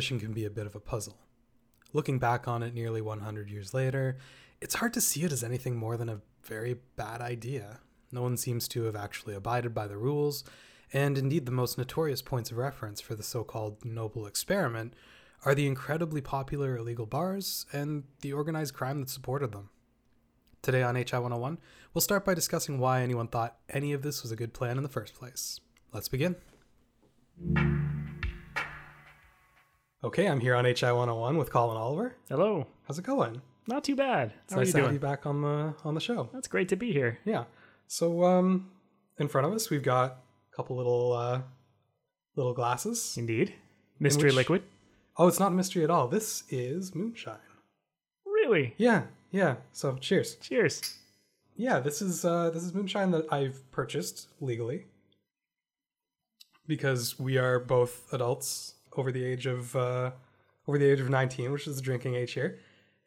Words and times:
Prohibition 0.00 0.18
can 0.18 0.32
be 0.32 0.46
a 0.46 0.50
bit 0.50 0.64
of 0.64 0.74
a 0.74 0.80
puzzle. 0.80 1.18
Looking 1.92 2.18
back 2.18 2.48
on 2.48 2.62
it 2.62 2.72
nearly 2.72 3.02
100 3.02 3.50
years 3.50 3.74
later, 3.74 4.16
it's 4.58 4.76
hard 4.76 4.94
to 4.94 5.00
see 5.02 5.24
it 5.24 5.30
as 5.30 5.44
anything 5.44 5.76
more 5.76 5.98
than 5.98 6.08
a 6.08 6.22
very 6.42 6.76
bad 6.96 7.20
idea. 7.20 7.80
No 8.10 8.22
one 8.22 8.38
seems 8.38 8.66
to 8.68 8.84
have 8.84 8.96
actually 8.96 9.34
abided 9.34 9.74
by 9.74 9.86
the 9.86 9.98
rules, 9.98 10.42
and 10.90 11.18
indeed, 11.18 11.44
the 11.44 11.52
most 11.52 11.76
notorious 11.76 12.22
points 12.22 12.50
of 12.50 12.56
reference 12.56 13.02
for 13.02 13.14
the 13.14 13.22
so 13.22 13.44
called 13.44 13.84
noble 13.84 14.26
experiment 14.26 14.94
are 15.44 15.54
the 15.54 15.66
incredibly 15.66 16.22
popular 16.22 16.78
illegal 16.78 17.04
bars 17.04 17.66
and 17.70 18.04
the 18.22 18.32
organized 18.32 18.72
crime 18.72 19.00
that 19.00 19.10
supported 19.10 19.52
them. 19.52 19.68
Today 20.62 20.82
on 20.82 20.94
HI 20.94 21.18
101, 21.18 21.58
we'll 21.92 22.00
start 22.00 22.24
by 22.24 22.32
discussing 22.32 22.78
why 22.78 23.02
anyone 23.02 23.28
thought 23.28 23.58
any 23.68 23.92
of 23.92 24.00
this 24.00 24.22
was 24.22 24.32
a 24.32 24.36
good 24.36 24.54
plan 24.54 24.78
in 24.78 24.82
the 24.82 24.88
first 24.88 25.12
place. 25.12 25.60
Let's 25.92 26.08
begin. 26.08 26.36
Okay, 30.02 30.26
I'm 30.26 30.40
here 30.40 30.54
on 30.54 30.64
HI 30.64 30.92
101 30.92 31.36
with 31.36 31.50
Colin 31.50 31.76
Oliver. 31.76 32.14
Hello. 32.28 32.66
How's 32.86 32.98
it 32.98 33.04
going? 33.04 33.42
Not 33.66 33.84
too 33.84 33.94
bad. 33.94 34.32
It's 34.44 34.54
How 34.54 34.58
are 34.58 34.64
nice 34.64 34.68
you 34.68 34.80
to 34.80 34.82
have 34.84 34.92
you 34.94 34.98
back 34.98 35.26
on 35.26 35.42
the 35.42 35.74
on 35.84 35.94
the 35.94 36.00
show. 36.00 36.30
That's 36.32 36.48
great 36.48 36.70
to 36.70 36.76
be 36.76 36.92
here. 36.92 37.18
Yeah. 37.24 37.44
So 37.86 38.24
um 38.24 38.70
in 39.18 39.28
front 39.28 39.46
of 39.46 39.52
us 39.52 39.68
we've 39.68 39.82
got 39.82 40.22
a 40.52 40.56
couple 40.56 40.76
little 40.76 41.12
uh 41.12 41.42
little 42.34 42.54
glasses. 42.54 43.14
Indeed. 43.18 43.54
Mystery 43.98 44.28
which- 44.30 44.36
liquid. 44.36 44.62
Oh, 45.18 45.28
it's 45.28 45.38
not 45.38 45.52
mystery 45.52 45.84
at 45.84 45.90
all. 45.90 46.08
This 46.08 46.44
is 46.48 46.94
moonshine. 46.94 47.36
Really? 48.24 48.74
Yeah, 48.78 49.02
yeah. 49.30 49.56
So 49.72 49.96
cheers. 50.00 50.36
Cheers. 50.36 50.96
Yeah, 51.56 51.78
this 51.78 52.00
is 52.00 52.24
uh 52.24 52.48
this 52.48 52.62
is 52.64 52.72
moonshine 52.72 53.10
that 53.10 53.30
I've 53.30 53.70
purchased 53.70 54.28
legally. 54.40 54.86
Because 56.66 57.18
we 57.20 57.36
are 57.36 57.58
both 57.60 58.10
adults 58.14 58.76
over 58.96 59.12
the 59.12 59.24
age 59.24 59.46
of 59.46 59.74
uh 59.76 60.10
over 60.66 60.78
the 60.78 60.90
age 60.90 61.00
of 61.00 61.08
19, 61.10 61.52
which 61.52 61.66
is 61.66 61.76
the 61.76 61.82
drinking 61.82 62.14
age 62.14 62.32
here, 62.32 62.58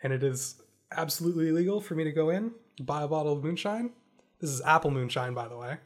and 0.01 0.11
it 0.11 0.23
is 0.23 0.61
absolutely 0.91 1.49
illegal 1.49 1.79
for 1.79 1.95
me 1.95 2.03
to 2.03 2.11
go 2.11 2.29
in, 2.29 2.51
buy 2.81 3.03
a 3.03 3.07
bottle 3.07 3.33
of 3.33 3.43
moonshine. 3.43 3.91
This 4.39 4.49
is 4.49 4.61
apple 4.61 4.91
moonshine 4.91 5.33
by 5.33 5.47
the 5.47 5.57
way. 5.57 5.77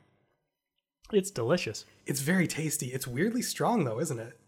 It's 1.11 1.31
delicious. 1.31 1.85
It's 2.05 2.21
very 2.21 2.47
tasty. 2.47 2.87
It's 2.87 3.07
weirdly 3.07 3.41
strong 3.41 3.83
though, 3.83 3.99
isn't 3.99 4.19
it? 4.19 4.39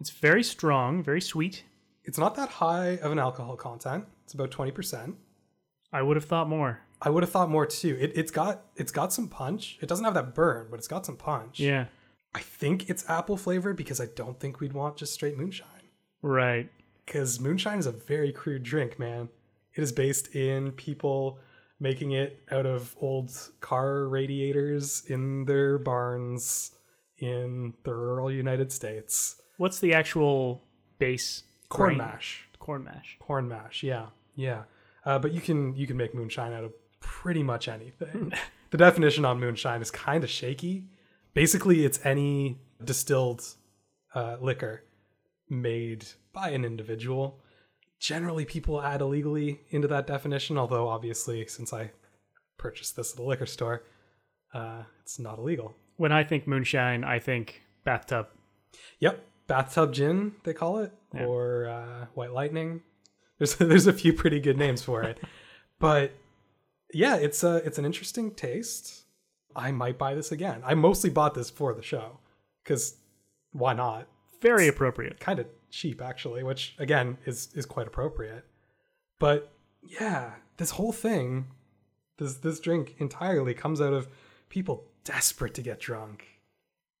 It's 0.00 0.10
very 0.10 0.42
strong, 0.42 1.02
very 1.02 1.20
sweet. 1.20 1.64
It's 2.04 2.18
not 2.18 2.34
that 2.36 2.48
high 2.48 2.98
of 3.02 3.12
an 3.12 3.18
alcohol 3.18 3.56
content. 3.56 4.04
It's 4.24 4.34
about 4.34 4.50
20%. 4.50 5.14
I 5.92 6.02
would 6.02 6.16
have 6.16 6.24
thought 6.24 6.48
more. 6.48 6.80
I 7.00 7.10
would 7.10 7.22
have 7.22 7.30
thought 7.30 7.50
more 7.50 7.66
too. 7.66 7.96
It, 8.00 8.12
it's 8.14 8.30
got 8.30 8.64
it's 8.76 8.92
got 8.92 9.12
some 9.12 9.28
punch. 9.28 9.78
It 9.80 9.88
doesn't 9.88 10.04
have 10.04 10.14
that 10.14 10.34
burn, 10.34 10.66
but 10.70 10.78
it's 10.78 10.88
got 10.88 11.06
some 11.06 11.16
punch. 11.16 11.60
Yeah. 11.60 11.86
I 12.34 12.40
think 12.40 12.90
it's 12.90 13.08
apple 13.08 13.36
flavored 13.36 13.76
because 13.76 14.00
I 14.00 14.06
don't 14.14 14.38
think 14.38 14.60
we'd 14.60 14.72
want 14.72 14.96
just 14.96 15.14
straight 15.14 15.36
moonshine. 15.36 15.68
Right. 16.22 16.70
Because 17.04 17.40
moonshine 17.40 17.78
is 17.78 17.86
a 17.86 17.92
very 17.92 18.32
crude 18.32 18.62
drink, 18.62 18.98
man. 18.98 19.28
It 19.74 19.82
is 19.82 19.92
based 19.92 20.34
in 20.34 20.72
people 20.72 21.38
making 21.80 22.12
it 22.12 22.42
out 22.50 22.66
of 22.66 22.94
old 23.00 23.32
car 23.60 24.08
radiators 24.08 25.04
in 25.06 25.44
their 25.44 25.78
barns 25.78 26.72
in 27.18 27.74
the 27.84 27.94
rural 27.94 28.30
United 28.30 28.72
States. 28.72 29.40
What's 29.56 29.80
the 29.80 29.94
actual 29.94 30.62
base? 30.98 31.44
Corn 31.68 31.96
grain? 31.96 31.98
mash. 31.98 32.48
Corn 32.58 32.84
mash. 32.84 33.16
Corn 33.20 33.48
mash, 33.48 33.82
yeah, 33.82 34.06
yeah. 34.34 34.64
Uh, 35.04 35.18
but 35.18 35.32
you 35.32 35.40
can 35.40 35.74
you 35.74 35.86
can 35.86 35.96
make 35.96 36.14
moonshine 36.14 36.52
out 36.52 36.64
of 36.64 36.72
pretty 37.00 37.42
much 37.42 37.68
anything. 37.68 38.32
the 38.70 38.76
definition 38.76 39.24
on 39.24 39.40
moonshine 39.40 39.80
is 39.80 39.90
kind 39.90 40.24
of 40.24 40.30
shaky. 40.30 40.84
Basically, 41.38 41.84
it's 41.84 42.04
any 42.04 42.58
distilled 42.84 43.44
uh, 44.12 44.38
liquor 44.40 44.82
made 45.48 46.04
by 46.32 46.48
an 46.50 46.64
individual. 46.64 47.38
Generally, 48.00 48.46
people 48.46 48.82
add 48.82 49.00
illegally 49.02 49.60
into 49.70 49.86
that 49.86 50.04
definition. 50.08 50.58
Although, 50.58 50.88
obviously, 50.88 51.46
since 51.46 51.72
I 51.72 51.92
purchased 52.56 52.96
this 52.96 53.12
at 53.12 53.18
the 53.18 53.22
liquor 53.22 53.46
store, 53.46 53.84
uh, 54.52 54.82
it's 55.02 55.20
not 55.20 55.38
illegal. 55.38 55.76
When 55.96 56.10
I 56.10 56.24
think 56.24 56.48
moonshine, 56.48 57.04
I 57.04 57.20
think 57.20 57.62
bathtub. 57.84 58.26
Yep, 58.98 59.24
bathtub 59.46 59.92
gin 59.92 60.32
they 60.42 60.54
call 60.54 60.78
it, 60.78 60.92
Yeah. 61.14 61.24
or 61.24 61.68
uh, 61.68 62.06
white 62.14 62.32
lightning. 62.32 62.82
There's 63.38 63.54
there's 63.70 63.86
a 63.86 63.92
few 63.92 64.12
pretty 64.12 64.40
good 64.40 64.58
names 64.58 64.82
for 64.82 65.04
it, 65.04 65.20
but 65.78 66.10
yeah, 66.92 67.14
it's 67.14 67.44
a 67.44 67.56
it's 67.64 67.78
an 67.78 67.84
interesting 67.84 68.34
taste. 68.34 69.04
I 69.58 69.72
might 69.72 69.98
buy 69.98 70.14
this 70.14 70.32
again. 70.32 70.62
I 70.64 70.74
mostly 70.74 71.10
bought 71.10 71.34
this 71.34 71.50
for 71.50 71.74
the 71.74 71.82
show 71.82 72.18
because 72.62 72.96
why 73.52 73.74
not? 73.74 74.06
Very 74.40 74.68
appropriate. 74.68 75.20
Kind 75.20 75.38
of 75.38 75.46
cheap 75.70 76.00
actually, 76.00 76.42
which 76.42 76.74
again 76.78 77.18
is 77.26 77.48
is 77.54 77.66
quite 77.66 77.86
appropriate. 77.86 78.44
But 79.18 79.52
yeah, 79.82 80.32
this 80.56 80.70
whole 80.72 80.92
thing, 80.92 81.48
this 82.18 82.34
this 82.34 82.60
drink 82.60 82.94
entirely 82.98 83.54
comes 83.54 83.80
out 83.80 83.92
of 83.92 84.08
people 84.48 84.84
desperate 85.04 85.54
to 85.54 85.62
get 85.62 85.80
drunk 85.80 86.26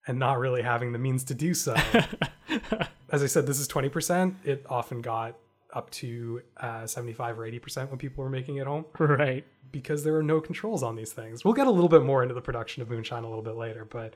and 0.06 0.18
not 0.18 0.38
really 0.38 0.62
having 0.62 0.92
the 0.92 0.98
means 0.98 1.22
to 1.24 1.34
do 1.34 1.54
so. 1.54 1.74
As 3.10 3.22
I 3.22 3.26
said, 3.26 3.46
this 3.46 3.58
is 3.58 3.68
20%. 3.68 4.34
It 4.44 4.64
often 4.68 5.00
got 5.00 5.36
up 5.78 5.90
to 5.90 6.42
uh, 6.58 6.86
75 6.86 7.38
or 7.38 7.50
80% 7.50 7.88
when 7.88 7.98
people 7.98 8.24
were 8.24 8.30
making 8.30 8.56
it 8.56 8.66
home 8.66 8.84
right. 8.98 9.44
because 9.70 10.02
there 10.02 10.16
are 10.16 10.22
no 10.22 10.40
controls 10.40 10.82
on 10.82 10.96
these 10.96 11.12
things. 11.12 11.44
We'll 11.44 11.54
get 11.54 11.68
a 11.68 11.70
little 11.70 11.88
bit 11.88 12.02
more 12.02 12.22
into 12.22 12.34
the 12.34 12.40
production 12.40 12.82
of 12.82 12.90
moonshine 12.90 13.22
a 13.22 13.28
little 13.28 13.44
bit 13.44 13.54
later, 13.54 13.84
but 13.84 14.14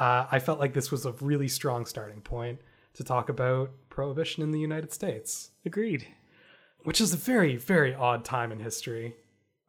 uh, 0.00 0.26
I 0.32 0.38
felt 0.38 0.58
like 0.58 0.72
this 0.72 0.90
was 0.90 1.04
a 1.04 1.12
really 1.20 1.48
strong 1.48 1.84
starting 1.84 2.22
point 2.22 2.60
to 2.94 3.04
talk 3.04 3.28
about 3.28 3.70
prohibition 3.90 4.42
in 4.42 4.50
the 4.50 4.58
United 4.58 4.92
States, 4.92 5.50
Agreed. 5.66 6.06
which 6.84 7.00
is 7.00 7.12
a 7.12 7.16
very, 7.16 7.56
very 7.56 7.94
odd 7.94 8.24
time 8.24 8.50
in 8.50 8.60
history, 8.60 9.14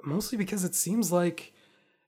mostly 0.03 0.37
because 0.37 0.63
it 0.63 0.75
seems 0.75 1.11
like 1.11 1.53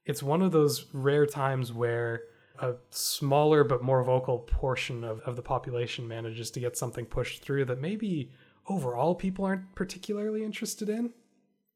it's 0.06 0.24
one 0.24 0.42
of 0.42 0.54
those 0.54 0.86
rare 0.94 1.26
times 1.26 1.74
where 1.74 2.24
a 2.60 2.76
smaller 2.90 3.66
but 3.66 3.84
more 3.84 4.02
vocal 4.04 4.40
portion 4.40 5.04
of, 5.04 5.20
of 5.22 5.36
the 5.36 5.42
population 5.42 6.08
manages 6.08 6.50
to 6.52 6.62
get 6.62 6.78
something 6.78 7.06
pushed 7.06 7.42
through 7.42 7.66
that 7.66 7.82
maybe 7.82 8.32
overall 8.68 9.16
people 9.16 9.46
aren't 9.46 9.76
particularly 9.76 10.44
interested 10.44 10.90
in. 10.90 11.14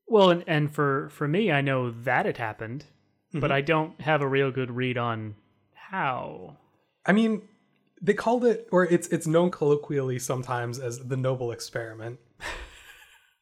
Well, 0.07 0.29
and, 0.31 0.43
and 0.47 0.71
for 0.71 1.09
for 1.09 1.27
me, 1.27 1.51
I 1.51 1.61
know 1.61 1.91
that 1.91 2.25
it 2.25 2.37
happened, 2.37 2.85
Mm-hmm. 3.29 3.41
but 3.41 3.51
I 3.51 3.61
don't 3.61 4.01
have 4.01 4.21
a 4.23 4.27
real 4.27 4.49
good 4.49 4.71
read 4.71 4.97
on 4.97 5.35
how. 5.73 6.57
I 7.05 7.11
mean, 7.11 7.43
they 8.01 8.15
called 8.15 8.43
it, 8.43 8.67
or 8.71 8.85
it's 8.85 9.07
it's 9.09 9.27
known 9.27 9.51
colloquially 9.51 10.17
sometimes 10.17 10.79
as 10.79 10.97
the 10.97 11.15
noble 11.15 11.51
experiment. 11.51 12.19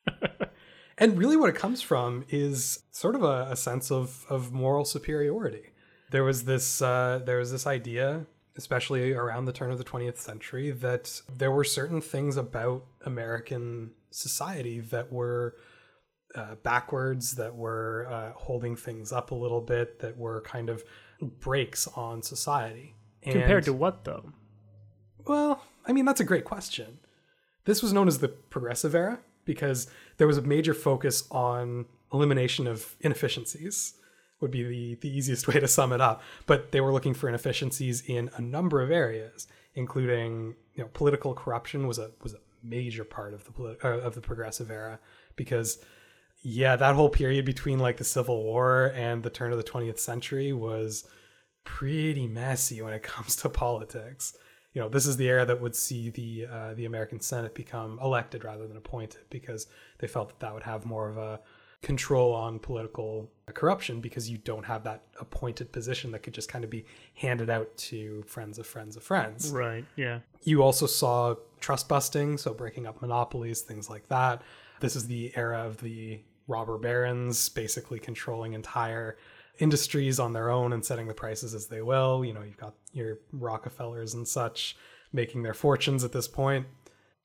and 0.97 1.17
really, 1.17 1.37
what 1.37 1.49
it 1.49 1.55
comes 1.55 1.81
from 1.81 2.25
is 2.27 2.83
sort 2.91 3.15
of 3.15 3.23
a, 3.23 3.47
a 3.49 3.55
sense 3.55 3.89
of 3.89 4.25
of 4.29 4.51
moral 4.51 4.83
superiority. 4.83 5.69
There 6.11 6.25
was 6.25 6.43
this 6.43 6.81
uh, 6.81 7.21
there 7.25 7.37
was 7.37 7.53
this 7.53 7.65
idea, 7.65 8.25
especially 8.57 9.13
around 9.13 9.45
the 9.45 9.53
turn 9.53 9.71
of 9.71 9.77
the 9.77 9.83
20th 9.83 10.17
century, 10.17 10.71
that 10.71 11.21
there 11.33 11.51
were 11.51 11.63
certain 11.63 12.01
things 12.01 12.37
about 12.37 12.85
American 13.05 13.91
society 14.11 14.79
that 14.79 15.11
were 15.11 15.55
uh, 16.35 16.55
backwards, 16.63 17.35
that 17.35 17.55
were 17.55 18.07
uh, 18.09 18.31
holding 18.33 18.75
things 18.75 19.11
up 19.11 19.31
a 19.31 19.35
little 19.35 19.61
bit, 19.61 19.99
that 19.99 20.17
were 20.17 20.41
kind 20.41 20.69
of 20.69 20.83
brakes 21.21 21.87
on 21.95 22.21
society. 22.21 22.95
Compared 23.21 23.65
to 23.65 23.73
what 23.73 24.03
though? 24.05 24.31
well, 25.27 25.61
I 25.85 25.93
mean, 25.93 26.05
that's 26.05 26.21
a 26.21 26.25
great 26.25 26.45
question. 26.45 26.99
This 27.65 27.83
was 27.83 27.93
known 27.93 28.07
as 28.07 28.19
the 28.19 28.29
progressive 28.29 28.95
era 28.95 29.19
because 29.45 29.87
there 30.17 30.27
was 30.27 30.37
a 30.37 30.41
major 30.41 30.73
focus 30.73 31.27
on 31.31 31.85
elimination 32.13 32.67
of 32.67 32.95
inefficiencies 33.01 33.93
would 34.39 34.51
be 34.51 34.63
the, 34.63 34.95
the 34.95 35.17
easiest 35.17 35.47
way 35.47 35.59
to 35.59 35.67
sum 35.67 35.91
it 35.93 36.01
up. 36.01 36.21
But 36.45 36.71
they 36.71 36.81
were 36.81 36.93
looking 36.93 37.13
for 37.13 37.27
inefficiencies 37.27 38.01
in 38.01 38.29
a 38.35 38.41
number 38.41 38.81
of 38.81 38.91
areas, 38.91 39.47
including 39.75 40.55
you 40.75 40.83
know 40.83 40.89
political 40.93 41.33
corruption 41.33 41.87
was 41.87 41.99
a 41.99 42.11
was 42.21 42.33
a 42.33 42.39
major 42.63 43.03
part 43.03 43.33
of 43.33 43.45
the 43.45 43.51
politi- 43.51 43.83
uh, 43.83 43.99
of 43.99 44.15
the 44.15 44.21
progressive 44.21 44.69
era 44.69 44.99
because 45.35 45.79
yeah, 46.43 46.75
that 46.75 46.95
whole 46.95 47.09
period 47.09 47.45
between 47.45 47.79
like 47.79 47.97
the 47.97 48.03
Civil 48.03 48.43
War 48.43 48.93
and 48.95 49.23
the 49.23 49.29
turn 49.29 49.51
of 49.51 49.57
the 49.57 49.63
20th 49.63 49.99
century 49.99 50.53
was 50.53 51.05
pretty 51.63 52.27
messy 52.27 52.81
when 52.81 52.93
it 52.93 53.03
comes 53.15 53.35
to 53.37 53.49
politics. 53.49 54.37
You 54.73 54.81
know, 54.81 54.89
this 54.89 55.07
is 55.07 55.17
the 55.17 55.27
era 55.27 55.45
that 55.45 55.59
would 55.59 55.75
see 55.75 56.09
the 56.09 56.45
uh, 56.45 56.73
the 56.75 56.85
American 56.85 57.19
Senate 57.19 57.55
become 57.55 57.99
elected 58.01 58.43
rather 58.43 58.67
than 58.67 58.77
appointed 58.77 59.21
because 59.29 59.67
they 59.99 60.07
felt 60.07 60.29
that 60.29 60.39
that 60.39 60.53
would 60.53 60.63
have 60.63 60.85
more 60.85 61.09
of 61.09 61.17
a 61.17 61.39
control 61.81 62.33
on 62.33 62.59
political 62.59 63.29
corruption 63.53 64.01
because 64.01 64.29
you 64.29 64.37
don't 64.39 64.65
have 64.65 64.83
that 64.83 65.03
appointed 65.19 65.71
position 65.71 66.11
that 66.11 66.23
could 66.23 66.33
just 66.33 66.49
kind 66.49 66.63
of 66.63 66.69
be 66.69 66.85
handed 67.13 67.49
out 67.49 67.75
to 67.77 68.23
friends 68.23 68.57
of 68.57 68.65
friends 68.65 68.95
of 68.97 69.03
friends 69.03 69.51
Right. 69.51 69.85
Yeah. 69.95 70.19
you 70.43 70.63
also 70.63 70.85
saw 70.87 71.35
trust 71.59 71.87
busting, 71.87 72.37
so 72.39 72.53
breaking 72.53 72.87
up 72.87 73.01
monopolies, 73.01 73.61
things 73.61 73.89
like 73.89 74.07
that. 74.09 74.41
This 74.79 74.95
is 74.95 75.07
the 75.07 75.31
era 75.35 75.59
of 75.59 75.77
the 75.77 76.19
robber 76.47 76.77
barons 76.77 77.49
basically 77.49 77.99
controlling 77.99 78.53
entire 78.53 79.17
industries 79.59 80.19
on 80.19 80.33
their 80.33 80.49
own 80.49 80.73
and 80.73 80.83
setting 80.85 81.07
the 81.07 81.13
prices 81.13 81.53
as 81.53 81.67
they 81.67 81.81
will. 81.81 82.23
You 82.25 82.33
know, 82.33 82.41
you've 82.41 82.57
got 82.57 82.75
your 82.93 83.19
Rockefellers 83.31 84.13
and 84.13 84.27
such 84.27 84.75
making 85.13 85.43
their 85.43 85.53
fortunes 85.53 86.03
at 86.03 86.11
this 86.11 86.27
point. 86.27 86.65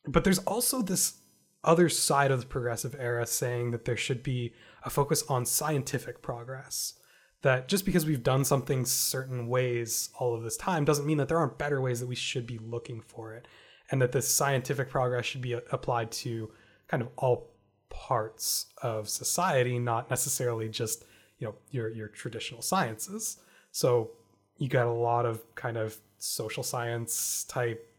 But 0.07 0.25
there's 0.25 0.39
also 0.41 0.83
this 0.83 1.19
other 1.65 1.89
side 1.89 2.31
of 2.31 2.41
the 2.41 2.47
progressive 2.47 2.97
era 2.99 3.27
saying 3.27 3.71
that 3.71 3.85
there 3.85 3.97
should 3.97 4.23
be 4.23 4.53
a 4.85 4.91
focus 4.91 5.23
on 5.29 5.45
scientific 5.45 6.23
progress. 6.23 6.95
That 7.43 7.67
just 7.67 7.85
because 7.85 8.07
we've 8.07 8.23
done 8.23 8.45
something 8.45 8.85
certain 8.85 9.49
ways 9.49 10.11
all 10.19 10.35
of 10.35 10.43
this 10.43 10.57
time 10.57 10.85
doesn't 10.85 11.07
mean 11.07 11.19
that 11.19 11.29
there 11.29 11.39
aren't 11.39 11.59
better 11.59 11.81
ways 11.81 11.99
that 11.99 12.07
we 12.07 12.15
should 12.15 12.47
be 12.47 12.59
looking 12.59 13.01
for 13.01 13.35
it. 13.35 13.49
And 13.91 14.01
that 14.01 14.13
this 14.13 14.29
scientific 14.29 14.89
progress 14.89 15.27
should 15.27 15.43
be 15.43 15.53
applied 15.53 16.13
to 16.13 16.51
kind 16.89 17.03
of 17.03 17.09
all 17.17 17.51
parts 17.91 18.67
of 18.83 19.09
society, 19.09 19.79
not 19.79 20.09
necessarily 20.09 20.69
just, 20.69 21.05
you 21.39 21.47
know, 21.49 21.55
your 21.71 21.89
your 21.91 22.09
traditional 22.09 22.63
sciences. 22.63 23.39
So 23.73 24.13
you 24.59 24.69
got 24.69 24.87
a 24.87 24.93
lot 24.93 25.27
of 25.27 25.43
kind 25.55 25.77
of 25.77 25.97
social 26.19 26.63
science 26.63 27.45
type 27.45 27.93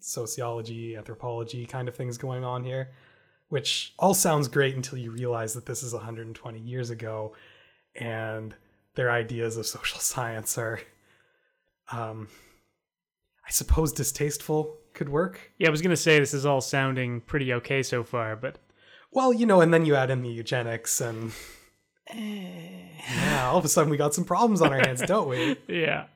sociology, 0.00 0.96
anthropology 0.96 1.64
kind 1.64 1.88
of 1.88 1.94
things 1.94 2.18
going 2.18 2.44
on 2.44 2.64
here, 2.64 2.90
which 3.48 3.94
all 3.98 4.14
sounds 4.14 4.48
great 4.48 4.76
until 4.76 4.98
you 4.98 5.10
realize 5.10 5.54
that 5.54 5.66
this 5.66 5.82
is 5.82 5.92
120 5.94 6.58
years 6.58 6.90
ago 6.90 7.34
and 7.94 8.54
their 8.94 9.10
ideas 9.10 9.56
of 9.56 9.66
social 9.66 9.98
science 10.00 10.58
are, 10.58 10.80
um, 11.90 12.28
I 13.46 13.50
suppose, 13.50 13.92
distasteful 13.92 14.76
could 14.92 15.08
work. 15.08 15.52
Yeah. 15.58 15.68
I 15.68 15.70
was 15.70 15.80
gonna 15.82 15.96
say 15.96 16.18
this 16.18 16.34
is 16.34 16.44
all 16.44 16.60
sounding 16.60 17.20
pretty 17.20 17.52
okay 17.54 17.82
so 17.82 18.02
far, 18.04 18.36
but 18.36 18.58
Well, 19.12 19.32
you 19.32 19.46
know, 19.46 19.60
and 19.60 19.72
then 19.72 19.86
you 19.86 19.94
add 19.94 20.10
in 20.10 20.22
the 20.22 20.28
eugenics 20.28 21.00
and. 21.00 21.32
Yeah, 22.14 23.48
all 23.50 23.58
of 23.58 23.64
a 23.66 23.68
sudden 23.68 23.90
we 23.90 23.98
got 23.98 24.14
some 24.14 24.24
problems 24.24 24.62
on 24.62 24.72
our 24.72 24.78
hands, 24.78 25.02
don't 25.02 25.28
we? 25.28 25.56
yeah. 25.68 26.06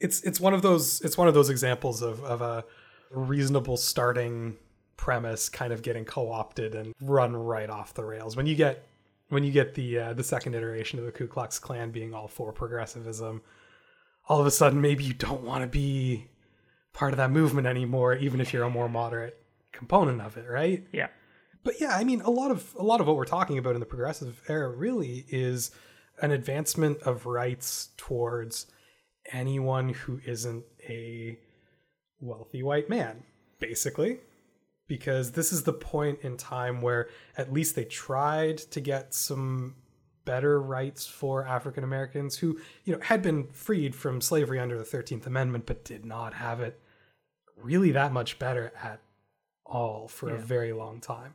it's 0.00 0.22
it's 0.22 0.40
one 0.40 0.54
of 0.54 0.62
those 0.62 1.00
it's 1.02 1.18
one 1.18 1.28
of 1.28 1.34
those 1.34 1.50
examples 1.50 2.00
of 2.02 2.22
of 2.24 2.40
a 2.40 2.64
reasonable 3.10 3.76
starting 3.76 4.56
premise 4.98 5.48
kind 5.48 5.72
of 5.72 5.80
getting 5.80 6.04
co-opted 6.04 6.74
and 6.74 6.94
run 7.00 7.34
right 7.34 7.70
off 7.70 7.94
the 7.94 8.04
rails 8.04 8.36
when 8.36 8.44
you 8.46 8.54
get 8.54 8.86
when 9.30 9.44
you 9.44 9.50
get 9.52 9.74
the 9.74 9.98
uh, 9.98 10.12
the 10.12 10.24
second 10.24 10.54
iteration 10.54 10.98
of 10.98 11.06
the 11.06 11.12
Ku 11.12 11.26
Klux 11.26 11.58
Klan 11.58 11.90
being 11.90 12.12
all 12.12 12.28
for 12.28 12.52
progressivism 12.52 13.40
all 14.28 14.40
of 14.40 14.46
a 14.46 14.50
sudden 14.50 14.80
maybe 14.82 15.04
you 15.04 15.14
don't 15.14 15.42
want 15.42 15.62
to 15.62 15.66
be 15.68 16.26
part 16.92 17.12
of 17.14 17.16
that 17.16 17.30
movement 17.30 17.66
anymore 17.66 18.14
even 18.16 18.40
if 18.40 18.52
you're 18.52 18.64
a 18.64 18.70
more 18.70 18.88
moderate 18.88 19.40
component 19.72 20.20
of 20.20 20.36
it 20.36 20.46
right 20.48 20.86
Yeah. 20.92 21.08
but 21.62 21.80
yeah, 21.80 21.94
I 21.96 22.02
mean, 22.04 22.20
a 22.22 22.30
lot 22.30 22.50
of 22.50 22.74
a 22.78 22.82
lot 22.82 23.00
of 23.00 23.06
what 23.06 23.16
we're 23.16 23.24
talking 23.24 23.56
about 23.56 23.74
in 23.74 23.80
the 23.80 23.86
progressive 23.86 24.42
era 24.48 24.68
really 24.68 25.24
is 25.28 25.70
an 26.20 26.32
advancement 26.32 26.98
of 27.02 27.24
rights 27.26 27.90
towards 27.96 28.66
anyone 29.32 29.90
who 29.90 30.20
isn't 30.26 30.64
a 30.88 31.38
wealthy 32.20 32.62
white 32.64 32.88
man, 32.88 33.22
basically. 33.60 34.18
Because 34.88 35.32
this 35.32 35.52
is 35.52 35.62
the 35.62 35.72
point 35.72 36.20
in 36.22 36.36
time 36.36 36.80
where 36.80 37.08
at 37.36 37.52
least 37.52 37.76
they 37.76 37.84
tried 37.84 38.58
to 38.58 38.80
get 38.80 39.14
some 39.14 39.76
better 40.24 40.60
rights 40.60 41.06
for 41.06 41.46
African 41.46 41.84
Americans 41.84 42.36
who, 42.36 42.58
you 42.84 42.92
know, 42.92 43.00
had 43.00 43.22
been 43.22 43.46
freed 43.48 43.94
from 43.94 44.20
slavery 44.20 44.58
under 44.58 44.76
the 44.76 44.84
13th 44.84 45.26
Amendment 45.26 45.66
but 45.66 45.84
did 45.84 46.04
not 46.04 46.34
have 46.34 46.60
it 46.60 46.80
really 47.56 47.92
that 47.92 48.12
much 48.12 48.38
better 48.38 48.72
at 48.82 49.00
all 49.64 50.08
for 50.08 50.30
a 50.30 50.38
very 50.38 50.72
long 50.72 51.00
time. 51.00 51.34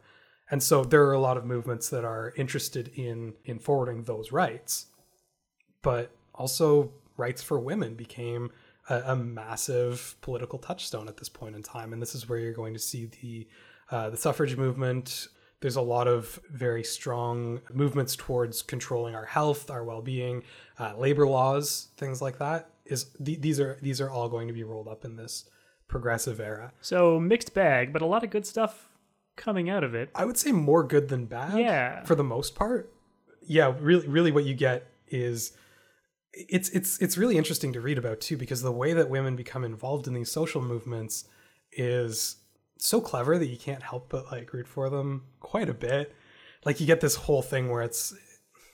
And 0.50 0.62
so 0.62 0.84
there 0.84 1.04
are 1.06 1.14
a 1.14 1.20
lot 1.20 1.38
of 1.38 1.46
movements 1.46 1.90
that 1.90 2.06
are 2.06 2.34
interested 2.36 2.90
in 2.96 3.34
in 3.46 3.60
forwarding 3.60 4.04
those 4.04 4.32
rights. 4.32 4.88
But 5.82 6.12
also 6.36 6.92
rights 7.18 7.42
for 7.42 7.60
women 7.60 7.96
became 7.96 8.52
a, 8.90 9.02
a 9.08 9.16
massive 9.16 10.16
political 10.22 10.60
touchstone 10.60 11.08
at 11.08 11.18
this 11.18 11.30
point 11.30 11.56
in 11.56 11.64
time. 11.64 11.94
And 11.94 12.02
this 12.02 12.16
is 12.16 12.28
where 12.28 12.40
you're 12.40 12.54
going 12.54 12.74
to 12.74 12.80
see 12.80 13.06
the 13.22 13.48
uh, 13.92 14.10
the 14.10 14.18
suffrage 14.18 14.58
movement. 14.58 15.28
There's 15.60 15.76
a 15.78 15.82
lot 15.82 16.08
of 16.08 16.40
very 16.50 16.84
strong 16.84 17.62
movements 17.72 18.16
towards 18.16 18.62
controlling 18.62 19.16
our 19.16 19.26
health, 19.26 19.72
our 19.72 19.84
well-being, 19.84 20.44
uh, 20.78 20.98
labor 20.98 21.28
laws, 21.28 21.88
things 21.96 22.22
like 22.22 22.40
that. 22.40 22.70
Is 22.86 23.06
th- 23.24 23.40
these 23.40 23.60
are 23.60 23.78
these 23.82 24.02
are 24.02 24.10
all 24.10 24.28
going 24.28 24.48
to 24.48 24.54
be 24.54 24.64
rolled 24.64 24.90
up 24.90 25.06
in 25.06 25.16
this 25.16 25.46
progressive 25.88 26.40
era. 26.42 26.74
So 26.82 27.20
mixed 27.20 27.54
bag, 27.54 27.94
but 27.94 28.02
a 28.02 28.06
lot 28.06 28.24
of 28.24 28.30
good 28.30 28.46
stuff 28.46 28.90
coming 29.38 29.70
out 29.70 29.84
of 29.84 29.96
it. 29.96 30.10
I 30.16 30.26
would 30.26 30.38
say 30.38 30.52
more 30.52 30.84
good 30.84 31.08
than 31.08 31.26
bad. 31.26 31.58
Yeah. 31.58 32.04
For 32.04 32.16
the 32.16 32.24
most 32.24 32.56
part. 32.56 32.92
Yeah, 33.46 33.74
really 33.80 34.08
really 34.08 34.32
what 34.34 34.44
you 34.44 34.56
get 34.56 34.88
is 35.08 35.54
it's 36.34 36.70
it's 36.70 37.00
it's 37.00 37.18
really 37.18 37.38
interesting 37.38 37.74
to 37.74 37.82
read 37.82 37.98
about 37.98 38.20
too 38.20 38.38
because 38.38 38.62
the 38.62 38.72
way 38.72 38.94
that 38.94 39.10
women 39.10 39.36
become 39.36 39.64
involved 39.64 40.08
in 40.08 40.14
these 40.14 40.32
social 40.32 40.62
movements 40.62 41.26
is 41.72 42.38
so 42.78 43.00
clever 43.00 43.38
that 43.38 43.48
you 43.48 43.58
can't 43.58 43.84
help 43.84 44.10
but 44.10 44.32
like 44.32 44.52
root 44.52 44.68
for 44.68 44.90
them 44.90 45.24
quite 45.40 45.70
a 45.70 45.74
bit. 45.74 46.14
Like 46.66 46.80
you 46.80 46.88
get 46.88 47.02
this 47.02 47.16
whole 47.16 47.42
thing 47.42 47.70
where 47.70 47.82
it's 47.82 48.14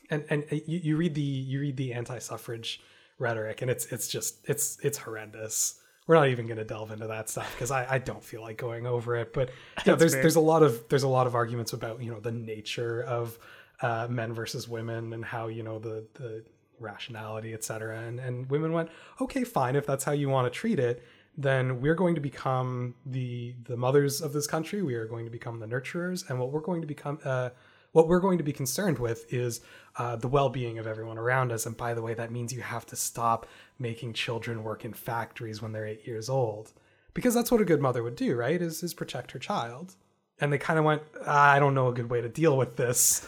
and 0.10 0.24
and 0.30 0.46
you, 0.50 0.80
you 0.80 0.98
read 0.98 1.16
the 1.16 1.22
you 1.22 1.60
read 1.60 1.78
the 1.78 1.94
anti-suffrage 1.94 2.82
rhetoric 3.20 3.62
and 3.62 3.70
it's 3.70 3.86
it's 3.88 4.08
just 4.08 4.40
it's 4.48 4.78
it's 4.82 4.98
horrendous. 4.98 5.80
We're 6.08 6.16
not 6.16 6.30
even 6.30 6.48
going 6.48 6.58
to 6.58 6.64
delve 6.64 6.92
into 6.92 7.06
that 7.06 7.30
stuff 7.30 7.54
because 7.54 7.70
I, 7.70 7.86
I 7.88 7.98
don't 8.00 8.24
feel 8.24 8.42
like 8.42 8.58
going 8.58 8.88
over 8.88 9.16
it. 9.16 9.32
But 9.32 9.50
you 9.86 9.92
know, 9.92 9.96
there's 9.96 10.14
fair. 10.14 10.24
there's 10.24 10.38
a 10.38 10.40
lot 10.40 10.64
of 10.64 10.88
there's 10.90 11.04
a 11.04 11.08
lot 11.08 11.28
of 11.28 11.36
arguments 11.36 11.74
about 11.74 12.02
you 12.02 12.12
know 12.12 12.20
the 12.20 12.32
nature 12.32 13.04
of 13.04 13.38
uh, 13.82 14.08
men 14.10 14.34
versus 14.34 14.68
women 14.68 15.14
and 15.14 15.24
how 15.24 15.48
you 15.48 15.62
know 15.62 15.78
the 15.78 16.08
the 16.16 16.44
rationality, 16.80 17.54
et 17.54 17.64
cetera. 17.64 18.00
And 18.00 18.20
and 18.20 18.50
women 18.50 18.74
went, 18.74 18.90
okay, 19.22 19.44
fine, 19.44 19.76
if 19.76 19.86
that's 19.86 20.04
how 20.04 20.12
you 20.12 20.30
want 20.30 20.52
to 20.52 20.58
treat 20.58 20.80
it, 20.80 21.04
then 21.38 21.80
we're 21.82 21.96
going 21.96 22.16
to 22.16 22.22
become 22.22 22.96
the 23.06 23.56
the 23.64 23.78
mothers 23.78 24.22
of 24.22 24.34
this 24.34 24.48
country. 24.48 24.82
We 24.82 24.96
are 24.96 25.06
going 25.06 25.26
to 25.26 25.32
become 25.32 25.60
the 25.60 25.68
nurturers, 25.68 26.30
and 26.30 26.40
what 26.40 26.52
we're 26.52 26.62
going 26.62 26.82
to 26.82 26.88
become. 26.88 27.20
Uh, 27.24 27.50
what 27.92 28.08
we're 28.08 28.20
going 28.20 28.38
to 28.38 28.44
be 28.44 28.54
concerned 28.54 29.00
with 29.00 29.34
is 29.34 29.62
uh, 29.98 30.16
the 30.16 30.28
well-being 30.28 30.78
of 30.78 30.86
everyone 30.86 31.18
around 31.18 31.52
us 31.52 31.66
and 31.66 31.76
by 31.76 31.94
the 31.94 32.02
way 32.02 32.14
that 32.14 32.32
means 32.32 32.54
you 32.54 32.62
have 32.62 32.86
to 32.86 32.96
stop 32.96 33.48
making 33.80 34.14
children 34.14 34.64
work 34.64 34.86
in 34.86 34.94
factories 34.94 35.60
when 35.62 35.72
they're 35.72 35.88
eight 35.88 36.06
years 36.06 36.30
old 36.30 36.72
because 37.16 37.34
that's 37.34 37.52
what 37.52 37.62
a 37.62 37.66
good 37.66 37.82
mother 37.82 38.04
would 38.04 38.16
do 38.16 38.36
right 38.36 38.62
is, 38.62 38.84
is 38.84 38.94
protect 38.94 39.32
her 39.32 39.40
child 39.40 39.96
and 40.40 40.54
they 40.54 40.58
kind 40.58 40.78
of 40.78 40.86
went 40.86 41.02
"Ah, 41.26 41.52
i 41.54 41.60
don't 41.60 41.74
know 41.74 41.88
a 41.88 41.94
good 41.94 42.10
way 42.10 42.22
to 42.22 42.30
deal 42.30 42.56
with 42.56 42.76
this 42.76 43.28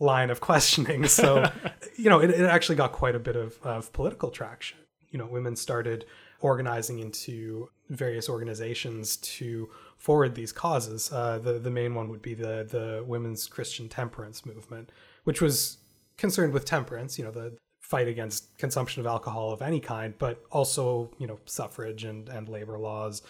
line 0.00 0.30
of 0.30 0.40
questioning 0.40 1.06
so 1.06 1.44
you 1.96 2.10
know 2.10 2.18
it, 2.20 2.30
it 2.30 2.42
actually 2.42 2.76
got 2.76 2.90
quite 2.90 3.14
a 3.14 3.18
bit 3.18 3.36
of, 3.36 3.58
of 3.62 3.92
political 3.92 4.30
traction 4.30 4.78
you 5.10 5.18
know 5.18 5.26
women 5.26 5.54
started 5.54 6.04
organizing 6.40 6.98
into 6.98 7.68
various 7.90 8.28
organizations 8.28 9.16
to 9.18 9.68
forward 9.98 10.34
these 10.34 10.52
causes. 10.52 11.12
Uh, 11.12 11.38
the 11.38 11.54
the 11.54 11.70
main 11.70 11.94
one 11.94 12.08
would 12.08 12.22
be 12.22 12.34
the 12.34 12.66
the 12.68 13.04
women's 13.06 13.46
Christian 13.46 13.88
temperance 13.88 14.46
movement, 14.46 14.90
which 15.24 15.40
was 15.40 15.78
concerned 16.16 16.52
with 16.52 16.64
temperance. 16.64 17.18
You 17.18 17.26
know, 17.26 17.30
the 17.30 17.56
fight 17.80 18.08
against 18.08 18.56
consumption 18.58 19.00
of 19.00 19.06
alcohol 19.06 19.52
of 19.52 19.62
any 19.62 19.80
kind, 19.80 20.14
but 20.18 20.42
also 20.50 21.10
you 21.18 21.26
know 21.26 21.38
suffrage 21.44 22.04
and 22.04 22.28
and 22.28 22.48
labor 22.48 22.78
laws. 22.78 23.22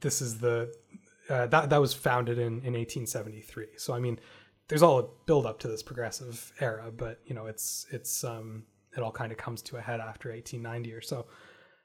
This 0.00 0.22
is 0.22 0.38
the 0.38 0.74
uh, 1.28 1.46
that 1.48 1.70
that 1.70 1.80
was 1.80 1.92
founded 1.92 2.38
in 2.38 2.62
in 2.62 2.74
1873. 2.74 3.66
So 3.76 3.94
I 3.94 4.00
mean, 4.00 4.18
there's 4.68 4.82
all 4.82 4.98
a 4.98 5.04
build 5.26 5.46
up 5.46 5.58
to 5.60 5.68
this 5.68 5.82
progressive 5.82 6.52
era, 6.60 6.90
but 6.96 7.20
you 7.26 7.34
know, 7.34 7.46
it's 7.46 7.86
it's 7.90 8.24
um 8.24 8.64
it 8.96 9.02
all 9.02 9.12
kind 9.12 9.32
of 9.32 9.38
comes 9.38 9.62
to 9.62 9.76
a 9.76 9.80
head 9.80 10.00
after 10.00 10.30
1890 10.30 10.92
or 10.92 11.00
so. 11.00 11.26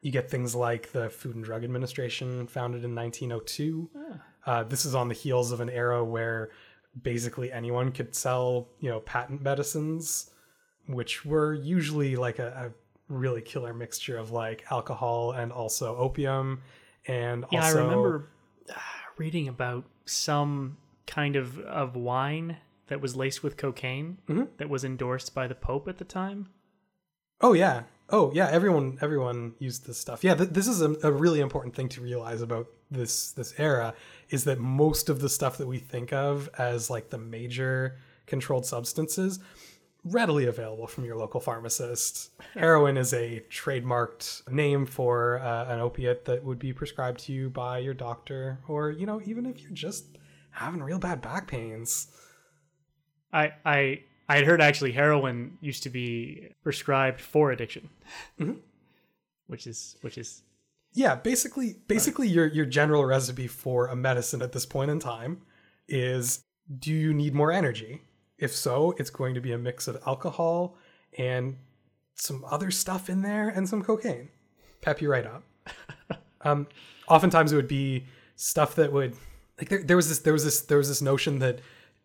You 0.02 0.12
get 0.12 0.30
things 0.30 0.56
like 0.56 0.92
the 0.92 1.10
Food 1.10 1.36
and 1.36 1.44
Drug 1.44 1.64
Administration, 1.64 2.48
founded 2.48 2.86
in 2.86 2.96
1902. 2.96 3.90
Uh, 4.46 4.64
this 4.64 4.86
is 4.86 4.96
on 4.96 5.10
the 5.10 5.14
heels 5.14 5.52
of 5.52 5.60
an 5.60 5.70
era 5.70 6.04
where 6.04 6.52
basically 7.02 7.52
anyone 7.52 7.92
could 7.92 8.16
sell, 8.16 8.70
you 8.80 8.90
know, 8.90 9.02
patent 9.02 9.42
medicines, 9.42 10.32
which 10.88 11.26
were 11.26 11.54
usually 11.54 12.16
like 12.16 12.40
a, 12.40 12.72
a 12.72 13.14
really 13.14 13.42
killer 13.42 13.74
mixture 13.74 14.18
of 14.18 14.32
like 14.32 14.64
alcohol 14.72 15.34
and 15.34 15.52
also 15.52 15.98
opium. 15.98 16.62
And 17.08 17.46
Yeah, 17.52 17.64
also, 17.64 17.80
I 17.80 17.82
remember 17.82 18.30
uh, 18.70 18.80
reading 19.18 19.50
about 19.50 19.84
some 20.06 20.78
kind 21.08 21.36
of, 21.36 21.60
of 21.60 21.96
wine 21.96 22.58
that 22.90 23.02
was 23.02 23.16
laced 23.16 23.42
with 23.44 23.56
cocaine 23.58 24.18
Mm-hmm. 24.28 24.44
that 24.58 24.70
was 24.70 24.84
endorsed 24.84 25.34
by 25.34 25.48
the 25.48 25.56
Pope 25.56 25.88
at 25.88 25.98
the 25.98 26.04
time. 26.06 26.50
Oh 27.42 27.54
yeah. 27.54 27.84
Oh 28.10 28.32
yeah. 28.34 28.50
Everyone 28.52 28.98
everyone 29.02 29.54
used 29.60 29.88
this 29.88 29.98
stuff. 29.98 30.24
Yeah. 30.24 30.36
Th- 30.36 30.50
this 30.50 30.68
is 30.68 30.82
a, 30.82 30.96
a 31.04 31.12
really 31.12 31.40
important 31.40 31.76
thing 31.76 31.90
to 31.90 32.02
realize 32.02 32.42
about 32.42 32.68
this 32.92 33.32
this 33.32 33.54
era 33.58 33.94
is 34.30 34.44
that 34.44 34.60
most 34.60 35.10
of 35.10 35.22
the 35.22 35.30
stuff 35.30 35.58
that 35.58 35.68
we 35.68 35.78
think 35.80 36.12
of 36.12 36.50
as 36.58 36.90
like 36.90 37.10
the 37.12 37.18
major 37.18 37.98
controlled 38.26 38.66
substances 38.66 39.40
readily 40.06 40.46
available 40.46 40.88
from 40.88 41.04
your 41.06 41.16
local 41.18 41.40
pharmacist. 41.40 42.32
Heroin 42.54 42.98
is 42.98 43.14
a 43.14 43.44
trademarked 43.50 44.50
name 44.50 44.86
for 44.86 45.40
uh, 45.40 45.66
an 45.66 45.80
opiate 45.80 46.26
that 46.26 46.44
would 46.44 46.58
be 46.60 46.72
prescribed 46.74 47.20
to 47.26 47.34
you 47.34 47.50
by 47.50 47.80
your 47.80 47.94
doctor, 47.94 48.60
or 48.68 48.92
you 48.92 49.06
know, 49.06 49.22
even 49.26 49.46
if 49.46 49.62
you're 49.62 49.72
just 49.72 50.06
having 50.52 50.82
real 50.82 51.00
bad 51.00 51.22
back 51.22 51.48
pains. 51.48 52.08
I 53.34 53.54
I 53.66 54.02
I 54.28 54.36
had 54.38 54.46
heard 54.46 54.62
actually 54.62 54.92
heroin 54.92 55.58
used 55.62 55.84
to 55.84 55.90
be 55.90 56.50
prescribed 56.64 57.22
for 57.22 57.52
addiction, 57.52 57.90
Mm-hmm. 58.40 58.60
which 59.48 59.66
is 59.68 59.96
which 60.02 60.18
is 60.18 60.44
Yeah, 60.94 61.16
basically 61.16 61.76
basically 61.88 62.28
your 62.28 62.48
your 62.48 62.66
general 62.66 63.06
recipe 63.06 63.48
for 63.48 63.88
a 63.88 63.96
medicine 63.96 64.42
at 64.42 64.52
this 64.52 64.66
point 64.66 64.92
in 64.92 65.00
time 65.00 65.42
is 65.88 66.44
do 66.80 66.92
you 66.94 67.14
need 67.14 67.34
more 67.34 67.52
energy? 67.52 68.02
If 68.38 68.56
so, 68.56 68.94
it's 68.98 69.10
going 69.10 69.34
to 69.36 69.42
be 69.42 69.52
a 69.52 69.58
mix 69.58 69.88
of 69.88 69.98
alcohol 70.06 70.78
and 71.18 71.58
some 72.16 72.46
other 72.46 72.72
stuff 72.72 73.10
in 73.10 73.22
there 73.22 73.50
and 73.50 73.68
some 73.68 73.82
cocaine. 73.84 74.30
Pep 74.82 75.02
you 75.02 75.10
right 75.12 75.26
up. 75.26 75.44
um 76.42 76.68
oftentimes 77.08 77.52
it 77.52 77.56
would 77.56 77.68
be 77.68 78.06
stuff 78.36 78.76
that 78.76 78.94
would 78.94 79.16
like 79.58 79.70
there, 79.70 79.84
there 79.84 79.98
was 79.98 80.08
this 80.10 80.20
there 80.20 80.34
was 80.34 80.44
this 80.46 80.62
there 80.62 80.78
was 80.78 80.88
this 80.88 81.02
notion 81.02 81.40
that 81.40 81.60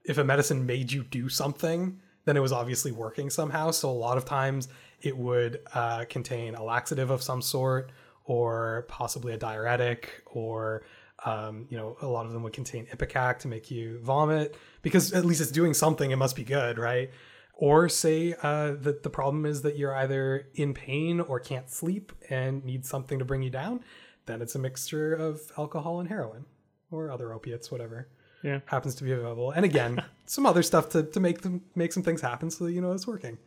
if 0.04 0.18
a 0.18 0.24
medicine 0.24 0.66
made 0.66 0.92
you 0.92 1.02
do 1.04 1.28
something 1.28 1.98
then 2.24 2.36
it 2.36 2.40
was 2.40 2.52
obviously 2.52 2.92
working 2.92 3.30
somehow. 3.30 3.70
So 3.70 3.90
a 3.90 3.92
lot 3.92 4.16
of 4.16 4.24
times 4.24 4.68
it 5.02 5.16
would 5.16 5.60
uh, 5.74 6.04
contain 6.08 6.54
a 6.54 6.62
laxative 6.62 7.10
of 7.10 7.22
some 7.22 7.42
sort 7.42 7.90
or 8.24 8.86
possibly 8.88 9.34
a 9.34 9.36
diuretic 9.36 10.22
or 10.26 10.84
um, 11.26 11.66
you 11.70 11.76
know 11.76 11.96
a 12.00 12.06
lot 12.06 12.26
of 12.26 12.32
them 12.32 12.42
would 12.42 12.52
contain 12.52 12.86
ipecac 12.86 13.38
to 13.40 13.48
make 13.48 13.70
you 13.70 14.00
vomit. 14.00 14.56
Because 14.82 15.12
at 15.12 15.24
least 15.24 15.40
it's 15.40 15.50
doing 15.50 15.74
something 15.74 16.10
it 16.10 16.16
must 16.16 16.36
be 16.36 16.44
good 16.44 16.78
right? 16.78 17.10
Or 17.56 17.88
say 17.88 18.34
uh, 18.42 18.72
that 18.80 19.04
the 19.04 19.10
problem 19.10 19.46
is 19.46 19.62
that 19.62 19.78
you're 19.78 19.94
either 19.94 20.48
in 20.54 20.74
pain 20.74 21.20
or 21.20 21.38
can't 21.38 21.70
sleep 21.70 22.12
and 22.28 22.64
need 22.64 22.84
something 22.84 23.18
to 23.18 23.24
bring 23.24 23.42
you 23.42 23.50
down 23.50 23.80
then 24.26 24.40
it's 24.40 24.54
a 24.54 24.58
mixture 24.58 25.12
of 25.12 25.52
alcohol 25.58 26.00
and 26.00 26.08
heroin 26.08 26.46
or 26.90 27.10
other 27.10 27.32
opiates 27.32 27.70
whatever 27.70 28.08
yeah. 28.44 28.60
happens 28.66 28.94
to 28.96 29.04
be 29.04 29.12
available. 29.12 29.50
And 29.50 29.64
again 29.64 30.02
some 30.26 30.46
other 30.46 30.62
stuff 30.62 30.90
to, 30.90 31.02
to 31.02 31.20
make 31.20 31.40
them 31.40 31.62
make 31.74 31.92
some 31.92 32.02
things 32.02 32.20
happen. 32.20 32.50
So 32.50 32.64
that 32.66 32.72
you 32.72 32.80
know 32.80 32.92
it's 32.92 33.06
working. 33.06 33.38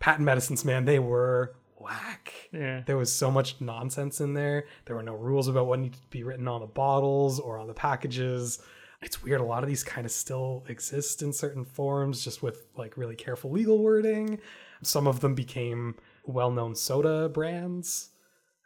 Patent 0.00 0.24
medicines 0.24 0.64
man 0.64 0.84
they 0.84 0.98
were 0.98 1.54
whack. 1.76 2.32
Yeah. 2.52 2.82
there 2.86 2.96
was 2.96 3.12
so 3.12 3.30
much 3.30 3.60
nonsense 3.60 4.20
in 4.20 4.34
there. 4.34 4.66
There 4.86 4.96
were 4.96 5.02
no 5.02 5.14
rules 5.14 5.48
about 5.48 5.66
what 5.66 5.80
needed 5.80 6.00
to 6.00 6.08
be 6.08 6.22
written 6.22 6.48
on 6.48 6.60
the 6.60 6.66
bottles 6.66 7.38
or 7.38 7.58
on 7.58 7.66
the 7.66 7.74
packages. 7.74 8.60
It's 9.02 9.22
weird. 9.22 9.40
A 9.40 9.44
lot 9.44 9.62
of 9.62 9.68
these 9.68 9.84
kind 9.84 10.04
of 10.04 10.10
still 10.10 10.64
exist 10.68 11.22
in 11.22 11.32
certain 11.32 11.64
forms 11.64 12.24
just 12.24 12.42
with 12.42 12.66
like 12.76 12.96
really 12.96 13.16
careful 13.16 13.50
legal 13.50 13.78
wording. 13.78 14.40
Some 14.82 15.06
of 15.06 15.20
them 15.20 15.34
became 15.34 15.96
well-known 16.24 16.74
soda 16.74 17.28
brands. 17.28 18.10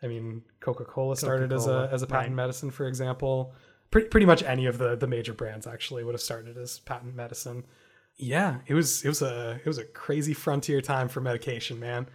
I 0.03 0.09
mean 0.09 0.43
coca-cola 0.61 1.17
started 1.17 1.53
as 1.53 1.67
a 1.67 1.89
as 1.93 2.03
a 2.03 2.07
patent 2.07 2.31
right. 2.31 2.37
medicine 2.37 2.71
for 2.71 2.89
example 2.89 3.55
pretty, 3.93 4.09
pretty 4.09 4.27
much 4.27 4.43
any 4.43 4.67
of 4.67 4.79
the 4.79 4.97
the 4.97 5.07
major 5.07 5.33
brands 5.33 5.67
actually 5.69 6.03
would 6.03 6.15
have 6.15 6.21
started 6.21 6.59
as 6.59 6.81
patent 6.81 7.15
medicine. 7.15 7.65
Yeah 8.17 8.57
it 8.67 8.75
was 8.75 9.05
it 9.05 9.09
was 9.09 9.23
a 9.23 9.61
it 9.65 9.67
was 9.67 9.79
a 9.79 9.85
crazy 9.85 10.35
frontier 10.35 10.81
time 10.81 11.09
for 11.09 11.21
medication 11.21 11.79
man. 11.79 12.09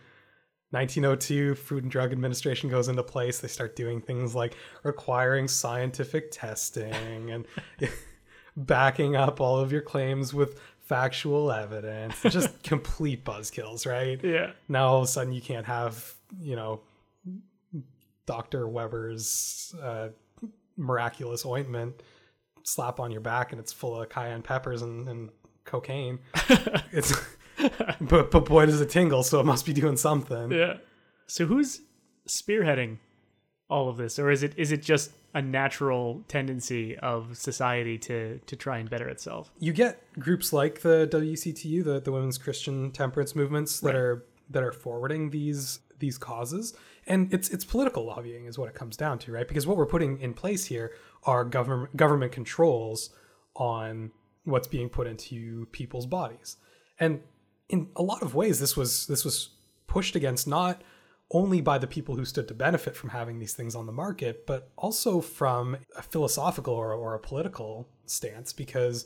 1902 0.71 1.55
food 1.55 1.83
and 1.83 1.91
drug 1.91 2.11
administration 2.11 2.69
goes 2.69 2.89
into 2.89 3.01
place. 3.01 3.39
They 3.39 3.47
start 3.47 3.77
doing 3.77 4.01
things 4.01 4.35
like 4.35 4.53
requiring 4.83 5.47
scientific 5.47 6.29
testing 6.29 7.31
and 7.31 7.47
backing 8.57 9.15
up 9.15 9.39
all 9.39 9.57
of 9.57 9.71
your 9.71 9.81
claims 9.81 10.33
with 10.33 10.59
factual 10.81 11.53
evidence. 11.53 12.21
Just 12.21 12.63
complete 12.63 13.23
buzzkills 13.23 13.85
right? 13.87 14.21
Yeah. 14.21 14.51
now 14.67 14.87
all 14.87 14.97
of 14.97 15.03
a 15.03 15.07
sudden 15.07 15.31
you 15.31 15.41
can't 15.41 15.65
have 15.65 16.15
you 16.41 16.55
know 16.57 16.81
dr 18.25 18.67
weber's 18.67 19.73
uh, 19.81 20.09
miraculous 20.77 21.45
ointment 21.45 22.01
slap 22.63 22.99
on 22.99 23.11
your 23.11 23.21
back 23.21 23.51
and 23.51 23.59
it's 23.59 23.73
full 23.73 23.99
of 24.01 24.09
cayenne 24.09 24.41
peppers 24.41 24.81
and, 24.81 25.07
and 25.07 25.29
cocaine 25.65 26.19
it's 26.91 27.13
but 28.01 28.29
but 28.31 28.45
boy 28.45 28.65
does 28.65 28.79
it 28.81 28.89
tingle 28.89 29.23
so 29.23 29.39
it 29.39 29.45
must 29.45 29.65
be 29.65 29.73
doing 29.73 29.97
something 29.97 30.51
Yeah. 30.51 30.77
So 31.27 31.45
who's 31.45 31.81
spearheading 32.27 32.97
all 33.69 33.89
of 33.89 33.97
this, 33.97 34.17
or 34.17 34.29
is 34.31 34.43
it 34.43 34.53
is 34.57 34.71
it 34.71 34.81
just 34.81 35.11
a 35.33 35.41
natural 35.41 36.23
tendency 36.29 36.97
of 36.99 37.35
society 37.37 37.97
to 37.97 38.39
to 38.45 38.55
try 38.55 38.77
and 38.77 38.89
better 38.89 39.09
itself? 39.09 39.51
you 39.59 39.73
get 39.73 40.01
groups 40.17 40.53
like 40.53 40.81
the 40.81 41.07
WCTU, 41.11 41.83
the, 41.83 41.99
the 41.99 42.11
women's 42.13 42.37
Christian 42.37 42.91
temperance 42.91 43.35
movements 43.35 43.81
that 43.81 43.87
Right. 43.89 43.95
are 43.95 44.25
that 44.51 44.63
are 44.63 44.71
forwarding 44.71 45.31
these 45.31 45.79
these 45.99 46.17
causes. 46.17 46.73
And 47.07 47.33
it's 47.33 47.49
it's 47.49 47.65
political 47.65 48.05
lobbying 48.05 48.45
is 48.45 48.57
what 48.57 48.69
it 48.69 48.75
comes 48.75 48.97
down 48.97 49.17
to, 49.19 49.31
right? 49.31 49.47
Because 49.47 49.65
what 49.65 49.77
we're 49.77 49.85
putting 49.85 50.19
in 50.19 50.33
place 50.33 50.65
here 50.65 50.93
are 51.23 51.43
government 51.45 51.95
government 51.95 52.31
controls 52.31 53.09
on 53.55 54.11
what's 54.43 54.67
being 54.67 54.89
put 54.89 55.07
into 55.07 55.67
people's 55.71 56.05
bodies. 56.05 56.57
And 56.99 57.21
in 57.69 57.89
a 57.95 58.03
lot 58.03 58.21
of 58.21 58.35
ways 58.35 58.59
this 58.59 58.75
was 58.75 59.07
this 59.07 59.23
was 59.23 59.49
pushed 59.87 60.15
against 60.15 60.47
not 60.47 60.83
only 61.31 61.59
by 61.59 61.77
the 61.77 61.87
people 61.87 62.15
who 62.15 62.25
stood 62.25 62.47
to 62.47 62.53
benefit 62.53 62.95
from 62.95 63.09
having 63.09 63.39
these 63.39 63.53
things 63.53 63.75
on 63.75 63.85
the 63.85 63.91
market, 63.91 64.45
but 64.45 64.71
also 64.77 65.19
from 65.19 65.77
a 65.97 66.01
philosophical 66.01 66.73
or, 66.73 66.93
or 66.93 67.15
a 67.15 67.19
political 67.19 67.89
stance, 68.05 68.53
because 68.53 69.05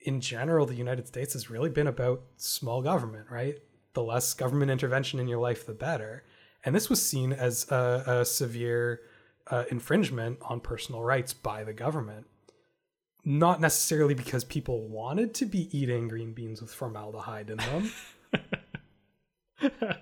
in 0.00 0.20
general, 0.20 0.66
the 0.66 0.74
United 0.74 1.06
States 1.06 1.32
has 1.32 1.50
really 1.50 1.70
been 1.70 1.86
about 1.86 2.22
small 2.36 2.82
government, 2.82 3.26
right? 3.30 3.58
The 3.94 4.02
less 4.02 4.34
government 4.34 4.70
intervention 4.70 5.20
in 5.20 5.28
your 5.28 5.38
life, 5.38 5.66
the 5.66 5.74
better. 5.74 6.24
And 6.64 6.74
this 6.74 6.88
was 6.88 7.02
seen 7.02 7.32
as 7.32 7.70
a, 7.70 8.04
a 8.06 8.24
severe 8.24 9.00
uh, 9.50 9.64
infringement 9.70 10.38
on 10.42 10.60
personal 10.60 11.02
rights 11.02 11.32
by 11.34 11.62
the 11.64 11.72
government. 11.72 12.26
Not 13.24 13.60
necessarily 13.60 14.14
because 14.14 14.44
people 14.44 14.86
wanted 14.88 15.34
to 15.34 15.46
be 15.46 15.68
eating 15.76 16.08
green 16.08 16.32
beans 16.32 16.60
with 16.60 16.72
formaldehyde 16.72 17.50
in 17.50 17.56
them, 17.56 17.90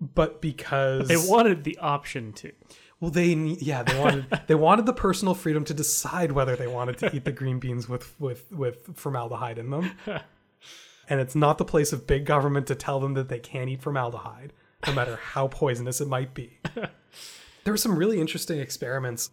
but 0.00 0.40
because 0.40 1.08
They 1.08 1.16
wanted 1.16 1.64
the 1.64 1.76
option 1.78 2.32
to. 2.34 2.52
well, 3.00 3.10
they 3.10 3.34
ne- 3.34 3.58
yeah 3.60 3.82
they 3.82 3.98
wanted 3.98 4.26
they 4.46 4.54
wanted 4.54 4.86
the 4.86 4.92
personal 4.92 5.34
freedom 5.34 5.64
to 5.66 5.74
decide 5.74 6.32
whether 6.32 6.56
they 6.56 6.66
wanted 6.66 6.98
to 6.98 7.14
eat 7.14 7.24
the 7.24 7.32
green 7.32 7.58
beans 7.58 7.88
with 7.88 8.18
with 8.18 8.50
with 8.52 8.96
formaldehyde 8.96 9.58
in 9.58 9.70
them. 9.70 9.92
and 11.08 11.20
it's 11.20 11.34
not 11.34 11.58
the 11.58 11.64
place 11.64 11.92
of 11.92 12.06
big 12.06 12.24
government 12.24 12.66
to 12.68 12.74
tell 12.74 13.00
them 13.00 13.14
that 13.14 13.28
they 13.28 13.38
can't 13.38 13.68
eat 13.68 13.82
formaldehyde, 13.82 14.52
no 14.86 14.92
matter 14.92 15.16
how 15.16 15.48
poisonous 15.48 16.00
it 16.00 16.08
might 16.08 16.34
be. 16.34 16.58
there 16.74 17.72
were 17.72 17.76
some 17.76 17.96
really 17.96 18.20
interesting 18.20 18.60
experiments. 18.60 19.30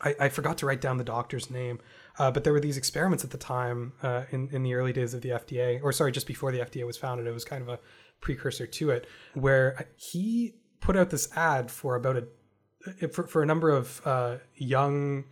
I, 0.00 0.14
I 0.20 0.28
forgot 0.28 0.58
to 0.58 0.66
write 0.66 0.80
down 0.80 0.98
the 0.98 1.04
doctor's 1.04 1.50
name, 1.50 1.80
uh, 2.18 2.30
but 2.30 2.44
there 2.44 2.52
were 2.52 2.60
these 2.60 2.76
experiments 2.76 3.24
at 3.24 3.30
the 3.30 3.38
time 3.38 3.92
uh, 4.02 4.24
in 4.30 4.48
in 4.52 4.62
the 4.62 4.74
early 4.74 4.92
days 4.92 5.14
of 5.14 5.22
the 5.22 5.30
FDA, 5.30 5.80
or 5.82 5.92
sorry, 5.92 6.12
just 6.12 6.26
before 6.26 6.52
the 6.52 6.58
FDA 6.58 6.86
was 6.86 6.96
founded. 6.96 7.26
It 7.26 7.32
was 7.32 7.44
kind 7.44 7.62
of 7.62 7.68
a 7.68 7.78
precursor 8.20 8.66
to 8.66 8.90
it, 8.90 9.06
where 9.34 9.88
he 9.96 10.54
put 10.80 10.96
out 10.96 11.10
this 11.10 11.28
ad 11.36 11.70
for 11.70 11.96
about 11.96 12.16
a 12.16 13.08
for, 13.08 13.26
for 13.26 13.42
a 13.42 13.46
number 13.46 13.70
of 13.70 14.00
uh, 14.04 14.36
young 14.54 15.24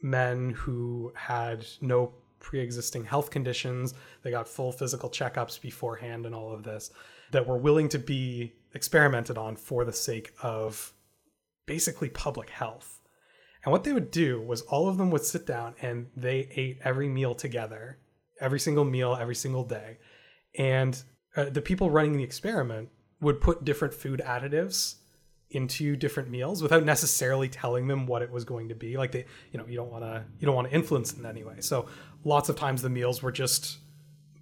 men 0.00 0.50
who 0.50 1.12
had 1.14 1.66
no 1.80 2.12
pre-existing 2.40 3.04
health 3.04 3.30
conditions 3.30 3.94
they 4.22 4.30
got 4.32 4.48
full 4.48 4.72
physical 4.72 5.08
checkups 5.08 5.60
beforehand 5.60 6.26
and 6.26 6.34
all 6.34 6.52
of 6.52 6.64
this 6.64 6.90
that 7.30 7.46
were 7.46 7.56
willing 7.56 7.88
to 7.88 8.00
be 8.00 8.52
experimented 8.74 9.38
on 9.38 9.56
for 9.56 9.84
the 9.84 9.92
sake 9.92 10.32
of 10.42 10.92
basically 11.66 12.08
public 12.08 12.50
health. 12.50 13.00
And 13.64 13.72
what 13.72 13.84
they 13.84 13.92
would 13.92 14.10
do 14.10 14.40
was 14.40 14.62
all 14.62 14.88
of 14.88 14.96
them 14.96 15.10
would 15.10 15.24
sit 15.24 15.46
down 15.46 15.74
and 15.80 16.08
they 16.16 16.48
ate 16.56 16.78
every 16.84 17.08
meal 17.08 17.34
together 17.34 17.98
every 18.42 18.60
single 18.60 18.84
meal, 18.84 19.16
every 19.18 19.36
single 19.36 19.64
day. 19.64 19.98
And 20.58 21.00
uh, 21.36 21.44
the 21.44 21.62
people 21.62 21.90
running 21.90 22.12
the 22.12 22.24
experiment 22.24 22.90
would 23.20 23.40
put 23.40 23.64
different 23.64 23.94
food 23.94 24.20
additives 24.24 24.96
into 25.50 25.96
different 25.96 26.28
meals 26.30 26.62
without 26.62 26.84
necessarily 26.84 27.48
telling 27.48 27.86
them 27.86 28.06
what 28.06 28.20
it 28.20 28.30
was 28.30 28.44
going 28.44 28.68
to 28.68 28.74
be. 28.74 28.96
Like 28.96 29.12
they 29.12 29.24
you 29.52 29.58
know 29.58 29.66
you 29.66 29.76
don't 29.76 29.90
want 29.90 30.04
to 30.04 30.24
you 30.38 30.46
don't 30.46 30.56
want 30.56 30.68
to 30.68 30.74
influence 30.74 31.12
in 31.14 31.24
any 31.24 31.44
way. 31.44 31.60
So 31.60 31.86
lots 32.24 32.48
of 32.48 32.56
times 32.56 32.82
the 32.82 32.90
meals 32.90 33.22
were 33.22 33.32
just 33.32 33.78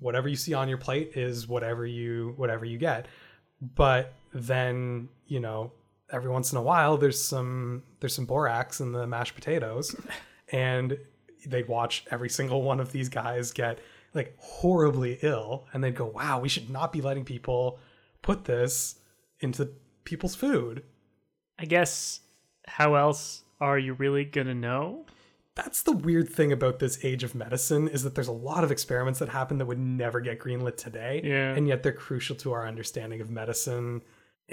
whatever 0.00 0.28
you 0.28 0.36
see 0.36 0.54
on 0.54 0.68
your 0.68 0.78
plate 0.78 1.12
is 1.14 1.46
whatever 1.46 1.84
you 1.84 2.32
whatever 2.36 2.64
you 2.64 2.78
get. 2.78 3.06
But 3.60 4.14
then 4.32 5.08
you 5.26 5.40
know 5.40 5.72
every 6.12 6.30
once 6.30 6.52
in 6.52 6.58
a 6.58 6.62
while 6.62 6.96
there's 6.96 7.22
some 7.22 7.82
there's 8.00 8.14
some 8.14 8.26
borax 8.26 8.80
in 8.80 8.92
the 8.92 9.06
mashed 9.06 9.34
potatoes. 9.34 9.94
And 10.52 10.98
they'd 11.46 11.68
watch 11.68 12.04
every 12.10 12.28
single 12.28 12.62
one 12.62 12.80
of 12.80 12.90
these 12.90 13.08
guys 13.08 13.52
get 13.52 13.78
like 14.14 14.34
horribly 14.36 15.16
ill. 15.22 15.68
And 15.72 15.84
they'd 15.84 15.94
go 15.94 16.06
wow 16.06 16.40
we 16.40 16.48
should 16.48 16.68
not 16.68 16.92
be 16.92 17.00
letting 17.00 17.24
people 17.24 17.78
put 18.20 18.46
this 18.46 18.96
into 19.38 19.70
people's 20.02 20.34
food. 20.34 20.82
I 21.56 21.66
guess 21.66 22.18
how 22.66 22.96
else 22.96 23.44
are 23.60 23.78
you 23.78 23.92
really 23.94 24.24
gonna 24.24 24.56
know? 24.56 25.06
that's 25.54 25.82
the 25.82 25.92
weird 25.92 26.28
thing 26.28 26.52
about 26.52 26.78
this 26.78 27.04
age 27.04 27.24
of 27.24 27.34
medicine 27.34 27.88
is 27.88 28.02
that 28.02 28.14
there's 28.14 28.28
a 28.28 28.32
lot 28.32 28.64
of 28.64 28.70
experiments 28.70 29.18
that 29.18 29.28
happen 29.28 29.58
that 29.58 29.66
would 29.66 29.78
never 29.78 30.20
get 30.20 30.38
greenlit 30.38 30.76
today. 30.76 31.20
Yeah. 31.22 31.54
and 31.54 31.68
yet 31.68 31.82
they're 31.82 31.92
crucial 31.92 32.36
to 32.36 32.52
our 32.52 32.66
understanding 32.66 33.20
of 33.20 33.30
medicine 33.30 34.02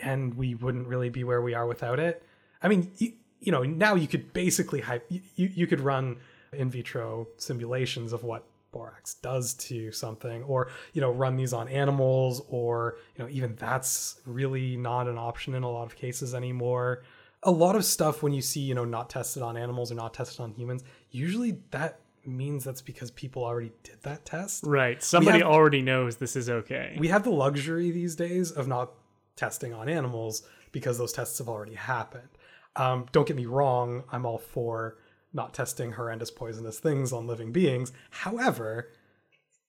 and 0.04 0.34
we 0.36 0.56
wouldn't 0.56 0.88
really 0.88 1.10
be 1.10 1.24
where 1.24 1.42
we 1.42 1.54
are 1.54 1.66
without 1.68 2.00
it 2.00 2.24
i 2.62 2.68
mean 2.68 2.92
you, 2.98 3.14
you 3.40 3.52
know 3.52 3.64
now 3.64 3.96
you 3.96 4.08
could 4.08 4.32
basically 4.34 4.82
hy- 4.82 5.02
you, 5.10 5.22
you 5.36 5.52
you 5.54 5.68
could 5.68 5.80
run 5.80 6.18
in 6.54 6.70
vitro 6.70 7.28
simulations 7.38 8.14
of 8.14 8.24
what 8.24 8.44
borax 8.72 9.16
does 9.16 9.54
to 9.54 9.92
something 9.92 10.44
or 10.44 10.70
you 10.94 11.02
know 11.02 11.12
run 11.12 11.36
these 11.36 11.54
on 11.54 11.68
animals 11.70 12.42
or 12.50 12.98
you 13.16 13.24
know 13.24 13.30
even 13.30 13.56
that's 13.56 14.20
really 14.26 14.76
not 14.76 15.08
an 15.08 15.18
option 15.18 15.56
in 15.56 15.64
a 15.64 15.70
lot 15.70 15.84
of 15.86 15.96
cases 15.96 16.36
anymore 16.36 17.04
a 17.44 17.52
lot 17.52 17.76
of 17.76 17.86
stuff 17.86 18.22
when 18.22 18.34
you 18.34 18.42
see 18.42 18.60
you 18.60 18.76
know 18.76 18.84
not 18.86 19.10
tested 19.10 19.42
on 19.42 19.56
animals 19.56 19.92
or 19.92 19.96
not 19.96 20.14
tested 20.14 20.42
on 20.42 20.52
humans 20.52 20.84
usually 21.12 21.60
that 21.72 22.00
means 22.26 22.66
that's 22.66 22.82
because 22.82 23.10
people 23.12 23.46
already 23.46 23.72
did 23.84 23.96
that 24.04 24.26
test 24.26 24.64
Right. 24.66 25.02
Somebody 25.02 25.40
have- 25.40 25.48
already 25.48 25.82
knows 25.82 26.18
this 26.18 26.36
is 26.36 26.50
okay. 26.50 26.98
we 27.00 27.08
have 27.08 27.24
the 27.24 27.30
luxury 27.32 27.90
these 27.92 28.16
days 28.18 28.52
of 28.52 28.68
not 28.68 28.92
testing 29.38 29.74
on 29.74 29.88
animals 29.88 30.44
because 30.74 30.98
those 30.98 31.14
tests 31.14 31.38
have 31.38 31.48
already 31.48 31.76
happened. 31.76 32.28
Um, 32.76 33.06
don't 33.12 33.28
get 33.28 33.38
me 33.38 33.46
wrong, 33.46 34.04
I'm 34.12 34.26
all 34.26 34.38
for 34.38 34.98
not 35.34 35.54
testing 35.54 35.94
horrendous 35.94 36.32
poisonous 36.32 36.80
things 36.80 37.14
on 37.14 37.28
living 37.28 37.52
beings. 37.52 37.92
However, 38.10 38.90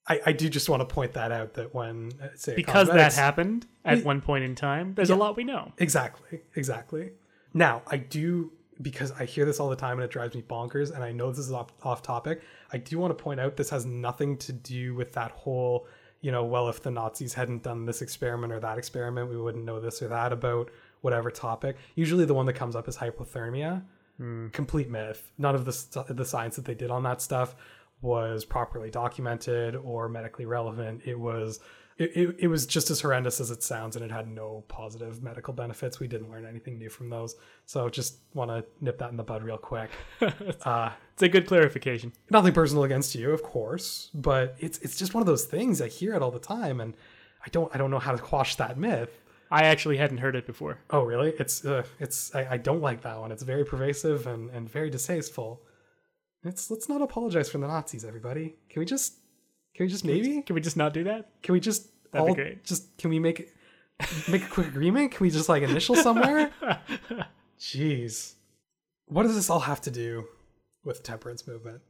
I, 0.06 0.20
I 0.26 0.32
do 0.32 0.48
just 0.48 0.68
want 0.68 0.80
to 0.80 0.86
point 0.86 1.12
that 1.12 1.30
out 1.30 1.54
that 1.54 1.74
when 1.74 2.12
uh, 2.22 2.28
say 2.34 2.56
because 2.56 2.88
that 2.88 3.14
happened 3.14 3.66
at 3.84 4.04
one 4.04 4.20
point 4.20 4.44
in 4.44 4.54
time, 4.54 4.94
there's 4.94 5.10
a 5.10 5.16
lot 5.16 5.36
we 5.36 5.44
know. 5.44 5.72
Exactly, 5.78 6.40
exactly. 6.56 7.12
Now, 7.54 7.82
I 7.86 7.98
do 7.98 8.52
because 8.80 9.12
I 9.12 9.24
hear 9.24 9.44
this 9.44 9.60
all 9.60 9.68
the 9.68 9.76
time 9.76 9.98
and 9.98 10.04
it 10.04 10.10
drives 10.10 10.34
me 10.34 10.42
bonkers, 10.42 10.94
and 10.94 11.02
I 11.02 11.12
know 11.12 11.30
this 11.30 11.40
is 11.40 11.52
off, 11.52 11.72
off 11.82 12.02
topic. 12.02 12.42
I 12.72 12.78
do 12.78 12.98
want 12.98 13.16
to 13.16 13.22
point 13.22 13.40
out 13.40 13.56
this 13.56 13.70
has 13.70 13.84
nothing 13.84 14.36
to 14.38 14.52
do 14.52 14.94
with 14.94 15.12
that 15.14 15.32
whole, 15.32 15.86
you 16.20 16.32
know, 16.32 16.44
well, 16.44 16.68
if 16.68 16.82
the 16.82 16.90
Nazis 16.90 17.34
hadn't 17.34 17.62
done 17.62 17.86
this 17.86 18.02
experiment 18.02 18.52
or 18.52 18.60
that 18.60 18.78
experiment, 18.78 19.30
we 19.30 19.36
wouldn't 19.36 19.64
know 19.64 19.80
this 19.80 20.02
or 20.02 20.08
that 20.08 20.32
about 20.32 20.70
whatever 21.00 21.30
topic. 21.30 21.76
Usually, 21.94 22.24
the 22.24 22.34
one 22.34 22.46
that 22.46 22.54
comes 22.54 22.74
up 22.74 22.88
is 22.88 22.96
hypothermia. 22.96 23.82
Hmm. 24.16 24.48
Complete 24.48 24.90
myth. 24.90 25.30
None 25.38 25.54
of 25.54 25.64
the 25.64 25.72
st- 25.72 26.16
the 26.16 26.24
science 26.24 26.56
that 26.56 26.64
they 26.64 26.74
did 26.74 26.90
on 26.90 27.04
that 27.04 27.22
stuff 27.22 27.54
was 28.00 28.44
properly 28.44 28.90
documented 28.90 29.76
or 29.76 30.08
medically 30.08 30.44
relevant. 30.44 31.02
It 31.04 31.18
was 31.18 31.60
it, 31.98 32.16
it, 32.16 32.36
it 32.40 32.46
was 32.48 32.64
just 32.66 32.90
as 32.90 33.00
horrendous 33.00 33.40
as 33.40 33.50
it 33.50 33.62
sounds 33.62 33.96
and 33.96 34.04
it 34.04 34.10
had 34.10 34.28
no 34.28 34.64
positive 34.68 35.22
medical 35.22 35.52
benefits. 35.52 35.98
We 36.00 36.06
didn't 36.08 36.30
learn 36.30 36.46
anything 36.46 36.78
new 36.78 36.88
from 36.88 37.10
those. 37.10 37.34
So 37.66 37.88
just 37.88 38.18
want 38.34 38.50
to 38.50 38.64
nip 38.80 38.98
that 38.98 39.10
in 39.10 39.16
the 39.16 39.24
bud 39.24 39.42
real 39.42 39.58
quick. 39.58 39.90
uh, 40.64 40.90
It's 41.14 41.22
a 41.22 41.28
good 41.28 41.46
clarification. 41.46 42.12
nothing 42.30 42.52
personal 42.52 42.84
against 42.84 43.14
you, 43.14 43.30
of 43.32 43.42
course, 43.42 44.10
but 44.14 44.54
it's 44.58 44.78
it's 44.78 44.96
just 44.96 45.12
one 45.14 45.22
of 45.22 45.26
those 45.26 45.44
things. 45.44 45.80
I 45.82 45.88
hear 45.88 46.14
it 46.14 46.22
all 46.22 46.30
the 46.30 46.38
time 46.38 46.80
and 46.80 46.94
I 47.44 47.48
don't 47.50 47.74
I 47.74 47.78
don't 47.78 47.90
know 47.90 47.98
how 47.98 48.12
to 48.12 48.18
quash 48.18 48.54
that 48.56 48.78
myth. 48.78 49.10
I 49.50 49.64
actually 49.64 49.96
hadn't 49.96 50.18
heard 50.18 50.36
it 50.36 50.46
before. 50.46 50.78
Oh, 50.90 51.02
really? 51.04 51.30
It's 51.38 51.64
uh, 51.64 51.82
it's 51.98 52.34
I, 52.34 52.46
I 52.54 52.56
don't 52.58 52.82
like 52.82 53.00
that 53.02 53.18
one. 53.18 53.32
It's 53.32 53.42
very 53.42 53.64
pervasive 53.64 54.26
and, 54.26 54.50
and 54.50 54.68
very 54.70 54.90
distasteful. 54.90 55.62
Let's 56.44 56.70
let's 56.70 56.88
not 56.88 57.02
apologize 57.02 57.48
for 57.50 57.58
the 57.58 57.66
Nazis, 57.66 58.04
everybody. 58.04 58.56
Can 58.68 58.80
we 58.80 58.86
just 58.86 59.14
can 59.78 59.84
we 59.86 59.88
just 59.90 60.04
maybe 60.04 60.42
Can 60.42 60.54
we 60.54 60.60
just 60.60 60.76
not 60.76 60.92
do 60.92 61.04
that? 61.04 61.30
can 61.42 61.52
we 61.52 61.60
just 61.60 61.86
That'd 62.12 62.26
be 62.26 62.30
all 62.30 62.34
great. 62.34 62.64
just 62.64 62.98
can 62.98 63.10
we 63.10 63.18
make 63.20 63.54
make 64.28 64.42
a 64.42 64.48
quick 64.48 64.66
agreement? 64.66 65.12
Can 65.12 65.24
we 65.24 65.30
just 65.30 65.48
like 65.48 65.62
initial 65.62 65.94
somewhere? 65.94 66.50
Jeez. 67.60 68.34
What 69.06 69.22
does 69.22 69.34
this 69.34 69.50
all 69.50 69.60
have 69.60 69.80
to 69.82 69.90
do 69.90 70.26
with 70.84 71.02
temperance 71.02 71.46
movement? 71.46 71.80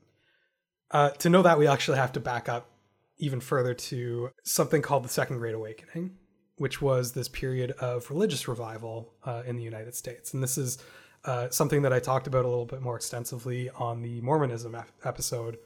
Uh, 0.91 1.11
to 1.11 1.29
know 1.29 1.43
that 1.43 1.59
we 1.59 1.67
actually 1.67 1.99
have 1.99 2.13
to 2.13 2.21
back 2.21 2.49
up 2.49 2.71
even 3.19 3.41
further 3.41 3.75
to 3.75 4.31
something 4.45 4.81
called 4.83 5.05
the 5.05 5.09
Second 5.09 5.39
Great 5.39 5.55
Awakening, 5.55 6.13
which 6.57 6.81
was 6.81 7.13
this 7.13 7.29
period 7.29 7.73
of 7.73 8.09
religious 8.11 8.49
revival 8.49 9.13
uh, 9.25 9.43
in 9.47 9.57
the 9.57 9.63
United 9.63 9.95
States. 9.95 10.33
And 10.35 10.43
this 10.43 10.57
is 10.57 10.79
uh, 11.25 11.49
something 11.51 11.83
that 11.83 11.93
I 11.93 11.99
talked 11.99 12.27
about 12.27 12.45
a 12.45 12.49
little 12.49 12.65
bit 12.67 12.81
more 12.81 12.97
extensively 12.97 13.69
on 13.71 14.01
the 14.03 14.21
Mormonism 14.23 14.75
ep- 14.75 14.91
episode 15.05 15.59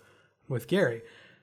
with 0.49 0.67
Gary, 0.67 1.03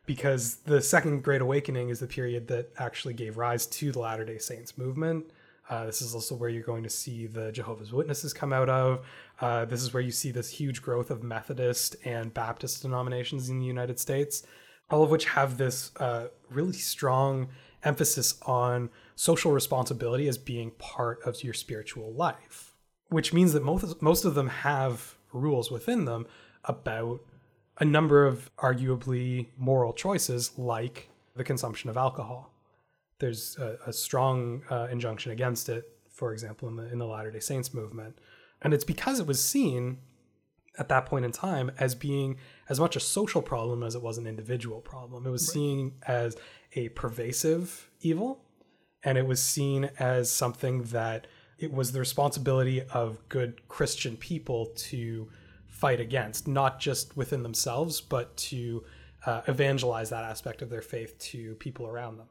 because 0.10 0.56
the 0.66 0.82
Second 0.82 1.22
Great 1.22 1.40
Awakening 1.40 1.90
is 1.90 2.00
the 2.00 2.08
period 2.08 2.48
that 2.48 2.72
actually 2.80 3.14
gave 3.14 3.38
rise 3.38 3.68
to 3.68 3.92
the 3.92 4.00
Latter 4.00 4.26
day 4.26 4.40
Saints 4.40 4.76
movement. 4.76 5.30
Uh, 5.70 5.86
this 5.86 6.02
is 6.02 6.16
also 6.16 6.34
where 6.34 6.50
you're 6.50 6.64
going 6.64 6.82
to 6.82 6.90
see 6.90 7.28
the 7.28 7.52
Jehovah's 7.52 7.92
Witnesses 7.92 8.34
come 8.34 8.52
out 8.52 8.70
of. 8.70 9.06
Uh, 9.40 9.66
this 9.66 9.84
is 9.84 9.94
where 9.94 10.02
you 10.02 10.10
see 10.10 10.32
this 10.32 10.50
huge 10.50 10.82
growth 10.82 11.12
of 11.12 11.22
Methodist 11.22 11.96
and 12.06 12.34
Baptist 12.34 12.82
denominations 12.82 13.52
in 13.52 13.60
the 13.60 13.68
United 13.68 14.00
States, 14.00 14.42
all 14.90 15.04
of 15.04 15.12
which 15.12 15.26
have 15.26 15.60
this 15.60 15.92
uh, 15.98 16.30
really 16.50 16.74
strong 16.74 17.48
emphasis 17.84 18.34
on 18.48 18.90
social 19.16 19.52
responsibility 19.52 20.28
as 20.28 20.40
being 20.40 20.72
part 20.80 21.20
of 21.24 21.44
your 21.44 21.54
spiritual 21.54 22.12
life, 22.14 22.74
which 23.10 23.32
means 23.32 23.54
that 23.54 23.62
most, 23.62 24.02
most 24.02 24.26
of 24.26 24.34
them 24.34 24.48
have 24.48 25.18
rules 25.34 25.70
within 25.70 26.06
them 26.06 26.26
about 26.64 27.22
a 27.80 27.86
number 27.86 28.26
of 28.26 28.54
arguably 28.58 29.48
moral 29.58 29.94
choices, 29.94 30.58
like 30.58 31.10
the 31.36 31.44
consumption 31.44 31.90
of 31.90 31.98
alcohol. 31.98 32.54
There's 33.20 33.58
a, 33.58 33.78
a 33.88 33.94
strong 33.94 34.64
uh, 34.70 34.88
injunction 34.92 35.32
against 35.32 35.70
it, 35.70 35.86
for 36.10 36.34
example, 36.34 36.68
in 36.68 36.76
the 36.76 36.92
in 36.92 37.00
the 37.00 37.08
Latter 37.08 37.32
Day 37.32 37.40
Saints 37.40 37.74
movement, 37.74 38.20
and 38.62 38.74
it's 38.74 38.84
because 38.84 39.20
it 39.20 39.28
was 39.28 39.44
seen 39.44 40.00
at 40.78 40.88
that 40.90 41.06
point 41.06 41.26
in 41.26 41.32
time 41.32 41.72
as 41.78 41.96
being 41.96 42.38
as 42.70 42.80
much 42.80 42.96
a 42.96 43.00
social 43.00 43.42
problem 43.42 43.84
as 43.84 43.96
it 43.96 44.02
was 44.02 44.18
an 44.18 44.26
individual 44.26 44.80
problem. 44.80 45.26
It 45.26 45.30
was 45.30 45.52
seen 45.52 45.94
as 46.08 46.38
a 46.74 46.90
pervasive 46.90 47.90
evil, 48.02 48.46
and 49.04 49.18
it 49.18 49.28
was 49.28 49.42
seen 49.42 49.90
as 50.00 50.32
something 50.32 50.84
that 50.84 51.28
it 51.58 51.74
was 51.74 51.92
the 51.92 52.00
responsibility 52.00 52.82
of 52.94 53.20
good 53.28 53.68
Christian 53.68 54.16
people 54.16 54.68
to 54.76 55.30
fight 55.80 56.02
against, 56.02 56.48
not 56.48 56.80
just 56.80 57.16
within 57.16 57.42
themselves, 57.42 58.02
but 58.02 58.36
to 58.36 58.84
uh, 59.26 59.42
evangelize 59.48 60.10
that 60.10 60.24
aspect 60.24 60.62
of 60.62 60.70
their 60.70 60.82
faith 60.82 61.18
to 61.20 61.56
people 61.56 61.88
around 61.88 62.18
them. 62.18 62.28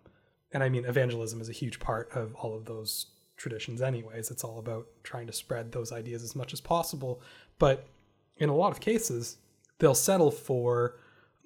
And 0.52 0.62
I 0.62 0.68
mean 0.68 0.84
evangelism 0.84 1.40
is 1.40 1.48
a 1.48 1.52
huge 1.52 1.80
part 1.80 2.10
of 2.12 2.34
all 2.34 2.54
of 2.54 2.66
those 2.66 3.06
traditions 3.36 3.80
anyways. 3.80 4.30
It's 4.30 4.44
all 4.44 4.58
about 4.58 4.86
trying 5.02 5.26
to 5.26 5.32
spread 5.32 5.72
those 5.72 5.92
ideas 5.92 6.22
as 6.22 6.36
much 6.36 6.52
as 6.52 6.60
possible. 6.60 7.22
But 7.58 7.86
in 8.36 8.48
a 8.48 8.54
lot 8.54 8.72
of 8.72 8.80
cases 8.80 9.38
they'll 9.78 9.94
settle 9.94 10.30
for 10.30 10.96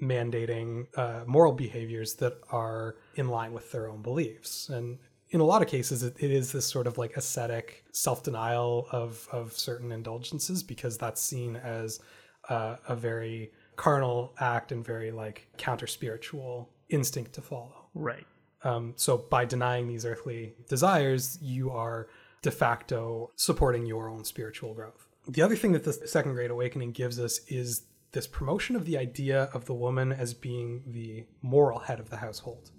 mandating 0.01 0.87
uh, 0.99 1.25
moral 1.27 1.53
behaviors 1.53 2.15
that 2.15 2.39
are 2.51 2.97
in 3.15 3.29
line 3.29 3.53
with 3.53 3.71
their 3.71 3.89
own 3.89 4.03
beliefs. 4.03 4.69
And 4.69 4.99
in 5.33 5.41
a 5.41 5.45
lot 5.45 5.61
of 5.63 5.69
cases 5.69 6.03
it, 6.03 6.15
it 6.21 6.31
is 6.31 6.53
this 6.53 6.67
sort 6.67 6.87
of 6.87 6.97
like 6.99 7.17
ascetic 7.17 7.85
self-denial 7.93 8.87
of 8.93 9.27
of 9.33 9.53
certain 9.53 9.91
indulgences 9.93 10.63
because 10.63 10.97
that's 10.97 11.21
seen 11.21 11.57
as 11.57 12.01
uh, 12.49 12.77
a 12.89 12.95
very 12.95 13.51
carnal 13.77 14.35
act 14.39 14.71
and 14.73 14.85
very 14.85 15.11
like 15.11 15.49
counter 15.57 15.87
spiritual 15.87 16.69
instinct 16.89 17.33
to 17.33 17.43
follow 17.43 17.89
Right. 17.95 18.27
um, 18.63 18.93
so 18.97 19.19
by 19.19 19.45
denying 19.45 19.89
these 19.89 20.05
earthly 20.07 20.55
desires, 20.69 21.39
you 21.43 21.71
are 21.71 22.09
de 22.43 22.51
facto 22.51 23.31
supporting 23.37 23.87
your 23.87 24.09
own 24.09 24.25
spiritual 24.25 24.75
growth. 24.75 25.07
The 25.29 25.43
other 25.43 25.57
thing 25.57 25.73
that 25.73 25.85
the 25.85 25.93
Second 25.93 26.33
Great 26.35 26.51
Awakening 26.51 26.93
gives 26.93 27.19
us 27.21 27.41
is 27.47 27.85
this 28.11 28.27
promotion 28.27 28.75
of 28.77 28.85
the 28.85 28.99
idea 28.99 29.49
of 29.55 29.65
the 29.67 29.75
woman 29.75 30.13
as 30.13 30.35
being 30.35 30.83
the 30.87 31.25
moral 31.41 31.79
head 31.79 32.01
of 32.01 32.11
the 32.11 32.17
household. 32.17 32.71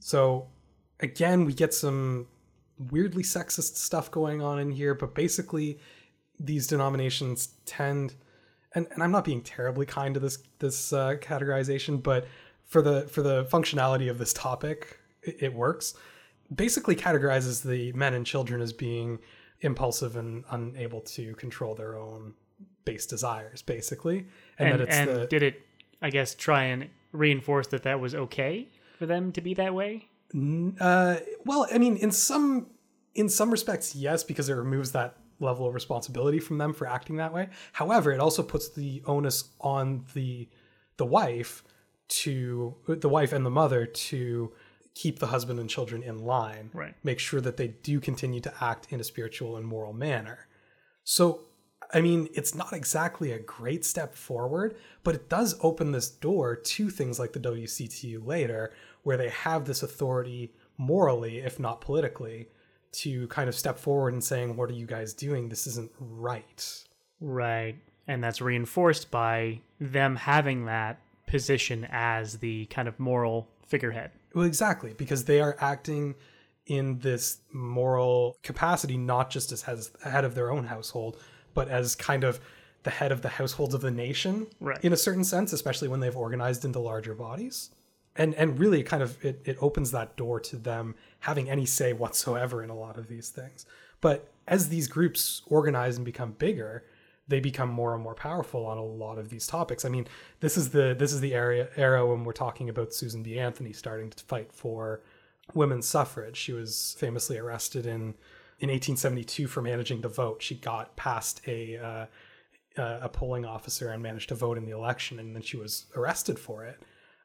So 0.00 0.48
again, 1.00 1.44
we 1.44 1.52
get 1.52 1.74
some 1.74 2.26
weirdly 2.90 3.22
sexist 3.22 3.76
stuff 3.76 4.10
going 4.10 4.40
on 4.40 4.58
in 4.58 4.70
here, 4.70 4.94
but 4.94 5.14
basically 5.14 5.78
these 6.38 6.66
denominations 6.66 7.54
tend 7.66 8.14
and, 8.74 8.86
and 8.92 9.02
I'm 9.02 9.10
not 9.10 9.24
being 9.24 9.42
terribly 9.42 9.86
kind 9.86 10.14
to 10.14 10.20
this 10.20 10.38
this 10.58 10.92
uh, 10.92 11.14
categorization, 11.20 12.02
but 12.02 12.26
for 12.66 12.82
the 12.82 13.02
for 13.02 13.22
the 13.22 13.44
functionality 13.46 14.10
of 14.10 14.18
this 14.18 14.32
topic, 14.32 14.98
it, 15.22 15.36
it 15.40 15.54
works. 15.54 15.94
Basically, 16.54 16.96
categorizes 16.96 17.62
the 17.62 17.92
men 17.92 18.14
and 18.14 18.24
children 18.24 18.60
as 18.60 18.72
being 18.72 19.18
impulsive 19.60 20.16
and 20.16 20.44
unable 20.50 21.00
to 21.00 21.34
control 21.34 21.74
their 21.74 21.98
own 21.98 22.34
base 22.84 23.06
desires, 23.06 23.62
basically, 23.62 24.26
and, 24.58 24.68
And, 24.68 24.80
that 24.80 24.88
it's 24.88 24.96
and 24.96 25.08
the 25.08 25.26
did 25.26 25.42
it, 25.42 25.62
I 26.00 26.10
guess, 26.10 26.34
try 26.34 26.64
and 26.64 26.88
reinforce 27.12 27.68
that 27.68 27.82
that 27.84 28.00
was 28.00 28.14
okay 28.14 28.68
for 28.98 29.06
them 29.06 29.32
to 29.32 29.40
be 29.40 29.54
that 29.54 29.74
way? 29.74 30.08
Uh, 30.34 31.16
well, 31.44 31.66
I 31.72 31.78
mean, 31.78 31.96
in 31.96 32.10
some 32.10 32.68
in 33.14 33.28
some 33.28 33.50
respects, 33.50 33.94
yes, 33.94 34.22
because 34.22 34.48
it 34.48 34.54
removes 34.54 34.92
that 34.92 35.16
level 35.40 35.66
of 35.66 35.74
responsibility 35.74 36.38
from 36.38 36.58
them 36.58 36.72
for 36.72 36.86
acting 36.86 37.16
that 37.16 37.32
way. 37.32 37.48
However, 37.72 38.12
it 38.12 38.20
also 38.20 38.42
puts 38.42 38.68
the 38.68 39.02
onus 39.06 39.50
on 39.60 40.04
the 40.14 40.48
the 40.96 41.06
wife 41.06 41.62
to 42.08 42.74
the 42.86 43.08
wife 43.08 43.32
and 43.32 43.44
the 43.44 43.50
mother 43.50 43.86
to 43.86 44.52
keep 44.94 45.20
the 45.20 45.28
husband 45.28 45.60
and 45.60 45.70
children 45.70 46.02
in 46.02 46.18
line. 46.18 46.70
Right. 46.74 46.94
Make 47.04 47.20
sure 47.20 47.40
that 47.40 47.56
they 47.56 47.68
do 47.68 48.00
continue 48.00 48.40
to 48.40 48.52
act 48.60 48.88
in 48.90 49.00
a 49.00 49.04
spiritual 49.04 49.56
and 49.56 49.64
moral 49.64 49.92
manner. 49.92 50.48
So, 51.04 51.42
I 51.94 52.00
mean, 52.00 52.28
it's 52.34 52.54
not 52.54 52.72
exactly 52.72 53.30
a 53.30 53.38
great 53.38 53.84
step 53.84 54.14
forward, 54.14 54.76
but 55.04 55.14
it 55.14 55.28
does 55.28 55.56
open 55.62 55.92
this 55.92 56.10
door 56.10 56.56
to 56.56 56.90
things 56.90 57.18
like 57.18 57.32
the 57.32 57.40
WCTU 57.40 58.26
later, 58.26 58.72
where 59.08 59.16
they 59.16 59.30
have 59.30 59.64
this 59.64 59.82
authority 59.82 60.52
morally, 60.76 61.38
if 61.38 61.58
not 61.58 61.80
politically, 61.80 62.46
to 62.92 63.26
kind 63.28 63.48
of 63.48 63.54
step 63.54 63.78
forward 63.78 64.12
and 64.12 64.22
saying, 64.22 64.54
What 64.54 64.68
are 64.68 64.74
you 64.74 64.84
guys 64.86 65.14
doing? 65.14 65.48
This 65.48 65.66
isn't 65.66 65.90
right. 65.98 66.84
Right. 67.18 67.76
And 68.06 68.22
that's 68.22 68.42
reinforced 68.42 69.10
by 69.10 69.60
them 69.80 70.14
having 70.14 70.66
that 70.66 71.00
position 71.26 71.88
as 71.90 72.36
the 72.38 72.66
kind 72.66 72.86
of 72.86 73.00
moral 73.00 73.48
figurehead. 73.66 74.10
Well, 74.34 74.44
exactly, 74.44 74.92
because 74.92 75.24
they 75.24 75.40
are 75.40 75.56
acting 75.58 76.14
in 76.66 76.98
this 76.98 77.38
moral 77.50 78.36
capacity, 78.42 78.98
not 78.98 79.30
just 79.30 79.52
as 79.52 79.62
head 80.04 80.24
of 80.26 80.34
their 80.34 80.50
own 80.50 80.66
household, 80.66 81.18
but 81.54 81.68
as 81.70 81.94
kind 81.94 82.24
of 82.24 82.40
the 82.82 82.90
head 82.90 83.10
of 83.10 83.22
the 83.22 83.28
households 83.30 83.72
of 83.72 83.80
the 83.80 83.90
nation, 83.90 84.46
Right. 84.60 84.82
in 84.84 84.92
a 84.92 84.96
certain 84.98 85.24
sense, 85.24 85.54
especially 85.54 85.88
when 85.88 86.00
they've 86.00 86.14
organized 86.16 86.66
into 86.66 86.78
larger 86.78 87.14
bodies. 87.14 87.70
And 88.18 88.34
and 88.34 88.58
really, 88.58 88.82
kind 88.82 89.02
of, 89.02 89.24
it, 89.24 89.40
it 89.44 89.56
opens 89.60 89.92
that 89.92 90.16
door 90.16 90.40
to 90.40 90.56
them 90.56 90.96
having 91.20 91.48
any 91.48 91.64
say 91.64 91.92
whatsoever 91.92 92.62
in 92.62 92.68
a 92.68 92.76
lot 92.76 92.98
of 92.98 93.08
these 93.08 93.30
things. 93.30 93.64
But 94.00 94.28
as 94.46 94.68
these 94.68 94.88
groups 94.88 95.42
organize 95.46 95.96
and 95.96 96.04
become 96.04 96.32
bigger, 96.32 96.84
they 97.28 97.40
become 97.40 97.68
more 97.68 97.94
and 97.94 98.02
more 98.02 98.14
powerful 98.14 98.66
on 98.66 98.78
a 98.78 98.84
lot 98.84 99.18
of 99.18 99.28
these 99.28 99.46
topics. 99.46 99.84
I 99.84 99.88
mean, 99.88 100.08
this 100.40 100.56
is 100.56 100.70
the 100.70 100.94
this 100.98 101.12
is 101.12 101.20
the 101.20 101.34
area 101.34 101.68
era 101.76 102.06
when 102.06 102.24
we're 102.24 102.32
talking 102.32 102.68
about 102.68 102.92
Susan 102.92 103.22
B. 103.22 103.38
Anthony 103.38 103.72
starting 103.72 104.10
to 104.10 104.24
fight 104.24 104.52
for 104.52 105.00
women's 105.54 105.86
suffrage. 105.86 106.36
She 106.36 106.52
was 106.52 106.96
famously 106.98 107.38
arrested 107.38 107.86
in 107.86 108.14
in 108.60 108.70
1872 108.70 109.46
for 109.46 109.62
managing 109.62 110.00
the 110.00 110.08
vote. 110.08 110.42
She 110.42 110.56
got 110.56 110.96
past 110.96 111.40
a 111.46 111.76
uh, 111.76 112.06
uh, 112.80 113.00
a 113.02 113.08
polling 113.08 113.44
officer 113.44 113.90
and 113.90 114.02
managed 114.02 114.30
to 114.30 114.34
vote 114.34 114.56
in 114.56 114.64
the 114.64 114.72
election, 114.72 115.18
and 115.18 115.34
then 115.34 115.42
she 115.42 115.56
was 115.56 115.86
arrested 115.94 116.38
for 116.38 116.64
it. 116.64 116.82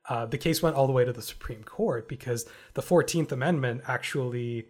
Uh, 0.10 0.26
the 0.26 0.38
case 0.38 0.62
went 0.62 0.76
all 0.76 0.88
the 0.88 0.94
way 0.94 1.06
to 1.06 1.14
the 1.14 1.22
Supreme 1.22 1.64
Court 1.64 2.08
because 2.08 2.46
the 2.74 2.82
14th 2.82 3.32
Amendment 3.32 3.82
actually, 3.88 4.68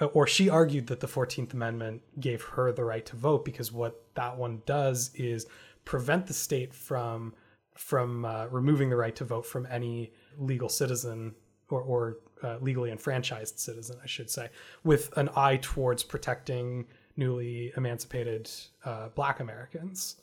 uh, 0.00 0.06
or 0.06 0.26
she 0.26 0.48
argued 0.48 0.88
that 0.88 1.00
the 1.00 1.06
14th 1.06 1.54
Amendment 1.54 2.02
gave 2.20 2.42
her 2.42 2.70
the 2.72 2.84
right 2.84 3.04
to 3.06 3.16
vote 3.16 3.44
because 3.44 3.72
what 3.72 4.02
that 4.14 4.36
one 4.36 4.62
does 4.66 5.10
is 5.14 5.46
prevent 5.84 6.26
the 6.26 6.34
state 6.34 6.74
from 6.74 7.34
from 7.74 8.24
uh, 8.24 8.46
removing 8.46 8.88
the 8.88 8.96
right 8.96 9.16
to 9.16 9.24
vote 9.24 9.44
from 9.44 9.66
any 9.68 10.12
legal 10.38 10.68
citizen 10.68 11.34
or, 11.70 11.80
or 11.82 12.18
uh, 12.44 12.56
legally 12.60 12.90
enfranchised 12.90 13.58
citizen, 13.58 13.96
I 14.02 14.06
should 14.06 14.30
say, 14.30 14.50
with 14.84 15.16
an 15.16 15.28
eye 15.34 15.58
towards 15.60 16.04
protecting 16.04 16.86
newly 17.16 17.72
emancipated 17.76 18.50
uh, 18.84 19.08
Black 19.14 19.40
Americans. 19.40 20.16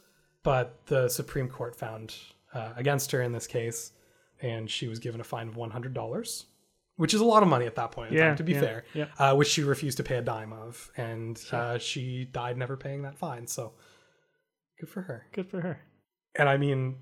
But 0.44 0.86
the 0.88 1.10
Supreme 1.10 1.50
Court 1.50 1.76
found 1.76 2.16
uh, 2.54 2.74
against 2.76 3.12
her 3.12 3.22
in 3.22 3.32
this 3.32 3.48
case, 3.48 3.92
and 4.42 4.70
she 4.70 4.88
was 4.88 5.00
given 5.00 5.22
a 5.22 5.24
fine 5.24 5.48
of 5.48 5.56
one 5.56 5.72
hundred 5.72 5.94
dollars, 5.94 6.46
which 6.96 7.14
is 7.14 7.22
a 7.22 7.26
lot 7.26 7.44
of 7.44 7.50
money 7.50 7.66
at 7.66 7.76
that 7.76 7.92
point 7.92 8.12
Yeah, 8.12 8.30
time. 8.30 8.38
To 8.38 8.44
be 8.44 8.54
yeah, 8.54 8.60
fair, 8.60 8.84
yeah. 8.94 9.06
uh, 9.18 9.36
which 9.36 9.48
she 9.50 9.64
refused 9.64 9.98
to 9.98 10.04
pay 10.04 10.18
a 10.18 10.22
dime 10.22 10.54
of, 10.54 10.92
and 10.98 11.42
uh, 11.52 11.78
she 11.78 12.26
died 12.26 12.58
never 12.58 12.78
paying 12.78 13.02
that 13.04 13.18
fine. 13.18 13.48
So 13.48 13.74
good 14.80 14.90
for 14.90 15.02
her 15.04 15.28
Good 15.32 15.50
for 15.50 15.62
her. 15.62 15.82
and 16.36 16.50
I 16.50 16.58
mean, 16.58 16.98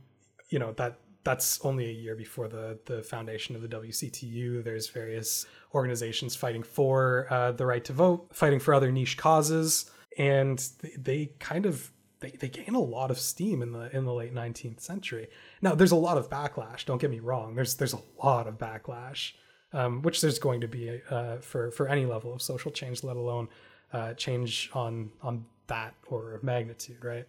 you 0.50 0.60
know 0.60 0.74
that 0.74 1.00
that's 1.26 1.64
only 1.66 1.86
a 1.90 1.92
year 1.92 2.16
before 2.16 2.48
the 2.48 2.80
the 2.86 3.04
foundation 3.04 3.56
of 3.56 3.62
the 3.62 3.68
WCTU. 3.68 4.64
There's 4.64 4.90
various 4.90 5.46
organizations 5.76 6.36
fighting 6.36 6.64
for 6.64 7.28
uh, 7.30 7.52
the 7.52 7.66
right 7.66 7.84
to 7.86 7.94
vote, 7.94 8.30
fighting 8.34 8.60
for 8.60 8.74
other 8.74 8.92
niche 8.92 9.18
causes, 9.18 9.90
and 10.18 10.58
they, 10.82 10.94
they 10.98 11.26
kind 11.40 11.66
of 11.66 11.92
they, 12.20 12.32
they 12.32 12.50
gain 12.50 12.76
a 12.76 12.80
lot 12.80 13.12
of 13.12 13.20
steam 13.20 13.62
in 13.62 13.72
the 13.72 13.96
in 13.96 14.06
the 14.06 14.14
late 14.14 14.34
19th 14.34 14.82
century. 14.82 15.28
Now, 15.62 15.76
there's 15.76 15.92
a 15.92 15.96
lot 15.98 16.18
of 16.18 16.30
backlash. 16.30 16.86
Don't 16.86 17.00
get 17.00 17.10
me 17.10 17.20
wrong. 17.20 17.56
There's 17.56 17.76
there's 17.76 17.94
a 17.94 18.02
lot 18.24 18.48
of 18.48 18.58
backlash, 18.58 19.34
um, 19.74 20.02
which 20.02 20.22
there's 20.22 20.40
going 20.40 20.62
to 20.62 20.68
be 20.68 21.02
uh, 21.10 21.38
for 21.38 21.72
for 21.72 21.88
any 21.88 22.06
level 22.06 22.34
of 22.34 22.42
social 22.42 22.72
change, 22.72 23.04
let 23.04 23.16
alone 23.16 23.48
uh, 23.94 24.14
change 24.14 24.70
on 24.74 25.12
on 25.22 25.46
that 25.68 25.96
order 26.08 26.36
of 26.36 26.44
magnitude, 26.44 27.04
right? 27.04 27.28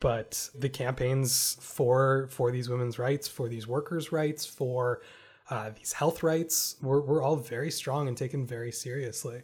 but 0.00 0.50
the 0.54 0.68
campaigns 0.68 1.56
for 1.60 2.28
for 2.30 2.50
these 2.50 2.68
women's 2.68 2.98
rights 2.98 3.26
for 3.26 3.48
these 3.48 3.66
workers 3.66 4.12
rights 4.12 4.44
for 4.44 5.00
uh, 5.48 5.70
these 5.76 5.92
health 5.92 6.22
rights 6.24 6.76
were, 6.82 7.00
were 7.00 7.22
all 7.22 7.36
very 7.36 7.70
strong 7.70 8.08
and 8.08 8.16
taken 8.16 8.46
very 8.46 8.72
seriously 8.72 9.42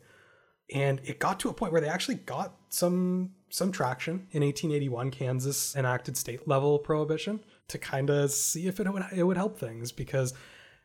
and 0.75 1.01
it 1.05 1.19
got 1.19 1.41
to 1.41 1.49
a 1.49 1.55
point 1.55 1.73
where 1.73 1.81
they 1.81 1.89
actually 1.89 2.17
got 2.17 2.55
some 2.69 3.31
some 3.53 3.71
traction 3.71 4.15
in 4.33 4.43
1881 4.43 5.11
kansas 5.11 5.77
enacted 5.77 6.17
state 6.17 6.49
level 6.49 6.79
prohibition 6.79 7.39
to 7.69 7.77
kind 7.79 8.09
of 8.09 8.31
see 8.31 8.67
if 8.67 8.81
it 8.81 8.91
would 8.91 9.05
it 9.15 9.25
would 9.25 9.37
help 9.37 9.59
things 9.59 9.93
because 9.93 10.33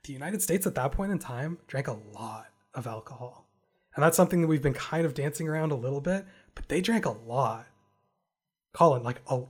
the 0.04 0.12
united 0.12 0.42
states 0.42 0.68
at 0.68 0.76
that 0.76 0.92
point 0.92 1.12
in 1.12 1.18
time 1.18 1.58
drank 1.68 1.88
a 1.88 1.98
lot 2.14 2.48
of 2.74 2.86
alcohol 2.86 3.48
and 3.96 4.04
that's 4.04 4.18
something 4.18 4.42
that 4.42 4.48
we've 4.48 4.62
been 4.62 4.74
kind 4.74 5.06
of 5.06 5.14
dancing 5.14 5.48
around 5.48 5.72
a 5.72 5.76
little 5.76 6.02
bit 6.02 6.26
but 6.56 6.68
they 6.68 6.82
drank 6.82 7.06
a 7.06 7.12
lot 7.12 7.66
Colin, 8.74 9.02
like 9.02 9.22
a 9.28 9.42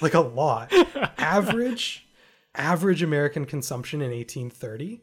like 0.00 0.14
a 0.14 0.20
lot. 0.20 0.72
average 1.18 2.08
average 2.54 3.02
American 3.02 3.44
consumption 3.44 4.00
in 4.00 4.10
1830 4.12 5.02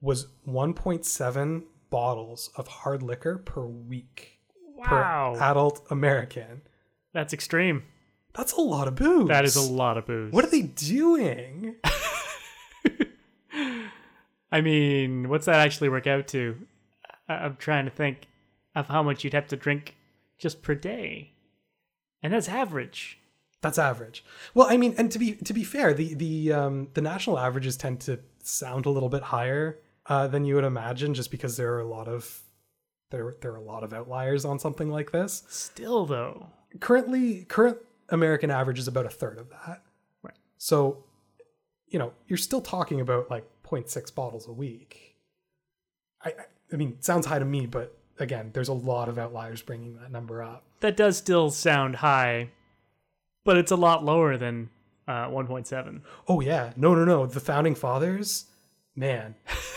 was 0.00 0.26
1.7 0.48 1.62
bottles 1.90 2.50
of 2.56 2.66
hard 2.66 3.02
liquor 3.02 3.38
per 3.38 3.64
week 3.66 4.40
Wow. 4.74 5.34
per 5.36 5.42
adult 5.42 5.86
American. 5.90 6.62
That's 7.18 7.32
extreme. 7.32 7.82
That's 8.32 8.52
a 8.52 8.60
lot 8.60 8.86
of 8.86 8.94
booze. 8.94 9.26
That 9.26 9.44
is 9.44 9.56
a 9.56 9.72
lot 9.72 9.98
of 9.98 10.06
booze. 10.06 10.32
What 10.32 10.44
are 10.44 10.50
they 10.50 10.62
doing? 10.62 11.74
I 14.52 14.60
mean, 14.60 15.28
what's 15.28 15.46
that 15.46 15.56
actually 15.56 15.88
work 15.88 16.06
out 16.06 16.28
to? 16.28 16.56
I- 17.28 17.34
I'm 17.38 17.56
trying 17.56 17.86
to 17.86 17.90
think 17.90 18.28
of 18.76 18.86
how 18.86 19.02
much 19.02 19.24
you'd 19.24 19.32
have 19.34 19.48
to 19.48 19.56
drink 19.56 19.96
just 20.38 20.62
per 20.62 20.76
day. 20.76 21.32
And 22.22 22.32
that's 22.32 22.48
average. 22.48 23.18
That's 23.62 23.78
average. 23.80 24.24
Well, 24.54 24.68
I 24.70 24.76
mean, 24.76 24.94
and 24.96 25.10
to 25.10 25.18
be 25.18 25.32
to 25.32 25.52
be 25.52 25.64
fair, 25.64 25.92
the 25.94 26.14
the 26.14 26.52
um, 26.52 26.88
the 26.94 27.00
national 27.00 27.36
averages 27.36 27.76
tend 27.76 27.98
to 28.02 28.20
sound 28.44 28.86
a 28.86 28.90
little 28.90 29.08
bit 29.08 29.22
higher 29.24 29.80
uh, 30.06 30.28
than 30.28 30.44
you 30.44 30.54
would 30.54 30.62
imagine, 30.62 31.14
just 31.14 31.32
because 31.32 31.56
there 31.56 31.74
are 31.74 31.80
a 31.80 31.88
lot 31.88 32.06
of 32.06 32.42
there 33.10 33.34
there 33.40 33.50
are 33.50 33.56
a 33.56 33.60
lot 33.60 33.82
of 33.82 33.92
outliers 33.92 34.44
on 34.44 34.60
something 34.60 34.88
like 34.88 35.10
this. 35.10 35.42
Still, 35.48 36.06
though. 36.06 36.50
Currently 36.80 37.44
current 37.44 37.78
American 38.08 38.50
average 38.50 38.78
is 38.78 38.88
about 38.88 39.06
a 39.06 39.10
third 39.10 39.38
of 39.38 39.50
that. 39.50 39.82
Right. 40.22 40.34
So, 40.56 41.04
you 41.88 41.98
know, 41.98 42.12
you're 42.26 42.36
still 42.36 42.60
talking 42.60 43.00
about 43.00 43.30
like 43.30 43.44
0.6 43.64 44.14
bottles 44.14 44.48
a 44.48 44.52
week. 44.52 45.16
I, 46.24 46.32
I 46.72 46.76
mean, 46.76 46.96
sounds 47.00 47.26
high 47.26 47.38
to 47.38 47.44
me, 47.44 47.66
but 47.66 47.96
again, 48.18 48.50
there's 48.52 48.68
a 48.68 48.74
lot 48.74 49.08
of 49.08 49.18
outliers 49.18 49.62
bringing 49.62 49.96
that 49.96 50.10
number 50.10 50.42
up. 50.42 50.64
That 50.80 50.96
does 50.96 51.16
still 51.16 51.50
sound 51.50 51.96
high, 51.96 52.50
but 53.44 53.56
it's 53.56 53.70
a 53.70 53.76
lot 53.76 54.04
lower 54.04 54.36
than 54.36 54.70
uh, 55.06 55.28
1.7. 55.28 56.02
Oh 56.28 56.40
yeah, 56.40 56.72
no, 56.76 56.94
no, 56.94 57.04
no. 57.04 57.26
The 57.26 57.40
founding 57.40 57.74
fathers, 57.74 58.46
man, 58.94 59.34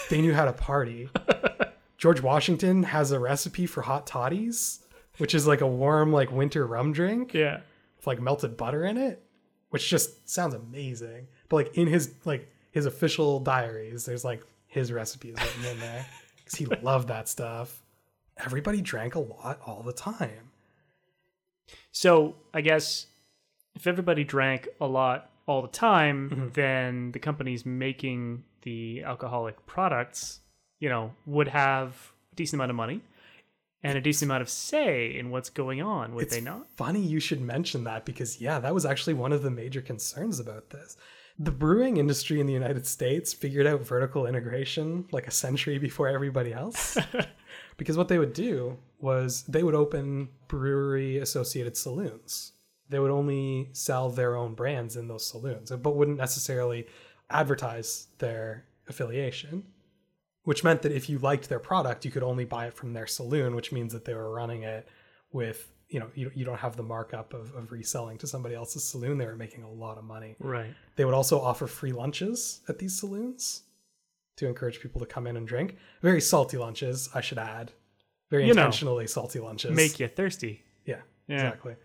they 0.09 0.21
knew 0.21 0.33
how 0.33 0.45
to 0.45 0.53
party. 0.53 1.09
George 1.97 2.21
Washington 2.21 2.83
has 2.83 3.11
a 3.11 3.19
recipe 3.19 3.65
for 3.67 3.83
hot 3.83 4.07
toddies, 4.07 4.79
which 5.17 5.33
is 5.35 5.45
like 5.47 5.61
a 5.61 5.67
warm, 5.67 6.11
like 6.11 6.31
winter 6.31 6.65
rum 6.65 6.93
drink. 6.93 7.33
Yeah. 7.33 7.61
with 7.97 8.07
like 8.07 8.21
melted 8.21 8.57
butter 8.57 8.83
in 8.85 8.97
it, 8.97 9.23
which 9.69 9.89
just 9.89 10.29
sounds 10.29 10.53
amazing. 10.53 11.27
But 11.49 11.55
like 11.57 11.77
in 11.77 11.87
his 11.87 12.13
like 12.25 12.47
his 12.71 12.85
official 12.85 13.39
diaries, 13.39 14.05
there's 14.05 14.23
like 14.25 14.43
his 14.67 14.91
recipes 14.91 15.35
written 15.37 15.65
in 15.65 15.79
there 15.79 16.05
because 16.37 16.55
he 16.57 16.65
loved 16.65 17.09
that 17.09 17.27
stuff. 17.27 17.83
Everybody 18.37 18.81
drank 18.81 19.15
a 19.15 19.19
lot 19.19 19.59
all 19.65 19.83
the 19.83 19.93
time. 19.93 20.51
So 21.91 22.35
I 22.53 22.61
guess 22.61 23.07
if 23.75 23.87
everybody 23.87 24.23
drank 24.23 24.67
a 24.79 24.87
lot 24.87 25.29
all 25.47 25.61
the 25.61 25.67
time, 25.67 26.29
Mm-hmm. 26.29 26.47
then 26.53 27.11
the 27.11 27.19
companies 27.19 27.65
making 27.65 28.43
the 28.61 29.03
alcoholic 29.03 29.65
products, 29.65 30.39
you 30.79 30.89
know, 30.89 31.13
would 31.25 31.47
have 31.49 32.13
a 32.31 32.35
decent 32.35 32.57
amount 32.59 32.69
of 32.71 32.75
money 32.77 33.01
and 33.83 33.97
a 33.97 34.01
decent 34.01 34.27
amount 34.29 34.41
of 34.41 34.49
say 34.49 35.15
in 35.17 35.29
what's 35.31 35.49
going 35.49 35.81
on, 35.81 36.13
would 36.13 36.25
It's 36.25 36.35
they 36.35 36.41
not? 36.41 36.67
funny 36.75 37.01
you 37.01 37.19
should 37.19 37.41
mention 37.41 37.83
that 37.85 38.05
because, 38.05 38.39
yeah, 38.39 38.59
that 38.59 38.73
was 38.73 38.85
actually 38.85 39.13
one 39.15 39.31
of 39.31 39.41
the 39.43 39.51
major 39.51 39.81
concerns 39.81 40.39
about 40.39 40.69
this. 40.69 40.97
The 41.39 41.51
brewing 41.51 41.97
industry 41.97 42.39
in 42.39 42.45
the 42.45 42.53
United 42.53 42.85
States 42.85 43.33
figured 43.33 43.65
out 43.65 43.81
vertical 43.85 44.27
integration 44.27 45.05
like 45.11 45.27
a 45.27 45.31
century 45.31 45.79
before 45.79 46.07
everybody 46.07 46.53
else. 46.53 46.97
because 47.77 47.97
what 47.97 48.07
they 48.09 48.19
would 48.19 48.33
do 48.33 48.77
was 48.99 49.43
they 49.43 49.63
would 49.63 49.73
open 49.73 50.29
brewery 50.47 51.17
associated 51.17 51.75
saloons. 51.75 52.51
They 52.89 52.99
would 52.99 53.09
only 53.09 53.69
sell 53.71 54.09
their 54.09 54.35
own 54.35 54.53
brands 54.53 54.95
in 54.97 55.07
those 55.07 55.25
saloons, 55.25 55.71
but 55.71 55.95
wouldn't 55.95 56.17
necessarily 56.17 56.85
advertise 57.29 58.07
their 58.19 58.65
affiliation 58.87 59.63
which 60.43 60.63
meant 60.63 60.81
that 60.81 60.91
if 60.91 61.09
you 61.09 61.19
liked 61.19 61.49
their 61.49 61.59
product, 61.59 62.05
you 62.05 62.11
could 62.11 62.23
only 62.23 62.45
buy 62.45 62.65
it 62.67 62.73
from 62.73 62.93
their 62.93 63.07
saloon, 63.07 63.55
which 63.55 63.71
means 63.71 63.93
that 63.93 64.05
they 64.05 64.13
were 64.13 64.31
running 64.33 64.63
it 64.63 64.87
with, 65.31 65.71
you 65.89 65.99
know, 65.99 66.09
you, 66.15 66.31
you 66.33 66.43
don't 66.45 66.59
have 66.59 66.75
the 66.75 66.83
markup 66.83 67.33
of, 67.33 67.53
of 67.55 67.71
reselling 67.71 68.17
to 68.19 68.27
somebody 68.27 68.55
else's 68.55 68.83
saloon. 68.83 69.17
They 69.17 69.25
were 69.25 69.35
making 69.35 69.63
a 69.63 69.69
lot 69.71 69.97
of 69.97 70.03
money. 70.03 70.35
Right. 70.39 70.73
They 70.95 71.05
would 71.05 71.13
also 71.13 71.39
offer 71.39 71.67
free 71.67 71.91
lunches 71.91 72.61
at 72.67 72.79
these 72.79 72.99
saloons 72.99 73.63
to 74.37 74.47
encourage 74.47 74.79
people 74.79 74.99
to 75.01 75.05
come 75.05 75.27
in 75.27 75.37
and 75.37 75.47
drink. 75.47 75.77
Very 76.01 76.21
salty 76.21 76.57
lunches, 76.57 77.09
I 77.13 77.21
should 77.21 77.37
add. 77.37 77.71
Very 78.29 78.47
You 78.47 78.53
know, 78.53 78.61
intentionally 78.61 79.07
salty 79.07 79.39
lunches. 79.39 79.75
Make 79.75 79.99
you 79.99 80.07
thirsty. 80.07 80.63
Yeah, 80.85 81.01
Yeah. 81.27 81.35
exactly. 81.35 81.75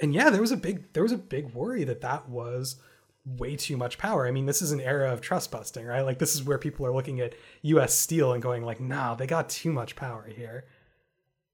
And 0.00 0.12
yeah, 0.14 0.30
there 0.30 0.40
was 0.40 0.50
a 0.50 0.56
big 0.56 0.92
there 0.94 1.02
was 1.02 1.12
a 1.12 1.18
big 1.18 1.52
worry 1.54 1.84
that 1.84 2.00
that 2.00 2.28
was 2.28 2.76
way 3.24 3.56
too 3.56 3.76
much 3.76 3.98
power. 3.98 4.26
I 4.26 4.30
mean, 4.30 4.46
this 4.46 4.62
is 4.62 4.72
an 4.72 4.80
era 4.80 5.12
of 5.12 5.20
trust 5.20 5.50
busting, 5.50 5.86
right? 5.86 6.02
Like 6.02 6.18
this 6.18 6.34
is 6.34 6.42
where 6.42 6.58
people 6.58 6.86
are 6.86 6.94
looking 6.94 7.20
at 7.20 7.34
US 7.62 7.94
Steel 7.94 8.32
and 8.32 8.42
going 8.42 8.64
like, 8.64 8.80
"Nah, 8.80 9.14
they 9.14 9.26
got 9.26 9.48
too 9.48 9.72
much 9.72 9.96
power 9.96 10.26
here." 10.26 10.64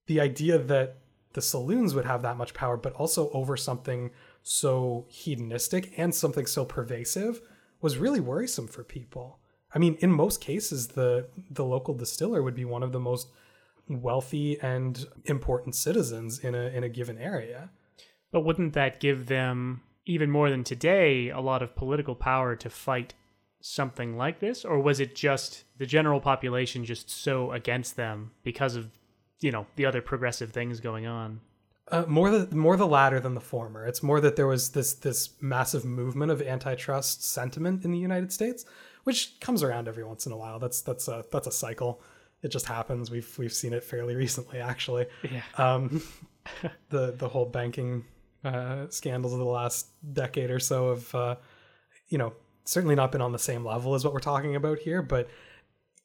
The 0.06 0.20
idea 0.20 0.58
that 0.58 0.98
the 1.34 1.42
saloons 1.42 1.94
would 1.94 2.06
have 2.06 2.22
that 2.22 2.38
much 2.38 2.54
power 2.54 2.76
but 2.76 2.94
also 2.94 3.30
over 3.30 3.56
something 3.56 4.10
so 4.42 5.06
hedonistic 5.08 5.92
and 5.98 6.14
something 6.14 6.46
so 6.46 6.64
pervasive 6.64 7.42
was 7.80 7.98
really 7.98 8.20
worrisome 8.20 8.66
for 8.66 8.82
people. 8.82 9.38
I 9.74 9.78
mean, 9.78 9.96
in 10.00 10.10
most 10.10 10.40
cases 10.40 10.88
the 10.88 11.28
the 11.50 11.64
local 11.64 11.94
distiller 11.94 12.42
would 12.42 12.54
be 12.54 12.64
one 12.64 12.82
of 12.82 12.92
the 12.92 13.00
most 13.00 13.28
wealthy 13.88 14.58
and 14.60 15.06
important 15.24 15.74
citizens 15.74 16.38
in 16.38 16.54
a 16.54 16.68
in 16.68 16.82
a 16.84 16.88
given 16.88 17.18
area. 17.18 17.70
But 18.30 18.42
wouldn't 18.42 18.74
that 18.74 19.00
give 19.00 19.26
them, 19.26 19.82
even 20.08 20.30
more 20.30 20.50
than 20.50 20.64
today, 20.64 21.28
a 21.28 21.40
lot 21.40 21.62
of 21.62 21.76
political 21.76 22.14
power 22.14 22.56
to 22.56 22.70
fight 22.70 23.14
something 23.60 24.16
like 24.16 24.40
this? 24.40 24.64
Or 24.64 24.80
was 24.80 25.00
it 25.00 25.14
just 25.14 25.64
the 25.76 25.86
general 25.86 26.20
population 26.20 26.84
just 26.84 27.10
so 27.10 27.52
against 27.52 27.96
them 27.96 28.32
because 28.42 28.74
of, 28.74 28.88
you 29.40 29.52
know, 29.52 29.66
the 29.76 29.84
other 29.86 30.00
progressive 30.00 30.50
things 30.50 30.80
going 30.80 31.06
on? 31.06 31.40
Uh, 31.90 32.04
more 32.06 32.30
the 32.30 32.54
more 32.54 32.76
the 32.76 32.86
latter 32.86 33.18
than 33.18 33.34
the 33.34 33.40
former. 33.40 33.86
It's 33.86 34.02
more 34.02 34.20
that 34.20 34.36
there 34.36 34.46
was 34.46 34.70
this 34.70 34.92
this 34.94 35.30
massive 35.40 35.84
movement 35.86 36.30
of 36.30 36.42
antitrust 36.42 37.24
sentiment 37.24 37.84
in 37.84 37.90
the 37.90 37.98
United 37.98 38.30
States, 38.30 38.66
which 39.04 39.40
comes 39.40 39.62
around 39.62 39.88
every 39.88 40.04
once 40.04 40.26
in 40.26 40.32
a 40.32 40.36
while. 40.36 40.58
That's 40.58 40.82
that's 40.82 41.08
a 41.08 41.24
that's 41.32 41.46
a 41.46 41.52
cycle. 41.52 42.02
It 42.42 42.48
just 42.48 42.66
happens. 42.66 43.10
We've 43.10 43.38
we've 43.38 43.54
seen 43.54 43.72
it 43.72 43.82
fairly 43.82 44.14
recently, 44.24 44.60
actually. 44.60 45.06
Yeah. 45.22 45.42
Um, 45.56 46.02
the 46.90 47.12
the 47.12 47.28
whole 47.28 47.46
banking 47.46 48.04
uh, 48.44 48.86
scandals 48.88 49.32
of 49.32 49.38
the 49.38 49.44
last 49.44 49.88
decade 50.12 50.50
or 50.50 50.60
so 50.60 50.90
have, 50.90 51.14
uh, 51.14 51.36
you 52.08 52.18
know, 52.18 52.32
certainly 52.64 52.94
not 52.94 53.10
been 53.10 53.22
on 53.22 53.32
the 53.32 53.38
same 53.38 53.64
level 53.64 53.94
as 53.94 54.04
what 54.04 54.12
we're 54.12 54.20
talking 54.20 54.54
about 54.54 54.78
here, 54.78 55.02
but 55.02 55.28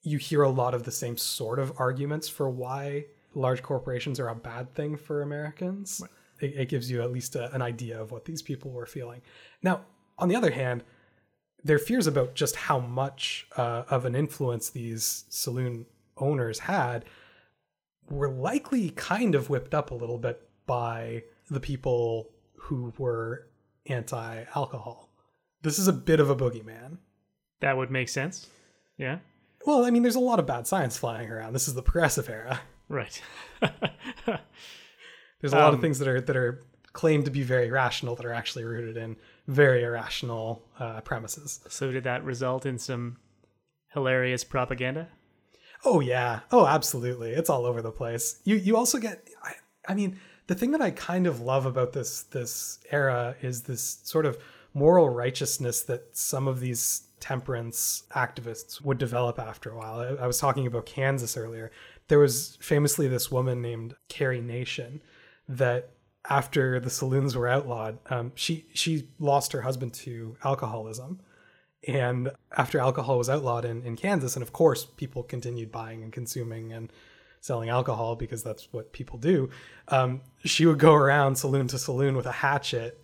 you 0.02 0.18
hear 0.18 0.44
a 0.44 0.50
lot 0.50 0.74
of 0.74 0.84
the 0.84 0.92
same 0.92 1.18
sort 1.18 1.60
of 1.60 1.74
arguments 1.78 2.28
for 2.28 2.50
why 2.50 3.06
large 3.36 3.62
corporations 3.62 4.20
are 4.20 4.30
a 4.30 4.36
bad 4.36 4.74
thing 4.76 4.96
for 4.98 5.22
Americans. 5.22 6.02
It, 6.40 6.54
it 6.56 6.70
gives 6.70 6.90
you 6.90 7.02
at 7.02 7.12
least 7.12 7.36
a, 7.36 7.54
an 7.54 7.62
idea 7.62 8.02
of 8.02 8.12
what 8.12 8.26
these 8.26 8.42
people 8.42 8.72
were 8.72 8.86
feeling. 8.86 9.22
Now, 9.62 9.82
on 10.18 10.30
the 10.30 10.36
other 10.36 10.52
hand, 10.52 10.84
their 11.64 11.80
fears 11.80 12.08
about 12.08 12.36
just 12.36 12.56
how 12.56 12.80
much 12.80 13.48
uh, 13.58 13.84
of 13.90 14.06
an 14.06 14.16
influence 14.16 14.70
these 14.70 15.26
saloon 15.30 15.86
owners 16.18 16.60
had 16.60 17.06
were 18.10 18.30
likely 18.30 18.90
kind 18.92 19.34
of 19.34 19.50
whipped 19.50 19.74
up 19.74 19.92
a 19.92 19.96
little 19.96 20.18
bit 20.18 20.48
by 20.66 21.24
the 21.54 21.60
people 21.60 22.30
who 22.56 22.94
were 22.98 23.48
anti 23.88 24.44
alcohol. 24.56 25.10
This 25.62 25.80
is 25.80 25.88
a 25.88 25.94
bit 25.94 26.20
of 26.20 26.30
a 26.30 26.36
boogeyman. 26.36 26.98
That 27.62 27.78
would 27.78 27.92
make 27.92 28.10
sense. 28.10 28.48
Yeah. 28.98 29.20
Well, 29.66 29.86
I 29.86 29.90
mean, 29.92 30.04
there's 30.04 30.16
a 30.16 30.20
lot 30.20 30.40
of 30.40 30.46
bad 30.46 30.68
science 30.68 30.98
flying 30.98 31.30
around. 31.30 31.54
This 31.54 31.68
is 31.70 31.74
the 31.74 31.82
progressive 31.82 32.30
era. 32.30 32.60
Right. 32.90 33.22
There's 35.42 35.54
a 35.54 35.58
lot 35.58 35.70
of 35.70 35.76
Um, 35.76 35.82
things 35.82 36.00
that 36.00 36.08
are 36.08 36.22
that 36.22 36.36
are 36.36 36.62
claimed 36.94 37.26
to 37.26 37.32
be 37.32 37.44
very 37.44 37.70
rational 37.72 38.16
that 38.16 38.26
are 38.26 38.34
actually 38.34 38.64
rooted 38.66 38.98
in 38.98 39.18
very 39.48 39.84
irrational 39.84 40.64
uh, 40.80 41.02
premises. 41.02 41.60
so 41.70 41.92
did 41.92 42.04
that 42.04 42.24
result 42.24 42.66
in 42.66 42.78
some 42.78 43.18
hilarious 43.94 44.44
propaganda? 44.44 45.10
Oh 45.86 46.00
yeah. 46.00 46.42
Oh, 46.52 46.66
absolutely. 46.66 47.32
It's 47.32 47.50
all 47.50 47.66
over 47.66 47.82
the 47.82 47.92
place. 47.92 48.40
You 48.46 48.56
you 48.56 48.78
also 48.78 49.00
get 49.00 49.28
I, 49.44 49.54
I 49.88 49.96
mean, 49.96 50.20
the 50.48 50.56
thing 50.56 50.72
that 50.72 50.82
I 50.82 50.92
kind 50.92 51.28
of 51.28 51.42
love 51.42 51.66
about 51.66 51.94
this 51.94 52.24
this 52.24 52.80
era 52.92 53.36
is 53.42 53.64
this 53.64 54.00
sort 54.04 54.26
of 54.26 54.38
moral 54.74 55.10
righteousness 55.10 55.84
that 55.84 56.16
some 56.16 56.48
of 56.48 56.60
these 56.60 57.04
temperance 57.20 58.04
activists 58.12 58.82
would 58.82 58.98
develop 58.98 59.40
after 59.40 59.72
a 59.72 59.78
while. 59.78 60.00
I, 60.00 60.24
I 60.24 60.28
was 60.28 60.40
talking 60.40 60.68
about 60.68 60.86
Kansas 60.86 61.38
earlier. 61.38 61.72
There 62.08 62.20
was 62.20 62.58
famously 62.60 63.08
this 63.08 63.32
woman 63.32 63.62
named 63.62 63.96
Carrie 64.10 64.42
Nation 64.42 65.02
that 65.48 65.92
after 66.30 66.80
the 66.80 66.90
saloons 66.90 67.36
were 67.36 67.48
outlawed, 67.48 67.98
um, 68.10 68.32
she 68.36 68.66
she 68.74 69.08
lost 69.20 69.52
her 69.54 69.62
husband 69.62 69.94
to 69.94 70.36
alcoholism. 70.44 71.22
And 71.86 72.32
after 72.56 72.80
alcohol 72.80 73.18
was 73.18 73.30
outlawed 73.30 73.66
in, 73.66 73.84
in 73.84 73.98
Kansas, 73.98 74.38
and 74.38 74.44
of 74.44 74.54
course 74.54 74.86
people 74.86 75.22
continued 75.22 75.70
buying 75.70 76.02
and 76.02 76.14
consuming 76.14 76.72
and 76.72 76.92
selling 77.44 77.68
alcohol 77.68 78.16
because 78.16 78.42
that's 78.42 78.70
what 78.72 78.94
people 78.94 79.20
do, 79.20 79.50
um, 79.90 80.22
she 80.46 80.66
would 80.66 80.80
go 80.80 80.94
around 80.94 81.36
saloon 81.36 81.68
to 81.68 81.78
saloon 81.78 82.16
with 82.16 82.26
a 82.26 82.32
hatchet, 82.32 83.04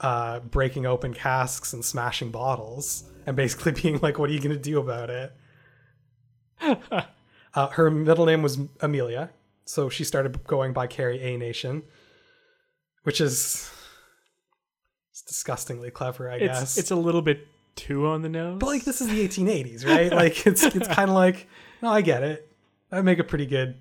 uh, 0.00 0.40
breaking 0.40 0.84
open 0.84 1.14
casks 1.14 1.72
and 1.72 1.84
smashing 1.84 2.32
bottles, 2.32 3.04
and 3.24 3.36
basically 3.36 3.70
being 3.82 4.00
like, 4.02 4.18
"What 4.18 4.30
are 4.30 4.32
you 4.32 4.40
going 4.40 4.56
to 4.56 4.60
do 4.60 4.80
about 4.80 5.10
it?" 5.10 5.32
uh, 7.54 7.68
her 7.68 7.88
middle 7.88 8.26
name 8.26 8.42
was 8.42 8.58
Amelia, 8.80 9.30
so 9.64 9.88
she 9.88 10.02
started 10.02 10.44
going 10.44 10.72
by 10.72 10.88
Carrie 10.88 11.22
A 11.22 11.36
Nation, 11.36 11.84
which 13.04 13.20
is 13.20 13.70
it's 15.12 15.22
disgustingly 15.22 15.92
clever, 15.92 16.28
I 16.28 16.34
It's 16.36 16.58
guess. 16.58 16.78
it's 16.78 16.90
a 16.90 16.96
little 16.96 17.22
bit 17.22 17.46
too 17.76 18.08
on 18.08 18.22
the 18.22 18.28
nose. 18.28 18.58
But 18.58 18.66
like 18.66 18.84
this 18.84 19.00
is 19.00 19.06
the 19.06 19.24
1880s, 19.28 19.86
right? 19.86 20.12
like 20.12 20.48
it's 20.48 20.64
it's 20.64 20.88
kind 20.88 21.10
of 21.10 21.14
like 21.14 21.46
no, 21.80 21.90
I 21.90 22.00
get 22.00 22.24
it. 22.24 22.44
I 22.90 23.00
make 23.02 23.18
a 23.18 23.24
pretty 23.24 23.46
good 23.46 23.76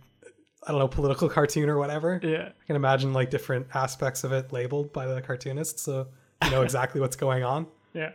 I 0.66 0.72
don't 0.72 0.80
know 0.80 0.88
political 0.88 1.30
cartoon 1.38 1.70
or 1.70 1.78
whatever. 1.78 2.20
yeah. 2.22 2.50
I 2.50 2.66
can 2.66 2.76
imagine 2.76 3.14
like 3.14 3.30
different 3.30 3.68
aspects 3.74 4.24
of 4.24 4.32
it 4.32 4.52
labeled 4.52 4.92
by 4.92 5.06
the 5.06 5.22
cartoonist, 5.22 5.80
so 5.80 6.08
you 6.44 6.52
know 6.52 6.62
exactly 6.64 7.00
what's 7.00 7.16
going 7.16 7.44
on. 7.44 7.68
Yeah. 7.94 8.12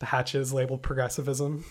The 0.00 0.06
hatches 0.06 0.52
labeled 0.52 0.82
progressivism. 0.82 1.64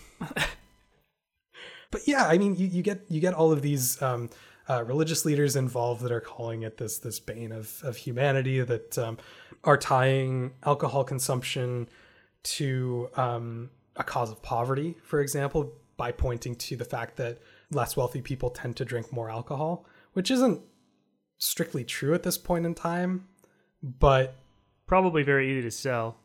but 1.90 2.06
yeah, 2.06 2.26
I 2.26 2.38
mean, 2.38 2.56
you, 2.56 2.66
you 2.66 2.82
get 2.82 3.04
you 3.08 3.20
get 3.20 3.34
all 3.34 3.52
of 3.52 3.62
these 3.62 4.00
um, 4.02 4.30
uh, 4.68 4.84
religious 4.84 5.24
leaders 5.24 5.56
involved 5.56 6.02
that 6.02 6.12
are 6.12 6.20
calling 6.20 6.62
it 6.62 6.76
this 6.76 6.98
this 6.98 7.20
bane 7.20 7.52
of 7.52 7.80
of 7.82 7.96
humanity 7.96 8.60
that 8.60 8.96
um, 8.98 9.18
are 9.64 9.76
tying 9.76 10.52
alcohol 10.64 11.04
consumption 11.04 11.88
to 12.42 13.10
um, 13.16 13.70
a 13.96 14.04
cause 14.04 14.30
of 14.30 14.42
poverty, 14.42 14.96
for 15.02 15.20
example, 15.20 15.72
by 15.96 16.12
pointing 16.12 16.54
to 16.54 16.76
the 16.76 16.84
fact 16.84 17.16
that 17.16 17.38
less 17.70 17.96
wealthy 17.96 18.22
people 18.22 18.50
tend 18.50 18.76
to 18.76 18.84
drink 18.84 19.12
more 19.12 19.30
alcohol, 19.30 19.86
which 20.12 20.30
isn't 20.30 20.60
strictly 21.38 21.84
true 21.84 22.14
at 22.14 22.22
this 22.22 22.38
point 22.38 22.66
in 22.66 22.74
time, 22.74 23.28
but 23.82 24.36
Probably 24.88 25.22
very 25.22 25.52
easy 25.52 25.62
to 25.62 25.70
sell. 25.70 26.16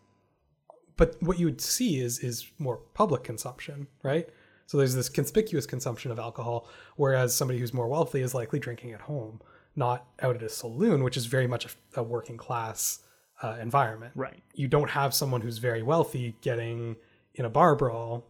but 0.96 1.22
what 1.22 1.38
you 1.38 1.46
would 1.48 1.60
see 1.60 2.00
is 2.00 2.20
is 2.20 2.50
more 2.58 2.78
public 2.94 3.24
consumption, 3.24 3.88
right? 4.04 4.30
So 4.68 4.78
there's 4.78 4.96
this 4.96 5.10
conspicuous 5.10 5.66
consumption 5.66 6.12
of 6.12 6.18
alcohol, 6.18 6.70
whereas 6.96 7.36
somebody 7.36 7.60
who's 7.60 7.74
more 7.74 7.90
wealthy 7.90 8.22
is 8.22 8.34
likely 8.34 8.60
drinking 8.60 8.94
at 8.94 9.02
home, 9.02 9.42
not 9.76 10.08
out 10.22 10.38
at 10.38 10.44
a 10.44 10.48
saloon, 10.50 11.04
which 11.04 11.18
is 11.18 11.26
very 11.26 11.46
much 11.46 11.66
a, 11.66 12.00
a 12.00 12.04
working 12.04 12.38
class 12.38 13.00
uh, 13.42 13.58
environment. 13.62 14.14
Right. 14.16 14.42
You 14.54 14.70
don't 14.70 14.90
have 14.92 15.14
someone 15.14 15.42
who's 15.42 15.58
very 15.58 15.84
wealthy 15.84 16.38
getting 16.40 16.96
in 17.36 17.44
a 17.44 17.50
bar 17.50 17.76
brawl, 17.76 18.26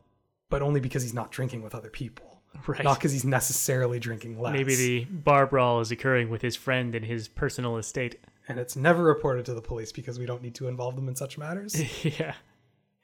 but 0.50 0.64
only 0.64 0.80
because 0.80 1.04
he's 1.04 1.14
not 1.14 1.32
drinking 1.32 1.62
with 1.62 1.76
other 1.76 1.92
people, 1.92 2.33
Right. 2.68 2.84
not 2.84 2.98
because 2.98 3.12
he's 3.12 3.26
necessarily 3.26 4.00
drinking 4.00 4.40
less. 4.40 4.54
Maybe 4.54 4.76
the 4.76 5.06
bar 5.06 5.46
brawl 5.48 5.82
is 5.82 5.92
occurring 5.92 6.30
with 6.30 6.42
his 6.42 6.56
friend 6.56 6.96
in 6.96 7.04
his 7.04 7.28
personal 7.28 7.78
estate. 7.78 8.20
and 8.48 8.58
it's 8.60 8.76
never 8.76 9.04
reported 9.04 9.46
to 9.46 9.54
the 9.54 9.62
police 9.62 9.92
because 9.92 10.18
we 10.20 10.26
don't 10.26 10.42
need 10.42 10.56
to 10.56 10.68
involve 10.68 10.96
them 10.96 11.08
in 11.10 11.16
such 11.16 11.38
matters. 11.38 11.76
yeah. 12.06 12.36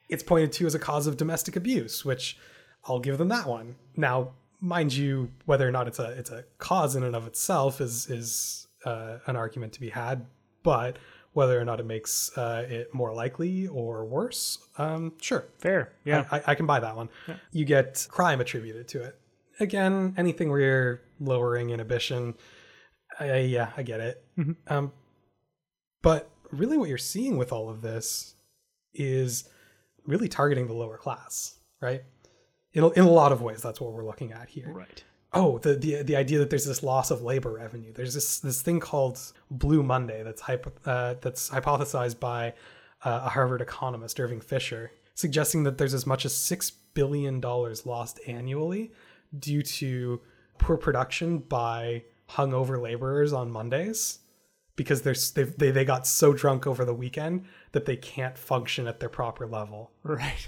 it's 0.07 0.23
pointed 0.23 0.51
to 0.53 0.65
as 0.65 0.75
a 0.75 0.79
cause 0.79 1.07
of 1.07 1.17
domestic 1.17 1.55
abuse, 1.55 2.05
which 2.05 2.37
I'll 2.85 2.99
give 2.99 3.17
them 3.17 3.27
that 3.29 3.47
one. 3.47 3.75
Now, 3.97 4.31
mind 4.61 4.93
you, 4.93 5.29
whether 5.45 5.67
or 5.67 5.71
not 5.71 5.87
it's 5.87 5.99
a 5.99 6.11
it's 6.11 6.31
a 6.31 6.45
cause 6.57 6.95
in 6.95 7.03
and 7.03 7.15
of 7.15 7.27
itself 7.27 7.81
is 7.81 8.09
is 8.09 8.67
uh, 8.85 9.17
an 9.27 9.35
argument 9.35 9.73
to 9.73 9.81
be 9.81 9.89
had, 9.89 10.25
but 10.63 10.97
whether 11.33 11.59
or 11.59 11.65
not 11.65 11.79
it 11.79 11.85
makes 11.85 12.35
uh, 12.37 12.65
it 12.67 12.93
more 12.93 13.13
likely 13.13 13.67
or 13.67 14.03
worse, 14.05 14.57
um, 14.77 15.13
sure, 15.21 15.45
Fair. 15.59 15.93
Yeah. 16.03 16.25
I, 16.31 16.41
I 16.47 16.55
can 16.55 16.65
buy 16.65 16.79
that 16.79 16.95
one. 16.95 17.09
You 17.51 17.65
get 17.65 18.07
crime 18.09 18.41
attributed 18.41 18.87
to 18.89 19.03
it. 19.03 19.19
Again, 19.59 20.13
anything 20.17 20.49
where 20.49 20.59
you're 20.59 21.01
lowering 21.19 21.69
inhibition, 21.69 22.35
I, 23.19 23.39
yeah, 23.39 23.71
I 23.75 23.83
get 23.83 23.99
it. 23.99 24.23
Um, 24.67 24.93
but 26.01 26.29
really, 26.51 26.77
what 26.77 26.89
you're 26.89 26.97
seeing 26.97 27.37
with 27.37 27.51
all 27.51 27.69
of 27.69 27.81
this 27.81 28.35
is 28.93 29.49
really 30.05 30.27
targeting 30.27 30.67
the 30.67 30.73
lower 30.73 30.97
class, 30.97 31.55
right? 31.81 32.03
In 32.73 32.83
a, 32.83 32.89
in 32.91 33.03
a 33.03 33.09
lot 33.09 33.31
of 33.31 33.41
ways, 33.41 33.61
that's 33.61 33.81
what 33.81 33.91
we're 33.93 34.05
looking 34.05 34.31
at 34.31 34.49
here. 34.49 34.71
right. 34.71 35.03
Oh, 35.31 35.59
the, 35.59 35.75
the 35.75 36.01
the 36.01 36.15
idea 36.15 36.39
that 36.39 36.49
there's 36.49 36.65
this 36.65 36.81
loss 36.81 37.11
of 37.11 37.21
labor 37.21 37.51
revenue. 37.51 37.93
There's 37.93 38.15
this 38.15 38.39
this 38.39 38.63
thing 38.63 38.79
called 38.79 39.19
Blue 39.51 39.83
Monday 39.83 40.23
that's 40.23 40.41
hypo, 40.41 40.71
uh, 40.85 41.15
that's 41.21 41.51
hypothesized 41.51 42.19
by 42.19 42.53
uh, 43.03 43.21
a 43.25 43.29
Harvard 43.29 43.61
economist, 43.61 44.19
Irving 44.19 44.41
Fisher, 44.41 44.91
suggesting 45.13 45.63
that 45.63 45.77
there's 45.77 45.93
as 45.93 46.07
much 46.07 46.25
as 46.25 46.33
six 46.33 46.71
billion 46.71 47.39
dollars 47.39 47.85
lost 47.85 48.19
annually 48.25 48.91
due 49.37 49.61
to 49.61 50.21
poor 50.57 50.77
production 50.77 51.39
by 51.39 52.03
hungover 52.29 52.81
laborers 52.81 53.33
on 53.33 53.51
Mondays 53.51 54.19
because 54.75 55.01
they're 55.01 55.15
they 55.57 55.71
they 55.71 55.85
got 55.85 56.07
so 56.07 56.33
drunk 56.33 56.65
over 56.65 56.85
the 56.85 56.93
weekend 56.93 57.45
that 57.73 57.85
they 57.85 57.95
can't 57.95 58.37
function 58.37 58.87
at 58.87 58.99
their 58.99 59.09
proper 59.09 59.45
level. 59.45 59.91
Right. 60.03 60.47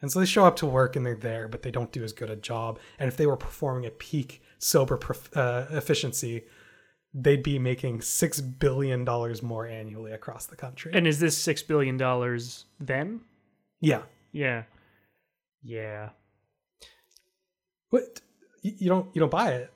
And 0.00 0.10
so 0.10 0.18
they 0.18 0.26
show 0.26 0.44
up 0.44 0.56
to 0.56 0.66
work 0.66 0.96
and 0.96 1.06
they're 1.06 1.14
there, 1.14 1.46
but 1.46 1.62
they 1.62 1.70
don't 1.70 1.92
do 1.92 2.02
as 2.02 2.12
good 2.12 2.28
a 2.28 2.34
job. 2.36 2.80
And 2.98 3.06
if 3.06 3.16
they 3.16 3.26
were 3.26 3.36
performing 3.36 3.86
at 3.86 4.00
peak 4.00 4.42
sober 4.58 4.96
prof- 4.96 5.34
uh, 5.36 5.66
efficiency, 5.70 6.42
they'd 7.14 7.42
be 7.42 7.58
making 7.58 8.00
six 8.00 8.40
billion 8.40 9.04
dollars 9.04 9.42
more 9.42 9.66
annually 9.66 10.12
across 10.12 10.46
the 10.46 10.56
country. 10.56 10.90
And 10.92 11.06
is 11.06 11.20
this 11.20 11.38
six 11.38 11.62
billion 11.62 11.96
dollars 11.96 12.64
then? 12.80 13.20
yeah, 13.80 14.02
Yeah. 14.32 14.64
Yeah. 15.62 16.10
What 17.92 18.20
you 18.62 18.88
don't 18.88 19.06
you 19.14 19.20
don't 19.20 19.30
buy 19.30 19.52
it? 19.52 19.72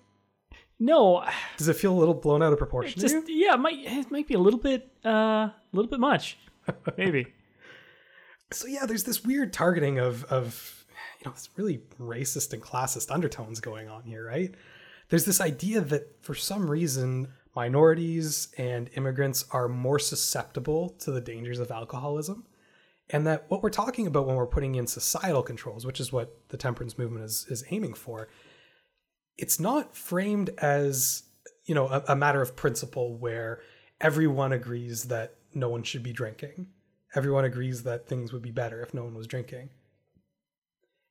No, 0.78 1.24
Does 1.56 1.68
it 1.68 1.76
feel 1.76 1.92
a 1.92 1.98
little 1.98 2.12
blown 2.14 2.42
out 2.42 2.52
of 2.52 2.58
proportion? 2.58 3.00
to 3.00 3.08
just 3.08 3.28
yeah, 3.28 3.54
it 3.54 3.60
might 3.60 3.78
it 3.78 4.10
might 4.10 4.26
be 4.26 4.34
a 4.34 4.38
little 4.38 4.60
bit 4.60 4.90
uh 5.04 5.08
a 5.48 5.54
little 5.72 5.90
bit 5.90 6.00
much. 6.00 6.38
Maybe. 6.98 7.32
So 8.52 8.66
yeah, 8.66 8.86
there's 8.86 9.04
this 9.04 9.24
weird 9.24 9.52
targeting 9.52 9.98
of 9.98 10.24
of 10.24 10.84
you 11.20 11.26
know 11.26 11.32
this 11.32 11.48
really 11.56 11.82
racist 12.00 12.52
and 12.52 12.62
classist 12.62 13.10
undertones 13.10 13.60
going 13.60 13.88
on 13.88 14.02
here, 14.02 14.26
right? 14.26 14.54
There's 15.08 15.24
this 15.24 15.40
idea 15.40 15.80
that 15.82 16.22
for 16.22 16.34
some 16.34 16.68
reason 16.70 17.28
minorities 17.54 18.48
and 18.58 18.90
immigrants 18.96 19.46
are 19.50 19.68
more 19.68 19.98
susceptible 19.98 20.90
to 21.00 21.10
the 21.10 21.20
dangers 21.20 21.58
of 21.58 21.70
alcoholism. 21.70 22.44
And 23.10 23.26
that 23.26 23.44
what 23.48 23.62
we're 23.62 23.70
talking 23.70 24.06
about 24.06 24.26
when 24.26 24.36
we're 24.36 24.46
putting 24.46 24.74
in 24.74 24.86
societal 24.86 25.42
controls, 25.42 25.86
which 25.86 26.00
is 26.00 26.12
what 26.12 26.36
the 26.48 26.56
temperance 26.56 26.98
movement 26.98 27.24
is, 27.24 27.46
is 27.48 27.64
aiming 27.70 27.94
for, 27.94 28.28
it's 29.38 29.60
not 29.60 29.96
framed 29.96 30.50
as 30.58 31.22
you 31.66 31.74
know 31.74 31.86
a, 31.88 32.02
a 32.08 32.16
matter 32.16 32.42
of 32.42 32.56
principle 32.56 33.16
where 33.16 33.60
everyone 34.00 34.52
agrees 34.52 35.04
that 35.04 35.36
no 35.54 35.68
one 35.68 35.82
should 35.82 36.02
be 36.02 36.12
drinking. 36.12 36.66
Everyone 37.14 37.44
agrees 37.44 37.84
that 37.84 38.08
things 38.08 38.32
would 38.32 38.42
be 38.42 38.50
better 38.50 38.82
if 38.82 38.92
no 38.92 39.04
one 39.04 39.14
was 39.14 39.26
drinking. 39.26 39.70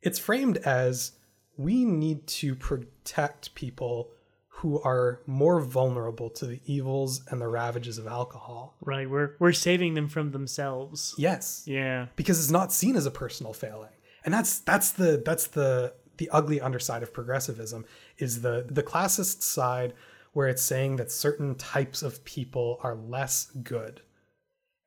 It's 0.01 0.19
framed 0.19 0.57
as 0.57 1.13
we 1.57 1.85
need 1.85 2.27
to 2.27 2.53
protect 2.55 3.55
people 3.55 4.11
who 4.59 4.81
are 4.81 5.19
more 5.27 5.59
vulnerable 5.59 6.29
to 6.29 6.45
the 6.45 6.61
evils 6.65 7.21
and 7.29 7.41
the 7.41 7.47
ravages 7.47 7.97
of 7.97 8.07
alcohol 8.07 8.75
Right. 8.81 9.09
We're 9.09 9.35
we're 9.39 9.51
saving 9.53 9.93
them 9.95 10.07
from 10.07 10.31
themselves. 10.31 11.13
yes 11.17 11.63
Yeah. 11.65 12.07
because 12.15 12.39
it's 12.39 12.51
not 12.51 12.71
seen 12.71 12.95
as 12.95 13.05
a 13.05 13.11
personal 13.11 13.53
failing 13.53 13.91
and 14.23 14.33
that's 14.33 14.59
that's 14.59 14.91
the 14.91 15.21
that's 15.25 15.47
the 15.47 15.93
the 16.17 16.29
ugly 16.29 16.61
underside 16.61 17.03
of 17.03 17.13
progressivism 17.13 17.85
is 18.17 18.41
the 18.41 18.65
the 18.69 18.83
classist 18.83 19.41
side 19.41 19.93
where 20.33 20.47
it's 20.47 20.61
saying 20.61 20.95
that 20.97 21.11
certain 21.11 21.55
types 21.55 22.01
of 22.01 22.23
people 22.25 22.79
are 22.83 22.95
less 22.95 23.51
good 23.63 24.01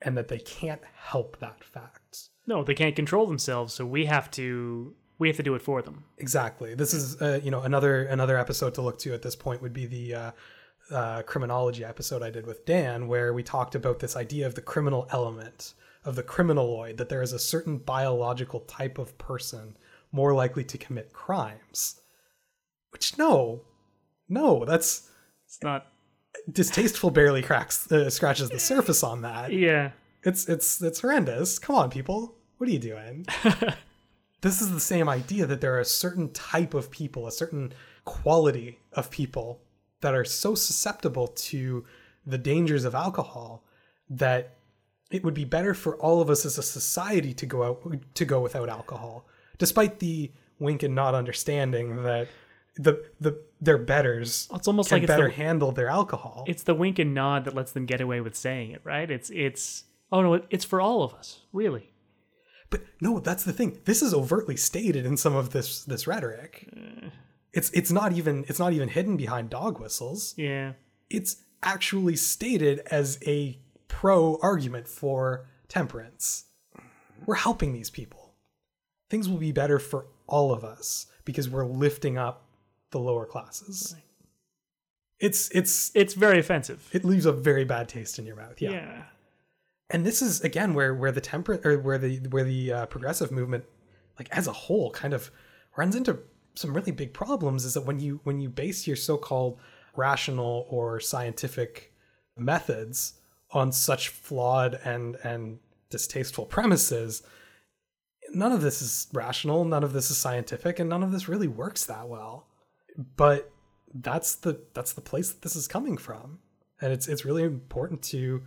and 0.01 0.17
that 0.17 0.27
they 0.29 0.39
can't 0.39 0.81
help 0.95 1.37
that 1.39 1.63
fact 1.63 2.29
No, 2.47 2.63
they 2.63 2.73
can't 2.73 2.95
control 2.95 3.27
themselves, 3.27 3.73
so 3.73 3.85
we 3.85 4.05
have 4.05 4.31
to 4.31 4.95
we 5.19 5.27
have 5.27 5.37
to 5.37 5.43
do 5.43 5.53
it 5.53 5.61
for 5.61 5.81
them. 5.81 6.03
exactly 6.17 6.73
this 6.73 6.93
is 6.93 7.21
uh, 7.21 7.39
you 7.43 7.51
know 7.51 7.61
another 7.61 8.05
another 8.05 8.37
episode 8.37 8.73
to 8.73 8.81
look 8.81 8.97
to 8.97 9.13
at 9.13 9.21
this 9.21 9.35
point 9.35 9.61
would 9.61 9.73
be 9.73 9.85
the 9.85 10.15
uh, 10.15 10.31
uh, 10.91 11.21
criminology 11.23 11.83
episode 11.83 12.23
I 12.23 12.29
did 12.29 12.45
with 12.45 12.65
Dan, 12.65 13.07
where 13.07 13.33
we 13.33 13.43
talked 13.43 13.75
about 13.75 13.99
this 13.99 14.15
idea 14.15 14.47
of 14.47 14.55
the 14.55 14.61
criminal 14.61 15.07
element 15.11 15.73
of 16.05 16.15
the 16.15 16.23
criminaloid, 16.23 16.97
that 16.97 17.09
there 17.09 17.21
is 17.21 17.33
a 17.33 17.39
certain 17.39 17.77
biological 17.77 18.61
type 18.61 18.97
of 18.97 19.17
person 19.17 19.77
more 20.11 20.33
likely 20.33 20.63
to 20.63 20.77
commit 20.77 21.13
crimes. 21.13 22.01
Which 22.91 23.17
no, 23.17 23.61
no, 24.27 24.65
that's 24.65 25.09
It's 25.45 25.61
not 25.61 25.87
distasteful. 26.51 27.11
Barely 27.11 27.43
cracks 27.43 27.91
uh, 27.91 28.09
scratches 28.09 28.49
the 28.49 28.59
surface 28.59 29.03
on 29.03 29.21
that. 29.21 29.53
Yeah. 29.53 29.91
It's 30.23 30.49
it's 30.49 30.81
it's 30.81 31.01
horrendous. 31.01 31.59
Come 31.59 31.75
on, 31.75 31.89
people, 31.89 32.35
what 32.57 32.69
are 32.69 32.73
you 32.73 32.79
doing? 32.79 33.25
this 34.41 34.61
is 34.61 34.71
the 34.71 34.79
same 34.79 35.09
idea 35.09 35.45
that 35.45 35.61
there 35.61 35.73
are 35.75 35.79
a 35.79 35.85
certain 35.85 36.31
type 36.31 36.73
of 36.73 36.91
people, 36.91 37.27
a 37.27 37.31
certain 37.31 37.73
quality 38.05 38.79
of 38.93 39.11
people 39.11 39.61
that 40.01 40.13
are 40.13 40.25
so 40.25 40.55
susceptible 40.55 41.27
to 41.27 41.85
the 42.25 42.37
dangers 42.37 42.85
of 42.85 42.95
alcohol 42.95 43.63
that 44.09 44.55
it 45.11 45.23
would 45.23 45.33
be 45.33 45.45
better 45.45 45.73
for 45.73 45.95
all 45.97 46.21
of 46.21 46.29
us 46.29 46.45
as 46.45 46.57
a 46.57 46.63
society 46.63 47.33
to 47.33 47.45
go 47.45 47.63
out 47.63 47.97
to 48.13 48.25
go 48.25 48.39
without 48.41 48.69
alcohol, 48.69 49.25
despite 49.57 49.99
the 49.99 50.31
wink 50.59 50.83
and 50.83 50.95
nod 50.95 51.15
understanding 51.15 52.03
that 52.03 52.27
the 52.75 53.03
the 53.19 53.37
their 53.59 53.77
betters 53.77 54.47
It's 54.53 54.67
almost 54.67 54.89
can 54.89 54.97
like 54.97 55.03
it's 55.03 55.11
better 55.11 55.27
the, 55.27 55.33
handle 55.33 55.71
their 55.71 55.89
alcohol. 55.89 56.45
it's 56.47 56.63
the 56.63 56.73
wink 56.75 56.97
and 56.99 57.13
nod 57.13 57.43
that 57.45 57.53
lets 57.55 57.71
them 57.73 57.85
get 57.85 57.99
away 57.99 58.21
with 58.21 58.35
saying 58.35 58.71
it, 58.71 58.81
right? 58.83 59.09
It's 59.09 59.29
it's 59.31 59.83
oh 60.11 60.21
no, 60.21 60.41
it's 60.49 60.65
for 60.65 60.79
all 60.79 61.03
of 61.03 61.13
us, 61.13 61.41
really. 61.51 61.91
But 62.69 62.81
no, 63.01 63.19
that's 63.19 63.43
the 63.43 63.53
thing. 63.53 63.79
This 63.85 64.01
is 64.01 64.13
overtly 64.13 64.55
stated 64.55 65.05
in 65.05 65.17
some 65.17 65.35
of 65.35 65.49
this 65.51 65.83
this 65.85 66.05
rhetoric. 66.07 66.69
Eh. 66.75 67.09
It's 67.53 67.71
it's 67.71 67.91
not 67.91 68.13
even 68.13 68.45
it's 68.47 68.59
not 68.59 68.73
even 68.73 68.89
hidden 68.89 69.17
behind 69.17 69.49
dog 69.49 69.79
whistles. 69.79 70.33
Yeah. 70.37 70.73
It's 71.09 71.37
actually 71.63 72.15
stated 72.15 72.79
as 72.91 73.17
a 73.25 73.59
pro 73.87 74.37
argument 74.41 74.87
for 74.87 75.47
temperance. 75.67 76.45
We're 77.25 77.35
helping 77.35 77.73
these 77.73 77.89
people. 77.89 78.33
Things 79.09 79.27
will 79.27 79.37
be 79.37 79.51
better 79.51 79.79
for 79.79 80.05
all 80.27 80.53
of 80.53 80.63
us 80.63 81.07
because 81.25 81.49
we're 81.49 81.65
lifting 81.65 82.17
up 82.17 82.45
the 82.91 82.99
lower 82.99 83.25
classes. 83.25 83.95
It's 85.19 85.49
it's 85.49 85.91
It's 85.95 86.13
very 86.13 86.39
offensive. 86.39 86.87
it 86.93 87.03
leaves 87.03 87.25
a 87.25 87.31
very 87.33 87.65
bad 87.65 87.89
taste 87.89 88.19
in 88.19 88.25
your 88.25 88.35
mouth. 88.35 88.61
Yeah. 88.61 88.71
yeah. 88.71 89.03
And 89.89 90.05
this 90.05 90.21
is 90.21 90.41
again 90.41 90.73
where 90.73 90.93
where 90.93 91.11
the 91.11 91.21
temperate 91.21 91.65
or 91.65 91.79
where 91.79 91.97
the 91.97 92.17
where 92.29 92.43
the 92.43 92.71
uh, 92.71 92.85
progressive 92.87 93.31
movement 93.31 93.65
like 94.17 94.29
as 94.31 94.47
a 94.47 94.53
whole 94.53 94.91
kind 94.91 95.13
of 95.13 95.31
runs 95.77 95.95
into 95.95 96.19
some 96.55 96.73
really 96.73 96.91
big 96.91 97.13
problems 97.13 97.65
is 97.65 97.73
that 97.73 97.85
when 97.85 97.99
you 97.99 98.19
when 98.23 98.39
you 98.39 98.49
base 98.49 98.85
your 98.85 98.95
so-called 98.95 99.59
rational 99.95 100.65
or 100.69 100.99
scientific 100.99 101.93
methods 102.37 103.13
on 103.51 103.71
such 103.71 104.09
flawed 104.09 104.79
and 104.83 105.15
and 105.23 105.59
distasteful 105.89 106.45
premises 106.45 107.23
none 108.33 108.51
of 108.51 108.61
this 108.61 108.81
is 108.81 109.07
rational 109.13 109.65
none 109.65 109.83
of 109.83 109.93
this 109.93 110.11
is 110.11 110.17
scientific 110.17 110.79
and 110.79 110.89
none 110.89 111.03
of 111.03 111.11
this 111.11 111.27
really 111.27 111.47
works 111.47 111.85
that 111.85 112.07
well. 112.07 112.47
But 113.15 113.51
that's 113.93 114.35
the 114.35 114.61
that's 114.73 114.93
the 114.93 115.01
place 115.01 115.31
that 115.31 115.41
this 115.41 115.55
is 115.55 115.67
coming 115.67 115.97
from. 115.97 116.39
And 116.81 116.93
it's 116.93 117.07
it's 117.07 117.25
really 117.25 117.43
important 117.43 118.01
to 118.03 118.43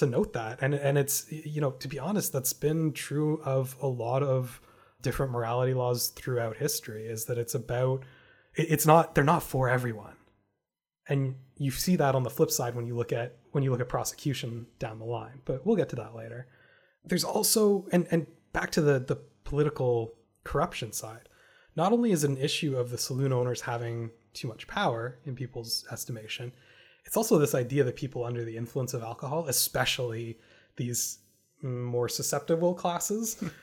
to 0.00 0.06
note 0.06 0.32
that. 0.32 0.58
And 0.60 0.74
and 0.74 0.98
it's 0.98 1.30
you 1.30 1.60
know 1.60 1.70
to 1.72 1.88
be 1.88 1.98
honest 1.98 2.32
that's 2.32 2.52
been 2.52 2.92
true 2.92 3.40
of 3.44 3.76
a 3.80 3.86
lot 3.86 4.22
of 4.22 4.60
different 5.00 5.32
morality 5.32 5.72
laws 5.72 6.08
throughout 6.08 6.56
history 6.56 7.06
is 7.06 7.24
that 7.26 7.38
it's 7.38 7.54
about 7.54 8.04
it's 8.54 8.86
not 8.86 9.14
they're 9.14 9.24
not 9.24 9.42
for 9.42 9.68
everyone. 9.68 10.16
And 11.08 11.36
you 11.56 11.70
see 11.70 11.96
that 11.96 12.14
on 12.14 12.22
the 12.22 12.30
flip 12.30 12.50
side 12.50 12.74
when 12.74 12.86
you 12.86 12.94
look 12.96 13.12
at 13.12 13.36
when 13.52 13.64
you 13.64 13.70
look 13.70 13.80
at 13.80 13.88
prosecution 13.88 14.66
down 14.78 14.98
the 14.98 15.04
line 15.04 15.40
but 15.44 15.64
we'll 15.64 15.76
get 15.76 15.88
to 15.90 15.96
that 15.96 16.14
later. 16.14 16.48
There's 17.04 17.24
also 17.24 17.86
and 17.92 18.06
and 18.10 18.26
back 18.52 18.70
to 18.72 18.80
the 18.80 18.98
the 18.98 19.16
political 19.44 20.14
corruption 20.44 20.92
side 20.92 21.28
not 21.76 21.92
only 21.92 22.12
is 22.12 22.24
it 22.24 22.30
an 22.30 22.36
issue 22.36 22.76
of 22.76 22.90
the 22.90 22.98
saloon 22.98 23.32
owners 23.32 23.62
having 23.62 24.10
too 24.32 24.48
much 24.48 24.66
power 24.66 25.18
in 25.24 25.34
people's 25.34 25.84
estimation 25.90 26.52
it's 27.04 27.16
also 27.16 27.38
this 27.38 27.54
idea 27.54 27.84
that 27.84 27.96
people 27.96 28.24
under 28.24 28.44
the 28.44 28.56
influence 28.56 28.94
of 28.94 29.02
alcohol 29.02 29.46
especially 29.46 30.38
these 30.76 31.18
more 31.62 32.08
susceptible 32.08 32.74
classes 32.74 33.42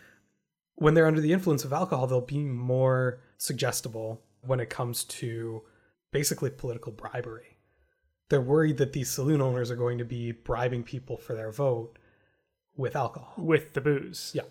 when 0.78 0.94
they're 0.94 1.08
under 1.08 1.22
the 1.22 1.34
influence 1.34 1.66
of 1.66 1.74
alcohol, 1.74 2.06
they'll 2.06 2.22
be 2.22 2.38
more 2.38 3.20
suggestible 3.38 4.22
when 4.42 4.60
it 4.60 4.70
comes 4.70 5.04
to 5.04 5.64
basically 6.12 6.52
political 6.52 6.92
bribery. 6.92 7.58
They're 8.30 8.42
worried 8.42 8.78
that 8.78 8.94
these 8.94 9.10
saloon 9.10 9.42
owners 9.42 9.72
are 9.72 9.76
going 9.76 9.98
to 9.98 10.06
be 10.06 10.32
bribing 10.32 10.84
people 10.84 11.18
for 11.18 11.34
their 11.34 11.52
vote 11.52 11.98
with 12.76 12.96
alcohol. 12.96 13.34
With 13.38 13.74
the 13.74 13.82
booze. 13.82 14.32
Yeah. 14.36 14.44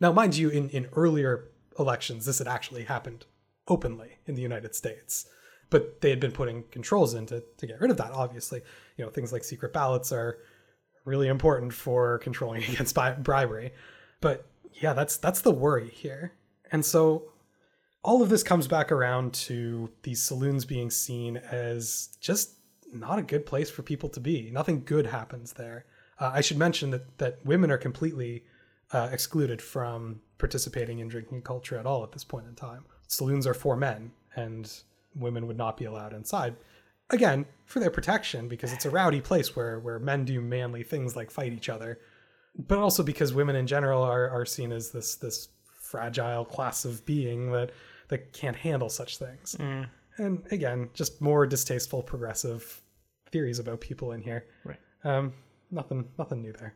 Now, 0.00 0.12
mind 0.12 0.36
you, 0.36 0.48
in, 0.48 0.70
in 0.70 0.86
earlier 0.96 1.50
elections, 1.78 2.24
this 2.24 2.38
had 2.38 2.48
actually 2.48 2.84
happened 2.84 3.26
openly 3.66 4.18
in 4.26 4.34
the 4.34 4.42
United 4.42 4.74
States. 4.74 5.28
But 5.70 6.00
they 6.00 6.10
had 6.10 6.20
been 6.20 6.32
putting 6.32 6.64
controls 6.70 7.14
in 7.14 7.26
to, 7.26 7.42
to 7.58 7.66
get 7.66 7.80
rid 7.80 7.90
of 7.90 7.98
that, 7.98 8.12
obviously. 8.12 8.62
You 8.96 9.04
know, 9.04 9.10
things 9.10 9.32
like 9.32 9.44
secret 9.44 9.72
ballots 9.72 10.12
are 10.12 10.38
really 11.04 11.28
important 11.28 11.72
for 11.72 12.18
controlling 12.18 12.62
against 12.72 12.96
bribery. 13.22 13.72
But 14.20 14.46
yeah, 14.74 14.92
that's 14.92 15.16
that's 15.16 15.40
the 15.40 15.50
worry 15.52 15.90
here. 15.90 16.32
And 16.70 16.84
so 16.84 17.30
all 18.02 18.22
of 18.22 18.28
this 18.28 18.42
comes 18.42 18.68
back 18.68 18.92
around 18.92 19.34
to 19.34 19.90
these 20.02 20.22
saloons 20.22 20.64
being 20.64 20.90
seen 20.90 21.36
as 21.36 22.16
just 22.20 22.52
not 22.92 23.18
a 23.18 23.22
good 23.22 23.44
place 23.44 23.70
for 23.70 23.82
people 23.82 24.08
to 24.10 24.20
be. 24.20 24.50
Nothing 24.50 24.84
good 24.84 25.06
happens 25.06 25.52
there. 25.52 25.84
Uh, 26.18 26.30
I 26.32 26.40
should 26.40 26.58
mention 26.58 26.90
that 26.90 27.18
that 27.18 27.44
women 27.44 27.70
are 27.70 27.78
completely 27.78 28.44
uh, 28.92 29.08
excluded 29.12 29.60
from 29.60 30.20
participating 30.38 31.00
in 31.00 31.08
drinking 31.08 31.42
culture 31.42 31.78
at 31.78 31.86
all 31.86 32.02
at 32.02 32.12
this 32.12 32.24
point 32.24 32.46
in 32.46 32.54
time. 32.54 32.84
Saloons 33.06 33.46
are 33.46 33.54
for 33.54 33.76
men, 33.76 34.12
and 34.36 34.82
women 35.14 35.46
would 35.46 35.56
not 35.56 35.76
be 35.76 35.84
allowed 35.84 36.12
inside. 36.12 36.56
Again, 37.10 37.46
for 37.64 37.80
their 37.80 37.90
protection, 37.90 38.48
because 38.48 38.72
it's 38.72 38.84
a 38.84 38.90
rowdy 38.90 39.20
place 39.20 39.56
where 39.56 39.78
where 39.80 39.98
men 39.98 40.24
do 40.24 40.40
manly 40.40 40.82
things 40.82 41.16
like 41.16 41.30
fight 41.30 41.52
each 41.52 41.68
other, 41.68 41.98
but 42.56 42.78
also 42.78 43.02
because 43.02 43.32
women 43.32 43.56
in 43.56 43.66
general 43.66 44.02
are 44.02 44.28
are 44.28 44.44
seen 44.44 44.72
as 44.72 44.90
this 44.90 45.16
this 45.16 45.48
fragile 45.80 46.44
class 46.44 46.84
of 46.84 47.04
being 47.06 47.50
that 47.52 47.70
that 48.08 48.32
can't 48.32 48.56
handle 48.56 48.88
such 48.88 49.18
things. 49.18 49.56
Mm. 49.58 49.88
And 50.18 50.42
again, 50.50 50.90
just 50.94 51.20
more 51.20 51.46
distasteful 51.46 52.02
progressive 52.02 52.82
theories 53.30 53.58
about 53.58 53.80
people 53.80 54.12
in 54.12 54.20
here. 54.20 54.46
Right. 54.64 54.78
Um, 55.04 55.32
nothing 55.70 56.08
nothing 56.18 56.42
new 56.42 56.52
there. 56.52 56.74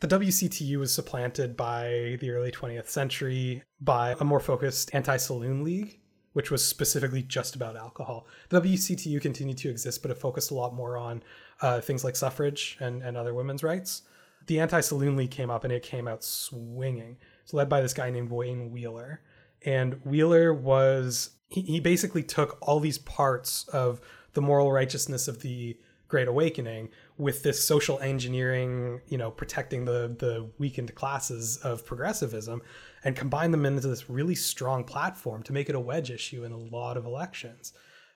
The 0.00 0.08
WCTU 0.08 0.78
was 0.78 0.94
supplanted 0.94 1.56
by 1.56 2.18
the 2.20 2.30
early 2.30 2.52
20th 2.52 2.88
century 2.88 3.64
by 3.80 4.14
a 4.20 4.24
more 4.24 4.38
focused 4.38 4.94
anti-saloon 4.94 5.64
league 5.64 5.98
which 6.32 6.50
was 6.50 6.66
specifically 6.66 7.22
just 7.22 7.56
about 7.56 7.76
alcohol. 7.76 8.26
The 8.48 8.60
WCTU 8.60 9.20
continued 9.20 9.58
to 9.58 9.70
exist, 9.70 10.02
but 10.02 10.10
it 10.10 10.18
focused 10.18 10.50
a 10.50 10.54
lot 10.54 10.74
more 10.74 10.96
on 10.96 11.22
uh, 11.60 11.80
things 11.80 12.04
like 12.04 12.16
suffrage 12.16 12.76
and, 12.80 13.02
and 13.02 13.16
other 13.16 13.34
women's 13.34 13.62
rights. 13.62 14.02
The 14.46 14.60
Anti 14.60 14.80
Saloon 14.80 15.16
League 15.16 15.30
came 15.30 15.50
up 15.50 15.64
and 15.64 15.72
it 15.72 15.82
came 15.82 16.08
out 16.08 16.24
swinging. 16.24 17.16
It's 17.42 17.54
led 17.54 17.68
by 17.68 17.80
this 17.80 17.94
guy 17.94 18.10
named 18.10 18.30
Wayne 18.30 18.70
Wheeler. 18.70 19.20
And 19.64 20.00
Wheeler 20.04 20.54
was, 20.54 21.30
he, 21.48 21.62
he 21.62 21.80
basically 21.80 22.22
took 22.22 22.58
all 22.62 22.80
these 22.80 22.98
parts 22.98 23.66
of 23.68 24.00
the 24.34 24.40
moral 24.40 24.70
righteousness 24.72 25.28
of 25.28 25.42
the 25.42 25.76
Great 26.08 26.28
Awakening 26.28 26.88
with 27.18 27.42
this 27.42 27.62
social 27.62 27.98
engineering, 28.00 29.00
you 29.08 29.18
know, 29.18 29.30
protecting 29.30 29.84
the 29.84 30.16
the 30.18 30.48
weakened 30.58 30.94
classes 30.94 31.58
of 31.58 31.84
progressivism, 31.84 32.62
and 33.04 33.16
combine 33.16 33.50
them 33.50 33.64
into 33.64 33.86
this 33.86 34.10
really 34.10 34.34
strong 34.34 34.84
platform 34.84 35.42
to 35.44 35.52
make 35.52 35.68
it 35.68 35.74
a 35.74 35.80
wedge 35.80 36.10
issue 36.10 36.44
in 36.44 36.52
a 36.52 36.58
lot 36.58 36.96
of 36.96 37.04
elections. 37.04 37.72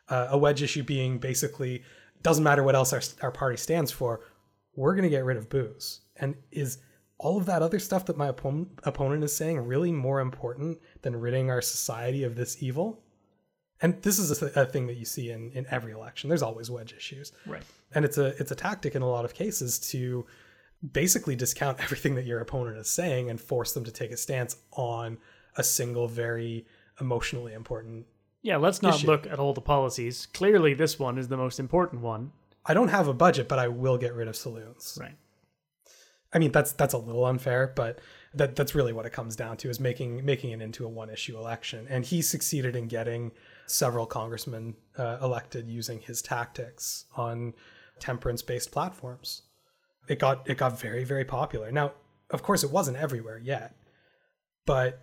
Uh, 0.09 0.29
a 0.31 0.39
wedge 0.39 0.63
issue 0.63 0.83
being 0.83 1.19
basically 1.19 1.83
doesn't 2.23 2.45
matter 2.45 2.63
what 2.63 2.75
else 2.75 2.93
our, 2.93 3.03
our 3.23 3.31
party 3.31 3.57
stands 3.57 3.91
for, 3.91 4.21
we're 4.77 4.95
going 4.95 5.05
to 5.05 5.11
get 5.11 5.25
rid 5.25 5.37
of 5.37 5.49
booze. 5.49 6.01
And 6.17 6.35
is 6.51 6.79
all 7.19 7.39
of 7.39 7.47
that 7.47 7.63
other 7.63 7.79
stuff 7.79 8.07
that 8.07 8.17
my 8.17 8.29
opponent, 8.29 8.69
opponent 8.85 9.23
is 9.25 9.35
saying 9.35 9.59
really 9.59 9.93
more 9.93 10.21
important 10.21 10.79
than 11.03 11.17
ridding 11.17 11.51
our 11.51 11.63
society 11.63 12.25
of 12.25 12.35
this 12.35 12.63
evil? 12.63 13.03
And 13.81 14.01
this 14.03 14.19
is 14.19 14.43
a, 14.43 14.61
a 14.61 14.67
thing 14.67 14.87
that 14.87 14.97
you 14.97 15.05
see 15.05 15.31
in, 15.31 15.51
in 15.53 15.67
every 15.71 15.93
election. 15.93 16.29
There's 16.29 16.43
always 16.43 16.71
wedge 16.71 16.95
issues. 16.97 17.33
Right. 17.47 17.63
And 17.95 18.05
it's 18.05 18.17
a 18.17 18.27
it's 18.41 18.53
a 18.53 18.55
tactic 18.55 18.95
in 18.95 19.03
a 19.03 19.09
lot 19.09 19.25
of 19.25 19.35
cases 19.35 19.79
to 19.91 20.25
basically 20.91 21.37
discount 21.37 21.81
everything 21.83 22.15
that 22.15 22.27
your 22.27 22.41
opponent 22.41 22.77
is 22.77 22.91
saying 22.91 23.31
and 23.31 23.41
force 23.41 23.73
them 23.73 23.85
to 23.85 23.91
take 23.91 24.11
a 24.11 24.17
stance 24.17 24.57
on 24.73 25.19
a 25.57 25.63
single 25.63 26.09
very 26.09 26.67
emotionally 27.01 27.53
important 27.53 28.07
yeah 28.43 28.57
let's 28.57 28.83
not 28.83 28.97
issue. 28.97 29.07
look 29.07 29.27
at 29.27 29.39
all 29.39 29.55
the 29.55 29.61
policies. 29.61 30.27
Clearly 30.27 30.75
this 30.75 30.99
one 30.99 31.17
is 31.19 31.29
the 31.29 31.37
most 31.37 31.59
important 31.59 32.03
one. 32.03 32.33
I 32.67 32.75
don't 32.75 32.89
have 32.89 33.09
a 33.09 33.15
budget 33.15 33.49
but 33.49 33.59
i 33.59 33.69
will 33.69 33.97
get 33.97 34.15
rid 34.15 34.29
of 34.29 34.37
saloons. 34.37 34.99
Right. 35.01 35.17
I 36.33 36.39
mean 36.39 36.53
that's 36.53 36.73
that's 36.73 36.95
a 36.95 36.99
little 36.99 37.25
unfair 37.25 37.73
but 37.75 38.01
that 38.35 38.57
that's 38.57 38.75
really 38.75 38.93
what 38.93 39.07
it 39.07 39.13
comes 39.13 39.37
down 39.37 39.57
to 39.59 39.69
is 39.69 39.79
making 39.79 40.25
making 40.25 40.51
it 40.51 40.61
into 40.61 40.85
a 40.85 40.89
one 40.89 41.11
issue 41.11 41.37
election. 41.37 41.87
And 41.89 42.05
he 42.05 42.23
succeeded 42.23 42.77
in 42.77 42.89
getting 42.89 43.33
several 43.67 44.07
congressmen 44.07 44.75
uh, 44.99 45.19
elected 45.23 45.69
using 45.69 46.01
his 46.01 46.21
tactics 46.21 47.07
on 47.17 47.55
temperance 48.01 48.43
based 48.43 48.73
platforms 48.73 49.43
it 50.09 50.19
got 50.19 50.49
it 50.49 50.59
got 50.59 50.79
very 50.79 51.05
very 51.05 51.25
popular. 51.25 51.71
Now, 51.71 51.93
of 52.31 52.43
course, 52.43 52.65
it 52.65 52.71
wasn't 52.71 52.97
everywhere 52.97 53.39
yet, 53.39 53.77
but 54.67 55.01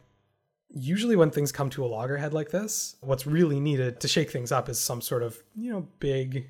usually 0.69 1.15
when 1.15 1.31
things 1.31 1.51
come 1.51 1.69
to 1.71 1.83
a 1.83 1.87
loggerhead 1.87 2.33
like 2.33 2.51
this, 2.51 2.95
what's 3.01 3.25
really 3.25 3.59
needed 3.59 3.99
to 4.01 4.07
shake 4.07 4.31
things 4.31 4.51
up 4.51 4.69
is 4.69 4.79
some 4.79 5.01
sort 5.01 5.23
of 5.23 5.41
you 5.55 5.71
know 5.71 5.87
big 5.99 6.47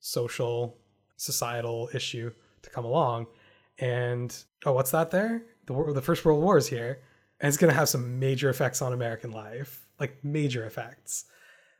social 0.00 0.76
societal 1.16 1.88
issue 1.94 2.32
to 2.62 2.70
come 2.70 2.84
along. 2.84 3.26
And 3.78 4.36
oh, 4.66 4.72
what's 4.72 4.90
that 4.90 5.10
there? 5.10 5.44
The 5.66 5.92
the 5.92 6.02
First 6.02 6.24
World 6.24 6.42
War 6.42 6.58
is 6.58 6.68
here, 6.68 7.00
and 7.40 7.48
it's 7.48 7.56
going 7.56 7.72
to 7.72 7.78
have 7.78 7.88
some 7.88 8.18
major 8.18 8.50
effects 8.50 8.82
on 8.82 8.92
American 8.92 9.30
life, 9.30 9.86
like 9.98 10.22
major 10.24 10.64
effects. 10.64 11.24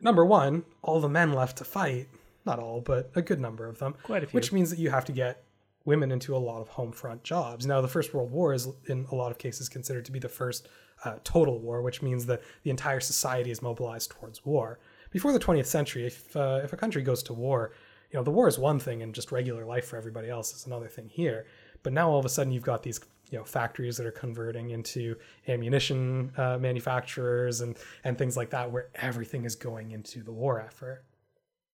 Number 0.01 0.25
one, 0.25 0.65
all 0.83 1.01
the 1.01 1.09
men 1.09 1.33
left 1.33 1.59
to 1.59 1.65
fight. 1.65 2.09
Not 2.45 2.59
all, 2.59 2.81
but 2.81 3.13
a 3.15 3.23
good 3.23 3.41
number 3.41 3.69
of 3.69 3.79
them. 3.79 3.95
Quite 4.03 4.25
a 4.25 4.27
few. 4.27 4.37
Which 4.37 4.51
means 4.51 4.71
that 4.71 4.81
you 4.81 4.91
have 4.91 5.05
to 5.05 5.13
get 5.13 5.45
women 5.85 6.13
into 6.13 6.37
a 6.37 6.39
lot 6.39 6.61
of 6.61 6.69
home 6.69 6.93
front 6.93 7.23
jobs. 7.25 7.67
Now, 7.67 7.81
the 7.81 7.89
First 7.89 8.15
World 8.15 8.31
War 8.31 8.53
is, 8.53 8.69
in 8.87 9.07
a 9.11 9.15
lot 9.15 9.31
of 9.31 9.39
cases, 9.39 9.69
considered 9.69 10.05
to 10.05 10.13
be 10.13 10.19
the 10.19 10.29
first 10.29 10.69
uh, 11.05 11.17
total 11.25 11.59
war, 11.59 11.83
which 11.83 12.03
means 12.03 12.27
that 12.27 12.43
the 12.63 12.71
entire 12.71 13.01
society 13.01 13.51
is 13.51 13.63
mobilized 13.63 14.11
towards 14.11 14.45
war. 14.45 14.79
Before 15.11 15.33
the 15.33 15.41
20th 15.41 15.67
century, 15.67 16.07
if 16.07 16.35
uh, 16.37 16.61
if 16.63 16.73
a 16.73 16.77
country 16.77 17.03
goes 17.03 17.23
to 17.25 17.33
war, 17.33 17.73
you 18.11 18.19
know 18.19 18.25
the 18.25 18.31
war 18.31 18.49
is 18.49 18.59
one 18.59 18.79
thing, 18.79 19.03
and 19.03 19.15
just 19.15 19.33
regular 19.33 19.65
life 19.65 19.87
for 19.87 19.97
everybody 19.97 20.31
else 20.31 20.55
is 20.55 20.67
another 20.67 20.89
thing 20.89 21.09
here. 21.09 21.47
But 21.83 21.93
now 21.93 22.11
all 22.11 22.19
of 22.19 22.25
a 22.25 22.29
sudden 22.29 22.53
you've 22.53 22.63
got 22.63 22.83
these 22.83 23.01
you 23.31 23.39
know 23.39 23.45
factories 23.45 23.97
that 23.97 24.07
are 24.07 24.13
converting 24.13 24.71
into 24.71 25.17
ammunition 25.49 26.33
uh, 26.37 26.59
manufacturers 26.59 27.61
and 27.61 27.77
and 28.05 28.17
things 28.17 28.37
like 28.37 28.51
that, 28.51 28.71
where 28.71 28.89
everything 28.95 29.45
is 29.45 29.57
going 29.57 29.91
into 29.91 30.23
the 30.23 30.33
war 30.33 30.61
effort. 30.61 31.05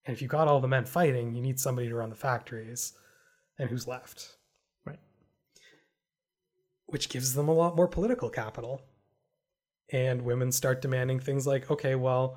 And 0.06 0.14
if 0.14 0.22
you've 0.22 0.30
got 0.30 0.48
all 0.48 0.60
the 0.60 0.68
men 0.68 0.86
fighting, 0.86 1.34
you 1.34 1.42
need 1.42 1.60
somebody 1.60 1.88
to 1.88 1.94
run 1.94 2.08
the 2.08 2.16
factories 2.16 2.94
and 3.58 3.70
who's 3.70 3.86
left. 3.86 4.36
Right. 4.84 4.98
Which 6.86 7.08
gives 7.08 7.34
them 7.34 7.48
a 7.48 7.54
lot 7.54 7.76
more 7.76 7.88
political 7.88 8.30
capital. 8.30 8.82
And 9.90 10.22
women 10.22 10.52
start 10.52 10.82
demanding 10.82 11.20
things 11.20 11.46
like, 11.46 11.70
okay, 11.70 11.94
well, 11.94 12.36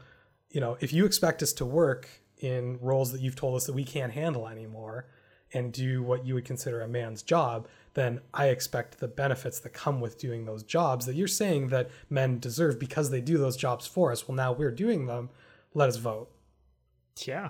you 0.49 0.61
know, 0.61 0.77
if 0.79 0.93
you 0.93 1.05
expect 1.05 1.43
us 1.43 1.53
to 1.53 1.65
work 1.65 2.07
in 2.37 2.77
roles 2.81 3.11
that 3.11 3.21
you've 3.21 3.35
told 3.35 3.55
us 3.55 3.65
that 3.65 3.73
we 3.73 3.83
can't 3.83 4.13
handle 4.13 4.47
anymore 4.47 5.07
and 5.53 5.73
do 5.73 6.01
what 6.01 6.25
you 6.25 6.33
would 6.33 6.45
consider 6.45 6.81
a 6.81 6.87
man's 6.87 7.21
job, 7.21 7.67
then 7.93 8.21
I 8.33 8.47
expect 8.47 8.99
the 8.99 9.07
benefits 9.07 9.59
that 9.59 9.73
come 9.73 9.99
with 9.99 10.17
doing 10.17 10.45
those 10.45 10.63
jobs 10.63 11.05
that 11.05 11.15
you're 11.15 11.27
saying 11.27 11.67
that 11.69 11.89
men 12.09 12.39
deserve 12.39 12.79
because 12.79 13.09
they 13.09 13.21
do 13.21 13.37
those 13.37 13.57
jobs 13.57 13.85
for 13.85 14.11
us. 14.11 14.27
Well, 14.27 14.35
now 14.35 14.53
we're 14.53 14.71
doing 14.71 15.07
them. 15.07 15.29
Let 15.73 15.89
us 15.89 15.97
vote. 15.97 16.29
Yeah. 17.25 17.49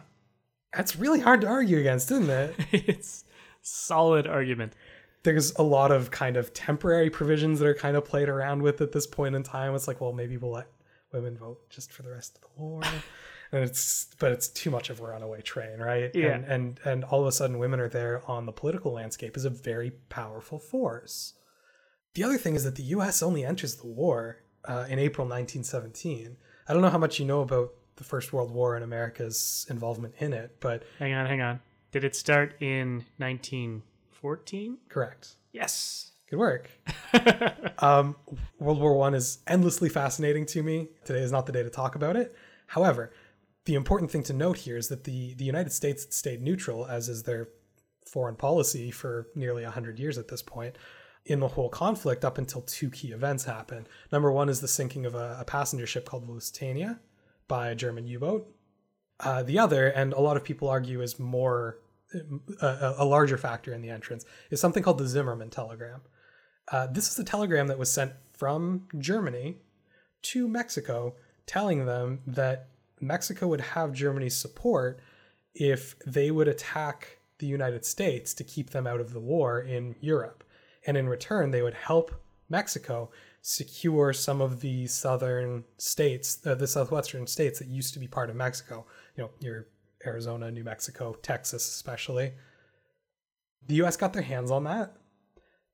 That's 0.75 0.95
really 0.95 1.19
hard 1.19 1.41
to 1.41 1.47
argue 1.47 1.77
against, 1.77 2.09
isn't 2.11 2.29
it? 2.29 2.55
it's 2.71 3.25
solid 3.61 4.27
argument. 4.27 4.73
There's 5.23 5.53
a 5.55 5.63
lot 5.63 5.91
of 5.91 6.09
kind 6.11 6.35
of 6.35 6.53
temporary 6.53 7.09
provisions 7.09 7.59
that 7.59 7.67
are 7.67 7.75
kind 7.75 7.95
of 7.95 8.05
played 8.05 8.27
around 8.27 8.63
with 8.63 8.81
at 8.81 8.91
this 8.91 9.05
point 9.05 9.35
in 9.35 9.43
time. 9.43 9.75
It's 9.75 9.87
like, 9.87 10.01
well, 10.01 10.13
maybe 10.13 10.37
we'll 10.37 10.51
let 10.51 10.67
women 11.13 11.37
vote 11.37 11.69
just 11.69 11.91
for 11.91 12.01
the 12.03 12.09
rest 12.09 12.37
of 12.37 12.41
the 12.41 12.61
war. 12.61 12.81
and 13.51 13.63
it's 13.63 14.07
but 14.19 14.31
it's 14.31 14.47
too 14.47 14.71
much 14.71 14.89
of 14.89 14.99
a 14.99 15.03
runaway 15.03 15.41
train, 15.41 15.79
right? 15.79 16.11
Yeah. 16.13 16.33
And, 16.33 16.45
and 16.45 16.79
and 16.85 17.03
all 17.03 17.21
of 17.21 17.27
a 17.27 17.31
sudden 17.31 17.59
women 17.59 17.79
are 17.79 17.89
there 17.89 18.21
on 18.29 18.45
the 18.45 18.51
political 18.51 18.93
landscape 18.93 19.37
is 19.37 19.45
a 19.45 19.49
very 19.49 19.91
powerful 20.09 20.59
force. 20.59 21.33
The 22.13 22.23
other 22.23 22.37
thing 22.37 22.55
is 22.55 22.63
that 22.63 22.75
the 22.75 22.83
US 22.83 23.21
only 23.21 23.45
enters 23.45 23.75
the 23.75 23.87
war 23.87 24.37
uh, 24.65 24.85
in 24.89 24.99
April 24.99 25.27
1917. 25.27 26.37
I 26.67 26.73
don't 26.73 26.81
know 26.81 26.89
how 26.89 26.97
much 26.97 27.19
you 27.19 27.25
know 27.25 27.41
about 27.41 27.73
the 27.95 28.03
First 28.03 28.33
World 28.33 28.51
War 28.51 28.75
and 28.75 28.83
America's 28.83 29.65
involvement 29.69 30.15
in 30.19 30.33
it, 30.33 30.57
but 30.59 30.83
hang 30.99 31.13
on, 31.13 31.25
hang 31.25 31.41
on. 31.41 31.59
Did 31.91 32.03
it 32.05 32.15
start 32.15 32.55
in 32.61 33.05
1914? 33.17 34.77
Correct. 34.87 35.35
Yes. 35.51 36.11
Good 36.29 36.39
work. 36.39 36.69
um, 37.79 38.15
World 38.59 38.79
War 38.79 38.95
One 38.95 39.13
is 39.13 39.39
endlessly 39.47 39.89
fascinating 39.89 40.45
to 40.47 40.63
me. 40.63 40.87
Today 41.03 41.19
is 41.19 41.33
not 41.33 41.45
the 41.45 41.51
day 41.51 41.63
to 41.63 41.69
talk 41.69 41.95
about 41.95 42.15
it. 42.15 42.33
However, 42.67 43.11
the 43.65 43.75
important 43.75 44.09
thing 44.09 44.23
to 44.23 44.33
note 44.33 44.59
here 44.59 44.77
is 44.77 44.87
that 44.87 45.03
the, 45.03 45.33
the 45.33 45.43
United 45.43 45.73
States 45.73 46.07
stayed 46.15 46.41
neutral, 46.41 46.85
as 46.85 47.09
is 47.09 47.23
their 47.23 47.49
foreign 48.05 48.35
policy 48.35 48.89
for 48.91 49.27
nearly 49.35 49.63
100 49.63 49.99
years 49.99 50.17
at 50.17 50.29
this 50.29 50.41
point. 50.41 50.77
in 51.25 51.39
the 51.39 51.47
whole 51.49 51.69
conflict 51.69 52.25
up 52.25 52.37
until 52.37 52.61
two 52.61 52.89
key 52.89 53.11
events 53.11 53.43
happen. 53.43 53.85
Number 54.11 54.31
one 54.31 54.49
is 54.49 54.61
the 54.61 54.67
sinking 54.67 55.05
of 55.05 55.13
a, 55.13 55.37
a 55.39 55.45
passenger 55.45 55.85
ship 55.85 56.05
called 56.05 56.25
the 56.27 56.31
Lusitania 56.31 56.99
by 57.47 57.69
a 57.69 57.75
German 57.75 58.07
U 58.07 58.17
boat. 58.19 58.47
Uh, 59.21 59.43
the 59.43 59.59
other, 59.59 59.87
and 59.87 60.13
a 60.13 60.19
lot 60.19 60.35
of 60.35 60.43
people 60.43 60.67
argue 60.67 61.01
is 61.01 61.19
more 61.19 61.77
a, 62.61 62.95
a 62.97 63.05
larger 63.05 63.37
factor 63.37 63.73
in 63.73 63.81
the 63.81 63.89
entrance, 63.89 64.25
is 64.49 64.59
something 64.59 64.83
called 64.83 64.97
the 64.97 65.07
Zimmerman 65.07 65.49
telegram. 65.49 66.01
Uh, 66.71 66.87
this 66.87 67.09
is 67.09 67.17
a 67.19 67.23
telegram 67.23 67.67
that 67.67 67.79
was 67.79 67.91
sent 67.91 68.11
from 68.33 68.87
Germany 68.97 69.57
to 70.23 70.47
Mexico, 70.47 71.15
telling 71.45 71.85
them 71.85 72.21
that 72.25 72.67
Mexico 72.99 73.47
would 73.47 73.61
have 73.61 73.93
Germany's 73.93 74.35
support 74.35 74.99
if 75.53 75.97
they 76.05 76.31
would 76.31 76.47
attack 76.47 77.19
the 77.39 77.47
United 77.47 77.85
States 77.85 78.33
to 78.33 78.43
keep 78.43 78.69
them 78.69 78.87
out 78.87 79.01
of 79.01 79.13
the 79.13 79.19
war 79.19 79.59
in 79.59 79.95
Europe. 79.99 80.43
And 80.85 80.97
in 80.97 81.09
return, 81.09 81.51
they 81.51 81.61
would 81.61 81.73
help 81.73 82.11
Mexico 82.49 83.09
secure 83.41 84.13
some 84.13 84.39
of 84.39 84.61
the 84.61 84.87
southern 84.87 85.63
states, 85.77 86.39
uh, 86.45 86.55
the 86.55 86.67
southwestern 86.67 87.25
states 87.27 87.59
that 87.59 87.67
used 87.67 87.93
to 87.93 87.99
be 87.99 88.07
part 88.07 88.29
of 88.29 88.35
Mexico. 88.35 88.85
You 89.17 89.23
know, 89.23 89.29
your 89.39 89.67
Arizona, 90.05 90.51
New 90.51 90.63
Mexico, 90.63 91.15
Texas, 91.21 91.67
especially. 91.67 92.33
The 93.67 93.75
US 93.83 93.97
got 93.97 94.13
their 94.13 94.21
hands 94.21 94.51
on 94.51 94.63
that. 94.65 94.95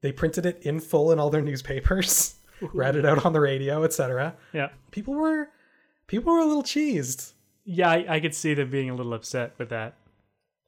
They 0.01 0.11
printed 0.11 0.45
it 0.45 0.61
in 0.63 0.79
full 0.79 1.11
in 1.11 1.19
all 1.19 1.29
their 1.29 1.41
newspapers, 1.49 2.35
read 2.73 2.95
it 2.95 3.05
out 3.05 3.25
on 3.25 3.33
the 3.33 3.41
radio, 3.41 3.83
etc. 3.83 4.35
Yeah. 4.53 4.69
People 4.91 5.15
were 5.15 5.49
people 6.07 6.33
were 6.33 6.39
a 6.39 6.45
little 6.45 6.63
cheesed. 6.63 7.33
Yeah, 7.65 7.89
I, 7.89 8.15
I 8.15 8.19
could 8.21 8.33
see 8.33 8.53
them 8.53 8.69
being 8.69 8.89
a 8.89 8.95
little 8.95 9.13
upset 9.13 9.53
with 9.57 9.69
that. 9.69 9.95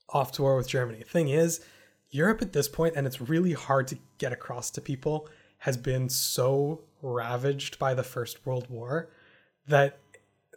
Off 0.10 0.34
to 0.34 0.42
war 0.42 0.58
with 0.58 0.68
Germany. 0.68 1.04
Thing 1.04 1.30
is, 1.30 1.62
Europe 2.10 2.42
at 2.42 2.52
this 2.52 2.68
point, 2.68 2.96
and 2.96 3.08
it's 3.08 3.22
really 3.22 3.54
hard 3.54 3.88
to 3.88 3.98
get 4.18 4.34
across 4.34 4.72
to 4.72 4.82
people, 4.82 5.30
has 5.60 5.78
been 5.78 6.10
so 6.10 6.82
ravaged 7.02 7.80
by 7.80 7.94
the 7.94 8.04
First 8.04 8.46
World 8.46 8.68
War 8.70 9.10
that 9.68 10.00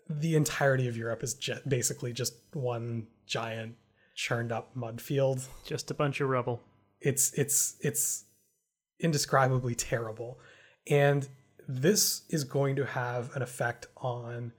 the 0.08 0.36
entirety 0.36 0.88
of 0.88 0.96
Europe 0.96 1.22
is 1.22 1.34
just 1.34 1.68
basically 1.68 2.12
just 2.12 2.34
one 2.52 3.06
giant 3.26 3.76
churned 4.14 4.52
up 4.52 4.74
mud 4.74 5.00
field. 5.00 5.42
Just 5.64 5.90
a 5.90 5.94
bunch 5.94 6.20
of 6.20 6.28
rubble. 6.28 6.60
It's 7.00 7.32
it's 7.34 7.76
it's 7.80 8.24
indescribably 9.00 9.74
terrible. 9.74 10.38
And 10.88 11.28
this 11.68 12.22
is 12.28 12.44
going 12.44 12.76
to 12.76 12.84
have 12.84 13.34
an 13.36 13.42
effect 13.42 13.86
on 13.96 14.52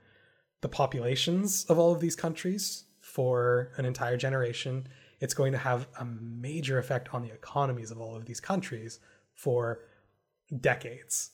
the 0.60 0.68
populations 0.68 1.64
of 1.66 1.78
all 1.78 1.92
of 1.92 2.00
these 2.00 2.16
countries 2.16 2.84
for 3.00 3.72
an 3.76 3.84
entire 3.84 4.16
generation. 4.16 4.86
It's 5.20 5.34
going 5.34 5.52
to 5.52 5.58
have 5.58 5.86
a 5.98 6.04
major 6.04 6.78
effect 6.78 7.14
on 7.14 7.22
the 7.22 7.32
economies 7.32 7.90
of 7.90 8.00
all 8.00 8.16
of 8.16 8.24
these 8.24 8.40
countries 8.40 9.00
for 9.34 9.80
decades. 10.60 11.30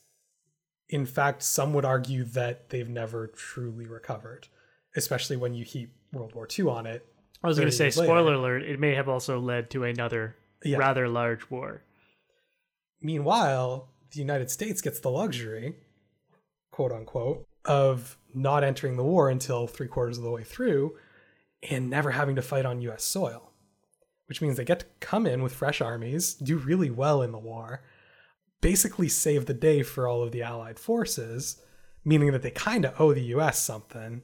In 0.91 1.05
fact, 1.05 1.41
some 1.41 1.73
would 1.73 1.85
argue 1.85 2.23
that 2.25 2.69
they've 2.69 2.87
never 2.89 3.27
truly 3.27 3.85
recovered, 3.85 4.47
especially 4.95 5.37
when 5.37 5.53
you 5.53 5.63
heap 5.65 5.93
World 6.13 6.35
War 6.35 6.47
II 6.47 6.67
on 6.67 6.85
it. 6.85 7.05
I 7.43 7.47
was 7.47 7.57
going 7.57 7.69
to 7.69 7.75
say, 7.75 7.85
later. 7.85 8.03
spoiler 8.03 8.33
alert, 8.33 8.61
it 8.63 8.79
may 8.79 8.93
have 8.93 9.09
also 9.09 9.39
led 9.39 9.69
to 9.71 9.83
another 9.85 10.35
Yeah. 10.63 10.77
rather 10.77 11.07
large 11.07 11.49
war. 11.49 11.83
Meanwhile, 13.01 13.89
the 14.11 14.19
United 14.19 14.51
States 14.51 14.81
gets 14.81 14.99
the 14.99 15.09
luxury, 15.09 15.75
quote 16.71 16.91
unquote, 16.91 17.47
of 17.65 18.17
not 18.33 18.63
entering 18.63 18.97
the 18.97 19.03
war 19.03 19.29
until 19.29 19.67
three 19.67 19.87
quarters 19.87 20.17
of 20.17 20.23
the 20.23 20.31
way 20.31 20.43
through 20.43 20.97
and 21.69 21.89
never 21.89 22.11
having 22.11 22.35
to 22.35 22.41
fight 22.41 22.65
on 22.65 22.81
US 22.81 23.03
soil, 23.03 23.51
which 24.27 24.41
means 24.41 24.57
they 24.57 24.65
get 24.65 24.79
to 24.81 24.85
come 24.99 25.25
in 25.25 25.41
with 25.41 25.53
fresh 25.53 25.81
armies, 25.81 26.33
do 26.33 26.57
really 26.57 26.89
well 26.89 27.21
in 27.21 27.31
the 27.31 27.39
war, 27.39 27.81
basically 28.61 29.09
save 29.09 29.45
the 29.45 29.53
day 29.53 29.83
for 29.83 30.07
all 30.07 30.23
of 30.23 30.31
the 30.31 30.43
Allied 30.43 30.79
forces, 30.79 31.61
meaning 32.05 32.31
that 32.31 32.41
they 32.41 32.51
kind 32.51 32.85
of 32.85 32.99
owe 32.99 33.13
the 33.13 33.33
US 33.35 33.59
something, 33.59 34.21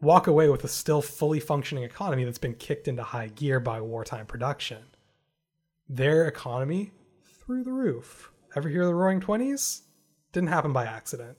walk 0.00 0.26
away 0.26 0.48
with 0.48 0.64
a 0.64 0.68
still 0.68 1.02
fully 1.02 1.40
functioning 1.40 1.84
economy 1.84 2.24
that's 2.24 2.38
been 2.38 2.54
kicked 2.54 2.86
into 2.86 3.02
high 3.02 3.28
gear 3.28 3.58
by 3.58 3.80
wartime 3.80 4.26
production. 4.26 4.84
Their 5.88 6.28
economy 6.28 6.92
through 7.24 7.64
the 7.64 7.72
roof. 7.72 8.30
Ever 8.54 8.68
hear 8.68 8.84
the 8.86 8.94
Roaring 8.94 9.20
Twenties? 9.20 9.82
Didn't 10.32 10.50
happen 10.50 10.72
by 10.72 10.84
accident. 10.84 11.38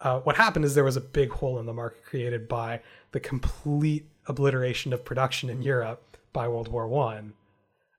Uh, 0.00 0.20
what 0.20 0.36
happened 0.36 0.64
is 0.64 0.74
there 0.74 0.84
was 0.84 0.96
a 0.96 1.00
big 1.00 1.30
hole 1.30 1.58
in 1.58 1.66
the 1.66 1.72
market 1.72 2.04
created 2.04 2.48
by 2.48 2.80
the 3.12 3.20
complete 3.20 4.06
obliteration 4.26 4.92
of 4.92 5.04
production 5.04 5.48
in 5.48 5.62
Europe 5.62 6.16
by 6.32 6.48
World 6.48 6.68
War 6.68 6.86
One, 6.86 7.32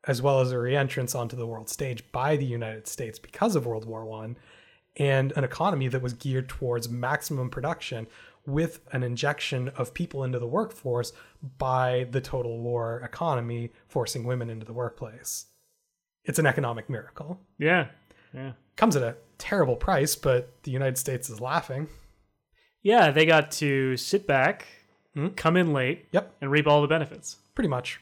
as 0.07 0.21
well 0.21 0.39
as 0.39 0.51
a 0.51 0.55
reentrance 0.55 1.13
onto 1.17 1.35
the 1.35 1.45
world 1.45 1.69
stage 1.69 2.03
by 2.11 2.35
the 2.37 2.45
United 2.45 2.87
States 2.87 3.19
because 3.19 3.55
of 3.55 3.65
World 3.65 3.85
War 3.85 4.05
One, 4.05 4.37
and 4.95 5.31
an 5.35 5.43
economy 5.43 5.87
that 5.89 6.01
was 6.01 6.13
geared 6.13 6.49
towards 6.49 6.89
maximum 6.89 7.49
production 7.49 8.07
with 8.45 8.79
an 8.93 9.03
injection 9.03 9.67
of 9.75 9.93
people 9.93 10.23
into 10.23 10.39
the 10.39 10.47
workforce 10.47 11.11
by 11.57 12.07
the 12.11 12.21
total 12.21 12.59
war 12.61 13.01
economy 13.03 13.71
forcing 13.87 14.23
women 14.23 14.49
into 14.49 14.65
the 14.65 14.73
workplace. 14.73 15.47
It's 16.23 16.39
an 16.39 16.45
economic 16.45 16.89
miracle. 16.89 17.39
Yeah. 17.59 17.87
Yeah. 18.33 18.53
Comes 18.77 18.95
at 18.95 19.03
a 19.03 19.17
terrible 19.37 19.75
price, 19.75 20.15
but 20.15 20.51
the 20.63 20.71
United 20.71 20.97
States 20.97 21.29
is 21.29 21.41
laughing. 21.41 21.87
Yeah, 22.81 23.11
they 23.11 23.25
got 23.25 23.51
to 23.53 23.97
sit 23.97 24.25
back, 24.27 24.65
Hmm? 25.13 25.29
come 25.29 25.57
in 25.57 25.73
late, 25.73 26.05
Yep, 26.11 26.35
and 26.41 26.51
reap 26.51 26.67
all 26.67 26.81
the 26.81 26.87
benefits. 26.87 27.37
pretty 27.55 27.67
much. 27.69 27.99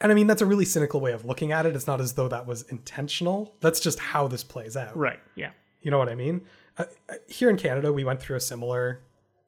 And 0.00 0.10
I 0.10 0.14
mean, 0.14 0.26
that's 0.26 0.42
a 0.42 0.46
really 0.46 0.64
cynical 0.64 1.00
way 1.00 1.12
of 1.12 1.24
looking 1.24 1.52
at 1.52 1.66
it. 1.66 1.74
It's 1.76 1.86
not 1.86 2.00
as 2.00 2.14
though 2.14 2.28
that 2.28 2.46
was 2.46 2.62
intentional. 2.62 3.54
That's 3.60 3.80
just 3.80 3.98
how 3.98 4.28
this 4.28 4.44
plays 4.44 4.76
out. 4.76 4.96
Right. 4.96 5.20
Yeah. 5.34 5.50
You 5.82 5.90
know 5.90 5.98
what 5.98 6.08
I 6.08 6.14
mean? 6.14 6.42
Uh, 6.76 6.84
uh, 7.08 7.14
here 7.28 7.48
in 7.48 7.56
Canada, 7.56 7.92
we 7.92 8.04
went 8.04 8.20
through 8.20 8.36
a 8.36 8.40
similar 8.40 9.00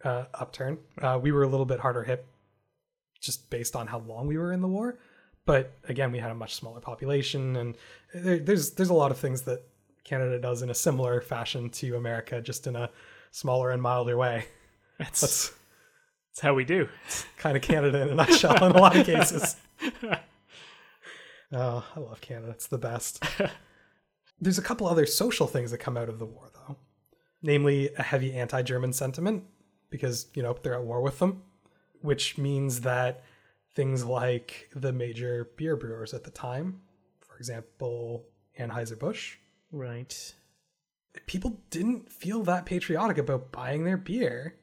uh, 0.04 0.26
upturn. 0.34 0.78
Uh, 1.00 1.18
we 1.20 1.32
were 1.32 1.42
a 1.42 1.48
little 1.48 1.66
bit 1.66 1.80
harder 1.80 2.04
hit 2.04 2.24
just 3.20 3.50
based 3.50 3.74
on 3.74 3.86
how 3.88 3.98
long 4.00 4.26
we 4.26 4.38
were 4.38 4.52
in 4.52 4.60
the 4.60 4.68
war. 4.68 4.98
But 5.46 5.72
again, 5.88 6.12
we 6.12 6.18
had 6.18 6.30
a 6.30 6.34
much 6.34 6.54
smaller 6.54 6.80
population, 6.80 7.56
and 7.56 7.76
there, 8.12 8.38
there's 8.38 8.72
there's 8.72 8.90
a 8.90 8.94
lot 8.94 9.12
of 9.12 9.18
things 9.18 9.42
that 9.42 9.62
Canada 10.04 10.38
does 10.40 10.62
in 10.62 10.70
a 10.70 10.74
similar 10.74 11.20
fashion 11.20 11.70
to 11.70 11.96
America, 11.96 12.40
just 12.40 12.66
in 12.66 12.74
a 12.74 12.90
smaller 13.30 13.70
and 13.70 13.80
milder 13.80 14.16
way. 14.16 14.46
That's, 14.98 15.20
That's 15.20 15.52
that's 16.30 16.40
how 16.40 16.54
we 16.54 16.64
do. 16.64 16.88
kind 17.38 17.56
of 17.56 17.62
Canada 17.62 18.00
in 18.02 18.08
a 18.08 18.14
nutshell 18.14 18.64
in 18.64 18.72
a 18.72 18.78
lot 18.78 18.96
of 18.96 19.06
cases. 19.14 19.56
Oh, 21.58 21.84
I 21.96 22.00
love 22.00 22.20
Canada. 22.20 22.50
It's 22.50 22.66
the 22.66 22.76
best. 22.78 23.22
There's 24.40 24.58
a 24.58 24.62
couple 24.62 24.86
other 24.86 25.06
social 25.06 25.46
things 25.46 25.70
that 25.70 25.78
come 25.78 25.96
out 25.96 26.08
of 26.10 26.18
the 26.18 26.26
war, 26.26 26.50
though. 26.52 26.76
Namely, 27.42 27.90
a 27.96 28.02
heavy 28.02 28.34
anti 28.34 28.60
German 28.62 28.92
sentiment, 28.92 29.44
because, 29.88 30.26
you 30.34 30.42
know, 30.42 30.54
they're 30.62 30.74
at 30.74 30.82
war 30.84 31.00
with 31.00 31.18
them, 31.18 31.42
which 32.02 32.36
means 32.36 32.82
that 32.82 33.22
things 33.74 34.04
like 34.04 34.68
the 34.74 34.92
major 34.92 35.50
beer 35.56 35.76
brewers 35.76 36.12
at 36.12 36.24
the 36.24 36.30
time, 36.30 36.80
for 37.20 37.36
example, 37.36 38.26
Anheuser-Busch, 38.58 39.36
Right. 39.72 40.34
people 41.26 41.60
didn't 41.70 42.10
feel 42.12 42.42
that 42.44 42.66
patriotic 42.66 43.18
about 43.18 43.52
buying 43.52 43.84
their 43.84 43.96
beer. 43.96 44.56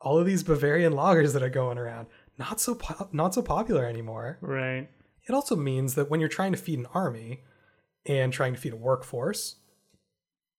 All 0.00 0.18
of 0.18 0.26
these 0.26 0.42
Bavarian 0.42 0.92
lagers 0.92 1.32
that 1.32 1.42
are 1.42 1.48
going 1.48 1.78
around, 1.78 2.08
not 2.38 2.60
so 2.60 2.74
po- 2.74 3.08
not 3.12 3.34
so 3.34 3.42
popular 3.42 3.84
anymore. 3.86 4.38
Right. 4.40 4.88
It 5.28 5.34
also 5.34 5.56
means 5.56 5.94
that 5.94 6.10
when 6.10 6.20
you're 6.20 6.28
trying 6.28 6.52
to 6.52 6.58
feed 6.58 6.78
an 6.78 6.86
army 6.92 7.42
and 8.06 8.32
trying 8.32 8.54
to 8.54 8.60
feed 8.60 8.72
a 8.72 8.76
workforce, 8.76 9.56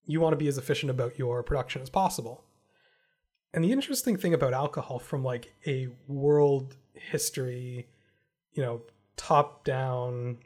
you 0.05 0.20
want 0.20 0.34
to 0.34 0.38
be 0.38 0.47
as 0.47 0.57
efficient 0.57 0.89
about 0.89 1.20
your 1.20 1.43
production 1.43 1.82
as 1.82 1.89
possible. 1.89 2.43
And 3.53 3.63
the 3.63 3.72
interesting 3.72 4.18
thing 4.18 4.34
about 4.34 4.53
alcohol 4.53 4.99
from 4.99 5.24
like 5.24 5.53
a 5.66 5.88
world 6.07 6.76
history, 6.93 7.88
you 8.53 8.61
know, 8.61 8.82
top 9.16 9.63
down 9.63 10.39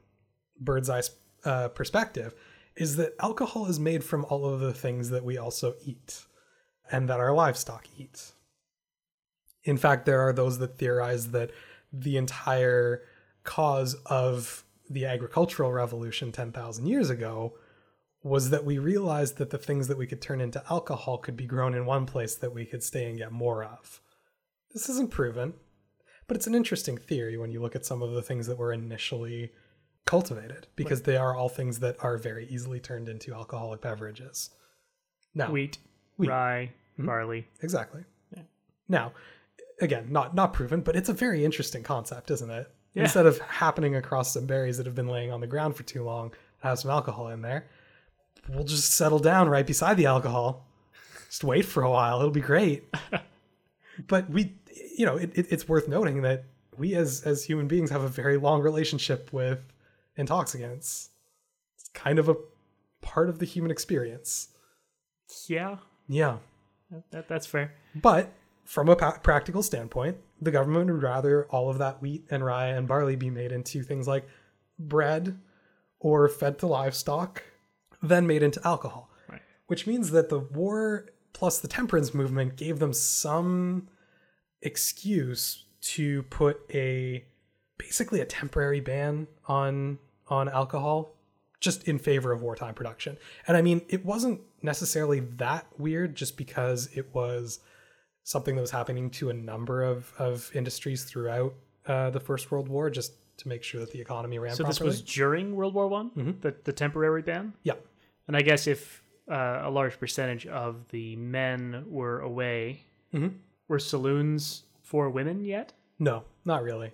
bird's 0.60 0.90
eye 0.90 1.02
uh, 1.44 1.70
perspective 1.70 2.36
is 2.76 2.98
that 2.98 3.16
alcohol 3.20 3.66
is 3.66 3.80
made 3.80 4.04
from 4.04 4.26
all 4.26 4.46
of 4.46 4.60
the 4.60 4.74
things 4.74 5.10
that 5.10 5.24
we 5.24 5.38
also 5.38 5.74
eat 5.84 6.26
and 6.92 7.10
that 7.10 7.20
our 7.20 7.34
livestock 7.34 7.88
eat. 7.98 8.32
In 9.64 9.78
fact, 9.78 10.06
there 10.06 10.22
are 10.22 10.34
those 10.34 10.60
that 10.60 10.78
theorize 10.78 11.32
that 11.32 11.52
the 11.92 12.18
entire 12.18 13.04
cause 13.50 13.96
of 14.06 14.64
the 14.92 15.08
agricultural 15.08 15.72
revolution 15.72 16.32
10,000 16.32 16.86
years 16.86 17.10
ago 17.10 17.54
was 18.22 18.52
that 18.52 18.64
we 18.64 18.78
realized 18.78 19.38
that 19.38 19.50
the 19.50 19.58
things 19.58 19.88
that 19.88 19.98
we 19.98 20.06
could 20.06 20.22
turn 20.22 20.40
into 20.40 20.64
alcohol 20.70 21.18
could 21.18 21.36
be 21.36 21.48
grown 21.48 21.74
in 21.74 21.84
one 21.84 22.06
place 22.06 22.36
that 22.36 22.54
we 22.54 22.64
could 22.64 22.84
stay 22.84 23.10
and 23.10 23.18
get 23.18 23.32
more 23.32 23.64
of. 23.64 24.02
This 24.72 24.88
isn't 24.88 25.10
proven, 25.10 25.56
but 26.28 26.38
it's 26.38 26.46
an 26.46 26.54
interesting 26.54 26.96
theory 26.96 27.38
when 27.38 27.52
you 27.52 27.60
look 27.60 27.76
at 27.76 27.88
some 27.88 28.04
of 28.04 28.12
the 28.12 28.22
things 28.22 28.46
that 28.46 28.60
were 28.60 28.72
initially 28.72 29.52
cultivated 30.06 30.68
because 30.76 31.02
they 31.02 31.18
are 31.18 31.36
all 31.36 31.50
things 31.50 31.80
that 31.80 31.96
are 32.02 32.20
very 32.20 32.48
easily 32.50 32.80
turned 32.80 33.10
into 33.10 33.34
alcoholic 33.34 33.82
beverages. 33.82 34.52
Now, 35.34 35.50
Wheat, 35.50 35.80
Wheat. 36.18 36.30
rye, 36.30 36.72
mm-hmm. 36.94 37.08
barley. 37.08 37.48
Exactly. 37.64 38.04
Yeah. 38.36 38.44
Now, 38.88 39.14
again, 39.82 40.06
not 40.12 40.36
not 40.36 40.54
proven, 40.54 40.82
but 40.82 40.96
it's 40.96 41.10
a 41.10 41.14
very 41.14 41.44
interesting 41.44 41.82
concept, 41.82 42.30
isn't 42.30 42.52
it? 42.52 42.72
Yeah. 42.94 43.04
Instead 43.04 43.26
of 43.28 43.38
happening 43.40 43.96
across 43.96 44.34
some 44.34 44.46
berries 44.46 44.78
that 44.78 44.86
have 44.86 44.96
been 44.96 45.08
laying 45.08 45.32
on 45.32 45.42
the 45.42 45.48
ground 45.48 45.76
for 45.76 45.84
too 45.84 46.04
long, 46.04 46.34
have 46.62 46.80
some 46.80 46.90
alcohol 46.92 47.28
in 47.30 47.42
there. 47.42 47.68
we'll 48.50 48.64
just 48.64 48.96
settle 48.96 49.20
down 49.20 49.48
right 49.48 49.66
beside 49.68 49.96
the 49.98 50.08
alcohol. 50.08 50.66
Just 51.30 51.44
wait 51.44 51.66
for 51.66 51.84
a 51.84 51.90
while. 51.90 52.18
It'll 52.20 52.32
be 52.32 52.42
great. 52.42 52.86
but 54.08 54.30
we, 54.30 54.56
you 54.98 55.06
know, 55.06 55.18
it, 55.18 55.32
it, 55.38 55.48
it's 55.52 55.68
worth 55.70 55.88
noting 55.88 56.24
that 56.24 56.46
we 56.78 56.96
as 56.96 57.22
as 57.24 57.44
human 57.44 57.68
beings 57.68 57.90
have 57.92 58.02
a 58.02 58.08
very 58.08 58.38
long 58.38 58.62
relationship 58.62 59.32
with 59.32 59.60
intoxicants. 60.16 61.10
It's 61.78 61.90
kind 61.94 62.18
of 62.20 62.28
a 62.30 62.36
part 63.02 63.30
of 63.30 63.38
the 63.40 63.46
human 63.46 63.70
experience. 63.72 64.50
Yeah, 65.48 65.78
Yeah. 66.08 66.38
that, 67.12 67.28
that's 67.28 67.46
fair. 67.46 67.74
But 67.94 68.32
from 68.70 68.88
a 68.88 68.96
practical 68.96 69.64
standpoint, 69.64 70.18
the 70.40 70.52
government 70.52 70.92
would 70.92 71.02
rather 71.02 71.46
all 71.46 71.72
of 71.72 71.80
that 71.80 72.04
wheat 72.04 72.24
and 72.30 72.46
rye 72.46 72.68
and 72.68 72.88
barley 72.88 73.16
be 73.16 73.32
made 73.32 73.52
into 73.52 73.82
things 73.82 74.08
like 74.08 74.28
bread 74.78 75.40
or 76.00 76.30
fed 76.30 76.60
to 76.60 76.68
livestock 76.68 77.42
than 78.04 78.28
made 78.28 78.44
into 78.44 78.62
alcohol. 78.64 79.10
Right. 79.28 79.42
Which 79.66 79.88
means 79.88 80.12
that 80.12 80.30
the 80.30 80.38
war 80.38 81.08
plus 81.34 81.58
the 81.58 81.68
temperance 81.68 82.14
movement 82.14 82.58
gave 82.58 82.78
them 82.78 82.94
some 82.94 83.88
excuse 84.62 85.64
to 85.82 86.22
put 86.24 86.62
a 86.72 87.26
basically 87.80 88.22
a 88.22 88.26
temporary 88.26 88.82
ban 88.82 89.26
on 89.48 89.98
on 90.28 90.48
alcohol 90.48 91.16
just 91.60 91.88
in 91.88 91.98
favor 91.98 92.32
of 92.32 92.44
wartime 92.44 92.76
production. 92.76 93.18
And 93.48 93.58
I 93.58 93.64
mean, 93.64 93.82
it 93.90 94.06
wasn't 94.06 94.42
necessarily 94.62 95.22
that 95.22 95.66
weird 95.80 96.14
just 96.14 96.38
because 96.38 96.88
it 96.94 97.16
was 97.16 97.62
something 98.30 98.54
that 98.56 98.62
was 98.62 98.70
happening 98.70 99.10
to 99.10 99.32
a 99.32 99.34
number 99.34 99.82
of, 99.82 100.14
of 100.20 100.52
industries 100.54 101.04
throughout 101.04 101.52
uh, 101.88 102.12
the 102.12 102.20
First 102.20 102.52
World 102.52 102.68
War 102.70 102.92
just 102.92 103.14
to 103.38 103.48
make 103.48 103.64
sure 103.64 103.80
that 103.82 103.92
the 103.92 104.00
economy 104.00 104.38
ran 104.38 104.54
So 104.56 104.62
this 104.64 104.78
properly. 104.78 104.90
was 104.90 105.02
during 105.02 105.56
World 105.56 105.74
War 105.74 105.88
One, 105.88 106.38
the 106.42 106.54
the 106.64 106.74
temporary 106.74 107.24
ban. 107.24 107.54
yeah. 107.64 107.74
And 108.28 108.38
I 108.38 108.42
guess 108.44 108.68
if 108.68 109.02
uh, 109.32 109.62
a 109.64 109.70
large 109.72 110.00
percentage 110.00 110.46
of 110.46 110.88
the 110.90 111.16
men 111.16 111.86
were 111.88 112.20
away, 112.20 112.84
Mhm. 113.14 113.32
were 113.68 113.80
saloons 113.80 114.64
for 114.84 115.10
women 115.10 115.44
yet? 115.44 115.74
No, 115.98 116.24
not 116.46 116.62
really. 116.62 116.92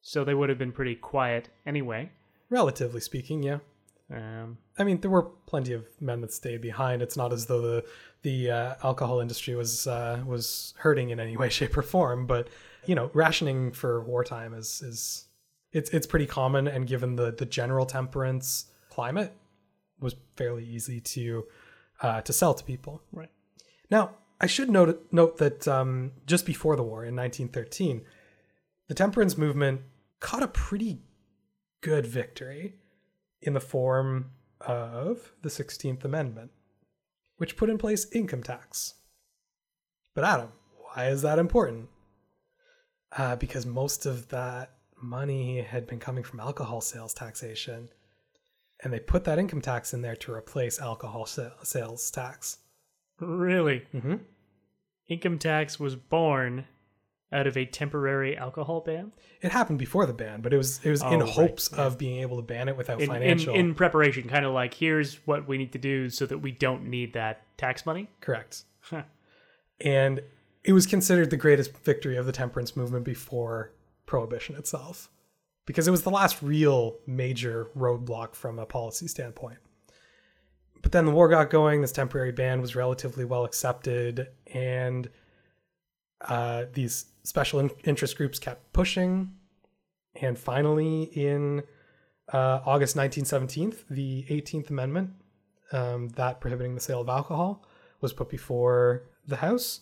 So 0.00 0.22
they 0.24 0.34
would 0.34 0.48
have 0.48 0.58
been 0.58 0.70
pretty 0.72 0.94
quiet 0.94 1.48
anyway. 1.66 2.10
Relatively 2.50 3.00
speaking, 3.00 3.42
yeah. 3.42 3.58
Um, 4.10 4.58
I 4.78 4.84
mean, 4.84 5.00
there 5.00 5.10
were 5.10 5.22
plenty 5.22 5.72
of 5.72 5.86
men 6.00 6.20
that 6.22 6.32
stayed 6.32 6.62
behind. 6.62 7.02
It's 7.02 7.16
not 7.16 7.32
as 7.32 7.46
though 7.46 7.60
the 7.60 7.84
the 8.22 8.50
uh, 8.50 8.74
alcohol 8.82 9.20
industry 9.20 9.54
was 9.54 9.86
uh, 9.86 10.22
was 10.26 10.74
hurting 10.78 11.10
in 11.10 11.20
any 11.20 11.36
way, 11.36 11.48
shape, 11.50 11.76
or 11.76 11.82
form. 11.82 12.26
But 12.26 12.48
you 12.86 12.94
know, 12.94 13.10
rationing 13.12 13.72
for 13.72 14.02
wartime 14.02 14.54
is 14.54 14.80
is 14.82 15.26
it's 15.72 15.90
it's 15.90 16.06
pretty 16.06 16.26
common, 16.26 16.66
and 16.66 16.86
given 16.86 17.16
the 17.16 17.32
the 17.32 17.46
general 17.46 17.84
temperance 17.84 18.66
climate, 18.88 19.34
was 20.00 20.16
fairly 20.36 20.64
easy 20.64 21.00
to 21.00 21.44
uh, 22.02 22.20
to 22.22 22.32
sell 22.32 22.54
to 22.54 22.64
people. 22.64 23.02
right. 23.12 23.30
Now, 23.90 24.12
I 24.40 24.46
should 24.46 24.70
note 24.70 25.06
note 25.12 25.36
that 25.38 25.68
um, 25.68 26.12
just 26.26 26.46
before 26.46 26.76
the 26.76 26.82
war 26.82 27.04
in 27.04 27.14
1913, 27.14 28.02
the 28.88 28.94
temperance 28.94 29.36
movement 29.36 29.82
caught 30.20 30.42
a 30.42 30.48
pretty 30.48 31.02
good 31.80 32.06
victory 32.06 32.74
in 33.40 33.54
the 33.54 33.60
form 33.60 34.30
of 34.60 35.32
the 35.42 35.48
16th 35.48 36.04
Amendment, 36.04 36.50
which 37.36 37.56
put 37.56 37.70
in 37.70 37.78
place 37.78 38.10
income 38.12 38.42
tax. 38.42 38.94
But 40.14 40.24
Adam, 40.24 40.52
why 40.76 41.08
is 41.08 41.22
that 41.22 41.38
important? 41.38 41.88
Uh, 43.16 43.36
because 43.36 43.64
most 43.64 44.04
of 44.06 44.28
that 44.28 44.72
money 45.00 45.62
had 45.62 45.86
been 45.86 46.00
coming 46.00 46.24
from 46.24 46.40
alcohol 46.40 46.80
sales 46.80 47.14
taxation, 47.14 47.88
and 48.82 48.92
they 48.92 48.98
put 48.98 49.24
that 49.24 49.38
income 49.38 49.60
tax 49.60 49.94
in 49.94 50.02
there 50.02 50.16
to 50.16 50.32
replace 50.32 50.80
alcohol 50.80 51.26
sales 51.26 52.10
tax. 52.10 52.58
Really? 53.20 53.86
Mm-hmm. 53.94 54.16
Income 55.08 55.38
tax 55.38 55.80
was 55.80 55.96
born 55.96 56.66
out 57.32 57.46
of 57.46 57.56
a 57.56 57.64
temporary 57.64 58.36
alcohol 58.36 58.80
ban? 58.80 59.12
It 59.42 59.52
happened 59.52 59.78
before 59.78 60.06
the 60.06 60.12
ban, 60.12 60.40
but 60.40 60.52
it 60.52 60.56
was 60.56 60.80
it 60.84 60.90
was 60.90 61.02
Oh, 61.02 61.12
in 61.12 61.20
right, 61.20 61.28
hopes 61.28 61.68
of 61.68 61.98
being 61.98 62.20
able 62.20 62.36
to 62.36 62.42
ban 62.42 62.68
it 62.68 62.76
without 62.76 62.98
In, 63.00 63.02
in, 63.02 63.08
financial. 63.08 63.54
in 63.54 63.74
preparation, 63.74 64.28
kind 64.28 64.44
of 64.46 64.52
like, 64.52 64.74
here's 64.74 65.16
what 65.26 65.46
we 65.46 65.58
need 65.58 65.72
to 65.72 65.78
do 65.78 66.08
so 66.10 66.26
that 66.26 66.38
we 66.38 66.52
don't 66.52 66.84
need 66.86 67.12
that 67.12 67.42
tax 67.58 67.84
money? 67.84 68.08
Correct. 68.20 68.64
Huh. 68.80 69.02
And 69.80 70.20
it 70.64 70.72
was 70.72 70.86
considered 70.86 71.30
the 71.30 71.36
greatest 71.36 71.76
victory 71.78 72.16
of 72.16 72.26
the 72.26 72.32
temperance 72.32 72.76
movement 72.76 73.04
before 73.04 73.72
prohibition 74.06 74.56
itself, 74.56 75.08
because 75.66 75.86
it 75.86 75.90
was 75.90 76.02
the 76.02 76.10
last 76.10 76.42
real 76.42 76.96
major 77.06 77.68
roadblock 77.76 78.34
from 78.34 78.58
a 78.58 78.66
policy 78.66 79.06
standpoint. 79.06 79.58
But 80.80 80.92
then 80.92 81.06
the 81.06 81.12
war 81.12 81.28
got 81.28 81.50
going. 81.50 81.80
This 81.82 81.92
temporary 81.92 82.32
ban 82.32 82.60
was 82.60 82.74
relatively 82.76 83.24
well 83.24 83.44
accepted, 83.44 84.28
and 84.52 85.08
uh, 86.20 86.64
these 86.72 87.06
special 87.22 87.60
in- 87.60 87.70
interest 87.84 88.16
groups 88.16 88.38
kept 88.38 88.72
pushing. 88.72 89.32
And 90.20 90.38
finally, 90.38 91.04
in 91.04 91.62
uh, 92.32 92.60
August 92.66 92.96
1917, 92.96 93.74
the 93.90 94.24
18th 94.28 94.70
Amendment, 94.70 95.10
um, 95.72 96.08
that 96.10 96.40
prohibiting 96.40 96.74
the 96.74 96.80
sale 96.80 97.00
of 97.00 97.08
alcohol, 97.08 97.64
was 98.00 98.12
put 98.12 98.28
before 98.28 99.04
the 99.26 99.36
House, 99.36 99.80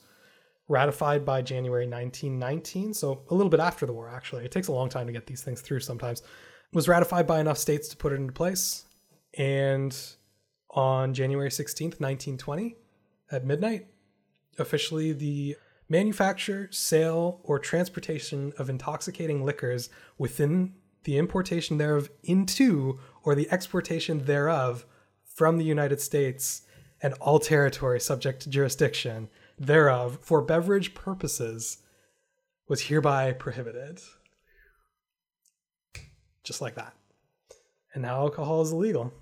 ratified 0.68 1.24
by 1.24 1.42
January 1.42 1.86
1919. 1.86 2.92
So 2.94 3.22
a 3.30 3.34
little 3.34 3.50
bit 3.50 3.60
after 3.60 3.86
the 3.86 3.92
war, 3.92 4.08
actually. 4.08 4.44
It 4.44 4.50
takes 4.50 4.68
a 4.68 4.72
long 4.72 4.88
time 4.88 5.06
to 5.06 5.12
get 5.12 5.26
these 5.26 5.42
things 5.42 5.60
through 5.60 5.80
sometimes. 5.80 6.22
Was 6.72 6.88
ratified 6.88 7.26
by 7.26 7.40
enough 7.40 7.58
states 7.58 7.88
to 7.88 7.96
put 7.96 8.12
it 8.12 8.16
into 8.16 8.32
place. 8.32 8.84
And 9.38 9.96
on 10.70 11.14
January 11.14 11.50
16th, 11.50 12.00
1920, 12.00 12.76
at 13.30 13.44
midnight, 13.44 13.86
officially 14.58 15.12
the 15.12 15.56
manufacture, 15.88 16.68
sale, 16.70 17.40
or 17.44 17.58
transportation 17.58 18.52
of 18.58 18.68
intoxicating 18.68 19.44
liquors 19.44 19.88
within 20.18 20.74
the 21.04 21.18
importation 21.18 21.78
thereof 21.78 22.10
into 22.24 22.98
or 23.22 23.34
the 23.34 23.50
exportation 23.50 24.24
thereof 24.24 24.84
from 25.24 25.58
the 25.58 25.64
United 25.64 26.00
States 26.00 26.62
and 27.02 27.14
all 27.14 27.38
territory 27.38 28.00
subject 28.00 28.42
to 28.42 28.50
jurisdiction 28.50 29.28
thereof 29.58 30.18
for 30.22 30.42
beverage 30.42 30.94
purposes 30.94 31.78
was 32.68 32.82
hereby 32.82 33.32
prohibited. 33.32 34.00
Just 36.42 36.60
like 36.60 36.74
that. 36.74 36.94
And 37.94 38.02
now 38.02 38.16
alcohol 38.16 38.62
is 38.62 38.72
illegal. 38.72 39.12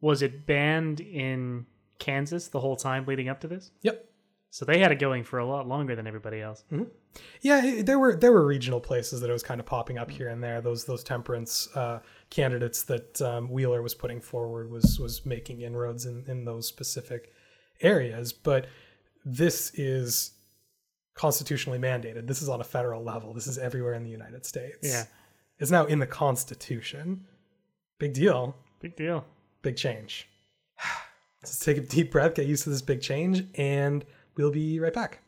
Was 0.00 0.22
it 0.22 0.46
banned 0.46 1.00
in 1.00 1.66
Kansas 1.98 2.48
the 2.48 2.60
whole 2.60 2.76
time 2.76 3.06
leading 3.06 3.28
up 3.28 3.40
to 3.40 3.48
this? 3.48 3.70
Yep. 3.82 4.08
So 4.50 4.64
they 4.64 4.78
had 4.78 4.90
it 4.90 4.98
going 4.98 5.24
for 5.24 5.38
a 5.38 5.46
lot 5.46 5.68
longer 5.68 5.94
than 5.94 6.06
everybody 6.06 6.40
else. 6.40 6.64
Yeah, 7.42 7.82
there 7.82 7.98
were 7.98 8.16
there 8.16 8.32
were 8.32 8.46
regional 8.46 8.80
places 8.80 9.20
that 9.20 9.28
it 9.28 9.32
was 9.32 9.42
kind 9.42 9.60
of 9.60 9.66
popping 9.66 9.98
up 9.98 10.10
here 10.10 10.28
and 10.28 10.42
there. 10.42 10.60
Those 10.60 10.84
those 10.84 11.04
temperance 11.04 11.68
uh, 11.74 12.00
candidates 12.30 12.82
that 12.84 13.20
um, 13.20 13.50
Wheeler 13.50 13.82
was 13.82 13.94
putting 13.94 14.20
forward 14.20 14.70
was 14.70 14.98
was 14.98 15.26
making 15.26 15.60
inroads 15.60 16.06
in 16.06 16.24
in 16.26 16.44
those 16.44 16.66
specific 16.66 17.32
areas. 17.82 18.32
But 18.32 18.66
this 19.24 19.72
is 19.74 20.32
constitutionally 21.14 21.78
mandated. 21.78 22.26
This 22.26 22.42
is 22.42 22.48
on 22.48 22.60
a 22.60 22.64
federal 22.64 23.02
level. 23.02 23.34
This 23.34 23.46
is 23.46 23.58
everywhere 23.58 23.94
in 23.94 24.04
the 24.04 24.10
United 24.10 24.46
States. 24.46 24.78
Yeah. 24.82 25.04
it's 25.58 25.70
now 25.70 25.86
in 25.86 25.98
the 25.98 26.06
Constitution. 26.06 27.26
Big 27.98 28.12
deal. 28.12 28.54
Big 28.80 28.94
deal. 28.96 29.24
Big 29.62 29.76
change. 29.76 30.28
Let's 31.42 31.58
take 31.58 31.78
a 31.78 31.80
deep 31.80 32.12
breath, 32.12 32.34
get 32.34 32.46
used 32.46 32.64
to 32.64 32.70
this 32.70 32.82
big 32.82 33.00
change, 33.00 33.44
and 33.54 34.04
we'll 34.36 34.50
be 34.50 34.78
right 34.80 34.92
back. 34.92 35.20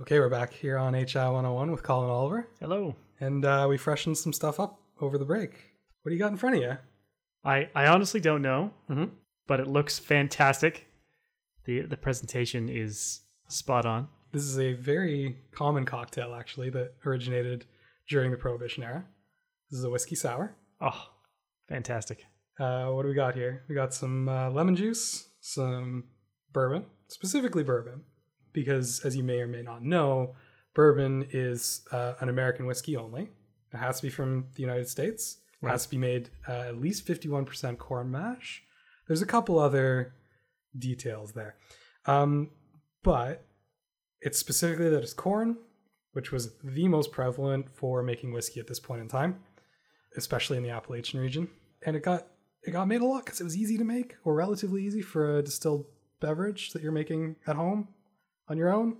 Okay, 0.00 0.18
we're 0.18 0.30
back 0.30 0.52
here 0.52 0.78
on 0.78 0.94
HI 0.94 1.04
101 1.28 1.70
with 1.70 1.82
Colin 1.82 2.08
Oliver, 2.10 2.48
Hello. 2.58 2.96
and 3.20 3.44
uh, 3.44 3.66
we 3.68 3.76
freshened 3.76 4.16
some 4.16 4.32
stuff 4.32 4.58
up 4.58 4.80
over 5.00 5.18
the 5.18 5.24
break. 5.26 5.52
What 6.02 6.10
do 6.10 6.14
you 6.14 6.18
got 6.18 6.30
in 6.32 6.38
front 6.38 6.56
of 6.56 6.62
you? 6.62 6.76
I, 7.44 7.68
I 7.74 7.86
honestly 7.86 8.20
don't 8.20 8.42
know, 8.42 8.72
Mhm. 8.88 9.10
but 9.46 9.60
it 9.60 9.66
looks 9.66 9.98
fantastic. 9.98 10.86
The 11.64 11.82
the 11.82 11.96
presentation 11.96 12.68
is 12.70 13.20
spot 13.48 13.84
on. 13.84 14.08
This 14.32 14.42
is 14.44 14.58
a 14.58 14.72
very 14.72 15.36
common 15.52 15.84
cocktail, 15.84 16.34
actually, 16.34 16.70
that 16.70 16.94
originated 17.04 17.66
during 18.08 18.30
the 18.30 18.36
Prohibition 18.38 18.82
era. 18.82 19.04
This 19.70 19.78
is 19.78 19.84
a 19.84 19.90
whiskey 19.90 20.16
sour. 20.16 20.56
Oh, 20.80 21.08
fantastic. 21.68 22.24
Uh, 22.58 22.86
what 22.86 23.02
do 23.02 23.08
we 23.08 23.14
got 23.14 23.36
here? 23.36 23.62
We 23.68 23.74
got 23.74 23.94
some 23.94 24.28
uh, 24.28 24.50
lemon 24.50 24.74
juice, 24.74 25.28
some 25.40 26.04
bourbon, 26.52 26.86
specifically 27.06 27.62
bourbon, 27.62 28.02
because 28.52 29.00
as 29.04 29.16
you 29.16 29.22
may 29.22 29.40
or 29.40 29.46
may 29.46 29.62
not 29.62 29.84
know, 29.84 30.34
bourbon 30.74 31.26
is 31.30 31.82
uh, 31.92 32.14
an 32.20 32.28
American 32.28 32.66
whiskey 32.66 32.96
only. 32.96 33.30
It 33.72 33.76
has 33.76 34.00
to 34.00 34.06
be 34.06 34.10
from 34.10 34.46
the 34.56 34.62
United 34.62 34.88
States. 34.88 35.38
It 35.62 35.68
has 35.68 35.84
to 35.84 35.90
be 35.90 35.98
made 35.98 36.30
uh, 36.48 36.62
at 36.68 36.80
least 36.80 37.06
51% 37.06 37.78
corn 37.78 38.10
mash. 38.10 38.62
There's 39.06 39.22
a 39.22 39.26
couple 39.26 39.58
other 39.58 40.14
details 40.76 41.32
there. 41.32 41.54
Um, 42.06 42.50
but 43.04 43.44
it's 44.20 44.38
specifically 44.38 44.88
that 44.90 45.02
it's 45.02 45.12
corn 45.12 45.58
which 46.12 46.32
was 46.32 46.54
the 46.64 46.88
most 46.88 47.12
prevalent 47.12 47.66
for 47.72 48.02
making 48.02 48.32
whiskey 48.32 48.60
at 48.60 48.66
this 48.66 48.80
point 48.80 49.00
in 49.00 49.08
time, 49.08 49.40
especially 50.16 50.56
in 50.56 50.62
the 50.62 50.70
Appalachian 50.70 51.20
region. 51.20 51.48
And 51.84 51.96
it 51.96 52.02
got 52.02 52.26
it 52.62 52.72
got 52.72 52.88
made 52.88 53.00
a 53.00 53.06
lot 53.06 53.24
because 53.24 53.40
it 53.40 53.44
was 53.44 53.56
easy 53.56 53.78
to 53.78 53.84
make 53.84 54.16
or 54.24 54.34
relatively 54.34 54.84
easy 54.84 55.02
for 55.02 55.38
a 55.38 55.42
distilled 55.42 55.86
beverage 56.20 56.72
that 56.72 56.82
you're 56.82 56.92
making 56.92 57.36
at 57.46 57.56
home 57.56 57.88
on 58.48 58.58
your 58.58 58.72
own. 58.72 58.96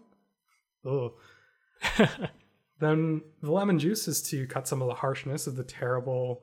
Oh. 0.84 1.14
then 2.80 3.22
the 3.42 3.52
lemon 3.52 3.78
juice 3.78 4.08
is 4.08 4.22
to 4.22 4.46
cut 4.46 4.66
some 4.66 4.80
of 4.80 4.88
the 4.88 4.94
harshness 4.94 5.46
of 5.46 5.56
the 5.56 5.64
terrible 5.64 6.42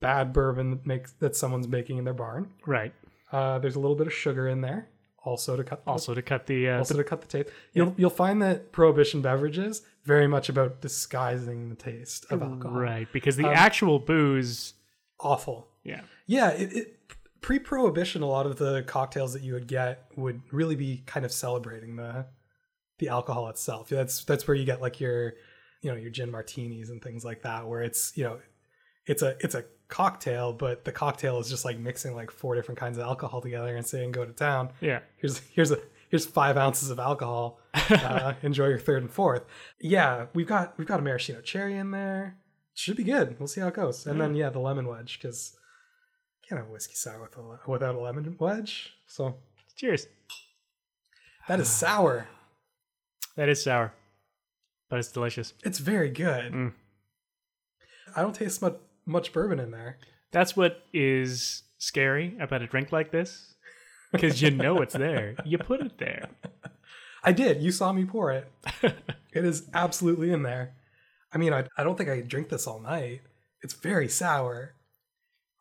bad 0.00 0.32
bourbon 0.32 0.70
that 0.70 0.86
makes 0.86 1.12
that 1.12 1.34
someone's 1.34 1.68
making 1.68 1.98
in 1.98 2.04
their 2.04 2.14
barn. 2.14 2.50
Right. 2.66 2.92
Uh, 3.30 3.58
there's 3.58 3.76
a 3.76 3.80
little 3.80 3.96
bit 3.96 4.06
of 4.06 4.12
sugar 4.12 4.48
in 4.48 4.60
there, 4.60 4.88
also 5.24 5.56
to 5.56 5.64
cut 5.64 5.84
the, 5.84 5.90
Also 5.90 6.12
to 6.12 6.20
cut 6.20 6.46
the 6.46 6.68
uh, 6.68 6.78
also 6.78 6.96
to 6.96 7.04
cut 7.04 7.22
the 7.22 7.26
taste. 7.26 7.48
You'll 7.72 7.94
you'll 7.96 8.10
find 8.10 8.42
that 8.42 8.72
prohibition 8.72 9.22
beverages 9.22 9.82
very 10.04 10.26
much 10.26 10.48
about 10.48 10.80
disguising 10.80 11.68
the 11.68 11.76
taste 11.76 12.26
of 12.30 12.42
alcohol. 12.42 12.78
right 12.78 13.08
because 13.12 13.36
the 13.36 13.46
Um, 13.46 13.54
actual 13.54 13.98
booze. 13.98 14.74
Awful. 15.20 15.68
Yeah. 15.84 16.00
Yeah, 16.26 16.50
it, 16.50 16.72
it 16.72 16.98
pre-prohibition, 17.40 18.22
a 18.22 18.26
lot 18.26 18.46
of 18.46 18.56
the 18.56 18.82
cocktails 18.82 19.32
that 19.32 19.42
you 19.42 19.52
would 19.54 19.66
get 19.66 20.06
would 20.16 20.40
really 20.52 20.76
be 20.76 21.02
kind 21.06 21.24
of 21.26 21.32
celebrating 21.32 21.96
the 21.96 22.26
the 22.98 23.08
alcohol 23.08 23.48
itself. 23.48 23.88
That's 23.88 24.24
that's 24.24 24.46
where 24.46 24.54
you 24.56 24.64
get 24.64 24.80
like 24.80 25.00
your 25.00 25.34
you 25.82 25.90
know 25.90 25.96
your 25.96 26.10
gin 26.10 26.30
martinis 26.30 26.90
and 26.90 27.02
things 27.02 27.24
like 27.24 27.42
that, 27.42 27.66
where 27.68 27.82
it's 27.82 28.16
you 28.16 28.24
know 28.24 28.38
it's 29.06 29.22
a 29.22 29.36
it's 29.40 29.54
a 29.54 29.64
cocktail, 29.88 30.52
but 30.52 30.84
the 30.84 30.92
cocktail 30.92 31.38
is 31.38 31.50
just 31.50 31.64
like 31.64 31.78
mixing 31.78 32.14
like 32.14 32.30
four 32.30 32.54
different 32.54 32.78
kinds 32.78 32.96
of 32.98 33.04
alcohol 33.04 33.40
together 33.40 33.76
and 33.76 33.86
saying 33.86 34.12
go 34.12 34.24
to 34.24 34.32
town. 34.32 34.70
Yeah. 34.80 35.00
Here's 35.16 35.38
here's 35.38 35.70
a 35.72 35.78
here's 36.12 36.26
five 36.26 36.58
ounces 36.58 36.90
of 36.90 37.00
alcohol. 37.00 37.58
Uh, 37.74 38.34
enjoy 38.42 38.68
your 38.68 38.78
third 38.78 39.02
and 39.02 39.10
fourth. 39.10 39.44
Yeah, 39.80 40.26
we've 40.34 40.46
got 40.46 40.78
we've 40.78 40.86
got 40.86 41.00
a 41.00 41.02
maraschino 41.02 41.40
cherry 41.40 41.76
in 41.76 41.90
there. 41.90 42.36
Should 42.74 42.96
be 42.96 43.04
good. 43.04 43.36
We'll 43.40 43.48
see 43.48 43.60
how 43.62 43.68
it 43.68 43.74
goes. 43.74 44.06
And 44.06 44.20
then 44.20 44.34
yeah, 44.34 44.50
the 44.50 44.60
lemon 44.60 44.86
wedge 44.86 45.18
because 45.20 45.56
can't 46.46 46.60
have 46.60 46.70
whiskey 46.70 46.94
sour 46.94 47.22
with 47.22 47.36
a, 47.36 47.70
without 47.70 47.94
a 47.94 48.00
lemon 48.00 48.36
wedge. 48.38 48.92
So 49.06 49.36
Cheers. 49.74 50.06
that 51.48 51.58
is 51.58 51.68
sour. 51.70 52.28
That 53.36 53.48
is 53.48 53.64
sour, 53.64 53.94
but 54.90 54.98
it's 54.98 55.10
delicious. 55.10 55.54
It's 55.64 55.78
very 55.78 56.10
good. 56.10 56.52
Mm. 56.52 56.72
I 58.14 58.20
don't 58.20 58.34
taste 58.34 58.60
much 58.60 58.76
much 59.06 59.32
bourbon 59.32 59.58
in 59.58 59.70
there. 59.70 59.96
That's 60.30 60.56
what 60.56 60.84
is 60.92 61.62
scary 61.78 62.36
about 62.38 62.62
a 62.62 62.66
drink 62.66 62.92
like 62.92 63.10
this, 63.10 63.51
because 64.12 64.40
you 64.42 64.50
know 64.50 64.80
it's 64.82 64.94
there. 64.94 65.34
You 65.44 65.58
put 65.58 65.80
it 65.80 65.98
there. 65.98 66.28
I 67.24 67.32
did. 67.32 67.62
You 67.62 67.70
saw 67.72 67.92
me 67.92 68.04
pour 68.04 68.32
it. 68.32 68.50
it 68.82 69.44
is 69.44 69.68
absolutely 69.74 70.30
in 70.32 70.42
there. 70.42 70.74
I 71.32 71.38
mean, 71.38 71.52
I, 71.52 71.66
I 71.76 71.84
don't 71.84 71.96
think 71.96 72.10
I 72.10 72.16
could 72.16 72.28
drink 72.28 72.48
this 72.48 72.66
all 72.66 72.80
night. 72.80 73.22
It's 73.62 73.74
very 73.74 74.08
sour. 74.08 74.74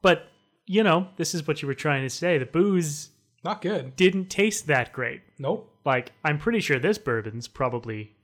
But 0.02 0.28
you 0.66 0.84
know, 0.84 1.08
this 1.18 1.34
is 1.36 1.47
what 1.47 1.62
you 1.62 1.68
were 1.68 1.74
trying 1.76 2.04
to 2.04 2.10
say. 2.10 2.38
The 2.38 2.45
booze 2.45 3.10
Not 3.43 3.62
good. 3.62 3.95
didn't 3.95 4.30
taste 4.30 4.68
that 4.68 4.91
great. 4.93 5.22
Nope. 5.39 5.72
Like 5.86 6.12
I'm 6.24 6.38
pretty 6.39 6.60
sure 6.62 6.80
this 6.80 6.97
bourbon's 6.97 7.47
probably 7.47 8.16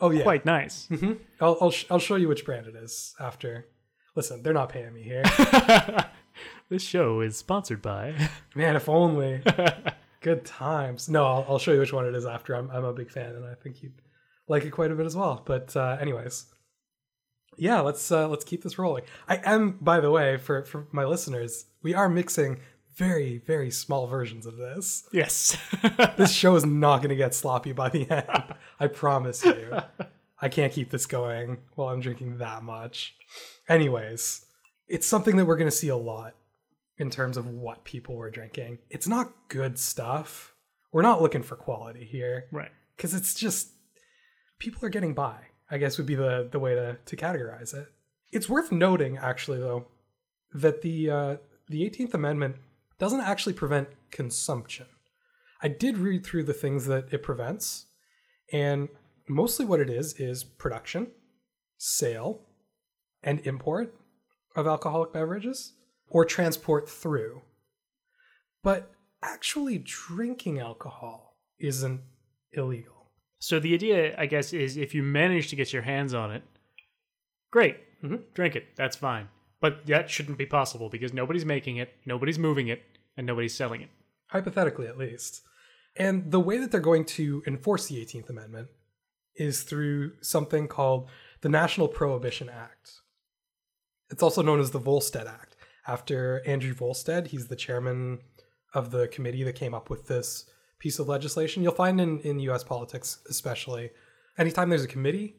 Oh 0.00 0.10
yeah. 0.10 0.22
quite 0.22 0.44
nice. 0.44 0.86
hmm 0.88 1.14
I'll 1.40 1.56
I'll, 1.60 1.70
sh- 1.70 1.86
I'll 1.90 1.98
show 1.98 2.16
you 2.16 2.28
which 2.28 2.44
brand 2.44 2.66
it 2.66 2.74
is 2.76 3.14
after. 3.18 3.66
Listen, 4.16 4.42
they're 4.42 4.52
not 4.52 4.68
paying 4.68 4.92
me 4.94 5.02
here. 5.02 5.22
this 6.68 6.82
show 6.82 7.20
is 7.20 7.36
sponsored 7.36 7.82
by. 7.82 8.14
Man, 8.54 8.76
if 8.76 8.88
only. 8.88 9.42
Good 10.20 10.44
times. 10.44 11.08
No, 11.08 11.26
I'll, 11.26 11.46
I'll 11.48 11.58
show 11.58 11.72
you 11.72 11.80
which 11.80 11.92
one 11.92 12.06
it 12.06 12.14
is 12.14 12.24
after. 12.24 12.54
I'm 12.54 12.70
I'm 12.70 12.84
a 12.84 12.92
big 12.92 13.10
fan, 13.10 13.34
and 13.34 13.44
I 13.44 13.54
think 13.54 13.82
you'd 13.82 14.00
like 14.48 14.64
it 14.64 14.70
quite 14.70 14.90
a 14.90 14.94
bit 14.94 15.06
as 15.06 15.16
well. 15.16 15.42
But 15.44 15.76
uh, 15.76 15.98
anyways, 16.00 16.46
yeah, 17.58 17.80
let's 17.80 18.10
uh, 18.10 18.28
let's 18.28 18.44
keep 18.44 18.62
this 18.62 18.78
rolling. 18.78 19.04
I 19.28 19.40
am, 19.44 19.78
by 19.80 20.00
the 20.00 20.10
way, 20.10 20.38
for 20.38 20.64
for 20.64 20.88
my 20.92 21.04
listeners, 21.04 21.66
we 21.82 21.92
are 21.92 22.08
mixing 22.08 22.60
very 22.96 23.38
very 23.46 23.70
small 23.70 24.06
versions 24.06 24.46
of 24.46 24.56
this. 24.56 25.06
yes. 25.12 25.58
This 26.16 26.32
show 26.32 26.54
is 26.54 26.64
not 26.64 26.98
going 26.98 27.10
to 27.10 27.16
get 27.16 27.34
sloppy 27.34 27.72
by 27.72 27.90
the 27.90 28.10
end. 28.10 28.54
I 28.80 28.86
promise 28.86 29.44
you. 29.44 29.76
I 30.40 30.48
can't 30.48 30.72
keep 30.72 30.90
this 30.90 31.06
going 31.06 31.58
while 31.74 31.88
I'm 31.88 32.00
drinking 32.00 32.38
that 32.38 32.62
much. 32.62 33.14
Anyways, 33.68 34.44
it's 34.88 35.06
something 35.06 35.36
that 35.36 35.44
we're 35.44 35.56
going 35.56 35.70
to 35.70 35.76
see 35.76 35.88
a 35.88 35.96
lot 35.96 36.34
in 36.98 37.10
terms 37.10 37.36
of 37.36 37.46
what 37.46 37.84
people 37.84 38.16
were 38.16 38.30
drinking. 38.30 38.78
It's 38.90 39.08
not 39.08 39.32
good 39.48 39.78
stuff. 39.78 40.54
We're 40.92 41.02
not 41.02 41.20
looking 41.20 41.42
for 41.42 41.56
quality 41.56 42.04
here 42.04 42.44
right. 42.52 42.70
because 42.96 43.14
it's 43.14 43.34
just 43.34 43.70
people 44.58 44.84
are 44.84 44.90
getting 44.90 45.14
by. 45.14 45.38
I 45.70 45.78
guess 45.78 45.98
would 45.98 46.06
be 46.06 46.14
the 46.14 46.48
the 46.50 46.58
way 46.58 46.74
to 46.74 46.98
to 47.04 47.16
categorize 47.16 47.74
it. 47.74 47.88
It's 48.30 48.48
worth 48.48 48.70
noting, 48.70 49.16
actually, 49.16 49.58
though, 49.58 49.86
that 50.52 50.82
the 50.82 51.10
uh, 51.10 51.36
the 51.68 51.88
18th 51.88 52.14
Amendment 52.14 52.56
doesn't 52.98 53.20
actually 53.20 53.54
prevent 53.54 53.88
consumption. 54.10 54.86
I 55.62 55.68
did 55.68 55.98
read 55.98 56.24
through 56.24 56.44
the 56.44 56.52
things 56.52 56.86
that 56.86 57.12
it 57.12 57.22
prevents, 57.22 57.86
and 58.52 58.88
mostly 59.28 59.64
what 59.64 59.80
it 59.80 59.88
is 59.88 60.14
is 60.20 60.44
production, 60.44 61.08
sale, 61.78 62.42
and 63.22 63.40
import 63.46 63.94
of 64.54 64.66
alcoholic 64.66 65.12
beverages 65.12 65.72
or 66.08 66.24
transport 66.24 66.88
through. 66.88 67.42
But 68.62 68.92
actually 69.22 69.78
drinking 69.78 70.58
alcohol 70.58 71.36
isn't 71.58 72.00
illegal. 72.52 73.10
So 73.38 73.60
the 73.60 73.74
idea, 73.74 74.18
I 74.18 74.26
guess, 74.26 74.52
is 74.52 74.76
if 74.76 74.94
you 74.94 75.02
manage 75.02 75.48
to 75.48 75.56
get 75.56 75.72
your 75.72 75.82
hands 75.82 76.14
on 76.14 76.30
it, 76.30 76.42
great, 77.50 77.76
Mhm. 78.02 78.22
drink 78.34 78.56
it. 78.56 78.74
That's 78.76 78.96
fine. 78.96 79.28
But 79.60 79.86
that 79.86 80.10
shouldn't 80.10 80.38
be 80.38 80.46
possible 80.46 80.88
because 80.88 81.12
nobody's 81.12 81.44
making 81.44 81.76
it, 81.76 81.94
nobody's 82.04 82.38
moving 82.38 82.68
it, 82.68 82.82
and 83.16 83.26
nobody's 83.26 83.54
selling 83.54 83.82
it. 83.82 83.90
hypothetically 84.28 84.88
at 84.88 84.98
least. 84.98 85.42
And 85.94 86.32
the 86.32 86.40
way 86.40 86.58
that 86.58 86.72
they're 86.72 86.80
going 86.80 87.04
to 87.04 87.44
enforce 87.46 87.86
the 87.86 88.00
18th 88.00 88.28
Amendment 88.28 88.68
is 89.36 89.62
through 89.62 90.16
something 90.22 90.66
called 90.66 91.08
the 91.42 91.48
National 91.48 91.86
Prohibition 91.86 92.48
Act. 92.48 93.00
It's 94.10 94.22
also 94.22 94.42
known 94.42 94.60
as 94.60 94.70
the 94.70 94.78
Volstead 94.78 95.26
Act, 95.26 95.56
after 95.86 96.42
Andrew 96.46 96.74
Volstead. 96.74 97.28
He's 97.28 97.48
the 97.48 97.56
chairman 97.56 98.20
of 98.74 98.90
the 98.90 99.08
committee 99.08 99.44
that 99.44 99.54
came 99.54 99.74
up 99.74 99.90
with 99.90 100.06
this 100.06 100.46
piece 100.78 100.98
of 100.98 101.08
legislation. 101.08 101.62
You'll 101.62 101.72
find 101.72 102.00
in, 102.00 102.20
in 102.20 102.38
US 102.40 102.64
politics, 102.64 103.18
especially, 103.28 103.90
anytime 104.36 104.68
there's 104.68 104.84
a 104.84 104.88
committee, 104.88 105.36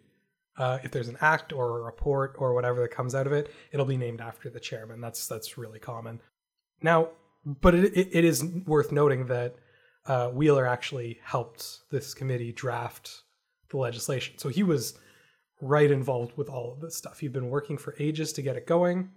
uh, 0.58 0.80
if 0.84 0.92
there's 0.92 1.10
an 1.10 1.18
act 1.22 1.52
or 1.52 1.80
a 1.80 1.84
report 1.84 2.36
or 2.40 2.54
whatever 2.54 2.82
that 2.82 2.92
comes 2.92 3.14
out 3.14 3.28
of 3.28 3.34
it, 3.34 3.52
it'll 3.72 3.86
be 3.86 3.98
named 3.98 4.22
after 4.22 4.50
the 4.50 4.60
chairman. 4.60 5.02
That's 5.02 5.28
that's 5.28 5.58
really 5.58 5.80
common. 5.80 6.22
Now, 6.82 7.10
but 7.46 7.76
it, 7.76 7.94
it, 7.96 8.10
it 8.12 8.26
is 8.26 8.44
worth 8.66 8.92
noting 8.92 9.28
that 9.28 9.56
uh, 10.08 10.30
Wheeler 10.30 10.66
actually 10.66 11.20
helped 11.24 11.80
this 11.92 12.14
committee 12.14 12.52
draft 12.52 13.24
the 13.70 13.78
legislation. 13.78 14.38
So 14.38 14.50
he 14.50 14.64
was 14.64 14.98
right 15.66 15.90
involved 15.90 16.38
with 16.38 16.50
all 16.50 16.72
of 16.72 16.80
this 16.80 16.96
stuff. 16.96 17.20
He'd 17.20 17.34
been 17.34 17.50
working 17.50 17.78
for 17.78 17.96
ages 18.00 18.32
to 18.34 18.42
get 18.42 18.56
it 18.56 18.68
going, 18.68 19.10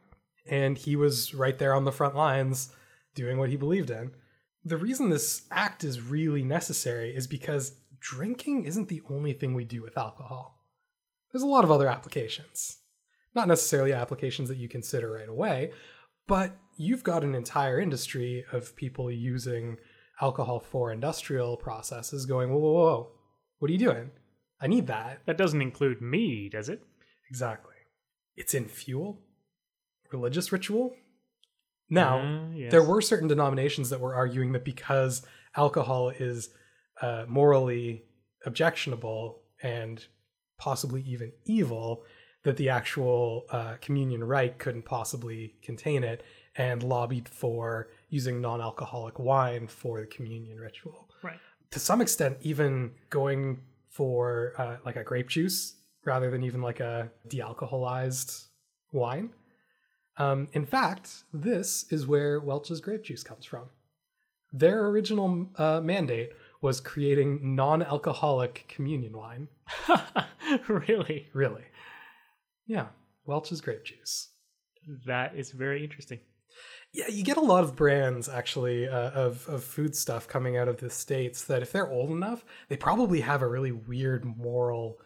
and 0.47 0.79
he 0.79 0.97
was 0.97 1.35
right 1.35 1.59
there 1.59 1.75
on 1.75 1.85
the 1.85 1.93
front 1.93 2.17
lines 2.17 2.71
doing 3.15 3.39
what 3.39 3.51
he 3.51 3.57
believed 3.57 3.91
in. 3.91 4.13
The 4.65 4.77
reason 4.77 5.11
this 5.11 5.43
act 5.51 5.85
is 5.85 6.01
really 6.01 6.43
necessary 6.43 7.15
is 7.15 7.27
because 7.27 7.73
drinking 8.01 8.65
isn't 8.65 8.89
the 8.89 9.03
only 9.11 9.33
thing 9.33 9.55
we 9.55 9.65
do 9.65 9.83
with 9.83 9.99
alcohol. 9.99 10.59
There's 11.33 11.43
a 11.43 11.47
lot 11.47 11.65
of 11.65 11.71
other 11.71 11.89
applications. 11.89 12.79
Not 13.35 13.49
necessarily 13.49 13.93
applications 13.93 14.49
that 14.49 14.59
you 14.59 14.69
consider 14.69 15.13
right 15.13 15.29
away, 15.29 15.73
but 16.27 16.57
you've 16.77 17.05
got 17.05 17.25
an 17.25 17.35
entire 17.35 17.81
industry 17.81 18.45
of 18.53 18.75
people 18.77 19.11
using 19.11 19.77
alcohol 20.21 20.61
for 20.61 20.93
industrial 20.93 21.57
processes 21.57 22.27
going, 22.27 22.51
whoa, 22.51 22.59
whoa, 22.59 22.73
whoa, 22.73 23.09
what 23.59 23.69
are 23.69 23.73
you 23.73 23.79
doing? 23.79 24.11
I 24.61 24.67
need 24.67 24.87
that. 24.89 25.21
That 25.27 25.39
doesn't 25.39 25.63
include 25.63 26.01
me, 26.01 26.49
does 26.49 26.69
it? 26.69 26.83
Exactly. 27.31 27.75
It's 28.37 28.55
in 28.55 28.67
fuel, 28.67 29.21
religious 30.13 30.51
ritual. 30.53 30.97
Now, 31.91 32.19
Uh, 32.21 32.51
yes. 32.55 32.71
there 32.71 32.83
were 32.83 33.01
certain 33.01 33.29
denominations 33.29 33.91
that 33.91 34.01
were 34.01 34.15
arguing 34.15 34.53
that 34.53 34.65
because 34.65 35.25
alcohol 35.57 36.11
is 36.11 36.51
uh, 37.01 37.25
morally 37.29 38.05
objectionable 38.45 39.43
and 39.63 40.07
possibly 40.59 41.03
even 41.03 41.33
evil, 41.45 42.05
that 42.43 42.57
the 42.57 42.69
actual 42.69 43.47
uh, 43.51 43.75
communion 43.81 44.23
rite 44.25 44.59
couldn't 44.59 44.85
possibly 44.85 45.55
contain 45.63 46.05
it, 46.05 46.23
and 46.57 46.83
lobbied 46.83 47.29
for 47.29 47.89
using 48.09 48.41
non 48.41 48.61
alcoholic 48.61 49.19
wine 49.19 49.67
for 49.67 50.01
the 50.01 50.07
communion 50.07 50.59
ritual. 50.59 51.09
Right. 51.23 51.39
To 51.71 51.79
some 51.79 52.01
extent, 52.01 52.39
even 52.41 52.93
going 53.11 53.61
for 53.91 54.53
uh, 54.59 54.77
like 54.85 54.97
a 54.97 55.05
grape 55.05 55.29
juice 55.29 55.75
rather 56.05 56.31
than 56.31 56.43
even 56.43 56.63
like 56.63 56.81
a 56.81 57.11
de 57.29 57.39
alcoholized 57.39 58.47
wine. 58.93 59.31
Um, 60.17 60.49
in 60.53 60.67
fact, 60.67 61.25
this 61.33 61.85
is 61.91 62.07
where 62.07 62.41
Welch's 62.41 62.81
grape 62.81 63.05
juice 63.05 63.23
comes 63.23 63.45
from. 63.45 63.69
Their 64.53 64.87
original 64.87 65.49
uh, 65.57 65.81
mandate 65.81 66.31
was 66.61 66.81
creating 66.81 67.55
non-alcoholic 67.55 68.65
communion 68.69 69.17
wine. 69.17 69.49
really? 70.69 71.29
Really? 71.33 71.65
Yeah, 72.67 72.87
Welch's 73.27 73.61
grape 73.61 73.85
juice. 73.85 74.31
That 75.07 75.37
is 75.37 75.53
very 75.53 75.85
interesting. 75.85 76.21
Yeah, 76.93 77.09
you 77.09 77.23
get 77.23 77.37
a 77.37 77.41
lot 77.43 77.65
of 77.65 77.77
brands 77.77 78.29
actually 78.29 78.89
uh, 78.89 79.11
of 79.11 79.47
of 79.49 79.63
food 79.63 79.95
stuff 79.95 80.27
coming 80.27 80.57
out 80.57 80.69
of 80.69 80.79
the 80.79 80.89
states 80.91 81.45
that 81.45 81.63
if 81.63 81.71
they're 81.71 81.91
old 81.91 82.11
enough, 82.11 82.45
they 82.69 82.77
probably 82.77 83.21
have 83.21 83.43
a 83.43 83.49
really 83.49 83.73
weird 83.73 84.25
moral 84.25 84.99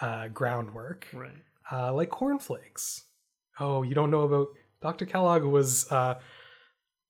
uh, 0.00 0.28
groundwork, 0.28 1.06
Right. 1.12 1.36
uh, 1.70 1.92
like 1.92 2.10
cornflakes. 2.10 3.04
Oh, 3.60 3.82
you 3.82 3.94
don't 3.94 4.10
know 4.10 4.22
about 4.22 4.48
Dr. 4.80 5.04
Kellogg 5.06 5.42
was 5.44 5.90
uh, 5.92 6.18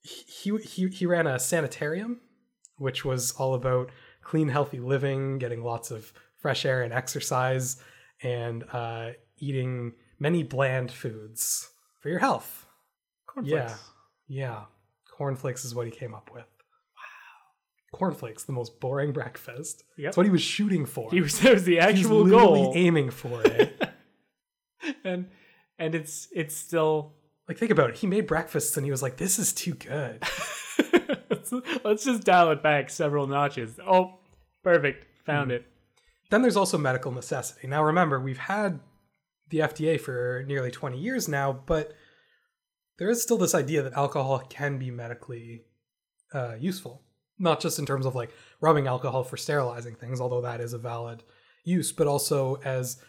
he 0.02 0.56
he 0.58 0.88
he 0.88 1.06
ran 1.06 1.26
a 1.26 1.38
sanitarium, 1.38 2.20
which 2.78 3.04
was 3.04 3.32
all 3.32 3.54
about 3.54 3.90
clean, 4.22 4.48
healthy 4.48 4.80
living, 4.80 5.38
getting 5.38 5.62
lots 5.62 5.90
of 5.92 6.12
fresh 6.38 6.64
air 6.66 6.82
and 6.82 6.92
exercise, 6.92 7.76
and 8.22 8.64
uh, 8.72 9.10
eating 9.38 9.92
many 10.18 10.42
bland 10.42 10.90
foods 10.90 11.70
for 12.00 12.08
your 12.08 12.18
health. 12.18 12.66
Cornflakes. 13.26 13.70
Yeah. 13.72 13.76
Yeah. 14.28 14.64
Cornflakes 15.10 15.64
is 15.64 15.74
what 15.74 15.86
he 15.86 15.92
came 15.92 16.14
up 16.14 16.30
with. 16.32 16.44
Wow. 16.44 17.98
Cornflakes, 17.98 18.44
the 18.44 18.52
most 18.52 18.80
boring 18.80 19.12
breakfast. 19.12 19.84
Yep. 19.96 20.04
That's 20.04 20.16
what 20.16 20.26
he 20.26 20.32
was 20.32 20.42
shooting 20.42 20.86
for. 20.86 21.10
He 21.10 21.20
was 21.20 21.40
that 21.40 21.54
was 21.54 21.64
the 21.64 21.76
He's 21.76 21.84
actual 21.84 22.22
literally 22.22 22.62
goal. 22.62 22.72
aiming 22.74 23.10
for 23.10 23.42
it. 23.44 23.82
and 25.04 25.28
and 25.78 25.94
it's 25.94 26.28
it's 26.32 26.56
still 26.56 27.14
like 27.48 27.58
think 27.58 27.70
about 27.70 27.90
it. 27.90 27.96
He 27.96 28.06
made 28.06 28.26
breakfasts 28.26 28.76
and 28.76 28.84
he 28.84 28.90
was 28.90 29.02
like, 29.02 29.16
"This 29.16 29.38
is 29.38 29.52
too 29.52 29.74
good." 29.74 30.22
let's, 31.30 31.52
let's 31.84 32.04
just 32.04 32.24
dial 32.24 32.50
it 32.50 32.62
back 32.62 32.90
several 32.90 33.26
notches. 33.26 33.78
Oh, 33.86 34.18
perfect. 34.62 35.06
Found 35.24 35.50
hmm. 35.50 35.56
it. 35.56 35.66
then 36.30 36.42
there's 36.42 36.56
also 36.56 36.78
medical 36.78 37.12
necessity. 37.12 37.66
Now 37.66 37.84
remember, 37.84 38.20
we've 38.20 38.38
had 38.38 38.80
the 39.48 39.58
FDA 39.58 40.00
for 40.00 40.44
nearly 40.46 40.70
20 40.70 40.98
years 40.98 41.28
now, 41.28 41.52
but 41.52 41.92
there 42.98 43.10
is 43.10 43.22
still 43.22 43.38
this 43.38 43.54
idea 43.54 43.82
that 43.82 43.92
alcohol 43.94 44.38
can 44.48 44.78
be 44.78 44.90
medically 44.90 45.62
uh, 46.32 46.54
useful, 46.58 47.02
not 47.38 47.60
just 47.60 47.78
in 47.78 47.86
terms 47.86 48.06
of 48.06 48.14
like 48.14 48.30
rubbing 48.60 48.86
alcohol 48.86 49.22
for 49.24 49.36
sterilizing 49.36 49.94
things, 49.94 50.20
although 50.20 50.40
that 50.40 50.60
is 50.60 50.72
a 50.72 50.78
valid 50.78 51.22
use, 51.64 51.92
but 51.92 52.06
also 52.06 52.56
as 52.64 53.02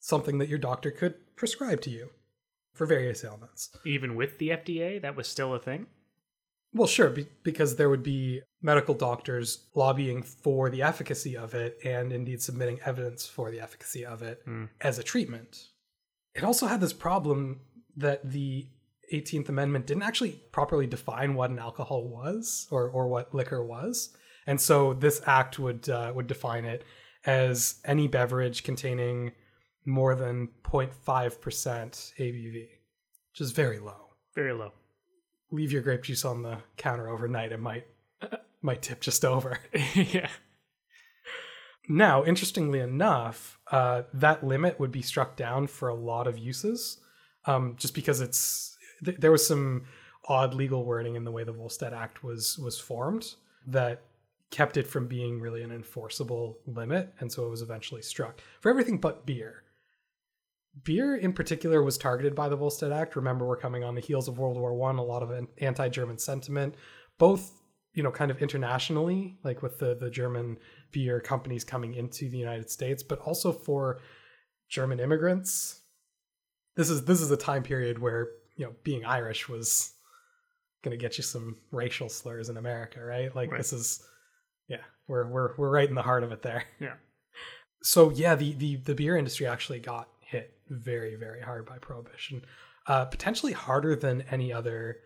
something 0.00 0.38
that 0.38 0.48
your 0.48 0.58
doctor 0.58 0.90
could 0.90 1.14
prescribe 1.36 1.80
to 1.82 1.90
you 1.90 2.10
for 2.74 2.86
various 2.86 3.24
ailments. 3.24 3.70
Even 3.84 4.14
with 4.14 4.38
the 4.38 4.50
FDA, 4.50 5.00
that 5.02 5.16
was 5.16 5.28
still 5.28 5.54
a 5.54 5.58
thing. 5.58 5.86
Well, 6.72 6.86
sure, 6.86 7.10
be- 7.10 7.26
because 7.42 7.76
there 7.76 7.90
would 7.90 8.02
be 8.04 8.42
medical 8.62 8.94
doctors 8.94 9.66
lobbying 9.74 10.22
for 10.22 10.70
the 10.70 10.82
efficacy 10.82 11.36
of 11.36 11.52
it 11.54 11.78
and 11.84 12.12
indeed 12.12 12.40
submitting 12.40 12.78
evidence 12.84 13.26
for 13.26 13.50
the 13.50 13.60
efficacy 13.60 14.06
of 14.06 14.22
it 14.22 14.40
Hmm. 14.44 14.66
as 14.80 14.98
a 14.98 15.02
treatment. 15.02 15.68
It 16.34 16.44
also 16.44 16.66
had 16.66 16.80
this 16.80 16.92
problem 16.92 17.60
that 17.96 18.30
the 18.30 18.68
18th 19.12 19.48
Amendment 19.48 19.86
didn't 19.86 20.02
actually 20.04 20.40
properly 20.52 20.86
define 20.86 21.34
what 21.34 21.50
an 21.50 21.58
alcohol 21.58 22.08
was 22.08 22.66
or, 22.70 22.88
or 22.88 23.08
what 23.08 23.34
liquor 23.34 23.64
was. 23.64 24.10
And 24.46 24.60
so 24.60 24.94
this 24.94 25.20
act 25.26 25.58
would 25.58 25.88
uh, 25.88 26.12
would 26.14 26.26
define 26.26 26.64
it 26.64 26.84
as 27.26 27.80
any 27.84 28.08
beverage 28.08 28.62
containing 28.62 29.32
more 29.84 30.14
than 30.14 30.48
0.5% 30.64 30.90
ABV, 32.18 32.54
which 32.54 33.40
is 33.40 33.52
very 33.52 33.78
low 33.78 34.08
Very 34.34 34.52
low. 34.52 34.72
leave 35.50 35.72
your 35.72 35.82
grape 35.82 36.02
juice 36.02 36.24
on 36.24 36.42
the 36.42 36.58
counter 36.76 37.08
overnight, 37.08 37.52
it 37.52 37.60
might 37.60 37.86
might 38.62 38.82
tip 38.82 39.00
just 39.00 39.24
over. 39.24 39.58
yeah. 39.94 40.28
Now, 41.88 42.24
interestingly 42.24 42.78
enough, 42.78 43.58
uh, 43.72 44.02
that 44.14 44.44
limit 44.44 44.78
would 44.78 44.92
be 44.92 45.02
struck 45.02 45.36
down 45.36 45.66
for 45.66 45.88
a 45.88 45.94
lot 45.94 46.28
of 46.28 46.38
uses, 46.38 47.00
um, 47.46 47.74
just 47.76 47.94
because 47.94 48.20
it's 48.20 48.69
th- 49.04 49.18
there 49.18 49.32
was 49.32 49.46
some 49.46 49.84
odd 50.28 50.54
legal 50.54 50.84
wording 50.84 51.16
in 51.16 51.24
the 51.24 51.30
way 51.30 51.44
the 51.44 51.52
Volstead 51.52 51.92
Act 51.92 52.22
was 52.22 52.58
was 52.58 52.78
formed 52.78 53.34
that 53.66 54.02
kept 54.50 54.76
it 54.76 54.86
from 54.86 55.06
being 55.06 55.40
really 55.40 55.62
an 55.62 55.70
enforceable 55.70 56.58
limit, 56.66 57.12
and 57.20 57.30
so 57.30 57.46
it 57.46 57.50
was 57.50 57.62
eventually 57.62 58.02
struck 58.02 58.40
for 58.60 58.70
everything 58.70 58.98
but 58.98 59.26
beer. 59.26 59.62
Beer, 60.84 61.16
in 61.16 61.32
particular, 61.32 61.82
was 61.82 61.98
targeted 61.98 62.34
by 62.34 62.48
the 62.48 62.56
Volstead 62.56 62.92
Act. 62.92 63.16
Remember, 63.16 63.46
we're 63.46 63.56
coming 63.56 63.82
on 63.82 63.94
the 63.94 64.00
heels 64.00 64.28
of 64.28 64.38
World 64.38 64.56
War 64.56 64.72
One. 64.74 64.98
A 64.98 65.02
lot 65.02 65.22
of 65.22 65.48
anti-German 65.58 66.18
sentiment, 66.18 66.74
both 67.18 67.60
you 67.92 68.02
know, 68.02 68.10
kind 68.10 68.30
of 68.30 68.40
internationally, 68.40 69.36
like 69.42 69.62
with 69.62 69.78
the 69.78 69.94
the 69.94 70.10
German 70.10 70.58
beer 70.92 71.20
companies 71.20 71.64
coming 71.64 71.94
into 71.94 72.28
the 72.28 72.38
United 72.38 72.70
States, 72.70 73.02
but 73.02 73.18
also 73.20 73.52
for 73.52 74.00
German 74.68 75.00
immigrants. 75.00 75.80
This 76.76 76.88
is 76.88 77.04
this 77.04 77.20
is 77.20 77.30
a 77.30 77.36
time 77.36 77.62
period 77.62 77.98
where 77.98 78.28
you 78.60 78.66
know 78.66 78.74
being 78.84 79.04
Irish 79.06 79.48
was 79.48 79.94
going 80.84 80.96
to 80.96 81.00
get 81.02 81.16
you 81.18 81.24
some 81.24 81.56
racial 81.72 82.08
slurs 82.08 82.48
in 82.50 82.56
America, 82.58 83.02
right? 83.02 83.34
Like 83.34 83.50
Right. 83.50 83.58
this 83.58 83.72
is, 83.72 84.02
yeah, 84.68 84.84
we're 85.08 85.26
we're 85.26 85.56
we're 85.56 85.70
right 85.70 85.88
in 85.88 85.94
the 85.94 86.02
heart 86.02 86.22
of 86.24 86.30
it 86.32 86.42
there. 86.42 86.64
Yeah. 86.78 86.94
So 87.82 88.10
yeah, 88.10 88.34
the 88.34 88.52
the 88.54 88.76
the 88.76 88.94
beer 88.94 89.16
industry 89.16 89.46
actually 89.46 89.80
got 89.80 90.08
hit 90.20 90.52
very 90.68 91.16
very 91.16 91.40
hard 91.40 91.64
by 91.64 91.78
prohibition, 91.78 92.44
uh, 92.86 93.06
potentially 93.06 93.52
harder 93.54 93.96
than 93.96 94.22
any 94.30 94.52
other 94.52 94.98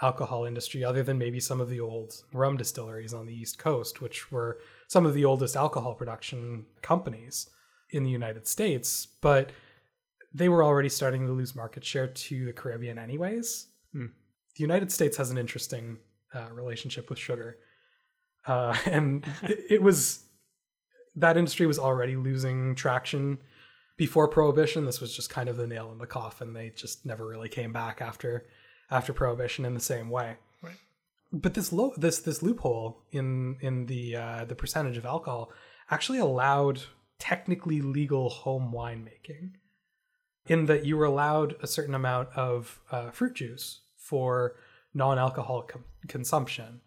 alcohol 0.00 0.46
industry, 0.46 0.82
other 0.82 1.02
than 1.02 1.18
maybe 1.18 1.38
some 1.40 1.60
of 1.60 1.68
the 1.68 1.80
old 1.80 2.14
rum 2.32 2.56
distilleries 2.56 3.12
on 3.14 3.26
the 3.26 3.34
East 3.34 3.58
Coast, 3.58 4.00
which 4.00 4.32
were 4.32 4.58
some 4.88 5.04
of 5.04 5.12
the 5.14 5.24
oldest 5.26 5.54
alcohol 5.56 5.94
production 5.94 6.64
companies 6.80 7.50
in 7.90 8.02
the 8.04 8.10
United 8.10 8.48
States. 8.48 9.06
But 9.20 9.52
they 10.34 10.48
were 10.48 10.64
already 10.64 10.88
starting 10.88 11.26
to 11.26 11.32
lose 11.32 11.54
market 11.54 11.84
share 11.84 12.06
to 12.06 12.44
the 12.46 12.52
Caribbean, 12.52 12.98
anyways. 12.98 13.66
Hmm. 13.92 14.06
The 14.56 14.62
United 14.62 14.90
States 14.92 15.16
has 15.16 15.30
an 15.30 15.38
interesting 15.38 15.98
uh, 16.34 16.48
relationship 16.52 17.08
with 17.10 17.18
sugar, 17.18 17.58
uh, 18.46 18.76
and 18.86 19.24
it, 19.42 19.58
it 19.70 19.82
was 19.82 20.24
that 21.16 21.36
industry 21.36 21.66
was 21.66 21.78
already 21.78 22.16
losing 22.16 22.74
traction 22.74 23.38
before 23.98 24.26
prohibition 24.26 24.86
this 24.86 25.00
was 25.00 25.14
just 25.14 25.28
kind 25.28 25.48
of 25.50 25.58
the 25.58 25.66
nail 25.66 25.92
in 25.92 25.98
the 25.98 26.06
coffin 26.06 26.54
they 26.54 26.70
just 26.70 27.04
never 27.04 27.26
really 27.26 27.50
came 27.50 27.70
back 27.72 28.00
after 28.00 28.46
after 28.90 29.12
prohibition 29.12 29.66
in 29.66 29.74
the 29.74 29.80
same 29.80 30.08
way 30.08 30.36
Right. 30.62 30.76
but 31.30 31.52
this 31.52 31.70
low 31.70 31.92
this 31.98 32.20
this 32.20 32.42
loophole 32.42 33.02
in 33.12 33.58
in 33.60 33.84
the 33.86 34.16
uh, 34.16 34.44
the 34.46 34.54
percentage 34.54 34.96
of 34.96 35.04
alcohol 35.04 35.52
actually 35.90 36.18
allowed 36.18 36.80
technically 37.18 37.82
legal 37.82 38.30
home 38.30 38.72
winemaking 38.74 39.50
in 40.46 40.66
that 40.66 40.84
you 40.84 40.96
were 40.96 41.04
allowed 41.04 41.54
a 41.62 41.66
certain 41.66 41.94
amount 41.94 42.28
of 42.34 42.80
uh, 42.90 43.10
fruit 43.10 43.34
juice 43.34 43.80
for 43.96 44.56
non-alcoholic 44.94 45.68
com- 45.68 45.84
consumption 46.08 46.80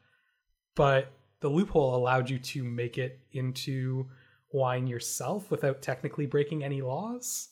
but 0.75 1.11
the 1.39 1.47
loophole 1.49 1.95
allowed 1.95 2.29
you 2.29 2.37
to 2.37 2.63
make 2.63 2.97
it 2.97 3.19
into 3.31 4.05
wine 4.51 4.87
yourself 4.87 5.49
without 5.49 5.81
technically 5.81 6.25
breaking 6.25 6.63
any 6.63 6.81
laws 6.81 7.49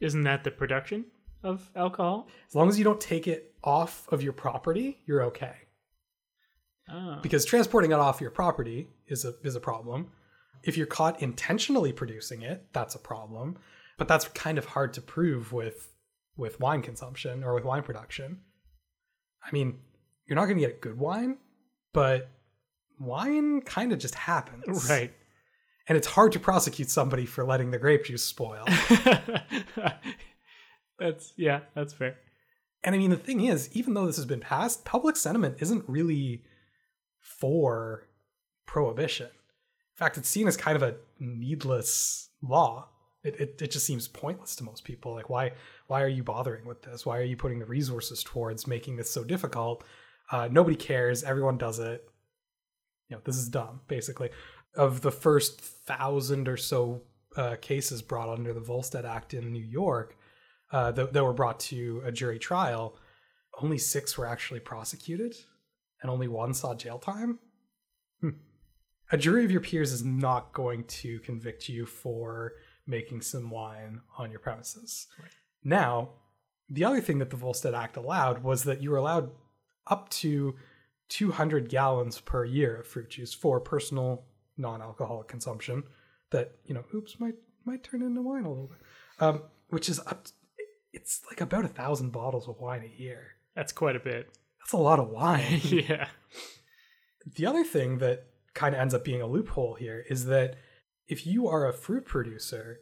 Isn't 0.00 0.22
that 0.24 0.44
the 0.44 0.50
production 0.50 1.04
of 1.42 1.70
alcohol? 1.76 2.28
as 2.48 2.54
long 2.54 2.68
as 2.68 2.78
you 2.78 2.84
don't 2.84 3.00
take 3.00 3.26
it 3.28 3.54
off 3.64 4.06
of 4.12 4.22
your 4.22 4.32
property 4.32 4.98
you're 5.06 5.22
okay 5.24 5.54
Oh. 6.92 7.20
because 7.22 7.44
transporting 7.44 7.92
it 7.92 7.98
off 8.00 8.20
your 8.20 8.32
property 8.32 8.88
is 9.06 9.24
a 9.24 9.34
is 9.44 9.54
a 9.54 9.60
problem. 9.60 10.08
If 10.64 10.76
you're 10.76 10.88
caught 10.88 11.22
intentionally 11.22 11.92
producing 11.92 12.42
it, 12.42 12.66
that's 12.72 12.96
a 12.96 12.98
problem. 12.98 13.58
But 14.00 14.08
that's 14.08 14.26
kind 14.28 14.56
of 14.56 14.64
hard 14.64 14.94
to 14.94 15.02
prove 15.02 15.52
with 15.52 15.92
with 16.34 16.58
wine 16.58 16.80
consumption 16.80 17.44
or 17.44 17.54
with 17.54 17.64
wine 17.64 17.82
production. 17.82 18.38
I 19.44 19.50
mean, 19.52 19.78
you're 20.26 20.36
not 20.36 20.46
going 20.46 20.56
to 20.56 20.66
get 20.66 20.80
good 20.80 20.98
wine, 20.98 21.36
but 21.92 22.30
wine 22.98 23.60
kind 23.60 23.92
of 23.92 23.98
just 23.98 24.14
happens. 24.14 24.64
Right. 24.88 25.12
And 25.86 25.98
it's 25.98 26.06
hard 26.06 26.32
to 26.32 26.40
prosecute 26.40 26.88
somebody 26.88 27.26
for 27.26 27.44
letting 27.44 27.72
the 27.72 27.78
grape 27.78 28.06
juice 28.06 28.24
spoil. 28.24 28.64
that's 30.98 31.34
yeah, 31.36 31.60
that's 31.74 31.92
fair. 31.92 32.16
And 32.82 32.94
I 32.94 32.98
mean, 32.98 33.10
the 33.10 33.18
thing 33.18 33.44
is, 33.44 33.68
even 33.76 33.92
though 33.92 34.06
this 34.06 34.16
has 34.16 34.24
been 34.24 34.40
passed, 34.40 34.86
public 34.86 35.16
sentiment 35.16 35.56
isn't 35.60 35.84
really 35.86 36.42
for 37.20 38.08
prohibition. 38.64 39.26
In 39.26 39.96
fact, 39.96 40.16
it's 40.16 40.28
seen 40.28 40.48
as 40.48 40.56
kind 40.56 40.76
of 40.76 40.82
a 40.82 40.94
needless 41.18 42.30
law. 42.40 42.88
It, 43.22 43.38
it, 43.38 43.62
it 43.62 43.70
just 43.70 43.84
seems 43.86 44.08
pointless 44.08 44.56
to 44.56 44.64
most 44.64 44.84
people. 44.84 45.14
Like, 45.14 45.28
why 45.28 45.52
why 45.88 46.02
are 46.02 46.08
you 46.08 46.22
bothering 46.22 46.64
with 46.64 46.82
this? 46.82 47.04
Why 47.04 47.18
are 47.18 47.24
you 47.24 47.36
putting 47.36 47.58
the 47.58 47.66
resources 47.66 48.22
towards 48.22 48.66
making 48.66 48.96
this 48.96 49.10
so 49.10 49.24
difficult? 49.24 49.84
Uh, 50.32 50.48
nobody 50.50 50.76
cares. 50.76 51.22
Everyone 51.22 51.58
does 51.58 51.78
it. 51.78 52.08
You 53.08 53.16
know, 53.16 53.22
this 53.24 53.36
is 53.36 53.48
dumb, 53.48 53.80
basically. 53.88 54.30
Of 54.74 55.00
the 55.02 55.10
first 55.10 55.60
thousand 55.60 56.48
or 56.48 56.56
so 56.56 57.02
uh, 57.36 57.56
cases 57.60 58.02
brought 58.02 58.28
under 58.28 58.52
the 58.52 58.60
Volstead 58.60 59.04
Act 59.04 59.34
in 59.34 59.52
New 59.52 59.64
York, 59.64 60.16
uh, 60.72 60.92
that, 60.92 61.12
that 61.12 61.24
were 61.24 61.32
brought 61.32 61.60
to 61.60 62.02
a 62.04 62.12
jury 62.12 62.38
trial, 62.38 62.96
only 63.60 63.78
six 63.78 64.16
were 64.16 64.26
actually 64.26 64.60
prosecuted, 64.60 65.34
and 66.00 66.10
only 66.10 66.28
one 66.28 66.54
saw 66.54 66.74
jail 66.74 66.98
time. 66.98 67.38
Hmm. 68.20 68.30
a 69.10 69.16
jury 69.16 69.44
of 69.46 69.50
your 69.50 69.62
peers 69.62 69.92
is 69.92 70.04
not 70.04 70.52
going 70.52 70.84
to 70.84 71.20
convict 71.20 71.70
you 71.70 71.86
for 71.86 72.52
making 72.90 73.22
some 73.22 73.50
wine 73.50 74.00
on 74.18 74.30
your 74.30 74.40
premises. 74.40 75.06
Right. 75.18 75.30
Now, 75.64 76.10
the 76.68 76.84
other 76.84 77.00
thing 77.00 77.18
that 77.18 77.30
the 77.30 77.36
Volstead 77.36 77.74
Act 77.74 77.96
allowed 77.96 78.42
was 78.42 78.64
that 78.64 78.82
you 78.82 78.90
were 78.90 78.96
allowed 78.96 79.30
up 79.86 80.08
to 80.10 80.54
200 81.08 81.68
gallons 81.68 82.20
per 82.20 82.44
year 82.44 82.76
of 82.76 82.86
fruit 82.86 83.10
juice 83.10 83.34
for 83.34 83.60
personal 83.60 84.24
non-alcoholic 84.56 85.26
consumption 85.26 85.82
that 86.30 86.52
you 86.64 86.74
know 86.74 86.84
oops 86.94 87.18
might 87.18 87.34
might 87.64 87.82
turn 87.82 88.02
into 88.02 88.22
wine 88.22 88.44
a 88.44 88.48
little 88.48 88.68
bit 88.68 88.78
um, 89.18 89.42
which 89.70 89.88
is 89.88 89.98
up 90.00 90.24
to, 90.24 90.32
it's 90.92 91.22
like 91.28 91.40
about 91.40 91.64
a 91.64 91.68
thousand 91.68 92.10
bottles 92.10 92.46
of 92.48 92.60
wine 92.60 92.82
a 92.84 93.00
year 93.02 93.32
That's 93.56 93.72
quite 93.72 93.96
a 93.96 94.00
bit. 94.00 94.28
that's 94.60 94.72
a 94.72 94.76
lot 94.76 95.00
of 95.00 95.08
wine 95.08 95.60
yeah. 95.64 96.08
the 97.34 97.46
other 97.46 97.64
thing 97.64 97.98
that 97.98 98.26
kind 98.54 98.74
of 98.74 98.80
ends 98.80 98.94
up 98.94 99.04
being 99.04 99.22
a 99.22 99.26
loophole 99.26 99.74
here 99.74 100.04
is 100.08 100.26
that 100.26 100.56
if 101.10 101.26
you 101.26 101.48
are 101.48 101.68
a 101.68 101.72
fruit 101.72 102.06
producer 102.06 102.80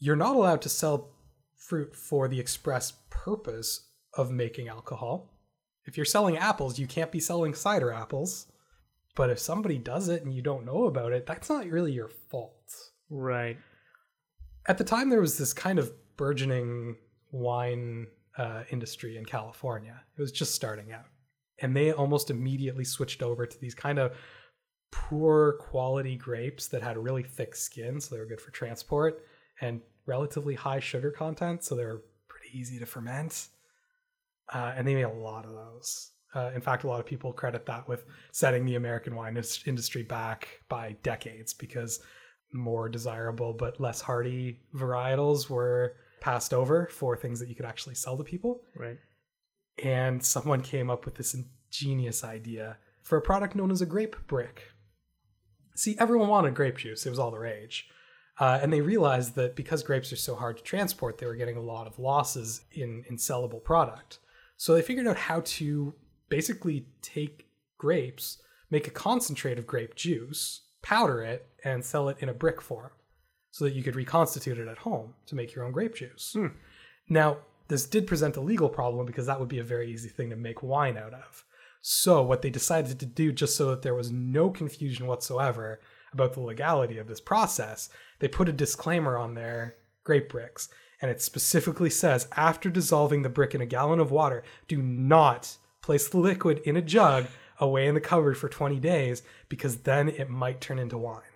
you're 0.00 0.16
not 0.16 0.36
allowed 0.36 0.60
to 0.60 0.68
sell 0.68 1.10
fruit 1.56 1.94
for 1.96 2.28
the 2.28 2.40
express 2.40 2.92
purpose 3.08 3.88
of 4.12 4.30
making 4.30 4.68
alcohol. 4.68 5.30
If 5.86 5.96
you're 5.96 6.04
selling 6.04 6.36
apples 6.36 6.78
you 6.78 6.86
can't 6.86 7.12
be 7.12 7.20
selling 7.20 7.54
cider 7.54 7.92
apples. 7.92 8.48
But 9.16 9.30
if 9.30 9.38
somebody 9.38 9.78
does 9.78 10.08
it 10.08 10.24
and 10.24 10.34
you 10.34 10.42
don't 10.42 10.66
know 10.66 10.84
about 10.84 11.12
it 11.12 11.24
that's 11.24 11.48
not 11.48 11.66
really 11.66 11.92
your 11.92 12.08
fault. 12.08 12.74
Right. 13.08 13.56
at 14.66 14.78
the 14.78 14.84
time 14.84 15.08
there 15.08 15.20
was 15.20 15.38
this 15.38 15.52
kind 15.52 15.78
of 15.78 15.92
burgeoning 16.16 16.96
wine 17.30 18.08
uh, 18.36 18.64
industry 18.70 19.16
in 19.16 19.24
california. 19.24 20.02
It 20.18 20.20
was 20.20 20.32
just 20.32 20.54
starting 20.54 20.92
out. 20.92 21.06
And 21.60 21.76
they 21.76 21.92
almost 21.92 22.30
immediately 22.30 22.84
switched 22.84 23.22
over 23.22 23.46
to 23.46 23.60
these 23.60 23.76
kind 23.76 24.00
of 24.00 24.16
poor 24.94 25.54
quality 25.54 26.14
grapes 26.16 26.68
that 26.68 26.80
had 26.82 26.96
really 26.96 27.22
thick 27.24 27.56
skin 27.56 28.00
so 28.00 28.14
they 28.14 28.20
were 28.20 28.26
good 28.26 28.40
for 28.40 28.52
transport 28.52 29.26
and 29.60 29.80
relatively 30.06 30.54
high 30.54 30.78
sugar 30.78 31.10
content 31.10 31.64
so 31.64 31.74
they 31.74 31.84
were 31.84 32.04
pretty 32.28 32.56
easy 32.56 32.78
to 32.78 32.86
ferment 32.86 33.48
uh, 34.54 34.72
and 34.76 34.86
they 34.86 34.94
made 34.94 35.02
a 35.02 35.08
lot 35.08 35.44
of 35.44 35.52
those 35.52 36.12
uh, 36.36 36.52
in 36.54 36.60
fact 36.60 36.84
a 36.84 36.86
lot 36.86 37.00
of 37.00 37.06
people 37.06 37.32
credit 37.32 37.66
that 37.66 37.88
with 37.88 38.04
setting 38.30 38.64
the 38.64 38.76
american 38.76 39.16
wine 39.16 39.36
industry 39.66 40.04
back 40.04 40.48
by 40.68 40.94
decades 41.02 41.52
because 41.52 41.98
more 42.52 42.88
desirable 42.88 43.52
but 43.52 43.80
less 43.80 44.00
hardy 44.00 44.60
varietals 44.76 45.50
were 45.50 45.96
passed 46.20 46.54
over 46.54 46.86
for 46.92 47.16
things 47.16 47.40
that 47.40 47.48
you 47.48 47.56
could 47.56 47.66
actually 47.66 47.96
sell 47.96 48.16
to 48.16 48.22
people 48.22 48.62
Right. 48.76 48.98
and 49.82 50.24
someone 50.24 50.60
came 50.62 50.88
up 50.88 51.04
with 51.04 51.16
this 51.16 51.34
ingenious 51.34 52.22
idea 52.22 52.76
for 53.02 53.18
a 53.18 53.20
product 53.20 53.54
known 53.54 53.70
as 53.70 53.82
a 53.82 53.86
grape 53.86 54.16
brick. 54.28 54.62
See, 55.76 55.96
everyone 55.98 56.28
wanted 56.28 56.54
grape 56.54 56.78
juice, 56.78 57.04
it 57.04 57.10
was 57.10 57.18
all 57.18 57.30
the 57.30 57.38
rage. 57.38 57.88
Uh, 58.38 58.58
and 58.60 58.72
they 58.72 58.80
realized 58.80 59.34
that 59.36 59.54
because 59.54 59.82
grapes 59.82 60.12
are 60.12 60.16
so 60.16 60.34
hard 60.34 60.56
to 60.56 60.62
transport, 60.62 61.18
they 61.18 61.26
were 61.26 61.36
getting 61.36 61.56
a 61.56 61.62
lot 61.62 61.86
of 61.86 61.98
losses 61.98 62.62
in, 62.72 63.04
in 63.08 63.16
sellable 63.16 63.62
product. 63.62 64.18
So 64.56 64.74
they 64.74 64.82
figured 64.82 65.06
out 65.06 65.16
how 65.16 65.42
to 65.44 65.94
basically 66.28 66.86
take 67.00 67.46
grapes, 67.78 68.38
make 68.70 68.88
a 68.88 68.90
concentrate 68.90 69.58
of 69.58 69.66
grape 69.66 69.94
juice, 69.94 70.62
powder 70.82 71.22
it, 71.22 71.46
and 71.64 71.84
sell 71.84 72.08
it 72.08 72.16
in 72.20 72.28
a 72.28 72.34
brick 72.34 72.60
form 72.60 72.90
so 73.50 73.64
that 73.64 73.74
you 73.74 73.84
could 73.84 73.94
reconstitute 73.94 74.58
it 74.58 74.66
at 74.66 74.78
home 74.78 75.14
to 75.26 75.36
make 75.36 75.54
your 75.54 75.64
own 75.64 75.70
grape 75.72 75.94
juice. 75.94 76.34
Now, 77.08 77.38
this 77.68 77.86
did 77.86 78.06
present 78.06 78.36
a 78.36 78.40
legal 78.40 78.68
problem 78.68 79.06
because 79.06 79.26
that 79.26 79.38
would 79.38 79.48
be 79.48 79.60
a 79.60 79.64
very 79.64 79.92
easy 79.92 80.08
thing 80.08 80.30
to 80.30 80.36
make 80.36 80.62
wine 80.62 80.98
out 80.98 81.14
of. 81.14 81.44
So, 81.86 82.22
what 82.22 82.40
they 82.40 82.48
decided 82.48 82.98
to 82.98 83.04
do, 83.04 83.30
just 83.30 83.56
so 83.56 83.68
that 83.68 83.82
there 83.82 83.94
was 83.94 84.10
no 84.10 84.48
confusion 84.48 85.06
whatsoever 85.06 85.80
about 86.14 86.32
the 86.32 86.40
legality 86.40 86.96
of 86.96 87.08
this 87.08 87.20
process, 87.20 87.90
they 88.20 88.26
put 88.26 88.48
a 88.48 88.52
disclaimer 88.52 89.18
on 89.18 89.34
their 89.34 89.76
grape 90.02 90.30
bricks. 90.30 90.70
And 91.02 91.10
it 91.10 91.20
specifically 91.20 91.90
says 91.90 92.26
after 92.38 92.70
dissolving 92.70 93.20
the 93.20 93.28
brick 93.28 93.54
in 93.54 93.60
a 93.60 93.66
gallon 93.66 94.00
of 94.00 94.10
water, 94.10 94.42
do 94.66 94.80
not 94.80 95.58
place 95.82 96.08
the 96.08 96.16
liquid 96.16 96.62
in 96.64 96.78
a 96.78 96.80
jug 96.80 97.26
away 97.58 97.86
in 97.86 97.94
the 97.94 98.00
cupboard 98.00 98.38
for 98.38 98.48
20 98.48 98.80
days 98.80 99.22
because 99.50 99.82
then 99.82 100.08
it 100.08 100.30
might 100.30 100.62
turn 100.62 100.78
into 100.78 100.96
wine. 100.96 101.33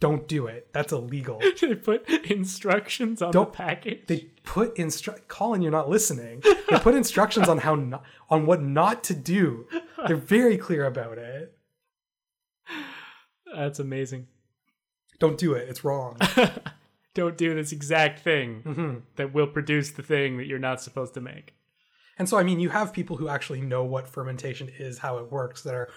Don't 0.00 0.28
do 0.28 0.46
it. 0.46 0.68
That's 0.72 0.92
illegal. 0.92 1.40
they 1.60 1.74
put 1.74 2.08
instructions 2.30 3.20
on 3.20 3.32
Don't- 3.32 3.52
the 3.52 3.56
package. 3.56 4.06
they 4.06 4.28
put 4.44 4.76
instru 4.76 5.18
Colin, 5.28 5.60
you're 5.62 5.72
not 5.72 5.88
listening. 5.90 6.40
They 6.70 6.78
put 6.78 6.94
instructions 6.94 7.48
on 7.48 7.58
how 7.58 7.74
not, 7.74 8.04
on 8.30 8.46
what 8.46 8.62
not 8.62 9.02
to 9.04 9.14
do. 9.14 9.66
They're 10.06 10.16
very 10.16 10.56
clear 10.56 10.84
about 10.86 11.18
it. 11.18 11.56
That's 13.54 13.78
amazing. 13.78 14.26
Don't 15.18 15.38
do 15.38 15.54
it. 15.54 15.68
It's 15.68 15.84
wrong. 15.84 16.16
Don't 17.14 17.36
do 17.36 17.54
this 17.54 17.72
exact 17.72 18.20
thing 18.20 18.62
Mhm. 18.64 19.02
that 19.16 19.32
will 19.34 19.46
produce 19.48 19.90
the 19.90 20.02
thing 20.02 20.36
that 20.36 20.46
you're 20.46 20.58
not 20.58 20.80
supposed 20.80 21.14
to 21.14 21.20
make. 21.20 21.54
And 22.18 22.28
so, 22.28 22.36
I 22.36 22.42
mean, 22.42 22.60
you 22.60 22.68
have 22.68 22.92
people 22.92 23.16
who 23.16 23.28
actually 23.28 23.60
know 23.60 23.84
what 23.84 24.06
fermentation 24.08 24.68
is, 24.78 24.98
how 24.98 25.18
it 25.18 25.32
works, 25.32 25.62
that 25.62 25.74
are, 25.74 25.88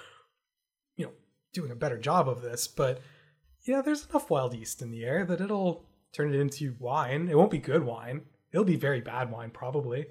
you 0.95 1.06
know, 1.06 1.12
doing 1.54 1.72
a 1.72 1.76
better 1.76 1.97
job 1.97 2.28
of 2.30 2.41
this. 2.41 2.68
But 2.68 3.02
yeah, 3.64 3.82
there's 3.82 4.07
enough 4.09 4.30
wild 4.30 4.53
yeast 4.53 4.82
in 4.82 4.91
the 4.91 5.03
air 5.03 5.26
that 5.26 5.41
it'll 5.41 5.86
turn 6.14 6.34
it 6.34 6.39
into 6.39 6.76
wine. 6.80 7.28
It 7.30 7.38
won't 7.38 7.51
be 7.51 7.59
good 7.59 7.84
wine. 7.84 8.22
It'll 8.51 8.66
be 8.66 8.76
very 8.76 9.01
bad 9.01 9.32
wine, 9.32 9.51
probably. 9.51 10.07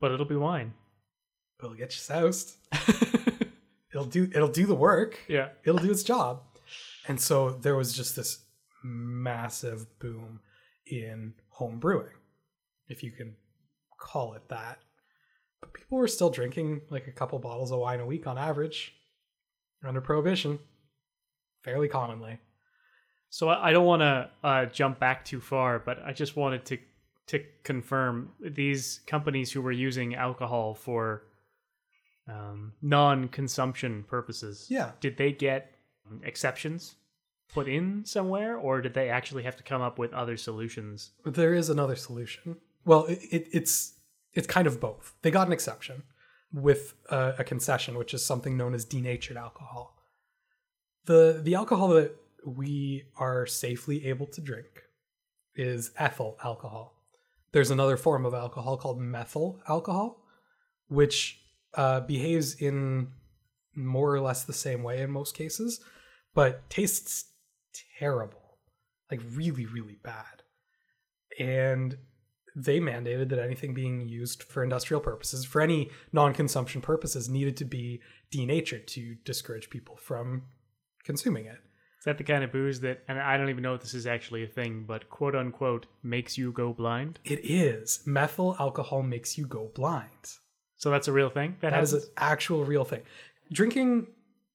But 0.00 0.12
it'll 0.12 0.26
be 0.26 0.36
wine. 0.36 0.74
It'll 1.58 1.74
get 1.74 1.94
you 1.94 2.00
soused. 2.00 2.56
It'll 3.94 4.04
do. 4.04 4.24
It'll 4.34 4.48
do 4.48 4.66
the 4.66 4.74
work. 4.74 5.20
yeah. 5.28 5.50
it'll 5.64 5.78
do 5.78 5.90
its 5.90 6.02
job. 6.02 6.42
And 7.06 7.20
so 7.20 7.50
there 7.50 7.76
was 7.76 7.92
just 7.92 8.16
this 8.16 8.40
massive 8.82 9.86
boom 10.00 10.40
in 10.86 11.34
home 11.50 11.78
brewing, 11.78 12.14
if 12.88 13.02
you 13.04 13.12
can 13.12 13.36
call 13.98 14.34
it 14.34 14.48
that. 14.48 14.78
But 15.60 15.72
people 15.74 15.98
were 15.98 16.08
still 16.08 16.30
drinking 16.30 16.82
like 16.90 17.06
a 17.06 17.12
couple 17.12 17.38
bottles 17.38 17.70
of 17.70 17.78
wine 17.78 18.00
a 18.00 18.06
week 18.06 18.26
on 18.26 18.36
average 18.36 18.94
under 19.86 20.00
prohibition, 20.00 20.58
fairly 21.62 21.88
commonly. 21.88 22.40
So 23.34 23.48
I 23.48 23.70
I 23.70 23.72
don't 23.72 23.84
want 23.84 24.02
to 24.02 24.30
uh, 24.44 24.66
jump 24.66 25.00
back 25.00 25.24
too 25.24 25.40
far, 25.40 25.80
but 25.80 25.98
I 26.04 26.12
just 26.12 26.36
wanted 26.36 26.64
to 26.66 26.78
to 27.26 27.44
confirm 27.64 28.30
these 28.40 29.00
companies 29.08 29.50
who 29.50 29.60
were 29.60 29.72
using 29.72 30.14
alcohol 30.14 30.74
for 30.74 31.24
um, 32.28 32.74
non-consumption 32.80 34.04
purposes. 34.04 34.66
Yeah. 34.70 34.92
Did 35.00 35.16
they 35.16 35.32
get 35.32 35.74
exceptions 36.22 36.94
put 37.52 37.66
in 37.66 38.04
somewhere, 38.04 38.56
or 38.56 38.80
did 38.80 38.94
they 38.94 39.08
actually 39.08 39.42
have 39.42 39.56
to 39.56 39.64
come 39.64 39.82
up 39.82 39.98
with 39.98 40.12
other 40.14 40.36
solutions? 40.36 41.10
There 41.24 41.54
is 41.54 41.70
another 41.70 41.96
solution. 41.96 42.56
Well, 42.84 43.06
it, 43.06 43.18
it, 43.32 43.48
it's 43.50 43.94
it's 44.32 44.46
kind 44.46 44.68
of 44.68 44.78
both. 44.78 45.12
They 45.22 45.32
got 45.32 45.48
an 45.48 45.52
exception 45.52 46.04
with 46.52 46.94
uh, 47.10 47.32
a 47.36 47.42
concession, 47.42 47.98
which 47.98 48.14
is 48.14 48.24
something 48.24 48.56
known 48.56 48.74
as 48.74 48.84
denatured 48.84 49.36
alcohol. 49.36 49.96
the 51.06 51.40
The 51.42 51.56
alcohol 51.56 51.88
that 51.88 52.14
we 52.44 53.04
are 53.16 53.46
safely 53.46 54.06
able 54.06 54.26
to 54.26 54.40
drink 54.40 54.84
is 55.54 55.90
ethyl 55.96 56.36
alcohol. 56.42 56.94
There's 57.52 57.70
another 57.70 57.96
form 57.96 58.26
of 58.26 58.34
alcohol 58.34 58.76
called 58.76 59.00
methyl 59.00 59.60
alcohol, 59.68 60.24
which 60.88 61.40
uh, 61.74 62.00
behaves 62.00 62.54
in 62.54 63.08
more 63.74 64.14
or 64.14 64.20
less 64.20 64.44
the 64.44 64.52
same 64.52 64.82
way 64.82 65.02
in 65.02 65.10
most 65.10 65.36
cases, 65.36 65.80
but 66.34 66.68
tastes 66.68 67.26
terrible, 67.98 68.58
like 69.10 69.20
really, 69.32 69.66
really 69.66 69.98
bad. 70.02 70.42
And 71.38 71.96
they 72.56 72.78
mandated 72.78 73.30
that 73.30 73.40
anything 73.40 73.74
being 73.74 74.08
used 74.08 74.42
for 74.42 74.62
industrial 74.62 75.00
purposes, 75.00 75.44
for 75.44 75.60
any 75.60 75.90
non 76.12 76.32
consumption 76.32 76.80
purposes, 76.80 77.28
needed 77.28 77.56
to 77.56 77.64
be 77.64 78.00
denatured 78.30 78.86
to 78.88 79.16
discourage 79.24 79.70
people 79.70 79.96
from 79.96 80.42
consuming 81.04 81.46
it. 81.46 81.58
Is 82.04 82.06
that 82.06 82.18
the 82.18 82.24
kind 82.24 82.44
of 82.44 82.52
booze 82.52 82.80
that, 82.80 83.02
and 83.08 83.18
I 83.18 83.38
don't 83.38 83.48
even 83.48 83.62
know 83.62 83.72
if 83.72 83.80
this 83.80 83.94
is 83.94 84.06
actually 84.06 84.44
a 84.44 84.46
thing, 84.46 84.84
but 84.86 85.08
quote 85.08 85.34
unquote 85.34 85.86
makes 86.02 86.36
you 86.36 86.52
go 86.52 86.74
blind? 86.74 87.18
It 87.24 87.40
is. 87.42 88.02
Methyl 88.04 88.54
alcohol 88.60 89.02
makes 89.02 89.38
you 89.38 89.46
go 89.46 89.70
blind. 89.74 90.34
So 90.76 90.90
that's 90.90 91.08
a 91.08 91.12
real 91.12 91.30
thing. 91.30 91.56
That, 91.60 91.70
That 91.70 91.82
is 91.82 91.94
an 91.94 92.02
actual 92.18 92.66
real 92.66 92.84
thing. 92.84 93.00
Drinking 93.50 94.08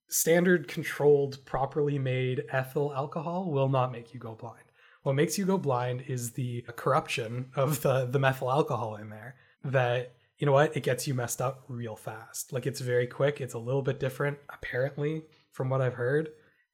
standard, 0.10 0.68
controlled, 0.68 1.44
properly 1.46 1.98
made 1.98 2.44
ethyl 2.52 2.94
alcohol 2.94 3.50
will 3.50 3.68
not 3.68 3.92
make 3.92 4.14
you 4.14 4.20
go 4.20 4.36
blind. 4.36 4.66
What 5.02 5.14
makes 5.14 5.40
you 5.40 5.46
go 5.48 5.58
blind 5.58 6.04
is 6.06 6.34
the 6.34 6.64
corruption 6.76 7.50
of 7.56 7.82
the, 7.82 8.06
the 8.06 8.20
methyl 8.20 8.52
alcohol 8.52 8.98
in 8.98 9.10
there. 9.10 9.38
That, 9.64 10.14
you 10.38 10.46
know 10.46 10.52
what, 10.52 10.78
it 10.78 10.84
gets 10.84 11.08
you 11.08 11.16
messed 11.16 11.42
up 11.42 11.64
real 11.68 11.96
fast. 11.96 12.54
Like 12.54 12.68
it's 12.68 12.80
very 12.80 13.08
quick. 13.08 13.42
It's 13.42 13.56
a 13.56 13.60
little 13.60 13.82
bit 13.82 14.00
different, 14.00 14.38
apparently, 14.50 15.24
from 15.52 15.72
what 15.72 15.82
I've 15.82 15.96
heard. 15.96 16.30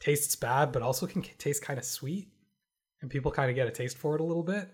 Tastes 0.05 0.35
bad, 0.35 0.71
but 0.71 0.81
also 0.81 1.07
can 1.07 1.23
taste 1.39 1.63
kind 1.63 1.79
of 1.79 1.85
sweet. 1.85 2.27
And 3.01 3.09
people 3.09 3.31
kind 3.31 3.49
of 3.49 3.55
get 3.55 3.67
a 3.67 3.71
taste 3.71 3.97
for 3.97 4.15
it 4.15 4.21
a 4.21 4.23
little 4.23 4.43
bit. 4.43 4.69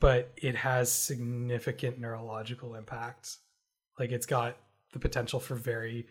But 0.00 0.32
it 0.36 0.56
has 0.56 0.90
significant 0.90 2.00
neurological 2.00 2.74
impacts 2.74 3.38
like 3.98 4.10
it's 4.10 4.26
got 4.26 4.56
the 4.92 4.98
potential 4.98 5.40
for 5.40 5.54
very 5.54 6.06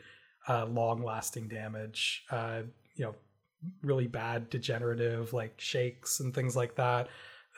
uh, 0.48 0.66
long 0.66 1.04
lasting 1.04 1.48
damage 1.48 2.24
uh, 2.32 2.62
you 2.96 3.06
know 3.06 3.16
really 3.82 4.08
bad 4.08 4.50
degenerative 4.50 5.34
like 5.34 5.54
shakes 5.60 6.20
and 6.20 6.34
things 6.34 6.56
like 6.56 6.76
that. 6.76 7.08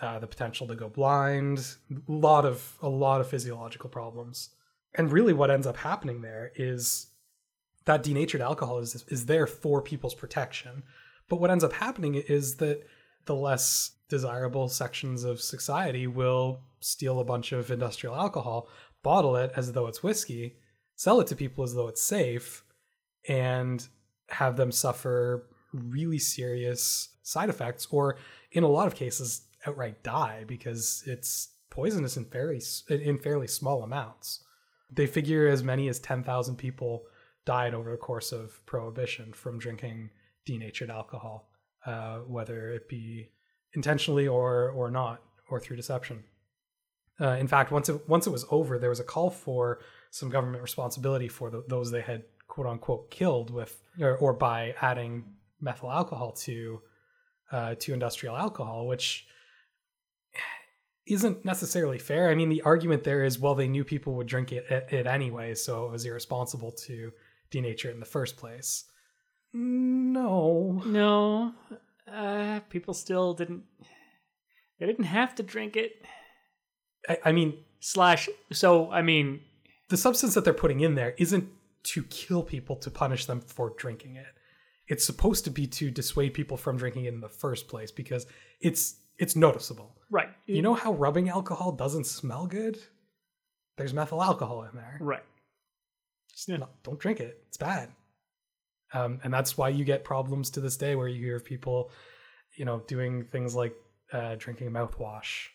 Uh, 0.02 0.20
the 0.20 0.28
potential 0.28 0.68
to 0.68 0.76
go 0.76 0.90
blind, 0.90 1.76
a 1.90 2.12
lot 2.12 2.46
of 2.46 2.78
a 2.82 2.90
lot 2.90 3.22
of 3.22 3.30
physiological 3.30 3.90
problems. 3.90 4.50
And 4.96 5.12
really, 5.12 5.34
what 5.34 5.50
ends 5.50 5.66
up 5.66 5.78
happening 5.78 6.22
there 6.22 6.52
is 6.56 7.08
that 7.86 8.04
denatured 8.04 8.42
alcohol 8.42 8.80
is 8.80 9.06
is 9.08 9.26
there 9.26 9.48
for 9.48 9.82
people's 9.82 10.16
protection. 10.16 10.84
But 11.30 11.38
what 11.38 11.52
ends 11.52 11.64
up 11.64 11.74
happening 11.74 12.16
is 12.16 12.58
that 12.58 12.84
the 13.26 13.36
less 13.36 13.92
desirable 14.10 14.68
sections 14.70 15.24
of 15.24 15.42
society 15.42 16.06
will 16.06 16.62
steal 16.80 17.20
a 17.20 17.26
bunch 17.26 17.52
of 17.52 17.72
industrial 17.72 18.16
alcohol, 18.16 18.68
bottle 19.02 19.36
it 19.36 19.52
as 19.56 19.72
though 19.72 19.88
it's 19.88 20.04
whiskey, 20.04 20.58
sell 20.96 21.20
it 21.20 21.28
to 21.28 21.36
people 21.36 21.64
as 21.64 21.74
though 21.74 21.88
it's 21.88 22.02
safe, 22.02 22.64
and 23.28 23.88
have 24.30 24.56
them 24.56 24.72
suffer 24.72 25.48
really 25.74 26.20
serious 26.20 27.10
side 27.24 27.50
effects, 27.50 27.88
or 27.90 28.18
in 28.52 28.64
a 28.64 28.68
lot 28.68 28.88
of 28.88 28.96
cases, 28.96 29.48
outright 29.66 30.04
die 30.04 30.44
because 30.48 31.04
it's 31.08 31.50
poisonous 31.72 32.18
in 32.18 32.26
fairly 32.26 32.62
in 32.90 33.18
fairly 33.18 33.48
small 33.48 33.84
amounts. 33.84 34.44
They 34.92 35.08
figure 35.08 35.48
as 35.48 35.64
many 35.64 35.90
as 35.90 36.00
ten 36.00 36.24
thousand 36.24 36.58
people 36.58 37.04
died 37.46 37.74
over 37.74 37.92
the 37.92 37.98
course 37.98 38.32
of 38.32 38.66
prohibition 38.66 39.34
from 39.34 39.60
drinking 39.60 40.10
denatured 40.46 40.90
alcohol, 40.90 41.50
uh, 41.86 42.18
whether 42.20 42.70
it 42.70 42.88
be 42.90 43.30
intentionally 43.74 44.28
or 44.28 44.70
or 44.72 44.90
not, 44.92 45.22
or 45.50 45.60
through 45.60 45.76
deception. 45.76 46.24
Uh, 47.20 47.38
in 47.40 47.48
fact, 47.48 47.72
once 47.72 47.90
it 47.90 48.08
once 48.10 48.28
it 48.28 48.32
was 48.32 48.46
over, 48.50 48.78
there 48.78 48.90
was 48.90 49.00
a 49.00 49.04
call 49.04 49.30
for 49.30 49.80
some 50.12 50.30
government 50.30 50.62
responsibility 50.62 51.28
for 51.28 51.50
the, 51.50 51.64
those 51.68 51.92
they 51.92 52.02
had 52.02 52.24
quote 52.48 52.68
unquote 52.68 53.10
killed 53.12 53.50
with 53.52 53.82
or, 54.00 54.18
or 54.18 54.34
by 54.34 54.76
adding 54.82 55.24
methyl 55.62 55.92
alcohol 55.92 56.32
to 56.32 56.82
uh, 57.52 57.76
to 57.76 57.94
industrial 57.94 58.36
alcohol, 58.36 58.88
which 58.88 59.28
isn't 61.08 61.46
necessarily 61.46 62.00
fair. 62.00 62.30
I 62.30 62.36
mean, 62.36 62.50
the 62.50 62.64
argument 62.64 63.04
there 63.04 63.24
is, 63.24 63.38
well, 63.38 63.54
they 63.54 63.68
knew 63.68 63.84
people 63.84 64.16
would 64.16 64.28
drink 64.28 64.52
it, 64.52 64.66
it, 64.70 64.88
it 64.92 65.08
anyway, 65.08 65.54
so 65.54 65.86
it 65.86 65.92
was 65.92 66.06
irresponsible 66.06 66.72
to 66.72 67.12
denature 67.52 67.86
it 67.86 67.94
in 67.94 68.00
the 68.00 68.06
first 68.06 68.38
place. 68.38 68.86
No, 69.54 70.82
No, 70.86 71.54
uh, 72.12 72.60
people 72.70 72.94
still 72.94 73.34
didn't. 73.34 73.64
They 74.80 74.86
didn't 74.86 75.06
have 75.06 75.36
to 75.36 75.44
drink 75.44 75.78
it. 75.78 75.94
I, 77.08 77.18
I 77.26 77.32
mean, 77.32 77.64
Slash. 77.80 78.30
So 78.52 78.90
I 78.90 79.04
mean, 79.04 79.42
the 79.90 79.98
substance 79.98 80.34
that 80.34 80.44
they're 80.44 80.54
putting 80.54 80.80
in 80.80 80.96
there 80.96 81.14
isn't 81.20 81.48
to 81.84 82.04
kill 82.06 82.42
people 82.42 82.76
to 82.78 82.90
punish 82.90 83.26
them 83.26 83.40
for 83.40 83.74
drinking 83.78 84.16
it. 84.16 84.26
It's 84.88 85.06
supposed 85.06 85.44
to 85.46 85.52
be 85.52 85.68
to 85.68 85.92
dissuade 85.92 86.34
people 86.34 86.58
from 86.58 86.78
drinking 86.78 87.06
it 87.06 87.14
in 87.14 87.22
the 87.22 87.30
first 87.30 87.68
place 87.68 87.92
because 87.92 88.26
it's 88.60 88.96
it's 89.20 89.36
noticeable. 89.36 89.96
right. 90.10 90.30
You 90.48 90.64
know 90.64 90.74
how 90.74 90.94
rubbing 90.94 91.30
alcohol 91.30 91.74
doesn't 91.74 92.06
smell 92.06 92.48
good? 92.48 92.80
There's 93.78 93.94
methyl 93.94 94.24
alcohol 94.24 94.64
in 94.64 94.76
there. 94.76 94.98
Right. 95.00 95.24
Just 96.36 96.50
no, 96.50 96.68
don't 96.84 97.00
drink 97.00 97.20
it. 97.20 97.44
It's 97.48 97.58
bad. 97.58 97.90
Um, 98.94 99.20
and 99.24 99.34
that's 99.34 99.58
why 99.58 99.70
you 99.70 99.84
get 99.84 100.04
problems 100.04 100.50
to 100.52 100.62
this 100.62 100.78
day 100.78 100.96
where 100.96 101.08
you 101.08 101.24
hear 101.24 101.36
of 101.36 101.46
people, 101.46 101.92
you 102.56 102.66
know, 102.66 102.82
doing 102.88 103.26
things 103.26 103.56
like 103.56 103.74
uh, 104.14 104.36
drinking 104.38 104.72
mouthwash. 104.72 105.48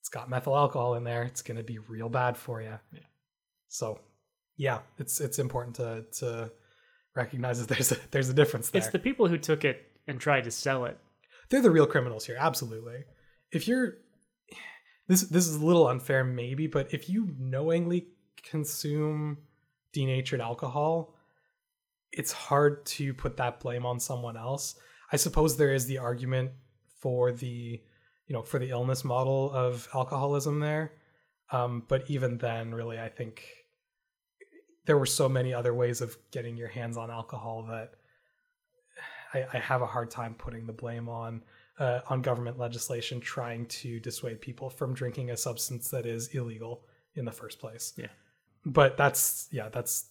It's 0.00 0.08
got 0.08 0.30
methyl 0.30 0.56
alcohol 0.56 0.94
in 0.94 1.04
there. 1.04 1.22
It's 1.22 1.42
going 1.42 1.56
to 1.56 1.62
be 1.62 1.78
real 1.78 2.08
bad 2.08 2.36
for 2.36 2.60
you. 2.60 2.78
Yeah. 2.92 3.00
So, 3.68 4.00
yeah, 4.56 4.80
it's 4.98 5.20
it's 5.20 5.38
important 5.38 5.76
to 5.76 6.04
to 6.18 6.50
recognize 7.14 7.64
that 7.64 7.68
there's 7.68 7.92
a 7.92 7.96
there's 8.10 8.28
a 8.28 8.34
difference 8.34 8.70
there. 8.70 8.80
It's 8.80 8.90
the 8.90 8.98
people 8.98 9.28
who 9.28 9.38
took 9.38 9.64
it 9.64 9.82
and 10.06 10.20
tried 10.20 10.44
to 10.44 10.50
sell 10.50 10.84
it. 10.84 10.98
They're 11.48 11.62
the 11.62 11.70
real 11.70 11.86
criminals 11.86 12.26
here, 12.26 12.36
absolutely. 12.38 13.04
If 13.52 13.66
you're 13.68 13.98
this 15.08 15.22
this 15.22 15.46
is 15.46 15.56
a 15.56 15.64
little 15.64 15.88
unfair 15.88 16.24
maybe, 16.24 16.66
but 16.66 16.92
if 16.94 17.08
you 17.08 17.34
knowingly 17.38 18.08
consume 18.42 19.38
denatured 19.92 20.40
alcohol, 20.40 21.14
it's 22.12 22.32
hard 22.32 22.84
to 22.86 23.14
put 23.14 23.36
that 23.36 23.60
blame 23.60 23.86
on 23.86 24.00
someone 24.00 24.36
else. 24.36 24.74
I 25.12 25.16
suppose 25.16 25.56
there 25.56 25.74
is 25.74 25.86
the 25.86 25.98
argument 25.98 26.52
for 27.00 27.32
the 27.32 27.80
you 28.30 28.34
know, 28.34 28.42
for 28.42 28.60
the 28.60 28.70
illness 28.70 29.04
model 29.04 29.50
of 29.50 29.88
alcoholism 29.92 30.60
there. 30.60 30.92
Um, 31.50 31.82
but 31.88 32.08
even 32.08 32.38
then, 32.38 32.72
really, 32.72 32.96
I 32.96 33.08
think 33.08 33.42
there 34.86 34.96
were 34.96 35.04
so 35.04 35.28
many 35.28 35.52
other 35.52 35.74
ways 35.74 36.00
of 36.00 36.16
getting 36.30 36.56
your 36.56 36.68
hands 36.68 36.96
on 36.96 37.10
alcohol 37.10 37.66
that 37.68 37.94
I, 39.34 39.46
I 39.52 39.58
have 39.58 39.82
a 39.82 39.86
hard 39.86 40.12
time 40.12 40.34
putting 40.34 40.64
the 40.64 40.72
blame 40.72 41.08
on 41.08 41.42
uh, 41.80 42.02
on 42.08 42.22
government 42.22 42.56
legislation 42.56 43.20
trying 43.20 43.66
to 43.66 43.98
dissuade 43.98 44.40
people 44.40 44.70
from 44.70 44.94
drinking 44.94 45.30
a 45.30 45.36
substance 45.36 45.88
that 45.88 46.06
is 46.06 46.28
illegal 46.28 46.84
in 47.16 47.24
the 47.24 47.32
first 47.32 47.58
place. 47.58 47.94
Yeah. 47.96 48.06
But 48.64 48.96
that's 48.96 49.48
yeah, 49.50 49.68
that's 49.68 50.06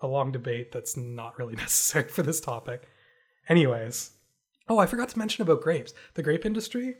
a 0.00 0.06
long 0.06 0.32
debate 0.32 0.72
that's 0.72 0.96
not 0.96 1.38
really 1.38 1.54
necessary 1.56 2.08
for 2.08 2.22
this 2.22 2.40
topic. 2.40 2.82
Anyways, 3.48 4.10
oh, 4.68 4.78
I 4.78 4.86
forgot 4.86 5.08
to 5.10 5.18
mention 5.18 5.42
about 5.42 5.62
grapes. 5.62 5.94
The 6.14 6.22
grape 6.22 6.44
industry 6.44 6.96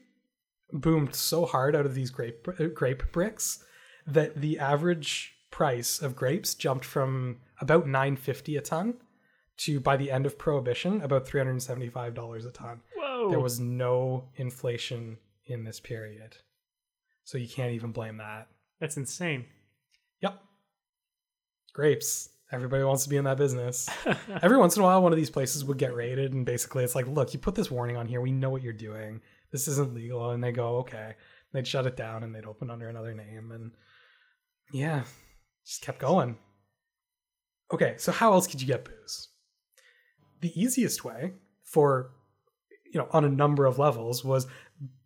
boomed 0.73 1.15
so 1.15 1.47
hard 1.47 1.77
out 1.77 1.87
of 1.87 1.95
these 1.95 2.11
grape 2.11 2.47
grape 2.75 3.13
bricks 3.13 3.65
that 4.07 4.41
the 4.41 4.59
average 4.59 5.35
price 5.51 6.01
of 6.01 6.17
grapes 6.17 6.55
jumped 6.55 6.85
from 6.85 7.39
about 7.61 7.87
950 7.87 8.57
a 8.57 8.61
ton 8.61 8.95
to 9.57 9.81
by 9.81 9.97
the 9.97 10.11
end 10.11 10.27
of 10.27 10.39
prohibition 10.39 11.01
about 11.01 11.27
$375 11.27 12.47
a 12.47 12.51
ton. 12.51 12.81
Whoa. 12.95 13.31
There 13.31 13.41
was 13.41 13.59
no 13.59 14.29
inflation 14.37 15.19
in 15.47 15.65
this 15.65 15.81
period. 15.81 16.37
So 17.25 17.39
you 17.39 17.49
can't 17.49 17.73
even 17.73 17.91
blame 17.91 18.19
that. 18.19 18.49
That's 18.81 18.97
insane. 18.97 19.47
Grapes. 21.77 22.31
Everybody 22.51 22.85
wants 22.85 23.03
to 23.03 23.11
be 23.11 23.19
in 23.19 23.25
that 23.25 23.37
business. 23.37 23.87
Every 24.43 24.57
once 24.57 24.77
in 24.77 24.83
a 24.83 24.85
while, 24.87 25.03
one 25.03 25.13
of 25.13 25.19
these 25.19 25.29
places 25.29 25.63
would 25.63 25.77
get 25.77 25.95
raided, 25.95 26.33
and 26.33 26.47
basically 26.47 26.83
it's 26.83 26.95
like, 26.95 27.07
look, 27.07 27.35
you 27.35 27.39
put 27.39 27.55
this 27.55 27.71
warning 27.71 27.99
on 27.99 28.07
here. 28.07 28.23
We 28.23 28.33
know 28.33 28.49
what 28.49 28.63
you're 28.63 28.73
doing. 28.73 29.21
This 29.53 29.69
isn't 29.69 29.93
legal. 29.93 30.31
And 30.31 30.43
they 30.43 30.53
go, 30.53 30.79
okay. 30.79 31.17
They'd 31.53 31.69
shut 31.69 31.87
it 31.87 31.95
down 31.95 32.23
and 32.23 32.35
they'd 32.35 32.47
open 32.47 32.71
under 32.71 32.89
another 32.89 33.13
name. 33.13 33.53
And 33.53 33.73
yeah, 34.73 35.05
just 35.67 35.83
kept 35.83 35.99
going. 35.99 36.39
Okay, 37.71 37.97
so 37.99 38.11
how 38.11 38.33
else 38.33 38.47
could 38.47 38.63
you 38.63 38.67
get 38.67 38.87
booze? 38.87 39.29
The 40.41 40.59
easiest 40.59 41.05
way 41.05 41.35
for, 41.63 42.13
you 42.91 42.99
know, 42.99 43.09
on 43.11 43.27
a 43.27 43.29
number 43.29 43.67
of 43.67 43.79
levels 43.79 44.25
was 44.25 44.47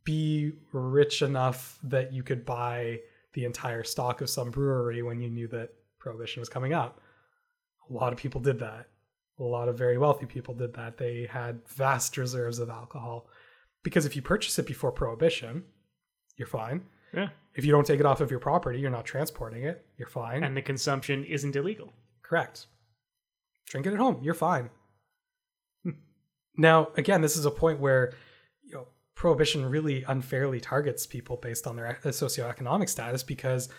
be 0.04 0.52
rich 0.72 1.20
enough 1.20 1.80
that 1.82 2.12
you 2.12 2.22
could 2.22 2.46
buy 2.46 3.00
the 3.32 3.44
entire 3.44 3.82
stock 3.82 4.20
of 4.20 4.30
some 4.30 4.52
brewery 4.52 5.02
when 5.02 5.20
you 5.20 5.30
knew 5.30 5.48
that 5.48 5.70
prohibition 6.00 6.40
was 6.40 6.48
coming 6.48 6.72
up. 6.72 7.00
A 7.88 7.92
lot 7.92 8.12
of 8.12 8.18
people 8.18 8.40
did 8.40 8.58
that. 8.58 8.88
A 9.38 9.42
lot 9.42 9.68
of 9.68 9.78
very 9.78 9.96
wealthy 9.96 10.26
people 10.26 10.54
did 10.54 10.74
that. 10.74 10.98
They 10.98 11.28
had 11.30 11.60
vast 11.68 12.16
reserves 12.16 12.58
of 12.58 12.68
alcohol 12.68 13.28
because 13.82 14.04
if 14.04 14.16
you 14.16 14.22
purchase 14.22 14.58
it 14.58 14.66
before 14.66 14.92
prohibition, 14.92 15.64
you're 16.36 16.48
fine. 16.48 16.82
Yeah. 17.14 17.28
If 17.54 17.64
you 17.64 17.72
don't 17.72 17.86
take 17.86 18.00
it 18.00 18.06
off 18.06 18.20
of 18.20 18.30
your 18.30 18.40
property, 18.40 18.80
you're 18.80 18.90
not 18.90 19.04
transporting 19.04 19.64
it, 19.64 19.84
you're 19.96 20.08
fine. 20.08 20.44
And 20.44 20.56
the 20.56 20.62
consumption 20.62 21.24
isn't 21.24 21.56
illegal. 21.56 21.92
Correct. 22.22 22.66
Drink 23.66 23.86
it 23.86 23.92
at 23.92 23.98
home, 23.98 24.18
you're 24.22 24.34
fine. 24.34 24.70
Now, 26.56 26.88
again, 26.96 27.22
this 27.22 27.36
is 27.36 27.46
a 27.46 27.50
point 27.50 27.80
where 27.80 28.12
you 28.64 28.74
know 28.74 28.86
prohibition 29.14 29.64
really 29.64 30.04
unfairly 30.06 30.60
targets 30.60 31.06
people 31.06 31.36
based 31.36 31.66
on 31.66 31.76
their 31.76 31.88
uh, 31.88 32.08
socioeconomic 32.08 32.88
status 32.88 33.22
because 33.22 33.70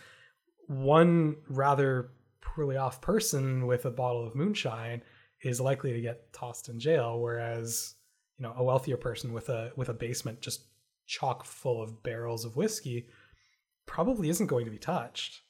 one 0.68 1.36
rather 1.50 2.12
poorly 2.42 2.78
off 2.78 3.02
person 3.02 3.68
with 3.68 3.86
a 3.86 3.92
bottle 3.92 4.26
of 4.26 4.36
moonshine 4.36 5.02
is 5.42 5.60
likely 5.62 5.94
to 5.94 6.02
get 6.02 6.32
tossed 6.34 6.70
in 6.70 6.80
jail 6.80 7.20
whereas 7.20 7.96
you 8.38 8.44
know 8.44 8.54
a 8.58 8.64
wealthier 8.64 8.98
person 8.98 9.34
with 9.34 9.50
a 9.50 9.72
with 9.76 9.90
a 9.90 9.94
basement 9.94 10.42
just 10.42 10.66
chock 11.06 11.44
full 11.44 11.82
of 11.82 12.04
barrels 12.04 12.46
of 12.46 12.56
whiskey 12.56 13.08
probably 13.86 14.30
isn't 14.30 14.48
going 14.48 14.64
to 14.64 14.72
be 14.72 14.78
touched. 14.78 15.42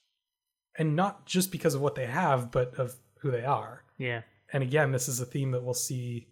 And 0.78 0.96
not 0.96 1.26
just 1.26 1.52
because 1.52 1.76
of 1.76 1.82
what 1.82 1.96
they 1.96 2.08
have 2.08 2.52
but 2.52 2.74
of 2.76 2.96
who 3.20 3.30
they 3.30 3.46
are. 3.46 3.84
Yeah. 3.98 4.22
and 4.52 4.64
again 4.64 4.92
this 4.92 5.08
is 5.08 5.20
a 5.20 5.26
theme 5.26 5.52
that 5.52 5.64
we'll 5.64 5.76
see 5.76 6.28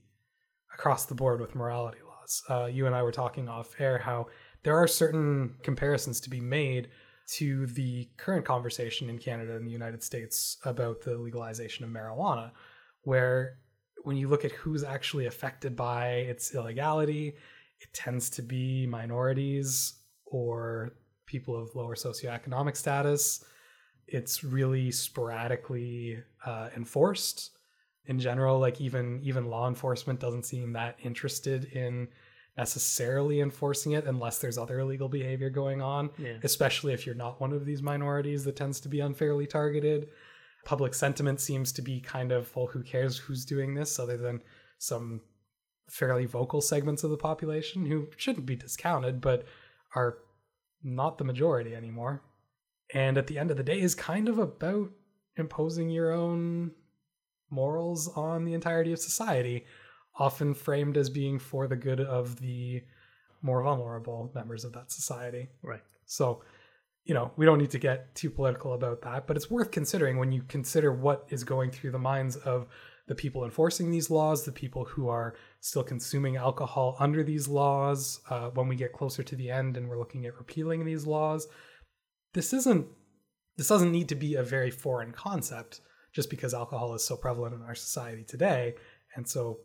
across 0.73 1.05
the 1.05 1.15
board 1.15 1.39
with 1.39 1.55
morality 1.55 1.99
laws. 2.05 2.43
Uh, 2.49 2.65
you 2.65 2.87
and 2.87 2.95
i 2.95 3.03
were 3.03 3.11
talking 3.11 3.47
off 3.47 3.75
air 3.79 3.99
how 3.99 4.27
there 4.63 4.75
are 4.75 4.87
certain 4.87 5.55
comparisons 5.61 6.19
to 6.21 6.29
be 6.29 6.41
made 6.41 6.89
to 7.31 7.65
the 7.67 8.07
current 8.17 8.45
conversation 8.45 9.09
in 9.09 9.17
canada 9.17 9.55
and 9.55 9.67
the 9.67 9.71
united 9.71 10.03
states 10.03 10.57
about 10.65 11.01
the 11.01 11.17
legalization 11.17 11.83
of 11.83 11.91
marijuana 11.91 12.51
where 13.03 13.57
when 14.03 14.17
you 14.17 14.27
look 14.27 14.45
at 14.45 14.51
who's 14.51 14.83
actually 14.83 15.25
affected 15.25 15.75
by 15.75 16.07
its 16.09 16.55
illegality 16.55 17.33
it 17.79 17.93
tends 17.93 18.29
to 18.29 18.41
be 18.41 18.85
minorities 18.87 19.93
or 20.25 20.93
people 21.25 21.55
of 21.55 21.73
lower 21.75 21.95
socioeconomic 21.95 22.75
status 22.75 23.43
it's 24.11 24.43
really 24.43 24.91
sporadically 24.91 26.17
uh, 26.45 26.69
enforced 26.75 27.51
in 28.09 28.19
general. 28.19 28.59
Like 28.59 28.81
even 28.81 29.21
even 29.23 29.49
law 29.49 29.67
enforcement 29.67 30.19
doesn't 30.19 30.43
seem 30.43 30.73
that 30.73 30.97
interested 31.01 31.65
in 31.65 32.09
necessarily 32.57 33.41
enforcing 33.41 33.93
it 33.93 34.05
unless 34.05 34.39
there's 34.39 34.57
other 34.57 34.79
illegal 34.79 35.07
behavior 35.07 35.49
going 35.49 35.81
on. 35.81 36.09
Yeah. 36.17 36.37
Especially 36.43 36.93
if 36.93 37.05
you're 37.05 37.15
not 37.15 37.39
one 37.39 37.53
of 37.53 37.65
these 37.65 37.81
minorities 37.81 38.43
that 38.45 38.55
tends 38.55 38.79
to 38.81 38.89
be 38.89 38.99
unfairly 38.99 39.47
targeted. 39.47 40.09
Public 40.65 40.93
sentiment 40.93 41.39
seems 41.39 41.71
to 41.73 41.81
be 41.81 42.01
kind 42.01 42.31
of 42.31 42.53
well, 42.55 42.67
who 42.67 42.83
cares 42.83 43.17
who's 43.17 43.45
doing 43.45 43.73
this, 43.73 43.97
other 43.97 44.17
than 44.17 44.41
some 44.77 45.21
fairly 45.89 46.25
vocal 46.25 46.61
segments 46.61 47.03
of 47.03 47.09
the 47.09 47.17
population 47.17 47.85
who 47.85 48.07
shouldn't 48.17 48.45
be 48.45 48.55
discounted, 48.55 49.21
but 49.21 49.45
are 49.95 50.17
not 50.83 51.17
the 51.17 51.23
majority 51.23 51.75
anymore. 51.75 52.21
And 52.93 53.17
at 53.17 53.27
the 53.27 53.37
end 53.37 53.51
of 53.51 53.57
the 53.57 53.63
day, 53.63 53.79
is 53.79 53.95
kind 53.95 54.27
of 54.27 54.39
about 54.39 54.89
imposing 55.37 55.89
your 55.89 56.11
own 56.11 56.71
morals 57.49 58.07
on 58.15 58.45
the 58.45 58.53
entirety 58.53 58.91
of 58.91 58.99
society, 58.99 59.65
often 60.19 60.53
framed 60.53 60.97
as 60.97 61.09
being 61.09 61.39
for 61.39 61.67
the 61.67 61.75
good 61.75 62.01
of 62.01 62.39
the 62.39 62.83
more 63.41 63.63
vulnerable 63.63 64.31
members 64.35 64.65
of 64.65 64.73
that 64.73 64.91
society. 64.91 65.47
Right. 65.63 65.81
So, 66.05 66.43
you 67.05 67.13
know, 67.13 67.31
we 67.37 67.45
don't 67.45 67.57
need 67.57 67.71
to 67.71 67.79
get 67.79 68.13
too 68.13 68.29
political 68.29 68.73
about 68.73 69.01
that, 69.03 69.25
but 69.25 69.37
it's 69.37 69.49
worth 69.49 69.71
considering 69.71 70.17
when 70.17 70.31
you 70.31 70.43
consider 70.43 70.91
what 70.91 71.25
is 71.29 71.43
going 71.43 71.71
through 71.71 71.91
the 71.91 71.99
minds 71.99 72.35
of 72.35 72.67
the 73.07 73.15
people 73.15 73.43
enforcing 73.43 73.89
these 73.89 74.11
laws, 74.11 74.43
the 74.43 74.51
people 74.51 74.85
who 74.85 75.07
are 75.07 75.35
still 75.61 75.83
consuming 75.83 76.35
alcohol 76.35 76.95
under 76.99 77.23
these 77.23 77.47
laws. 77.47 78.19
Uh, 78.29 78.49
when 78.49 78.67
we 78.67 78.75
get 78.75 78.93
closer 78.93 79.23
to 79.23 79.35
the 79.35 79.49
end 79.49 79.77
and 79.77 79.87
we're 79.87 79.97
looking 79.97 80.25
at 80.25 80.37
repealing 80.37 80.85
these 80.85 81.07
laws, 81.07 81.47
this 82.33 82.53
isn't. 82.53 82.85
This 83.57 83.67
doesn't 83.67 83.91
need 83.91 84.07
to 84.09 84.15
be 84.15 84.35
a 84.35 84.43
very 84.43 84.71
foreign 84.71 85.11
concept 85.11 85.81
just 86.13 86.29
because 86.29 86.53
alcohol 86.53 86.93
is 86.93 87.03
so 87.03 87.17
prevalent 87.17 87.53
in 87.53 87.61
our 87.61 87.75
society 87.75 88.23
today 88.23 88.75
and 89.15 89.27
so 89.27 89.59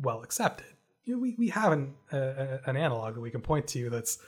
well 0.00 0.22
accepted. 0.22 0.66
You 1.04 1.14
know, 1.14 1.20
we 1.20 1.34
we 1.38 1.48
have 1.48 1.72
an 1.72 1.94
uh, 2.12 2.58
an 2.66 2.76
analog 2.76 3.14
that 3.14 3.20
we 3.20 3.30
can 3.30 3.40
point 3.40 3.66
to 3.68 3.90
that's 3.90 4.18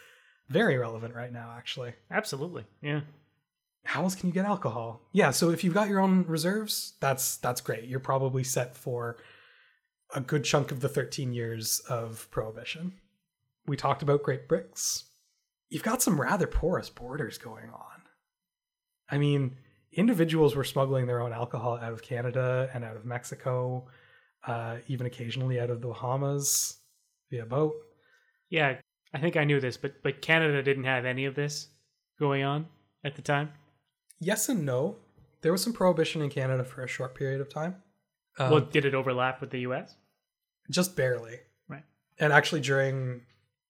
very 0.49 0.77
relevant 0.77 1.15
right 1.15 1.33
now, 1.33 1.55
actually. 1.57 1.95
Absolutely. 2.11 2.65
Yeah. 2.81 3.01
How 3.85 4.03
else 4.05 4.15
can 4.15 4.29
you 4.29 4.33
get 4.33 4.45
alcohol? 4.45 5.01
Yeah, 5.13 5.33
so 5.33 5.51
if 5.51 5.65
you've 5.65 5.75
got 5.75 5.89
your 5.89 6.01
own 6.01 6.25
reserves, 6.27 6.95
that's 7.01 7.37
that's 7.39 7.61
great. 7.61 7.85
You're 7.85 8.01
probably 8.01 8.45
set 8.45 8.77
for 8.77 9.17
a 10.15 10.21
good 10.21 10.45
chunk 10.45 10.71
of 10.71 10.81
the 10.81 10.89
13 10.89 11.33
years 11.33 11.81
of 11.89 12.29
prohibition. 12.31 12.93
We 13.67 13.77
talked 13.77 14.03
about 14.03 14.23
Grape 14.23 14.47
Bricks. 14.47 15.05
You've 15.69 15.83
got 15.83 16.03
some 16.03 16.21
rather 16.21 16.47
porous 16.47 16.91
borders 16.91 17.39
going 17.39 17.71
on. 17.71 18.03
I 19.11 19.19
mean, 19.19 19.57
individuals 19.93 20.55
were 20.55 20.65
smuggling 20.65 21.07
their 21.07 21.21
own 21.21 21.33
alcohol 21.33 21.79
out 21.81 21.93
of 21.93 22.03
Canada 22.03 22.69
and 22.75 22.85
out 22.85 22.97
of 22.97 23.05
Mexico, 23.05 23.87
uh, 24.47 24.77
even 24.89 25.07
occasionally 25.07 25.61
out 25.61 25.71
of 25.71 25.81
the 25.81 25.89
Bahamas 25.89 26.79
via 27.31 27.47
boat. 27.47 27.75
Yeah, 28.51 28.77
I 29.15 29.19
think 29.19 29.37
I 29.37 29.45
knew 29.45 29.61
this, 29.61 29.77
but 29.77 30.03
but 30.03 30.23
Canada 30.23 30.63
didn't 30.63 30.85
have 30.85 31.05
any 31.05 31.25
of 31.25 31.35
this 31.35 31.69
going 32.19 32.43
on 32.43 32.67
at 33.05 33.17
the 33.17 33.23
time. 33.23 33.51
Yes 34.21 34.49
and 34.49 34.65
no. 34.65 34.97
There 35.41 35.53
was 35.53 35.63
some 35.63 35.73
prohibition 35.73 36.23
in 36.23 36.31
Canada 36.31 36.65
for 36.65 36.85
a 36.85 36.89
short 36.89 37.15
period 37.15 37.41
of 37.41 37.49
time. 37.49 37.77
Um, 38.39 38.51
well, 38.51 38.61
did 38.61 38.85
it 38.85 38.95
overlap 38.95 39.41
with 39.41 39.51
the 39.51 39.61
U.S.? 39.61 39.97
just 40.71 40.97
barely. 40.97 41.39
Right. 41.69 41.83
And 42.19 42.33
actually, 42.33 42.61
during 42.61 43.23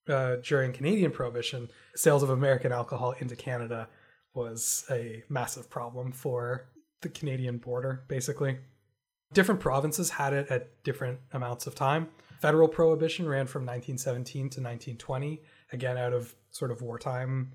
uh, 0.09 0.37
during 0.43 0.73
Canadian 0.73 1.13
prohibition, 1.13 1.69
sales 1.95 2.23
of 2.23 2.31
American 2.31 2.73
alcohol 2.73 3.15
into 3.19 3.37
Canada 3.37 3.89
was 4.35 4.85
a 4.91 5.23
massive 5.29 5.71
problem 5.71 6.13
for 6.13 6.67
the 7.03 7.09
Canadian 7.09 7.59
border. 7.59 8.05
Basically, 8.09 8.59
different 9.33 9.61
provinces 9.61 10.11
had 10.11 10.33
it 10.33 10.49
at 10.51 10.83
different 10.85 11.19
amounts 11.33 11.67
of 11.67 11.75
time. 11.75 12.09
Federal 12.41 12.69
prohibition 12.69 13.29
ran 13.29 13.47
from 13.47 13.63
1917 13.63 14.41
to 14.41 14.61
1920, 14.61 15.43
again 15.73 15.97
out 15.97 16.13
of 16.13 16.35
sort 16.51 16.71
of 16.71 16.83
wartime 16.83 17.53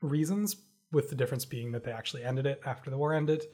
reasons, 0.00 0.56
with 0.90 1.10
the 1.10 1.14
difference 1.14 1.44
being 1.44 1.72
that 1.72 1.84
they 1.84 1.92
actually 1.92 2.24
ended 2.24 2.46
it 2.46 2.60
after 2.64 2.90
the 2.90 2.96
war 2.96 3.14
ended, 3.14 3.44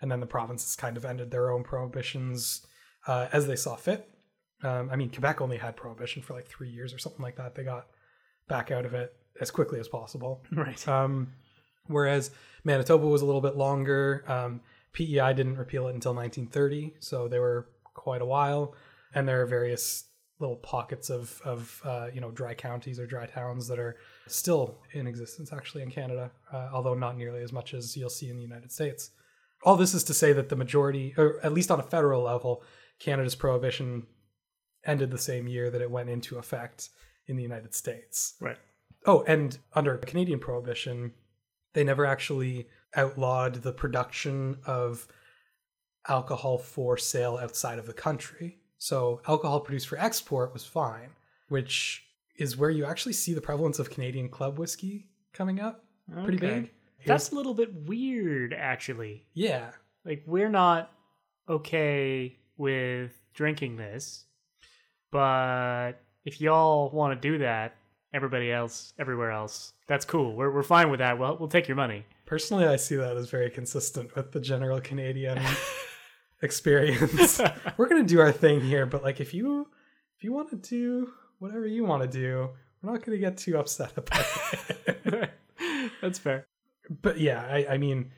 and 0.00 0.10
then 0.10 0.20
the 0.20 0.26
provinces 0.26 0.76
kind 0.76 0.96
of 0.96 1.04
ended 1.04 1.30
their 1.30 1.50
own 1.50 1.62
prohibitions 1.62 2.66
uh, 3.06 3.28
as 3.32 3.46
they 3.46 3.56
saw 3.56 3.76
fit. 3.76 4.10
Um, 4.62 4.88
I 4.90 4.96
mean, 4.96 5.10
Quebec 5.10 5.40
only 5.40 5.58
had 5.58 5.76
prohibition 5.76 6.22
for 6.22 6.34
like 6.34 6.46
three 6.46 6.70
years 6.70 6.94
or 6.94 6.98
something 6.98 7.22
like 7.22 7.36
that. 7.36 7.54
They 7.54 7.64
got 7.64 7.86
back 8.48 8.70
out 8.70 8.86
of 8.86 8.94
it 8.94 9.14
as 9.40 9.50
quickly 9.50 9.80
as 9.80 9.88
possible. 9.88 10.42
Right. 10.52 10.86
Um, 10.88 11.32
whereas 11.86 12.30
Manitoba 12.64 13.06
was 13.06 13.22
a 13.22 13.26
little 13.26 13.40
bit 13.40 13.56
longer. 13.56 14.24
Um, 14.26 14.60
PEI 14.96 15.34
didn't 15.34 15.58
repeal 15.58 15.88
it 15.88 15.94
until 15.94 16.14
1930, 16.14 16.94
so 17.00 17.28
they 17.28 17.38
were 17.38 17.68
quite 17.92 18.22
a 18.22 18.24
while. 18.24 18.74
And 19.14 19.28
there 19.28 19.42
are 19.42 19.46
various 19.46 20.04
little 20.38 20.56
pockets 20.56 21.10
of, 21.10 21.40
of 21.44 21.80
uh, 21.84 22.08
you 22.12 22.20
know 22.20 22.30
dry 22.30 22.54
counties 22.54 22.98
or 22.98 23.06
dry 23.06 23.26
towns 23.26 23.68
that 23.68 23.78
are 23.78 23.96
still 24.26 24.78
in 24.92 25.06
existence 25.06 25.52
actually 25.52 25.82
in 25.82 25.90
Canada, 25.90 26.30
uh, 26.50 26.70
although 26.72 26.94
not 26.94 27.16
nearly 27.16 27.42
as 27.42 27.52
much 27.52 27.74
as 27.74 27.94
you'll 27.94 28.08
see 28.08 28.30
in 28.30 28.36
the 28.36 28.42
United 28.42 28.72
States. 28.72 29.10
All 29.64 29.76
this 29.76 29.92
is 29.92 30.04
to 30.04 30.14
say 30.14 30.32
that 30.32 30.48
the 30.48 30.56
majority, 30.56 31.14
or 31.18 31.40
at 31.42 31.52
least 31.52 31.70
on 31.70 31.78
a 31.78 31.82
federal 31.82 32.22
level, 32.22 32.62
Canada's 32.98 33.34
prohibition 33.34 34.06
ended 34.86 35.10
the 35.10 35.18
same 35.18 35.46
year 35.46 35.70
that 35.70 35.82
it 35.82 35.90
went 35.90 36.08
into 36.08 36.38
effect 36.38 36.88
in 37.26 37.36
the 37.36 37.42
United 37.42 37.74
States. 37.74 38.34
Right. 38.40 38.58
Oh, 39.04 39.24
and 39.26 39.58
under 39.74 39.98
Canadian 39.98 40.38
prohibition, 40.38 41.12
they 41.74 41.84
never 41.84 42.06
actually 42.06 42.68
outlawed 42.96 43.54
the 43.62 43.72
production 43.72 44.58
of 44.66 45.06
alcohol 46.08 46.58
for 46.58 46.96
sale 46.96 47.38
outside 47.40 47.78
of 47.78 47.86
the 47.86 47.92
country. 47.92 48.58
So 48.78 49.20
alcohol 49.26 49.60
produced 49.60 49.88
for 49.88 49.98
export 49.98 50.52
was 50.52 50.64
fine, 50.64 51.10
which 51.48 52.04
is 52.38 52.56
where 52.56 52.70
you 52.70 52.84
actually 52.84 53.14
see 53.14 53.32
the 53.34 53.40
prevalence 53.40 53.78
of 53.78 53.90
Canadian 53.90 54.28
club 54.28 54.58
whiskey 54.58 55.08
coming 55.32 55.60
up 55.60 55.84
pretty 56.22 56.36
Okay. 56.38 56.60
big. 56.60 56.70
That's 57.06 57.30
a 57.30 57.34
little 57.34 57.54
bit 57.54 57.72
weird, 57.86 58.52
actually. 58.52 59.26
Yeah. 59.34 59.70
Like 60.04 60.22
we're 60.26 60.48
not 60.48 60.92
okay 61.48 62.36
with 62.56 63.12
drinking 63.34 63.76
this, 63.76 64.24
but 65.10 65.92
if 66.24 66.40
y'all 66.40 66.90
want 66.90 67.20
to 67.20 67.28
do 67.30 67.38
that, 67.38 67.74
everybody 68.12 68.50
else, 68.52 68.92
everywhere 68.98 69.30
else, 69.30 69.72
that's 69.86 70.04
cool. 70.04 70.34
We're 70.34 70.50
we're 70.50 70.62
fine 70.62 70.90
with 70.90 70.98
that. 70.98 71.18
Well, 71.18 71.36
we'll 71.38 71.48
take 71.48 71.68
your 71.68 71.76
money. 71.76 72.04
Personally, 72.26 72.66
I 72.66 72.74
see 72.74 72.96
that 72.96 73.16
as 73.16 73.30
very 73.30 73.50
consistent 73.50 74.14
with 74.16 74.32
the 74.32 74.40
general 74.40 74.80
Canadian 74.80 75.40
experience. 76.42 77.40
we're 77.76 77.88
gonna 77.88 78.02
do 78.02 78.20
our 78.20 78.32
thing 78.32 78.60
here, 78.60 78.84
but 78.84 79.04
like 79.04 79.20
if 79.20 79.32
you 79.32 79.68
if 80.16 80.24
you 80.24 80.32
want 80.32 80.50
to 80.50 80.56
do 80.56 81.12
whatever 81.38 81.66
you 81.66 81.84
want 81.84 82.02
to 82.02 82.08
do, 82.08 82.50
we're 82.82 82.92
not 82.92 83.04
gonna 83.04 83.18
get 83.18 83.36
too 83.36 83.56
upset 83.56 83.92
about 83.96 84.26
it. 84.88 85.30
that's 86.02 86.18
fair. 86.18 86.46
but 87.02 87.20
yeah, 87.20 87.46
I, 87.48 87.74
I 87.74 87.78
mean, 87.78 88.10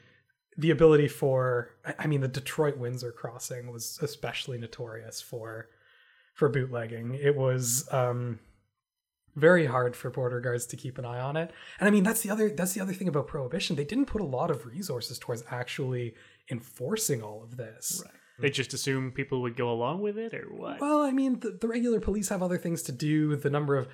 the 0.57 0.71
ability 0.71 1.09
for 1.09 1.73
I, 1.85 1.95
I 2.01 2.07
mean, 2.07 2.23
the 2.23 2.29
Detroit 2.29 2.79
Windsor 2.79 3.13
crossing 3.13 3.71
was 3.71 3.99
especially 4.01 4.57
notorious 4.57 5.21
for 5.21 5.69
for 6.33 6.49
bootlegging. 6.49 7.15
It 7.15 7.37
was 7.37 7.87
um, 7.93 8.39
very 9.39 9.67
hard 9.67 9.97
for 9.97 10.11
border 10.11 10.41
guards 10.41 10.67
to 10.67 10.77
keep 10.77 10.99
an 10.99 11.05
eye 11.05 11.21
on 11.21 11.37
it, 11.37 11.53
and 11.81 11.89
I 11.89 11.91
mean 11.91 12.05
that's 12.05 12.23
the 12.23 12.31
other 12.31 12.51
that's 12.51 12.73
the 12.73 12.81
other 12.81 12.93
thing 12.93 13.09
about 13.09 13.27
prohibition. 13.27 13.77
They 13.77 13.85
didn't 13.85 14.07
put 14.07 14.21
a 14.21 14.25
lot 14.25 14.51
of 14.51 14.67
resources 14.67 15.19
towards 15.19 15.45
actually 15.51 16.15
enforcing 16.51 17.23
all 17.23 17.43
of 17.43 17.57
this. 17.57 18.03
They 18.41 18.51
just 18.51 18.73
assume 18.73 19.11
people 19.13 19.43
would 19.43 19.57
go 19.57 19.71
along 19.71 20.01
with 20.01 20.17
it, 20.17 20.33
or 20.33 20.47
what? 20.51 20.81
Well, 20.81 21.03
I 21.03 21.11
mean, 21.11 21.41
the, 21.41 21.59
the 21.61 21.67
regular 21.67 22.01
police 22.01 22.29
have 22.29 22.43
other 22.43 22.59
things 22.59 22.83
to 22.85 22.93
do. 22.93 23.35
The 23.35 23.51
number 23.51 23.77
of 23.77 23.89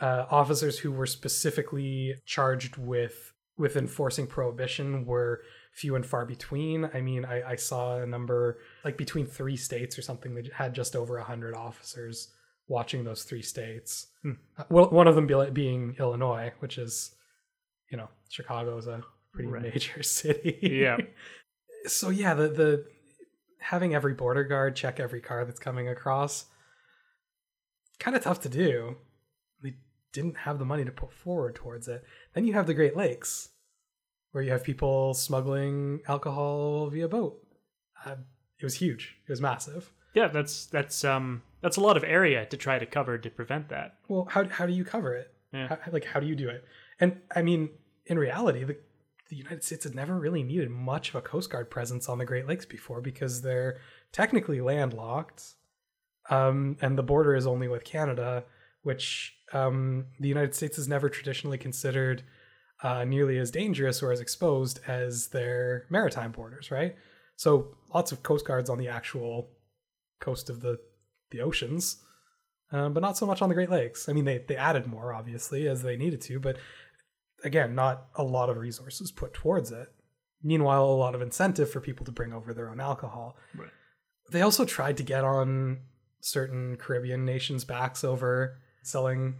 uh, 0.00 0.24
officers 0.30 0.78
who 0.78 0.90
were 0.90 1.06
specifically 1.06 2.14
charged 2.24 2.76
with 2.76 3.32
with 3.58 3.76
enforcing 3.76 4.26
prohibition 4.26 5.04
were 5.04 5.42
few 5.72 5.94
and 5.94 6.06
far 6.06 6.24
between. 6.24 6.88
I 6.94 7.00
mean, 7.02 7.24
I, 7.24 7.50
I 7.50 7.56
saw 7.56 7.98
a 7.98 8.06
number 8.06 8.58
like 8.84 8.96
between 8.96 9.26
three 9.26 9.56
states 9.56 9.98
or 9.98 10.02
something 10.02 10.34
that 10.34 10.50
had 10.52 10.74
just 10.74 10.96
over 10.96 11.18
a 11.18 11.24
hundred 11.24 11.54
officers 11.54 12.32
watching 12.70 13.02
those 13.04 13.24
three 13.24 13.42
states. 13.42 14.06
Hmm. 14.22 14.32
Uh, 14.56 14.64
well, 14.70 14.88
one 14.90 15.08
of 15.08 15.16
them 15.16 15.26
be, 15.26 15.34
being 15.52 15.96
Illinois, 15.98 16.52
which 16.60 16.78
is, 16.78 17.14
you 17.90 17.98
know, 17.98 18.08
Chicago 18.28 18.78
is 18.78 18.86
a 18.86 19.02
pretty 19.32 19.48
Right. 19.50 19.62
major 19.74 20.02
city. 20.20 20.58
Yeah. 20.62 20.98
so 21.86 22.08
yeah, 22.10 22.32
the 22.34 22.48
the 22.48 22.86
having 23.58 23.94
every 23.94 24.14
border 24.14 24.44
guard 24.44 24.76
check 24.76 24.98
every 25.00 25.20
car 25.20 25.44
that's 25.44 25.60
coming 25.60 25.86
across 25.88 26.46
kind 27.98 28.16
of 28.16 28.22
tough 28.22 28.40
to 28.42 28.48
do. 28.48 28.96
They 29.62 29.74
didn't 30.12 30.38
have 30.38 30.58
the 30.58 30.64
money 30.64 30.84
to 30.84 30.92
put 30.92 31.12
forward 31.12 31.54
towards 31.56 31.88
it. 31.88 32.02
Then 32.34 32.46
you 32.46 32.52
have 32.54 32.66
the 32.66 32.74
Great 32.74 32.96
Lakes, 32.96 33.50
where 34.32 34.42
you 34.44 34.50
have 34.52 34.64
people 34.64 35.12
smuggling 35.14 36.00
alcohol 36.08 36.88
via 36.88 37.08
boat. 37.08 37.38
Uh, 38.06 38.16
it 38.58 38.64
was 38.64 38.76
huge. 38.76 39.16
It 39.28 39.32
was 39.32 39.40
massive. 39.40 39.90
Yeah, 40.14 40.28
that's 40.28 40.66
that's 40.66 41.04
um 41.04 41.42
that's 41.60 41.76
a 41.76 41.80
lot 41.80 41.96
of 41.96 42.04
area 42.04 42.46
to 42.46 42.56
try 42.56 42.78
to 42.78 42.86
cover 42.86 43.18
to 43.18 43.30
prevent 43.30 43.68
that. 43.68 43.96
Well, 44.08 44.26
how 44.30 44.48
how 44.48 44.66
do 44.66 44.72
you 44.72 44.84
cover 44.84 45.14
it? 45.14 45.32
Yeah. 45.52 45.68
How, 45.68 45.78
like 45.92 46.04
how 46.04 46.20
do 46.20 46.26
you 46.26 46.34
do 46.34 46.48
it? 46.48 46.64
And 46.98 47.20
I 47.34 47.42
mean, 47.42 47.70
in 48.06 48.18
reality, 48.18 48.64
the 48.64 48.76
the 49.30 49.36
United 49.36 49.62
States 49.62 49.84
had 49.84 49.94
never 49.94 50.18
really 50.18 50.42
needed 50.42 50.70
much 50.70 51.10
of 51.10 51.14
a 51.14 51.22
Coast 51.22 51.50
Guard 51.50 51.70
presence 51.70 52.08
on 52.08 52.18
the 52.18 52.24
Great 52.24 52.48
Lakes 52.48 52.66
before 52.66 53.00
because 53.00 53.42
they're 53.42 53.78
technically 54.12 54.60
landlocked. 54.60 55.54
Um, 56.28 56.76
and 56.82 56.98
the 56.98 57.04
border 57.04 57.36
is 57.36 57.46
only 57.46 57.68
with 57.68 57.84
Canada, 57.84 58.44
which 58.82 59.36
um, 59.52 60.06
the 60.18 60.28
United 60.28 60.54
States 60.54 60.76
has 60.76 60.88
never 60.88 61.08
traditionally 61.08 61.58
considered 61.58 62.24
uh, 62.82 63.04
nearly 63.04 63.38
as 63.38 63.50
dangerous 63.50 64.02
or 64.02 64.10
as 64.10 64.20
exposed 64.20 64.80
as 64.88 65.28
their 65.28 65.86
maritime 65.90 66.32
borders, 66.32 66.70
right? 66.70 66.96
So 67.36 67.76
lots 67.94 68.10
of 68.10 68.22
coast 68.22 68.46
guards 68.46 68.68
on 68.68 68.78
the 68.78 68.88
actual 68.88 69.50
coast 70.20 70.50
of 70.50 70.60
the 70.60 70.78
the 71.30 71.40
oceans, 71.40 71.98
um, 72.72 72.92
but 72.92 73.00
not 73.00 73.16
so 73.16 73.26
much 73.26 73.42
on 73.42 73.48
the 73.48 73.54
Great 73.54 73.70
Lakes. 73.70 74.08
I 74.08 74.12
mean, 74.12 74.24
they 74.24 74.38
they 74.38 74.56
added 74.56 74.86
more 74.86 75.12
obviously 75.12 75.68
as 75.68 75.82
they 75.82 75.96
needed 75.96 76.20
to, 76.22 76.40
but 76.40 76.56
again, 77.44 77.74
not 77.74 78.06
a 78.14 78.22
lot 78.22 78.50
of 78.50 78.56
resources 78.56 79.10
put 79.10 79.34
towards 79.34 79.72
it. 79.72 79.88
Meanwhile, 80.42 80.84
a 80.84 80.86
lot 80.86 81.14
of 81.14 81.22
incentive 81.22 81.70
for 81.70 81.80
people 81.80 82.06
to 82.06 82.12
bring 82.12 82.32
over 82.32 82.54
their 82.54 82.70
own 82.70 82.80
alcohol. 82.80 83.36
Right. 83.54 83.70
They 84.30 84.42
also 84.42 84.64
tried 84.64 84.96
to 84.98 85.02
get 85.02 85.24
on 85.24 85.80
certain 86.20 86.76
Caribbean 86.76 87.24
nations' 87.24 87.64
backs 87.64 88.04
over 88.04 88.58
selling 88.82 89.36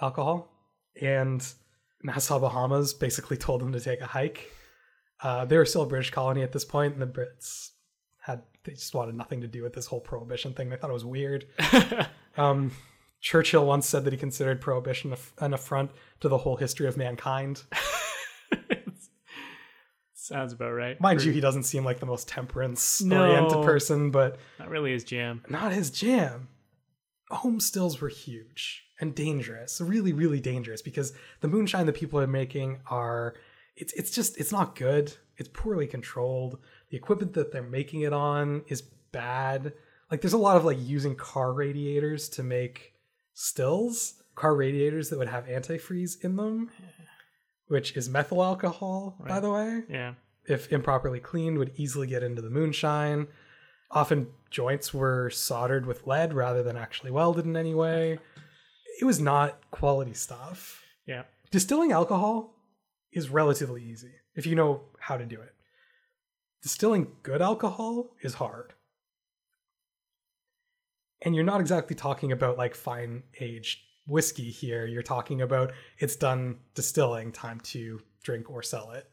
alcohol, 0.00 0.50
and 1.00 1.46
Nassau, 2.02 2.38
Bahamas, 2.38 2.94
basically 2.94 3.36
told 3.38 3.60
them 3.60 3.72
to 3.72 3.80
take 3.80 4.00
a 4.00 4.06
hike. 4.06 4.50
Uh, 5.22 5.44
they 5.44 5.56
were 5.56 5.66
still 5.66 5.82
a 5.82 5.86
British 5.86 6.10
colony 6.10 6.42
at 6.42 6.52
this 6.52 6.64
point, 6.64 6.92
and 6.94 7.02
the 7.02 7.06
Brits 7.06 7.70
they 8.68 8.74
just 8.74 8.94
wanted 8.94 9.14
nothing 9.14 9.40
to 9.40 9.46
do 9.48 9.62
with 9.62 9.72
this 9.72 9.86
whole 9.86 10.00
prohibition 10.00 10.52
thing. 10.52 10.68
They 10.68 10.76
thought 10.76 10.90
it 10.90 10.94
was 10.94 11.04
weird. 11.04 11.46
Um, 12.36 12.70
Churchill 13.20 13.66
once 13.66 13.84
said 13.88 14.04
that 14.04 14.12
he 14.12 14.16
considered 14.16 14.60
prohibition 14.60 15.12
an 15.38 15.52
affront 15.54 15.90
to 16.20 16.28
the 16.28 16.38
whole 16.38 16.54
history 16.54 16.86
of 16.86 16.96
mankind. 16.96 17.64
Sounds 20.14 20.52
about 20.52 20.70
right. 20.72 21.00
Mind 21.00 21.20
For- 21.20 21.26
you, 21.26 21.32
he 21.32 21.40
doesn't 21.40 21.64
seem 21.64 21.84
like 21.84 22.00
the 22.00 22.06
most 22.06 22.28
temperance 22.28 23.00
No. 23.02 23.22
oriented 23.22 23.64
person, 23.64 24.10
but 24.10 24.38
not 24.58 24.68
really 24.68 24.92
his 24.92 25.02
jam. 25.04 25.42
not 25.48 25.72
his 25.72 25.90
jam. 25.90 26.48
Home 27.30 27.60
stills 27.60 28.00
were 28.00 28.08
huge 28.08 28.84
and 29.00 29.14
dangerous, 29.14 29.80
really, 29.80 30.12
really 30.12 30.38
dangerous 30.40 30.82
because 30.82 31.12
the 31.40 31.48
moonshine 31.48 31.86
that 31.86 31.94
people 31.94 32.20
are 32.20 32.26
making 32.26 32.78
are 32.90 33.34
it's 33.76 33.92
it's 33.94 34.10
just 34.10 34.38
it's 34.38 34.52
not 34.52 34.76
good. 34.76 35.12
It's 35.38 35.48
poorly 35.52 35.86
controlled. 35.86 36.58
The 36.90 36.96
equipment 36.96 37.34
that 37.34 37.52
they're 37.52 37.62
making 37.62 38.02
it 38.02 38.12
on 38.12 38.62
is 38.68 38.82
bad. 39.12 39.72
Like 40.10 40.20
there's 40.22 40.32
a 40.32 40.38
lot 40.38 40.56
of 40.56 40.64
like 40.64 40.78
using 40.80 41.14
car 41.16 41.52
radiators 41.52 42.28
to 42.30 42.42
make 42.42 42.94
stills, 43.34 44.22
car 44.34 44.54
radiators 44.54 45.10
that 45.10 45.18
would 45.18 45.28
have 45.28 45.46
antifreeze 45.46 46.22
in 46.24 46.36
them, 46.36 46.70
which 47.68 47.96
is 47.96 48.08
methyl 48.08 48.42
alcohol, 48.42 49.16
by 49.26 49.40
the 49.40 49.50
way 49.50 49.84
Yeah. 49.88 50.14
if 50.46 50.72
improperly 50.72 51.20
cleaned, 51.20 51.58
would 51.58 51.72
easily 51.76 52.06
get 52.06 52.22
into 52.22 52.40
the 52.42 52.50
moonshine. 52.50 53.28
Often 53.90 54.28
joints 54.50 54.92
were 54.94 55.30
soldered 55.30 55.86
with 55.86 56.06
lead 56.06 56.32
rather 56.34 56.62
than 56.62 56.76
actually 56.76 57.10
welded 57.10 57.44
in 57.46 57.56
any 57.56 57.74
way. 57.74 58.18
It 59.00 59.04
was 59.04 59.20
not 59.20 59.70
quality 59.70 60.14
stuff. 60.14 60.82
Yeah. 61.06 61.24
Distilling 61.50 61.92
alcohol 61.92 62.54
is 63.12 63.28
relatively 63.30 63.82
easy 63.82 64.12
if 64.34 64.46
you 64.46 64.54
know 64.54 64.82
how 64.98 65.16
to 65.16 65.24
do 65.24 65.40
it. 65.40 65.54
Distilling 66.62 67.08
good 67.22 67.40
alcohol 67.40 68.14
is 68.22 68.34
hard. 68.34 68.74
And 71.22 71.34
you're 71.34 71.44
not 71.44 71.60
exactly 71.60 71.96
talking 71.96 72.32
about 72.32 72.58
like 72.58 72.74
fine 72.74 73.22
aged 73.40 73.78
whiskey 74.06 74.50
here. 74.50 74.86
You're 74.86 75.02
talking 75.02 75.40
about 75.42 75.72
it's 75.98 76.16
done 76.16 76.58
distilling, 76.74 77.32
time 77.32 77.60
to 77.60 78.00
drink 78.22 78.50
or 78.50 78.62
sell 78.62 78.90
it. 78.92 79.08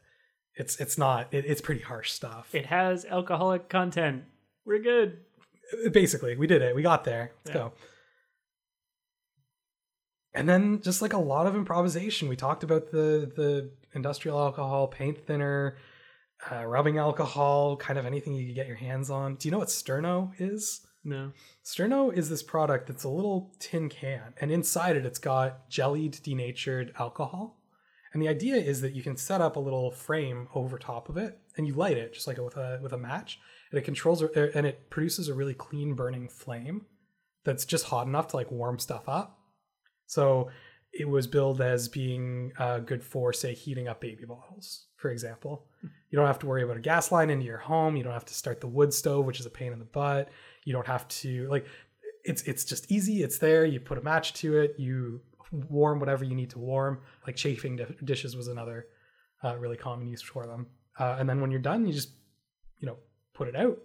It's 0.54 0.80
it's 0.80 0.96
not 0.98 1.32
it, 1.32 1.44
it's 1.44 1.60
pretty 1.60 1.82
harsh 1.82 2.12
stuff. 2.12 2.54
It 2.54 2.66
has 2.66 3.04
alcoholic 3.04 3.68
content. 3.68 4.24
We're 4.64 4.78
good. 4.82 5.18
Uh, 5.84 5.90
basically, 5.90 6.36
we 6.36 6.46
did 6.46 6.62
it. 6.62 6.74
We 6.74 6.82
got 6.82 7.04
there. 7.04 7.32
Let's 7.44 7.54
Yeah. 7.54 7.62
go. 7.62 7.72
And 10.34 10.48
then 10.48 10.80
just 10.82 11.00
like 11.02 11.12
a 11.12 11.18
lot 11.18 11.46
of 11.46 11.54
improvisation. 11.56 12.28
We 12.28 12.36
talked 12.36 12.62
about 12.64 12.90
the 12.90 13.30
the 13.36 13.70
industrial 13.94 14.38
alcohol, 14.38 14.86
paint 14.88 15.26
thinner, 15.26 15.76
uh, 16.50 16.64
rubbing 16.64 16.98
alcohol, 16.98 17.76
kind 17.76 17.98
of 17.98 18.06
anything 18.06 18.34
you 18.34 18.46
could 18.46 18.54
get 18.54 18.66
your 18.66 18.76
hands 18.76 19.10
on. 19.10 19.36
Do 19.36 19.48
you 19.48 19.52
know 19.52 19.58
what 19.58 19.68
Sterno 19.68 20.32
is? 20.38 20.86
No. 21.04 21.32
Sterno 21.64 22.12
is 22.12 22.28
this 22.28 22.42
product 22.42 22.88
that's 22.88 23.04
a 23.04 23.08
little 23.08 23.54
tin 23.58 23.88
can, 23.88 24.34
and 24.40 24.50
inside 24.50 24.96
it, 24.96 25.06
it's 25.06 25.18
got 25.18 25.68
jellied, 25.68 26.18
denatured 26.22 26.92
alcohol. 26.98 27.60
And 28.12 28.22
the 28.22 28.28
idea 28.28 28.56
is 28.56 28.80
that 28.80 28.94
you 28.94 29.02
can 29.02 29.16
set 29.16 29.40
up 29.40 29.56
a 29.56 29.60
little 29.60 29.90
frame 29.90 30.48
over 30.54 30.78
top 30.78 31.08
of 31.08 31.16
it, 31.16 31.38
and 31.56 31.66
you 31.66 31.74
light 31.74 31.96
it 31.96 32.14
just 32.14 32.26
like 32.26 32.38
with 32.38 32.56
a 32.56 32.80
with 32.82 32.92
a 32.92 32.98
match, 32.98 33.38
and 33.70 33.78
it 33.78 33.84
controls 33.84 34.22
and 34.22 34.66
it 34.66 34.90
produces 34.90 35.28
a 35.28 35.34
really 35.34 35.54
clean 35.54 35.94
burning 35.94 36.28
flame 36.28 36.86
that's 37.44 37.64
just 37.64 37.86
hot 37.86 38.06
enough 38.06 38.28
to 38.28 38.36
like 38.36 38.50
warm 38.50 38.78
stuff 38.78 39.08
up. 39.08 39.38
So 40.06 40.50
it 40.92 41.08
was 41.08 41.26
billed 41.26 41.60
as 41.60 41.88
being 41.88 42.52
uh, 42.58 42.78
good 42.78 43.04
for, 43.04 43.32
say, 43.32 43.54
heating 43.54 43.86
up 43.86 44.00
baby 44.00 44.24
bottles, 44.24 44.86
for 44.96 45.10
example. 45.10 45.66
You 45.82 46.16
don't 46.16 46.26
have 46.26 46.38
to 46.40 46.46
worry 46.46 46.62
about 46.62 46.76
a 46.76 46.80
gas 46.80 47.12
line 47.12 47.30
into 47.30 47.44
your 47.44 47.58
home. 47.58 47.96
You 47.96 48.02
don't 48.02 48.12
have 48.12 48.24
to 48.26 48.34
start 48.34 48.60
the 48.60 48.66
wood 48.66 48.92
stove, 48.92 49.26
which 49.26 49.40
is 49.40 49.46
a 49.46 49.50
pain 49.50 49.72
in 49.72 49.78
the 49.78 49.84
butt. 49.84 50.30
You 50.64 50.72
don't 50.72 50.86
have 50.86 51.06
to 51.08 51.48
like. 51.48 51.66
It's 52.24 52.42
it's 52.42 52.64
just 52.64 52.90
easy. 52.90 53.22
It's 53.22 53.38
there. 53.38 53.64
You 53.64 53.80
put 53.80 53.98
a 53.98 54.02
match 54.02 54.32
to 54.34 54.58
it. 54.58 54.74
You 54.78 55.20
warm 55.52 56.00
whatever 56.00 56.24
you 56.24 56.34
need 56.34 56.50
to 56.50 56.58
warm. 56.58 57.00
Like 57.26 57.36
chafing 57.36 57.78
dishes 58.04 58.36
was 58.36 58.48
another 58.48 58.86
uh, 59.44 59.56
really 59.58 59.76
common 59.76 60.08
use 60.08 60.22
for 60.22 60.46
them. 60.46 60.66
Uh, 60.98 61.16
and 61.18 61.28
then 61.28 61.40
when 61.40 61.50
you're 61.50 61.60
done, 61.60 61.86
you 61.86 61.92
just 61.92 62.10
you 62.80 62.86
know 62.86 62.96
put 63.34 63.48
it 63.48 63.56
out, 63.56 63.78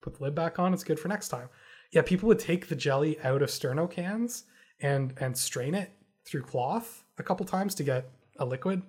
put 0.00 0.16
the 0.16 0.22
lid 0.22 0.34
back 0.34 0.58
on. 0.58 0.72
It's 0.72 0.84
good 0.84 0.98
for 0.98 1.08
next 1.08 1.28
time. 1.28 1.48
Yeah, 1.92 2.02
people 2.02 2.26
would 2.28 2.38
take 2.38 2.68
the 2.68 2.76
jelly 2.76 3.20
out 3.20 3.42
of 3.42 3.50
sterno 3.50 3.90
cans 3.90 4.44
and 4.80 5.14
and 5.18 5.36
strain 5.36 5.74
it 5.74 5.92
through 6.24 6.42
cloth 6.42 7.04
a 7.18 7.22
couple 7.22 7.44
times 7.46 7.74
to 7.76 7.82
get 7.84 8.10
a 8.38 8.44
liquid 8.44 8.82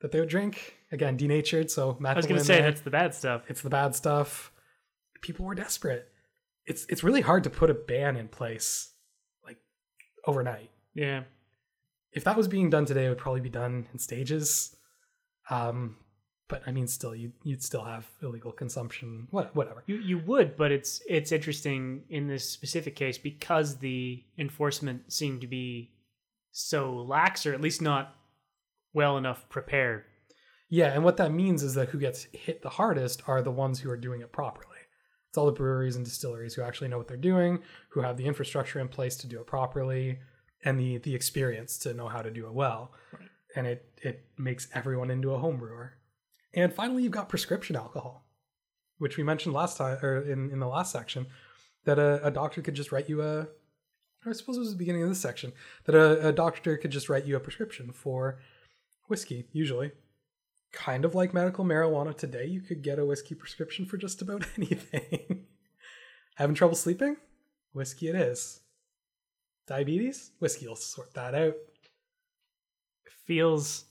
that 0.00 0.12
they 0.12 0.20
would 0.20 0.28
drink. 0.28 0.76
Again, 0.90 1.16
denatured, 1.16 1.70
so 1.70 1.98
I 2.04 2.14
was 2.14 2.26
gonna 2.26 2.40
say 2.42 2.56
there. 2.56 2.70
that's 2.70 2.80
the 2.80 2.90
bad 2.90 3.14
stuff. 3.14 3.42
it's 3.48 3.60
the 3.60 3.70
bad 3.70 3.94
stuff. 3.94 4.52
People 5.20 5.44
were 5.44 5.54
desperate. 5.54 6.08
It's 6.66 6.86
it's 6.88 7.04
really 7.04 7.20
hard 7.20 7.44
to 7.44 7.50
put 7.50 7.70
a 7.70 7.74
ban 7.74 8.16
in 8.16 8.28
place 8.28 8.90
like 9.44 9.58
overnight. 10.26 10.70
Yeah. 10.94 11.24
If 12.12 12.24
that 12.24 12.36
was 12.36 12.48
being 12.48 12.70
done 12.70 12.86
today, 12.86 13.06
it 13.06 13.08
would 13.10 13.18
probably 13.18 13.42
be 13.42 13.50
done 13.50 13.86
in 13.92 13.98
stages. 13.98 14.74
Um, 15.50 15.96
but 16.48 16.62
I 16.66 16.72
mean, 16.72 16.86
still, 16.86 17.14
you 17.14 17.32
you'd 17.44 17.62
still 17.62 17.84
have 17.84 18.08
illegal 18.22 18.52
consumption. 18.52 19.28
What 19.30 19.54
whatever. 19.54 19.84
You 19.86 19.96
you 19.96 20.18
would, 20.20 20.56
but 20.56 20.72
it's 20.72 21.02
it's 21.06 21.32
interesting 21.32 22.04
in 22.08 22.26
this 22.26 22.48
specific 22.48 22.96
case 22.96 23.18
because 23.18 23.76
the 23.76 24.22
enforcement 24.38 25.12
seemed 25.12 25.42
to 25.42 25.46
be 25.46 25.90
so 26.50 26.94
lax 26.94 27.44
or 27.44 27.52
at 27.52 27.60
least 27.60 27.82
not 27.82 28.16
well 28.92 29.16
enough 29.16 29.48
prepared. 29.48 30.04
Yeah, 30.70 30.92
and 30.92 31.02
what 31.02 31.16
that 31.16 31.32
means 31.32 31.62
is 31.62 31.74
that 31.74 31.88
who 31.90 31.98
gets 31.98 32.26
hit 32.32 32.62
the 32.62 32.68
hardest 32.68 33.22
are 33.26 33.42
the 33.42 33.50
ones 33.50 33.80
who 33.80 33.90
are 33.90 33.96
doing 33.96 34.20
it 34.20 34.32
properly. 34.32 34.76
It's 35.28 35.38
all 35.38 35.46
the 35.46 35.52
breweries 35.52 35.96
and 35.96 36.04
distilleries 36.04 36.54
who 36.54 36.62
actually 36.62 36.88
know 36.88 36.98
what 36.98 37.08
they're 37.08 37.16
doing, 37.16 37.60
who 37.90 38.00
have 38.00 38.16
the 38.16 38.26
infrastructure 38.26 38.80
in 38.80 38.88
place 38.88 39.16
to 39.16 39.26
do 39.26 39.40
it 39.40 39.46
properly, 39.46 40.18
and 40.64 40.78
the 40.78 40.98
the 40.98 41.14
experience 41.14 41.78
to 41.78 41.94
know 41.94 42.08
how 42.08 42.22
to 42.22 42.30
do 42.30 42.46
it 42.46 42.54
well. 42.54 42.92
Right. 43.12 43.28
And 43.56 43.66
it 43.66 43.86
it 44.02 44.24
makes 44.36 44.68
everyone 44.74 45.10
into 45.10 45.32
a 45.32 45.38
home 45.38 45.58
brewer. 45.58 45.94
And 46.54 46.72
finally, 46.72 47.02
you've 47.02 47.12
got 47.12 47.28
prescription 47.28 47.76
alcohol, 47.76 48.26
which 48.98 49.16
we 49.16 49.22
mentioned 49.22 49.54
last 49.54 49.76
time 49.76 49.98
or 50.02 50.22
in, 50.22 50.50
in 50.50 50.60
the 50.60 50.66
last 50.66 50.92
section, 50.92 51.26
that 51.84 51.98
a, 51.98 52.26
a 52.26 52.30
doctor 52.30 52.62
could 52.62 52.74
just 52.74 52.92
write 52.92 53.08
you 53.08 53.22
a 53.22 53.48
I 54.26 54.32
suppose 54.32 54.56
it 54.56 54.60
was 54.60 54.72
the 54.72 54.76
beginning 54.76 55.02
of 55.02 55.08
this 55.08 55.20
section, 55.20 55.52
that 55.84 55.94
a, 55.94 56.28
a 56.28 56.32
doctor 56.32 56.76
could 56.76 56.90
just 56.90 57.08
write 57.08 57.24
you 57.24 57.36
a 57.36 57.40
prescription 57.40 57.92
for 57.92 58.40
whiskey, 59.08 59.46
usually 59.52 59.92
kind 60.72 61.04
of 61.04 61.14
like 61.14 61.34
medical 61.34 61.64
marijuana 61.64 62.16
today, 62.16 62.46
you 62.46 62.60
could 62.60 62.82
get 62.82 62.98
a 62.98 63.04
whiskey 63.04 63.34
prescription 63.34 63.86
for 63.86 63.96
just 63.96 64.22
about 64.22 64.44
anything. 64.56 65.44
Having 66.36 66.56
trouble 66.56 66.76
sleeping? 66.76 67.16
Whiskey 67.72 68.08
it 68.08 68.14
is. 68.14 68.60
Diabetes? 69.66 70.32
Whiskey 70.38 70.66
will 70.66 70.76
sort 70.76 71.14
that 71.14 71.34
out. 71.34 71.54
Feels 73.26 73.84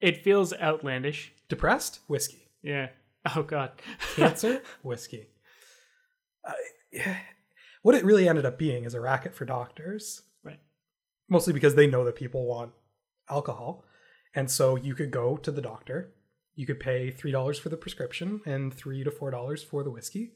it 0.00 0.22
feels 0.22 0.52
outlandish. 0.54 1.32
Depressed? 1.48 2.00
Whiskey. 2.06 2.50
Yeah. 2.62 2.88
Oh 3.36 3.42
god. 3.42 3.72
Cancer? 4.14 4.62
whiskey. 4.82 5.26
Uh, 6.46 6.52
yeah. 6.90 7.16
What 7.82 7.96
it 7.96 8.04
really 8.04 8.26
ended 8.26 8.46
up 8.46 8.58
being 8.58 8.84
is 8.84 8.94
a 8.94 9.00
racket 9.00 9.34
for 9.34 9.44
doctors. 9.44 10.22
Right. 10.42 10.60
Mostly 11.28 11.52
because 11.52 11.74
they 11.74 11.88
know 11.88 12.04
that 12.04 12.14
people 12.14 12.46
want 12.46 12.72
alcohol. 13.28 13.84
And 14.38 14.48
so 14.48 14.76
you 14.76 14.94
could 14.94 15.10
go 15.10 15.36
to 15.36 15.50
the 15.50 15.60
doctor, 15.60 16.12
you 16.54 16.64
could 16.64 16.78
pay 16.78 17.10
$3 17.10 17.58
for 17.58 17.70
the 17.70 17.76
prescription 17.76 18.40
and 18.46 18.72
3 18.72 19.02
to 19.02 19.10
$4 19.10 19.64
for 19.64 19.82
the 19.82 19.90
whiskey, 19.90 20.30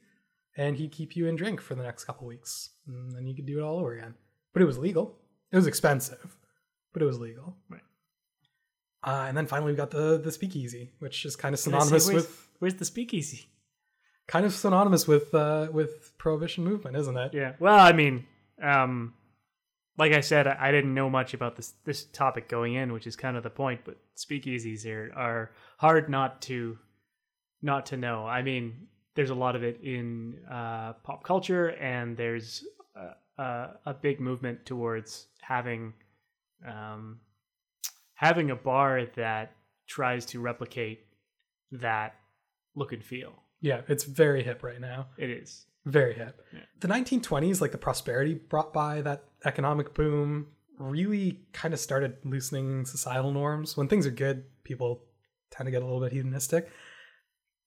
and 0.57 0.77
he'd 0.77 0.91
keep 0.91 1.15
you 1.15 1.29
in 1.29 1.37
drink 1.37 1.61
for 1.61 1.77
the 1.77 1.85
next 1.85 2.03
couple 2.05 2.27
weeks. 2.27 2.71
And 2.89 3.13
then 3.13 3.29
you 3.29 3.37
could 3.37 3.47
do 3.47 3.61
it 3.61 3.63
all 3.63 3.79
over 3.79 3.95
again. 3.95 4.15
But 4.53 4.63
it 4.63 4.65
was 4.65 4.77
legal. 4.77 5.19
It 5.53 5.57
was 5.57 5.69
expensive, 5.69 6.37
but 6.93 7.01
it 7.01 7.05
was 7.05 7.21
legal. 7.21 7.55
Right. 7.69 7.81
Uh, 9.05 9.27
and 9.29 9.37
then 9.37 9.47
finally 9.47 9.71
we 9.71 9.77
got 9.77 9.93
the 9.93 10.19
the 10.19 10.33
speakeasy, 10.33 10.91
which 10.99 11.25
is 11.25 11.37
kind 11.37 11.55
of 11.55 11.63
Can 11.63 11.75
I 11.75 11.79
say, 11.79 11.85
synonymous 11.85 12.07
where's, 12.09 12.23
with 12.23 12.49
where's 12.59 12.75
the 12.75 12.85
speakeasy? 12.85 13.47
kind 14.27 14.47
of 14.47 14.53
synonymous 14.53 15.07
with 15.07 15.33
uh, 15.33 15.69
with 15.73 16.13
prohibition 16.19 16.65
movement, 16.65 16.97
isn't 16.97 17.17
it? 17.17 17.35
Yeah. 17.35 17.53
Well, 17.61 17.79
I 17.79 17.93
mean, 17.93 18.27
um, 18.61 19.15
like 19.99 20.13
I 20.13 20.21
said, 20.21 20.47
I, 20.47 20.71
didn't 20.71 20.95
know 20.95 21.11
much 21.11 21.35
about 21.35 21.57
this 21.57 21.75
this 21.85 22.05
topic 22.05 22.49
going 22.49 22.75
in, 22.75 22.93
which 22.93 23.07
is 23.07 23.17
kind 23.17 23.37
of 23.37 23.43
the 23.43 23.51
point. 23.51 23.83
But 23.85 23.99
speakeasies 24.17 24.87
are 24.87 25.13
are 25.15 25.53
hard 25.79 26.09
not 26.09 26.41
to 26.43 26.79
not 27.61 27.87
to 27.87 27.97
know. 27.97 28.27
I 28.27 28.43
mean, 28.43 28.89
there's 29.15 29.31
a 29.31 29.35
lot 29.35 29.55
of 29.55 29.63
it 29.63 29.81
in 29.83 30.41
uh, 30.51 30.95
pop 31.05 31.25
culture, 31.25 31.69
and 31.69 32.17
there's 32.17 32.65
a, 32.97 33.43
a, 33.43 33.71
a 33.87 33.95
big 33.95 34.21
movement 34.21 34.65
towards 34.65 35.27
having 35.41 35.93
um, 36.67 37.21
having 38.15 38.51
a 38.51 38.57
bar 38.57 39.07
that 39.17 39.55
tries 39.87 40.25
to 40.27 40.41
replicate 40.41 41.07
that 41.73 42.15
look 42.75 42.93
and 42.93 43.05
feel. 43.05 43.35
Yeah, 43.61 43.83
it's 43.89 44.05
very 44.05 44.43
hip 44.43 44.63
right 44.63 44.81
now. 44.81 45.07
It 45.19 45.31
is. 45.31 45.67
Very 45.85 46.15
hip. 46.15 46.41
Yeah. 46.53 46.61
The 46.81 46.89
1920s, 46.89 47.61
like 47.61 47.73
the 47.73 47.79
prosperity 47.79 48.35
brought 48.35 48.73
by 48.73 49.01
that 49.03 49.25
economic 49.45 49.95
boom, 49.95 50.49
really 50.79 51.41
kind 51.53 51.75
of 51.75 51.81
started 51.81 52.17
loosening 52.25 52.85
societal 52.85 53.33
norms. 53.33 53.77
When 53.77 53.89
things 53.89 54.07
are 54.07 54.13
good, 54.13 54.45
people 54.65 55.03
tend 55.51 55.67
to 55.67 55.71
get 55.71 55.83
a 55.83 55.85
little 55.85 56.01
bit 56.01 56.13
hedonistic. 56.13 56.71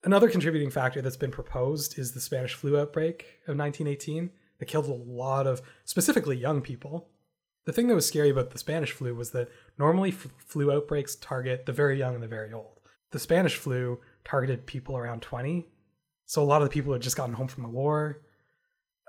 Another 0.04 0.30
contributing 0.30 0.70
factor 0.70 1.02
that's 1.02 1.16
been 1.16 1.30
proposed 1.30 1.98
is 1.98 2.12
the 2.12 2.20
Spanish 2.20 2.54
flu 2.54 2.78
outbreak 2.78 3.40
of 3.48 3.56
1918 3.56 4.30
that 4.58 4.66
killed 4.66 4.86
a 4.86 4.92
lot 4.92 5.46
of 5.46 5.62
specifically 5.84 6.36
young 6.36 6.60
people. 6.60 7.08
The 7.64 7.72
thing 7.72 7.88
that 7.88 7.94
was 7.94 8.06
scary 8.06 8.30
about 8.30 8.50
the 8.50 8.58
Spanish 8.58 8.92
flu 8.92 9.14
was 9.14 9.32
that 9.32 9.48
normally 9.78 10.10
f- 10.10 10.28
flu 10.38 10.70
outbreaks 10.72 11.16
target 11.16 11.66
the 11.66 11.72
very 11.72 11.98
young 11.98 12.14
and 12.14 12.22
the 12.22 12.28
very 12.28 12.52
old. 12.52 12.80
The 13.10 13.18
Spanish 13.18 13.56
flu 13.56 14.00
targeted 14.24 14.66
people 14.66 14.96
around 14.96 15.22
20. 15.22 15.66
So 16.26 16.42
a 16.42 16.44
lot 16.44 16.60
of 16.60 16.68
the 16.68 16.72
people 16.72 16.88
who 16.88 16.94
had 16.94 17.02
just 17.02 17.16
gotten 17.16 17.34
home 17.34 17.48
from 17.48 17.62
the 17.62 17.68
war, 17.68 18.22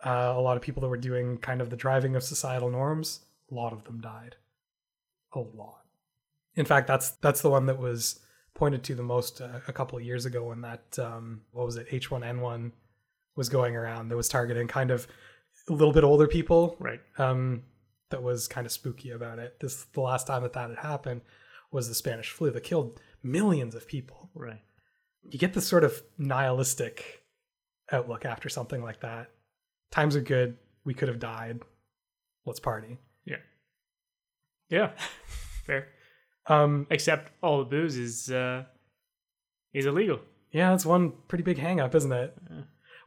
uh, 0.05 0.33
a 0.35 0.39
lot 0.41 0.55
of 0.55 0.63
people 0.63 0.81
that 0.81 0.87
were 0.87 0.97
doing 0.97 1.37
kind 1.37 1.61
of 1.61 1.69
the 1.69 1.75
driving 1.75 2.15
of 2.15 2.23
societal 2.23 2.69
norms, 2.69 3.21
a 3.51 3.55
lot 3.55 3.73
of 3.73 3.83
them 3.83 3.99
died. 3.99 4.35
A 5.33 5.39
lot. 5.39 5.81
In 6.55 6.65
fact, 6.65 6.87
that's 6.87 7.11
that's 7.11 7.41
the 7.41 7.49
one 7.49 7.65
that 7.65 7.77
was 7.79 8.19
pointed 8.55 8.83
to 8.85 8.95
the 8.95 9.03
most 9.03 9.41
uh, 9.41 9.59
a 9.67 9.73
couple 9.73 9.97
of 9.97 10.03
years 10.03 10.25
ago 10.25 10.45
when 10.45 10.61
that 10.61 10.97
um, 10.99 11.41
what 11.51 11.65
was 11.65 11.75
it 11.75 11.89
H1N1 11.89 12.71
was 13.35 13.49
going 13.49 13.75
around 13.75 14.09
that 14.09 14.17
was 14.17 14.29
targeting 14.29 14.67
kind 14.67 14.89
of 14.89 15.07
a 15.69 15.73
little 15.73 15.93
bit 15.93 16.03
older 16.03 16.27
people 16.27 16.75
Right. 16.79 16.99
um, 17.19 17.63
that 18.09 18.23
was 18.23 18.47
kind 18.47 18.65
of 18.65 18.71
spooky 18.71 19.11
about 19.11 19.37
it. 19.37 19.59
This 19.59 19.85
the 19.93 20.01
last 20.01 20.25
time 20.27 20.41
that 20.43 20.53
that 20.53 20.69
had 20.69 20.79
happened 20.79 21.21
was 21.71 21.87
the 21.87 21.93
Spanish 21.95 22.29
flu 22.31 22.49
that 22.51 22.63
killed 22.63 22.99
millions 23.21 23.75
of 23.75 23.87
people. 23.87 24.29
Right. 24.33 24.61
You 25.29 25.39
get 25.39 25.53
this 25.53 25.67
sort 25.67 25.83
of 25.83 26.01
nihilistic 26.17 27.23
outlook 27.91 28.25
after 28.25 28.49
something 28.49 28.81
like 28.81 29.01
that. 29.01 29.29
Times 29.91 30.15
are 30.15 30.21
good. 30.21 30.57
We 30.85 30.93
could 30.93 31.07
have 31.07 31.19
died. 31.19 31.59
Let's 32.45 32.59
party. 32.59 32.97
Yeah. 33.25 33.37
Yeah. 34.69 34.91
Fair. 35.65 35.87
Um, 36.47 36.87
Except 36.89 37.31
all 37.43 37.59
the 37.59 37.65
booze 37.65 37.97
is 37.97 38.31
uh 38.31 38.63
is 39.73 39.85
illegal. 39.85 40.19
yeah, 40.51 40.71
that's 40.71 40.85
one 40.85 41.11
pretty 41.27 41.43
big 41.43 41.57
hang 41.57 41.79
up, 41.81 41.93
isn't 41.93 42.11
it? 42.11 42.35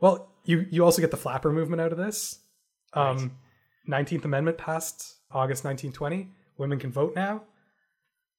Well, 0.01 0.31
you 0.45 0.67
you 0.71 0.85
also 0.85 1.01
get 1.01 1.11
the 1.11 1.17
flapper 1.17 1.51
movement 1.53 1.81
out 1.81 1.93
of 1.93 1.99
this. 1.99 2.39
Um, 2.93 3.39
19th 3.89 4.25
Amendment 4.25 4.59
passed 4.59 5.17
August 5.31 5.65
1920. 5.65 6.29
Women 6.59 6.79
can 6.79 6.93
vote 6.93 7.15
now. 7.15 7.43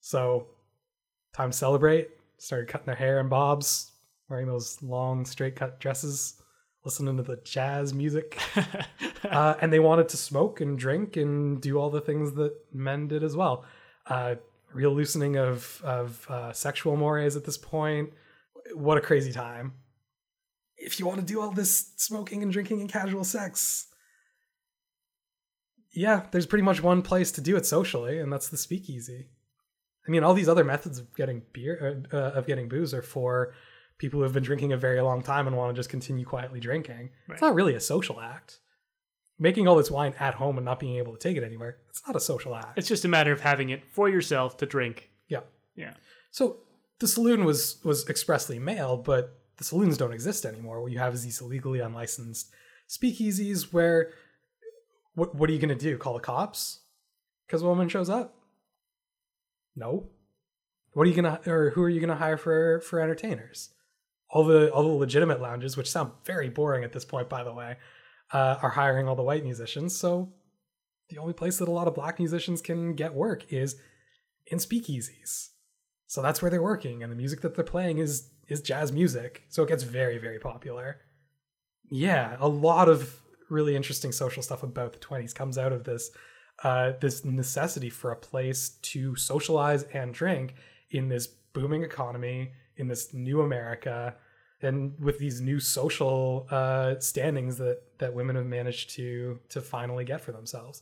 So, 0.02 0.48
time 1.34 1.52
to 1.52 1.58
celebrate. 1.58 2.10
Started 2.42 2.70
cutting 2.70 2.88
their 2.88 2.96
hair 2.96 3.20
in 3.20 3.30
bobs, 3.30 3.92
wearing 4.28 4.48
those 4.48 4.82
long 4.82 5.26
straight 5.26 5.56
cut 5.56 5.80
dresses, 5.80 6.42
listening 6.84 7.16
to 7.18 7.22
the 7.22 7.38
jazz 7.44 7.94
music. 7.94 8.36
uh, 9.30 9.54
and 9.62 9.72
they 9.72 9.80
wanted 9.80 10.10
to 10.10 10.18
smoke 10.18 10.60
and 10.60 10.76
drink 10.76 11.18
and 11.18 11.62
do 11.62 11.78
all 11.78 11.92
the 11.92 12.02
things 12.02 12.34
that 12.34 12.52
men 12.74 13.08
did 13.08 13.24
as 13.24 13.38
well. 13.38 13.64
Uh, 14.08 14.34
real 14.74 14.90
loosening 14.90 15.38
of 15.38 15.84
of 15.84 16.26
uh, 16.32 16.52
sexual 16.52 16.96
mores 16.96 17.36
at 17.36 17.46
this 17.46 17.60
point. 17.60 18.12
What 18.74 18.98
a 18.98 19.02
crazy 19.02 19.32
time! 19.32 19.74
If 20.78 21.00
you 21.00 21.06
want 21.06 21.20
to 21.20 21.26
do 21.26 21.42
all 21.42 21.52
this 21.52 21.94
smoking 21.98 22.42
and 22.42 22.52
drinking 22.52 22.82
and 22.82 22.92
casual 22.92 23.24
sex, 23.24 23.86
yeah, 25.94 26.24
there's 26.32 26.48
pretty 26.48 26.64
much 26.64 26.82
one 26.82 27.04
place 27.04 27.32
to 27.34 27.42
do 27.42 27.56
it 27.56 27.68
socially, 27.68 28.18
and 28.18 28.34
that's 28.34 28.50
the 28.50 28.58
speakeasy. 28.58 29.28
I 30.08 30.12
mean, 30.12 30.24
all 30.24 30.34
these 30.34 30.50
other 30.50 30.64
methods 30.64 30.98
of 31.00 31.14
getting 31.16 31.44
beer, 31.54 32.04
uh, 32.12 32.16
uh, 32.16 32.32
of 32.32 32.48
getting 32.48 32.68
booze, 32.68 32.94
are 32.94 33.02
for 33.02 33.54
people 33.98 34.20
who 34.20 34.24
have 34.24 34.34
been 34.34 34.44
drinking 34.44 34.74
a 34.74 34.78
very 34.78 35.00
long 35.02 35.22
time 35.22 35.46
and 35.48 35.56
want 35.56 35.74
to 35.74 35.80
just 35.80 35.90
continue 35.90 36.26
quietly 36.26 36.60
drinking. 36.60 37.10
It's 37.30 37.42
not 37.42 37.54
really 37.54 37.76
a 37.76 37.80
social 37.80 38.20
act. 38.20 38.60
Making 39.38 39.68
all 39.68 39.76
this 39.76 39.92
wine 39.92 40.14
at 40.20 40.36
home 40.36 40.58
and 40.58 40.66
not 40.66 40.80
being 40.80 40.98
able 40.98 41.14
to 41.14 41.20
take 41.20 41.38
it 41.38 41.44
anywhere, 41.44 41.78
it's 41.90 42.02
not 42.08 42.16
a 42.16 42.20
social 42.20 42.56
act. 42.56 42.78
it's 42.78 42.88
just 42.88 43.06
a 43.06 43.08
matter 43.08 43.32
of 43.32 43.42
having 43.42 43.70
it 43.70 43.84
for 43.92 44.10
yourself 44.10 44.58
to 44.58 44.66
drink. 44.66 45.10
yeah. 45.28 45.42
Yeah. 45.76 45.94
So 46.32 46.58
the 47.00 47.08
saloon 47.08 47.46
was 47.46 47.80
was 47.84 48.08
expressly 48.10 48.60
male, 48.60 48.98
but 48.98 49.40
the 49.58 49.64
saloons 49.64 49.98
don't 49.98 50.14
exist 50.14 50.46
anymore. 50.46 50.82
What 50.82 50.92
you 50.92 51.00
have 51.00 51.14
is 51.14 51.24
these 51.24 51.40
illegally 51.42 51.80
unlicensed 51.80 52.52
speakeasies 52.90 53.72
where 53.72 54.12
what 55.16 55.36
what 55.36 55.50
are 55.50 55.54
you 55.54 55.60
going 55.60 55.70
to 55.70 55.76
do? 55.76 55.98
Call 55.98 56.14
the 56.14 56.20
cops 56.20 56.82
because 57.48 57.62
a 57.62 57.66
woman 57.66 57.90
shows 57.90 58.10
up? 58.10 58.36
No. 59.76 60.10
What 60.94 61.04
are 61.04 61.10
you 61.10 61.16
gonna 61.16 61.40
or 61.48 61.72
who 61.72 61.82
are 61.82 61.90
you 61.90 62.02
gonna 62.02 62.16
hire 62.16 62.38
for 62.38 62.82
for 62.82 63.00
entertainers? 63.00 63.70
All 64.30 64.44
the 64.44 64.72
all 64.72 64.84
the 64.84 64.90
legitimate 64.90 65.42
lounges, 65.42 65.78
which 65.78 65.90
sound 65.90 66.12
very 66.26 66.50
boring 66.50 66.84
at 66.84 66.94
this 66.94 67.06
point, 67.06 67.30
by 67.30 67.44
the 67.44 67.54
way, 67.54 67.78
uh, 68.34 68.58
are 68.62 68.72
hiring 68.72 69.08
all 69.08 69.16
the 69.16 69.24
white 69.24 69.44
musicians. 69.44 69.96
So 69.96 70.34
the 71.10 71.18
only 71.18 71.34
place 71.34 71.58
that 71.58 71.68
a 71.68 71.72
lot 71.72 71.88
of 71.88 71.96
black 71.96 72.20
musicians 72.20 72.62
can 72.62 72.96
get 72.96 73.14
work 73.14 73.52
is 73.52 73.76
in 74.48 74.58
speakeasies. 74.58 75.50
So 76.08 76.22
that's 76.22 76.42
where 76.42 76.52
they're 76.52 76.62
working, 76.62 77.04
and 77.04 77.12
the 77.12 77.16
music 77.16 77.42
that 77.42 77.56
they're 77.56 77.64
playing 77.64 78.00
is 78.00 78.30
is 78.48 78.62
jazz 78.62 78.92
music. 78.92 79.44
So 79.50 79.64
it 79.64 79.70
gets 79.70 79.84
very 79.84 80.18
very 80.18 80.40
popular. 80.40 81.00
Yeah, 81.90 82.36
a 82.40 82.48
lot 82.48 82.90
of 82.90 83.22
really 83.50 83.76
interesting 83.76 84.12
social 84.12 84.42
stuff 84.42 84.64
about 84.64 84.94
the 84.94 85.00
20s 85.00 85.36
comes 85.36 85.58
out 85.58 85.74
of 85.74 85.84
this 85.84 86.10
uh, 86.64 86.94
this 87.00 87.26
necessity 87.26 87.90
for 87.90 88.12
a 88.12 88.16
place 88.16 88.70
to 88.82 89.16
socialize 89.16 89.84
and 89.94 90.14
drink 90.14 90.56
in 90.92 91.10
this 91.10 91.28
booming 91.28 91.84
economy 91.84 92.52
in 92.78 92.88
this 92.88 93.14
new 93.14 93.42
America 93.42 94.16
and 94.62 94.94
with 95.00 95.18
these 95.18 95.42
new 95.42 95.60
social 95.60 96.48
uh, 96.52 96.96
standings 97.00 97.58
that 97.58 97.82
that 98.00 98.14
women 98.14 98.36
have 98.36 98.46
managed 98.46 98.92
to 98.92 99.40
to 99.50 99.62
finally 99.62 100.06
get 100.06 100.22
for 100.22 100.32
themselves. 100.32 100.82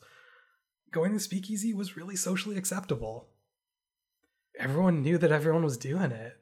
Going 0.92 1.14
to 1.14 1.20
speakeasy 1.20 1.74
was 1.74 1.96
really 1.96 2.16
socially 2.16 2.58
acceptable. 2.58 3.28
Everyone 4.58 5.02
knew 5.02 5.18
that 5.18 5.32
everyone 5.32 5.64
was 5.64 5.78
doing 5.78 6.12
it. 6.12 6.38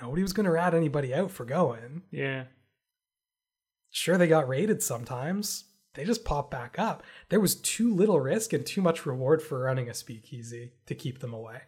Nobody 0.00 0.22
was 0.22 0.34
going 0.34 0.44
to 0.44 0.52
rat 0.52 0.74
anybody 0.74 1.14
out 1.14 1.30
for 1.30 1.44
going. 1.44 2.02
Yeah. 2.10 2.44
Sure, 3.90 4.18
they 4.18 4.28
got 4.28 4.46
raided 4.46 4.82
sometimes. 4.82 5.64
They 5.96 6.04
just 6.04 6.24
popped 6.24 6.50
back 6.50 6.78
up. 6.78 7.02
There 7.30 7.40
was 7.40 7.54
too 7.56 7.92
little 7.92 8.20
risk 8.20 8.52
and 8.52 8.64
too 8.64 8.82
much 8.82 9.06
reward 9.06 9.42
for 9.42 9.60
running 9.60 9.88
a 9.88 9.94
speakeasy 9.94 10.72
to 10.86 10.94
keep 10.94 11.20
them 11.20 11.32
away. 11.32 11.62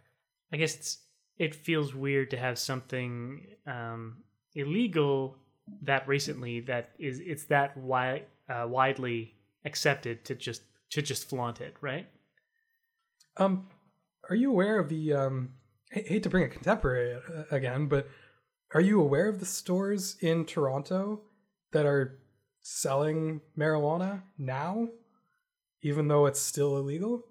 I 0.52 0.58
guess 0.58 0.76
it's 0.76 0.98
it 1.38 1.54
feels 1.54 1.94
weird 1.94 2.30
to 2.30 2.36
have 2.36 2.58
something 2.58 3.46
um, 3.66 4.18
illegal 4.54 5.36
that 5.82 6.06
recently 6.06 6.60
that 6.60 6.90
is 6.98 7.20
it's 7.20 7.44
that 7.44 7.74
wi- 7.76 8.24
uh, 8.48 8.66
widely 8.68 9.34
accepted 9.64 10.24
to 10.26 10.34
just 10.34 10.62
to 10.90 11.02
just 11.02 11.28
flaunt 11.28 11.60
it, 11.60 11.74
right? 11.80 12.06
Um, 13.36 13.68
are 14.28 14.36
you 14.36 14.50
aware 14.50 14.78
of 14.78 14.88
the 14.88 15.14
um? 15.14 15.50
I 15.94 16.00
hate 16.00 16.22
to 16.24 16.28
bring 16.28 16.44
a 16.44 16.48
contemporary 16.48 17.14
uh, 17.14 17.44
again, 17.50 17.86
but 17.86 18.08
are 18.74 18.80
you 18.80 19.00
aware 19.00 19.28
of 19.28 19.40
the 19.40 19.46
stores 19.46 20.16
in 20.20 20.44
Toronto 20.44 21.22
that 21.72 21.86
are 21.86 22.18
selling 22.70 23.40
marijuana 23.56 24.22
now, 24.36 24.88
even 25.82 26.08
though 26.08 26.26
it's 26.26 26.40
still 26.40 26.76
illegal? 26.76 27.24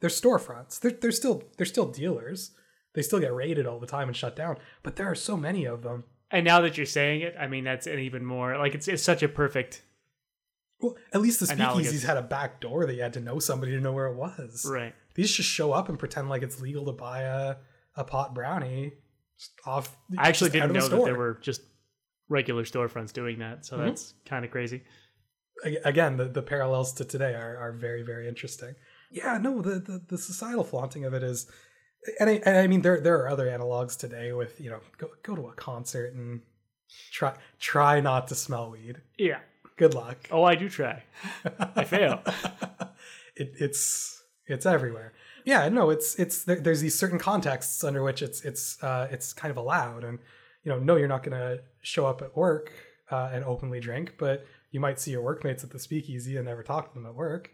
They're 0.00 0.10
storefronts. 0.10 0.78
They're 0.80 0.92
they're 0.92 1.12
still 1.12 1.42
they're 1.56 1.66
still 1.66 1.86
dealers. 1.86 2.52
They 2.94 3.02
still 3.02 3.20
get 3.20 3.34
raided 3.34 3.66
all 3.66 3.78
the 3.80 3.86
time 3.86 4.08
and 4.08 4.16
shut 4.16 4.36
down, 4.36 4.56
but 4.82 4.96
there 4.96 5.10
are 5.10 5.14
so 5.14 5.36
many 5.36 5.64
of 5.64 5.82
them. 5.82 6.04
And 6.30 6.44
now 6.44 6.60
that 6.62 6.76
you're 6.76 6.86
saying 6.86 7.22
it, 7.22 7.34
I 7.38 7.46
mean 7.46 7.64
that's 7.64 7.86
an 7.86 7.98
even 7.98 8.24
more 8.24 8.56
like 8.58 8.74
it's 8.74 8.88
it's 8.88 9.02
such 9.02 9.22
a 9.22 9.28
perfect 9.28 9.82
Well, 10.80 10.96
at 11.12 11.20
least 11.20 11.40
the 11.40 11.52
Analogous. 11.52 11.92
speakeasies 11.92 12.06
had 12.06 12.16
a 12.16 12.22
back 12.22 12.60
door 12.60 12.86
that 12.86 12.94
you 12.94 13.02
had 13.02 13.14
to 13.14 13.20
know 13.20 13.38
somebody 13.38 13.72
to 13.72 13.80
know 13.80 13.92
where 13.92 14.06
it 14.06 14.16
was. 14.16 14.66
right. 14.70 14.94
These 15.14 15.32
just 15.32 15.48
show 15.48 15.72
up 15.72 15.88
and 15.88 15.98
pretend 15.98 16.28
like 16.28 16.42
it's 16.42 16.60
legal 16.60 16.84
to 16.86 16.92
buy 16.92 17.20
a, 17.22 17.56
a 17.96 18.04
pot 18.04 18.34
brownie 18.34 18.92
off. 19.64 19.96
I 20.18 20.28
actually 20.28 20.50
didn't 20.50 20.72
know 20.74 20.88
that 20.88 21.04
there 21.04 21.14
were 21.16 21.38
just 21.40 21.62
regular 22.28 22.64
storefronts 22.64 23.12
doing 23.12 23.38
that, 23.38 23.64
so 23.66 23.76
Mhm. 23.78 23.86
that's 23.86 24.14
kind 24.24 24.44
of 24.44 24.50
crazy. 24.50 24.82
Again, 25.84 26.16
the, 26.16 26.26
the 26.26 26.42
parallels 26.42 26.92
to 26.94 27.04
today 27.04 27.34
are, 27.34 27.56
are 27.56 27.72
very, 27.72 28.02
very 28.02 28.28
interesting. 28.28 28.74
Yeah, 29.10 29.38
no, 29.38 29.62
the, 29.62 29.78
the, 29.78 30.02
the 30.08 30.18
societal 30.18 30.64
flaunting 30.64 31.04
of 31.04 31.14
it 31.14 31.22
is 31.22 31.46
and 32.20 32.30
I, 32.30 32.34
and 32.44 32.56
I 32.58 32.66
mean 32.66 32.82
there 32.82 33.00
there 33.00 33.16
are 33.16 33.28
other 33.28 33.46
analogs 33.46 33.96
today 33.98 34.32
with 34.32 34.60
you 34.60 34.70
know 34.70 34.80
go 34.98 35.08
go 35.22 35.34
to 35.34 35.48
a 35.48 35.54
concert 35.54 36.14
and 36.14 36.40
try 37.12 37.34
try 37.58 38.00
not 38.00 38.28
to 38.28 38.34
smell 38.34 38.70
weed. 38.70 39.00
Yeah. 39.18 39.40
Good 39.76 39.92
luck. 39.94 40.28
Oh, 40.30 40.42
I 40.44 40.54
do 40.54 40.68
try. 40.68 41.02
I 41.58 41.84
fail. 41.84 42.22
it, 43.36 43.52
it's 43.58 44.22
it's 44.46 44.64
everywhere. 44.66 45.12
Yeah, 45.44 45.68
no, 45.68 45.90
it's 45.90 46.14
it's 46.16 46.44
there, 46.44 46.60
there's 46.60 46.80
these 46.80 46.98
certain 46.98 47.18
contexts 47.18 47.84
under 47.84 48.02
which 48.02 48.22
it's 48.22 48.42
it's 48.42 48.82
uh, 48.82 49.08
it's 49.10 49.32
kind 49.32 49.50
of 49.50 49.56
allowed, 49.56 50.02
and 50.04 50.18
you 50.66 50.72
know, 50.72 50.80
no, 50.80 50.96
you're 50.96 51.06
not 51.06 51.22
going 51.22 51.38
to 51.38 51.62
show 51.80 52.06
up 52.06 52.22
at 52.22 52.36
work 52.36 52.72
uh, 53.12 53.30
and 53.32 53.44
openly 53.44 53.78
drink, 53.78 54.14
but 54.18 54.44
you 54.72 54.80
might 54.80 54.98
see 54.98 55.12
your 55.12 55.22
workmates 55.22 55.62
at 55.62 55.70
the 55.70 55.78
speakeasy 55.78 56.36
and 56.36 56.46
never 56.46 56.64
talk 56.64 56.88
to 56.88 56.94
them 56.94 57.06
at 57.06 57.14
work. 57.14 57.52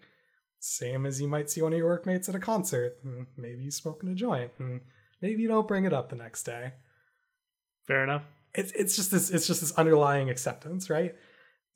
Same 0.61 1.05
as 1.05 1.21
you 1.21 1.29
might 1.29 1.51
see 1.51 1.61
one 1.61 1.75
of 1.75 1.79
your 1.79 1.89
workmates 1.89 2.31
at 2.31 2.35
a 2.35 2.41
concert. 2.41 2.97
Maybe 3.37 3.65
he's 3.65 3.77
smoking 3.77 4.09
a 4.09 4.15
joint, 4.15 4.53
and 4.59 4.81
maybe 5.21 5.43
you 5.43 5.49
don't 5.49 5.69
bring 5.69 5.85
it 5.85 5.93
up 5.93 6.09
the 6.09 6.17
next 6.17 6.45
day. 6.45 6.73
Fair 7.87 8.03
enough. 8.03 8.23
It's 8.55 8.73
it's 8.73 8.97
just 8.97 9.11
this 9.11 9.29
it's 9.29 9.47
just 9.47 9.61
this 9.61 9.73
underlying 9.73 10.31
acceptance, 10.31 10.89
right? 10.89 11.15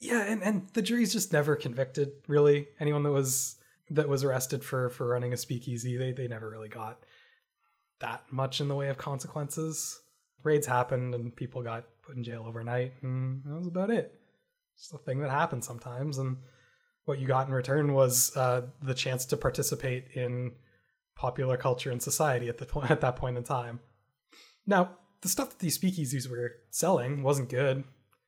Yeah, 0.00 0.22
and, 0.22 0.42
and 0.42 0.68
the 0.72 0.82
jury's 0.82 1.12
just 1.12 1.32
never 1.32 1.56
convicted 1.56 2.12
really 2.28 2.68
anyone 2.80 3.02
that 3.02 3.10
was 3.10 3.56
that 3.90 4.08
was 4.08 4.24
arrested 4.24 4.64
for 4.64 4.88
for 4.88 5.06
running 5.08 5.32
a 5.32 5.36
speakeasy. 5.36 5.96
They 5.98 6.12
they 6.12 6.28
never 6.28 6.48
really 6.48 6.68
got 6.68 7.00
that 8.00 8.22
much 8.30 8.60
in 8.60 8.68
the 8.68 8.74
way 8.74 8.88
of 8.88 8.96
consequences. 8.96 10.00
Raids 10.42 10.66
happened 10.66 11.14
and 11.14 11.34
people 11.34 11.62
got 11.62 11.84
put 12.02 12.16
in 12.16 12.24
jail 12.24 12.44
overnight, 12.46 12.92
and 13.02 13.42
that 13.44 13.56
was 13.56 13.66
about 13.66 13.90
it. 13.90 14.20
Just 14.78 14.94
a 14.94 14.98
thing 14.98 15.20
that 15.20 15.30
happens 15.30 15.66
sometimes, 15.66 16.18
and 16.18 16.36
what 17.04 17.18
you 17.18 17.26
got 17.26 17.46
in 17.46 17.54
return 17.54 17.94
was 17.94 18.36
uh, 18.36 18.62
the 18.82 18.94
chance 18.94 19.24
to 19.26 19.36
participate 19.36 20.08
in 20.14 20.52
popular 21.16 21.56
culture 21.56 21.90
and 21.90 22.02
society 22.02 22.48
at 22.48 22.58
the 22.58 22.66
at 22.90 23.00
that 23.00 23.16
point 23.16 23.36
in 23.36 23.44
time. 23.44 23.80
Now, 24.66 24.90
the 25.22 25.28
stuff 25.28 25.50
that 25.50 25.58
these 25.58 25.78
speakeasies 25.78 26.28
were 26.28 26.52
selling 26.70 27.22
wasn't 27.22 27.48
good. 27.48 27.84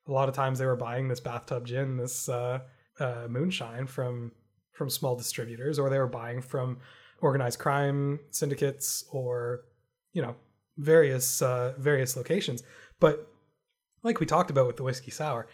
A 0.06 0.12
lot 0.12 0.28
of 0.28 0.34
times 0.34 0.58
they 0.58 0.66
were 0.66 0.76
buying 0.76 1.08
this 1.08 1.20
bathtub 1.20 1.66
gin, 1.66 1.98
this 1.98 2.28
uh, 2.28 2.60
uh, 2.98 3.26
moonshine 3.28 3.86
from 3.86 4.32
from 4.72 4.88
small 4.88 5.16
distributors, 5.16 5.78
or 5.78 5.90
they 5.90 5.98
were 5.98 6.06
buying 6.06 6.40
from 6.40 6.78
organized 7.20 7.58
crime 7.58 8.20
syndicates, 8.30 9.04
or 9.12 9.64
you 10.12 10.22
know 10.22 10.34
various 10.78 11.42
uh, 11.42 11.74
various 11.76 12.16
locations. 12.16 12.62
But 13.00 13.30
like 14.02 14.20
we 14.20 14.26
talked 14.26 14.50
about 14.50 14.66
with 14.66 14.76
the 14.76 14.82
whiskey 14.84 15.10
sour, 15.10 15.46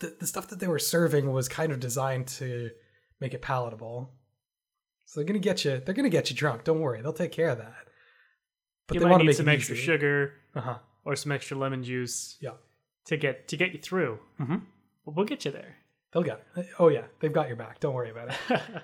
the, 0.00 0.14
the, 0.20 0.26
stuff 0.26 0.48
that 0.48 0.60
they 0.60 0.66
were 0.66 0.78
serving 0.78 1.32
was 1.32 1.48
kind 1.48 1.72
of 1.72 1.80
designed 1.80 2.26
to 2.26 2.70
make 3.20 3.32
it 3.32 3.40
palatable. 3.40 4.10
So 5.06 5.20
they're 5.20 5.26
gonna 5.26 5.38
get 5.38 5.64
you. 5.64 5.80
They're 5.84 5.94
gonna 5.94 6.10
get 6.10 6.30
you 6.30 6.36
drunk. 6.36 6.64
Don't 6.64 6.80
worry, 6.80 7.00
they'll 7.00 7.12
take 7.12 7.32
care 7.32 7.48
of 7.48 7.58
that. 7.58 7.86
But 8.86 8.96
you 8.96 9.00
they 9.00 9.06
might 9.06 9.24
need 9.24 9.34
some 9.34 9.48
extra 9.48 9.74
easy. 9.74 9.84
sugar 9.84 10.34
uh-huh. 10.54 10.78
or 11.04 11.16
some 11.16 11.32
extra 11.32 11.56
lemon 11.56 11.82
juice. 11.84 12.36
Yeah. 12.40 12.52
To 13.06 13.16
get 13.16 13.48
to 13.48 13.56
get 13.56 13.72
you 13.72 13.78
through. 13.78 14.18
Mm-hmm. 14.40 14.56
We'll 15.06 15.26
get 15.26 15.44
you 15.44 15.50
there. 15.50 15.76
They'll 16.12 16.22
get 16.22 16.44
it. 16.56 16.68
Oh 16.78 16.88
yeah, 16.88 17.04
they've 17.20 17.32
got 17.32 17.48
your 17.48 17.56
back. 17.56 17.80
Don't 17.80 17.94
worry 17.94 18.10
about 18.10 18.28
it. 18.28 18.60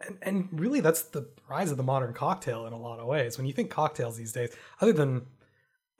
and 0.00 0.18
and 0.22 0.48
really, 0.52 0.80
that's 0.80 1.02
the 1.02 1.28
rise 1.48 1.70
of 1.70 1.76
the 1.76 1.82
modern 1.82 2.14
cocktail 2.14 2.66
in 2.66 2.72
a 2.72 2.78
lot 2.78 3.00
of 3.00 3.06
ways. 3.06 3.36
When 3.36 3.46
you 3.46 3.52
think 3.52 3.70
cocktails 3.70 4.16
these 4.16 4.32
days, 4.32 4.54
other 4.80 4.92
than 4.92 5.26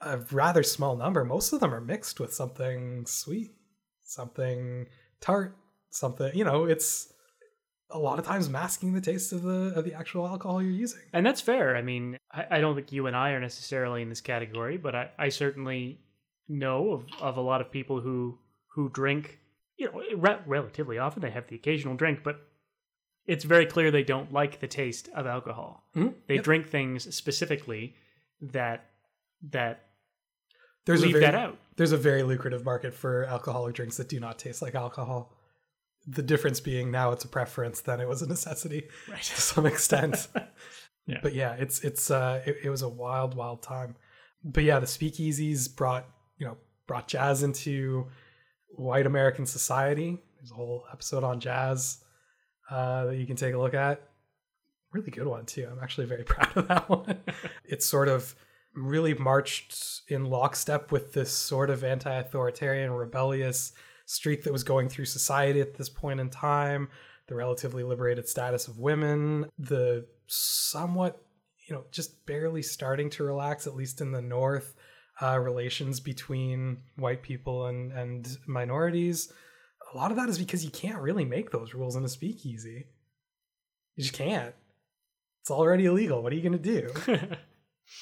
a 0.01 0.17
rather 0.31 0.63
small 0.63 0.95
number, 0.95 1.25
most 1.25 1.51
of 1.51 1.59
them 1.59 1.73
are 1.73 1.81
mixed 1.81 2.19
with 2.19 2.33
something 2.33 3.05
sweet, 3.05 3.51
something 4.03 4.87
tart, 5.19 5.57
something. 5.89 6.31
You 6.33 6.45
know, 6.45 6.65
it's 6.65 7.11
a 7.91 7.99
lot 7.99 8.19
of 8.19 8.25
times 8.25 8.49
masking 8.49 8.93
the 8.93 9.01
taste 9.01 9.33
of 9.33 9.43
the 9.43 9.73
of 9.75 9.83
the 9.83 9.93
actual 9.93 10.27
alcohol 10.27 10.61
you're 10.61 10.71
using. 10.71 11.01
And 11.11 11.25
that's 11.25 11.41
fair. 11.41 11.75
I 11.75 11.81
mean, 11.81 12.17
I, 12.31 12.45
I 12.51 12.61
don't 12.61 12.75
think 12.75 12.91
you 12.91 13.07
and 13.07 13.15
I 13.15 13.31
are 13.31 13.39
necessarily 13.39 14.01
in 14.01 14.09
this 14.09 14.21
category, 14.21 14.77
but 14.77 14.95
I, 14.95 15.09
I 15.17 15.29
certainly 15.29 15.99
know 16.47 16.91
of, 16.91 17.05
of 17.19 17.37
a 17.37 17.41
lot 17.41 17.61
of 17.61 17.71
people 17.71 17.99
who 17.99 18.37
who 18.75 18.89
drink, 18.89 19.39
you 19.77 19.87
know, 19.87 20.01
re- 20.15 20.39
relatively 20.45 20.97
often. 20.99 21.21
They 21.21 21.31
have 21.31 21.47
the 21.47 21.55
occasional 21.55 21.95
drink, 21.95 22.19
but 22.23 22.39
it's 23.29 23.43
very 23.43 23.65
clear 23.67 23.91
they 23.91 24.03
don't 24.03 24.33
like 24.33 24.59
the 24.59 24.67
taste 24.67 25.07
of 25.13 25.27
alcohol. 25.27 25.85
Mm-hmm. 25.95 26.09
They 26.27 26.35
yep. 26.35 26.43
drink 26.43 26.67
things 26.67 27.15
specifically 27.15 27.95
that 28.41 28.85
that 29.51 29.85
there's 30.85 31.01
leave 31.01 31.15
a 31.15 31.19
very, 31.19 31.31
that 31.31 31.35
out. 31.35 31.57
There's 31.75 31.91
a 31.91 31.97
very 31.97 32.23
lucrative 32.23 32.65
market 32.65 32.93
for 32.93 33.25
alcoholic 33.25 33.75
drinks 33.75 33.97
that 33.97 34.09
do 34.09 34.19
not 34.19 34.39
taste 34.39 34.61
like 34.61 34.73
alcohol 34.73 35.35
the 36.07 36.23
difference 36.23 36.59
being 36.59 36.89
now 36.89 37.11
it's 37.11 37.25
a 37.25 37.27
preference 37.27 37.81
then 37.81 37.99
it 37.99 38.07
was 38.07 38.21
a 38.21 38.27
necessity 38.27 38.87
right. 39.09 39.21
to 39.21 39.41
some 39.41 39.65
extent 39.65 40.27
yeah. 41.05 41.19
but 41.21 41.35
yeah 41.35 41.53
it's 41.59 41.81
it's 41.81 42.09
uh 42.09 42.41
it, 42.45 42.57
it 42.63 42.69
was 42.69 42.81
a 42.81 42.89
wild 42.89 43.35
wild 43.35 43.61
time 43.61 43.95
but 44.43 44.63
yeah 44.63 44.79
the 44.79 44.87
speakeasies 44.87 45.73
brought 45.75 46.07
you 46.37 46.47
know 46.47 46.57
brought 46.87 47.07
jazz 47.07 47.43
into 47.43 48.07
white 48.69 49.05
american 49.05 49.45
society 49.45 50.17
there's 50.37 50.51
a 50.51 50.55
whole 50.55 50.85
episode 50.91 51.23
on 51.23 51.39
jazz 51.39 52.03
uh, 52.69 53.05
that 53.05 53.17
you 53.17 53.25
can 53.25 53.35
take 53.35 53.53
a 53.53 53.57
look 53.57 53.73
at. 53.73 54.01
Really 54.91 55.11
good 55.11 55.27
one 55.27 55.45
too. 55.45 55.67
I'm 55.71 55.79
actually 55.81 56.07
very 56.07 56.23
proud 56.25 56.55
of 56.55 56.67
that 56.67 56.89
one. 56.89 57.19
It's 57.65 57.85
sort 57.85 58.07
of 58.07 58.35
really 58.73 59.13
marched 59.13 60.01
in 60.07 60.25
lockstep 60.25 60.91
with 60.91 61.13
this 61.13 61.31
sort 61.31 61.69
of 61.69 61.83
anti-authoritarian 61.83 62.91
rebellious 62.91 63.73
streak 64.05 64.43
that 64.43 64.53
was 64.53 64.63
going 64.63 64.89
through 64.89 65.05
society 65.05 65.61
at 65.61 65.75
this 65.75 65.89
point 65.89 66.19
in 66.19 66.29
time, 66.29 66.89
the 67.27 67.35
relatively 67.35 67.83
liberated 67.83 68.27
status 68.27 68.67
of 68.67 68.79
women, 68.79 69.45
the 69.59 70.05
somewhat, 70.25 71.21
you 71.67 71.75
know, 71.75 71.83
just 71.91 72.25
barely 72.25 72.63
starting 72.63 73.09
to 73.11 73.23
relax, 73.23 73.67
at 73.67 73.75
least 73.75 74.01
in 74.01 74.11
the 74.11 74.21
North, 74.21 74.75
uh, 75.21 75.37
relations 75.37 75.99
between 75.99 76.77
white 76.95 77.21
people 77.21 77.67
and, 77.67 77.91
and 77.91 78.37
minorities. 78.47 79.31
A 79.93 79.97
lot 79.97 80.11
of 80.11 80.17
that 80.17 80.29
is 80.29 80.37
because 80.37 80.63
you 80.63 80.71
can't 80.71 80.99
really 80.99 81.25
make 81.25 81.51
those 81.51 81.73
rules 81.73 81.95
in 81.95 82.03
a 82.03 82.09
speakeasy. 82.09 82.85
You 83.95 84.03
just 84.03 84.13
can't. 84.13 84.53
It's 85.41 85.51
already 85.51 85.85
illegal. 85.85 86.21
What 86.21 86.31
are 86.31 86.35
you 86.35 86.41
going 86.41 86.61
to 86.61 86.81
do? 86.81 86.89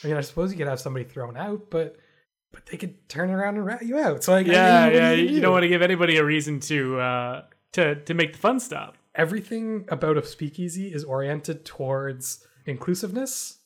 I 0.04 0.08
mean, 0.08 0.18
I 0.18 0.22
suppose 0.22 0.52
you 0.52 0.58
could 0.58 0.68
have 0.68 0.82
somebody 0.82 1.06
thrown 1.06 1.38
out, 1.38 1.70
but 1.70 1.98
but 2.52 2.66
they 2.66 2.78
could 2.78 3.08
turn 3.10 3.30
around 3.30 3.56
and 3.56 3.66
rat 3.66 3.84
you 3.84 3.98
out. 3.98 4.24
So 4.24 4.32
like, 4.34 4.48
yeah, 4.48 4.84
I 4.84 4.90
mean, 4.90 4.96
yeah, 4.96 5.16
do 5.16 5.22
you, 5.22 5.30
you 5.30 5.42
don't 5.42 5.52
want 5.52 5.64
to 5.64 5.70
give 5.70 5.82
anybody 5.82 6.18
a 6.18 6.24
reason 6.24 6.60
to 6.62 7.00
uh, 7.00 7.42
to 7.74 7.96
to 7.96 8.14
make 8.14 8.34
the 8.34 8.40
fun 8.40 8.60
stop. 8.60 8.98
Everything 9.16 9.86
about 9.90 10.18
a 10.18 10.26
speakeasy 10.26 10.94
is 10.94 11.04
oriented 11.04 11.66
towards 11.66 12.46
inclusiveness 12.66 13.60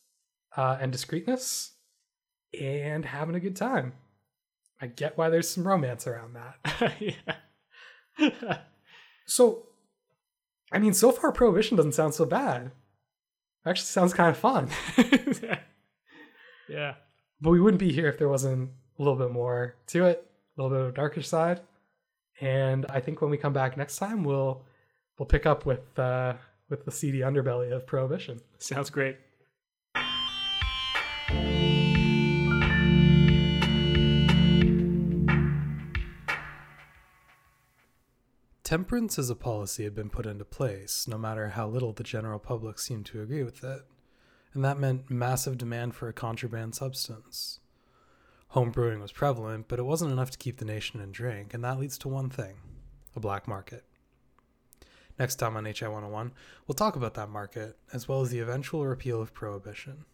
uh, 0.56 0.78
and 0.80 0.92
discreetness 0.92 1.74
and 2.60 3.06
having 3.06 3.36
a 3.36 3.40
good 3.40 3.56
time. 3.56 3.94
I 4.80 4.88
get 4.88 5.18
why 5.18 5.30
there's 5.30 5.50
some 5.50 5.68
romance 5.68 6.08
around 6.08 6.36
that. 6.36 6.94
yeah. 7.00 7.36
So, 9.26 9.64
I 10.72 10.80
mean, 10.80 10.94
so 10.94 11.12
far 11.12 11.32
Prohibition 11.32 11.78
doesn't 11.78 11.94
sound 11.94 12.14
so 12.14 12.26
bad. 12.26 12.72
It 13.66 13.70
actually 13.70 13.86
sounds 13.86 14.14
kind 14.14 14.30
of 14.30 14.38
fun. 14.38 14.70
yeah 16.70 16.96
but 17.42 17.50
we 17.50 17.60
wouldn't 17.60 17.80
be 17.80 17.92
here 17.92 18.08
if 18.08 18.18
there 18.18 18.30
wasn't 18.30 18.70
a 18.98 19.02
little 19.02 19.18
bit 19.18 19.32
more 19.32 19.76
to 19.88 20.06
it, 20.06 20.26
a 20.58 20.62
little 20.62 20.78
bit 20.78 20.86
of 20.86 20.92
a 20.92 20.96
darker 20.96 21.22
side. 21.22 21.60
And 22.40 22.86
I 22.90 23.00
think 23.02 23.22
when 23.22 23.32
we 23.32 23.38
come 23.38 23.54
back 23.54 23.76
next 23.76 23.98
time, 23.98 24.24
we'll 24.24 24.64
we'll 25.18 25.26
pick 25.26 25.46
up 25.46 25.66
with 25.66 25.98
uh, 26.00 26.36
with 26.70 26.86
the 26.86 26.92
seedy 26.92 27.20
underbelly 27.20 27.72
of 27.72 27.86
prohibition. 27.86 28.40
Sounds 28.60 28.90
great. 28.90 29.18
Temperance 38.72 39.20
as 39.20 39.30
a 39.30 39.36
policy 39.36 39.84
had 39.84 39.94
been 39.94 40.10
put 40.10 40.26
into 40.26 40.46
place, 40.46 41.06
no 41.06 41.18
matter 41.18 41.50
how 41.50 41.68
little 41.68 41.92
the 41.92 42.06
general 42.06 42.40
public 42.40 42.80
seemed 42.80 43.06
to 43.08 43.22
agree 43.22 43.44
with 43.44 43.66
it 43.66 43.82
and 44.54 44.64
that 44.64 44.80
meant 44.80 45.10
massive 45.10 45.58
demand 45.58 45.94
for 45.94 46.08
a 46.08 46.14
contraband 46.14 46.74
substance. 46.74 47.60
Home 48.52 48.72
brewing 48.72 49.02
was 49.02 49.12
prevalent, 49.12 49.68
but 49.68 49.78
it 49.78 49.84
wasn't 49.84 50.14
enough 50.14 50.32
to 50.32 50.38
keep 50.38 50.56
the 50.56 50.64
nation 50.64 51.02
in 51.02 51.12
drink, 51.12 51.54
and 51.54 51.66
that 51.66 51.80
leads 51.80 51.98
to 51.98 52.08
one 52.08 52.30
thing 52.30 52.56
a 53.14 53.20
black 53.20 53.46
market. 53.46 53.84
Next 55.20 55.36
time 55.36 55.58
on 55.58 55.66
HI 55.66 55.90
101, 55.90 56.32
we'll 56.66 56.74
talk 56.74 56.96
about 56.96 57.16
that 57.16 57.28
market, 57.28 57.78
as 57.92 58.08
well 58.08 58.22
as 58.22 58.30
the 58.30 58.40
eventual 58.40 58.86
repeal 58.86 59.22
of 59.22 59.34
prohibition. 59.34 60.06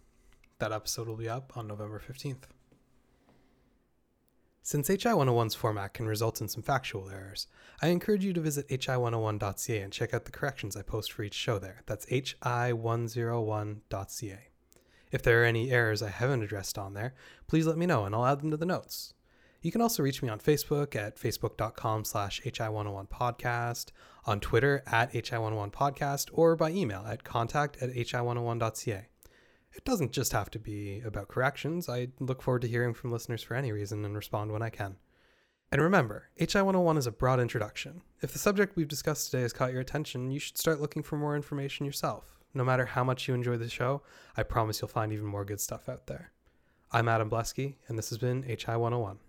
That 0.58 0.72
episode 0.72 1.08
will 1.08 1.16
be 1.16 1.30
up 1.30 1.56
on 1.56 1.68
November 1.68 2.02
15th. 2.04 2.46
Since 4.68 4.90
HI101's 4.90 5.56
format 5.56 5.94
can 5.94 6.10
result 6.10 6.42
in 6.42 6.50
some 6.50 6.62
factual 6.62 7.10
errors, 7.10 7.48
I 7.82 7.88
encourage 7.88 8.26
you 8.26 8.34
to 8.34 8.42
visit 8.42 8.68
hi101.ca 8.68 9.80
and 9.80 9.94
check 9.94 10.14
out 10.14 10.26
the 10.26 10.32
corrections 10.32 10.76
I 10.76 10.82
post 10.82 11.14
for 11.14 11.24
each 11.24 11.36
show 11.36 11.58
there. 11.58 11.84
That's 11.86 12.06
hi101.ca. 12.08 14.40
If 15.10 15.24
there 15.24 15.42
are 15.42 15.46
any 15.46 15.72
errors 15.72 16.04
I 16.04 16.10
haven't 16.10 16.44
addressed 16.44 16.78
on 16.78 16.96
there, 16.96 17.14
please 17.48 17.66
let 17.66 17.78
me 17.78 17.86
know 17.86 18.04
and 18.04 18.14
I'll 18.14 18.26
add 18.26 18.42
them 18.42 18.52
to 18.52 18.58
the 18.58 18.66
notes. 18.66 19.14
You 19.62 19.72
can 19.72 19.80
also 19.80 20.04
reach 20.04 20.22
me 20.22 20.28
on 20.28 20.40
Facebook 20.40 20.98
at 20.98 21.16
facebook.com 21.16 22.04
slash 22.04 22.42
hi101podcast, 22.42 23.92
on 24.26 24.42
Twitter 24.42 24.84
at 24.86 25.14
hi101podcast, 25.14 26.28
or 26.34 26.58
by 26.58 26.72
email 26.72 27.06
at 27.08 27.24
contact 27.24 27.82
at 27.82 27.92
hi101.ca. 27.92 29.08
It 29.78 29.86
doesn't 29.86 30.12
just 30.12 30.34
have 30.34 30.50
to 30.52 30.60
be 30.60 31.02
about 31.06 31.28
corrections. 31.28 31.88
I 31.88 32.08
look 32.20 32.42
forward 32.42 32.64
to 32.64 32.68
hearing 32.68 32.96
from 32.96 33.12
listeners 33.12 33.44
for 33.44 33.54
any 33.54 33.72
reason 33.72 34.04
and 34.04 34.16
respond 34.16 34.52
when 34.52 34.64
I 34.64 34.72
can. 34.72 34.96
And 35.72 35.82
remember, 35.82 36.30
HI 36.36 36.62
101 36.62 36.98
is 36.98 37.06
a 37.06 37.12
broad 37.12 37.40
introduction. 37.40 38.02
If 38.22 38.34
the 38.34 38.40
subject 38.40 38.76
we've 38.76 38.88
discussed 38.88 39.30
today 39.30 39.44
has 39.44 39.54
caught 39.54 39.72
your 39.72 39.82
attention, 39.82 40.32
you 40.32 40.40
should 40.40 40.58
start 40.58 40.82
looking 40.82 41.04
for 41.04 41.16
more 41.16 41.36
information 41.36 41.86
yourself. 41.86 42.40
No 42.56 42.64
matter 42.64 42.86
how 42.86 43.04
much 43.04 43.28
you 43.28 43.36
enjoy 43.36 43.58
the 43.58 43.70
show, 43.70 44.02
I 44.36 44.44
promise 44.44 44.82
you'll 44.82 44.88
find 44.88 45.14
even 45.14 45.26
more 45.26 45.46
good 45.46 45.62
stuff 45.62 45.88
out 45.88 46.08
there. 46.08 46.32
I'm 46.92 47.08
Adam 47.08 47.30
Blesky, 47.30 47.76
and 47.88 48.00
this 48.00 48.10
has 48.10 48.18
been 48.18 48.44
HI 48.44 48.78
101. 48.78 49.20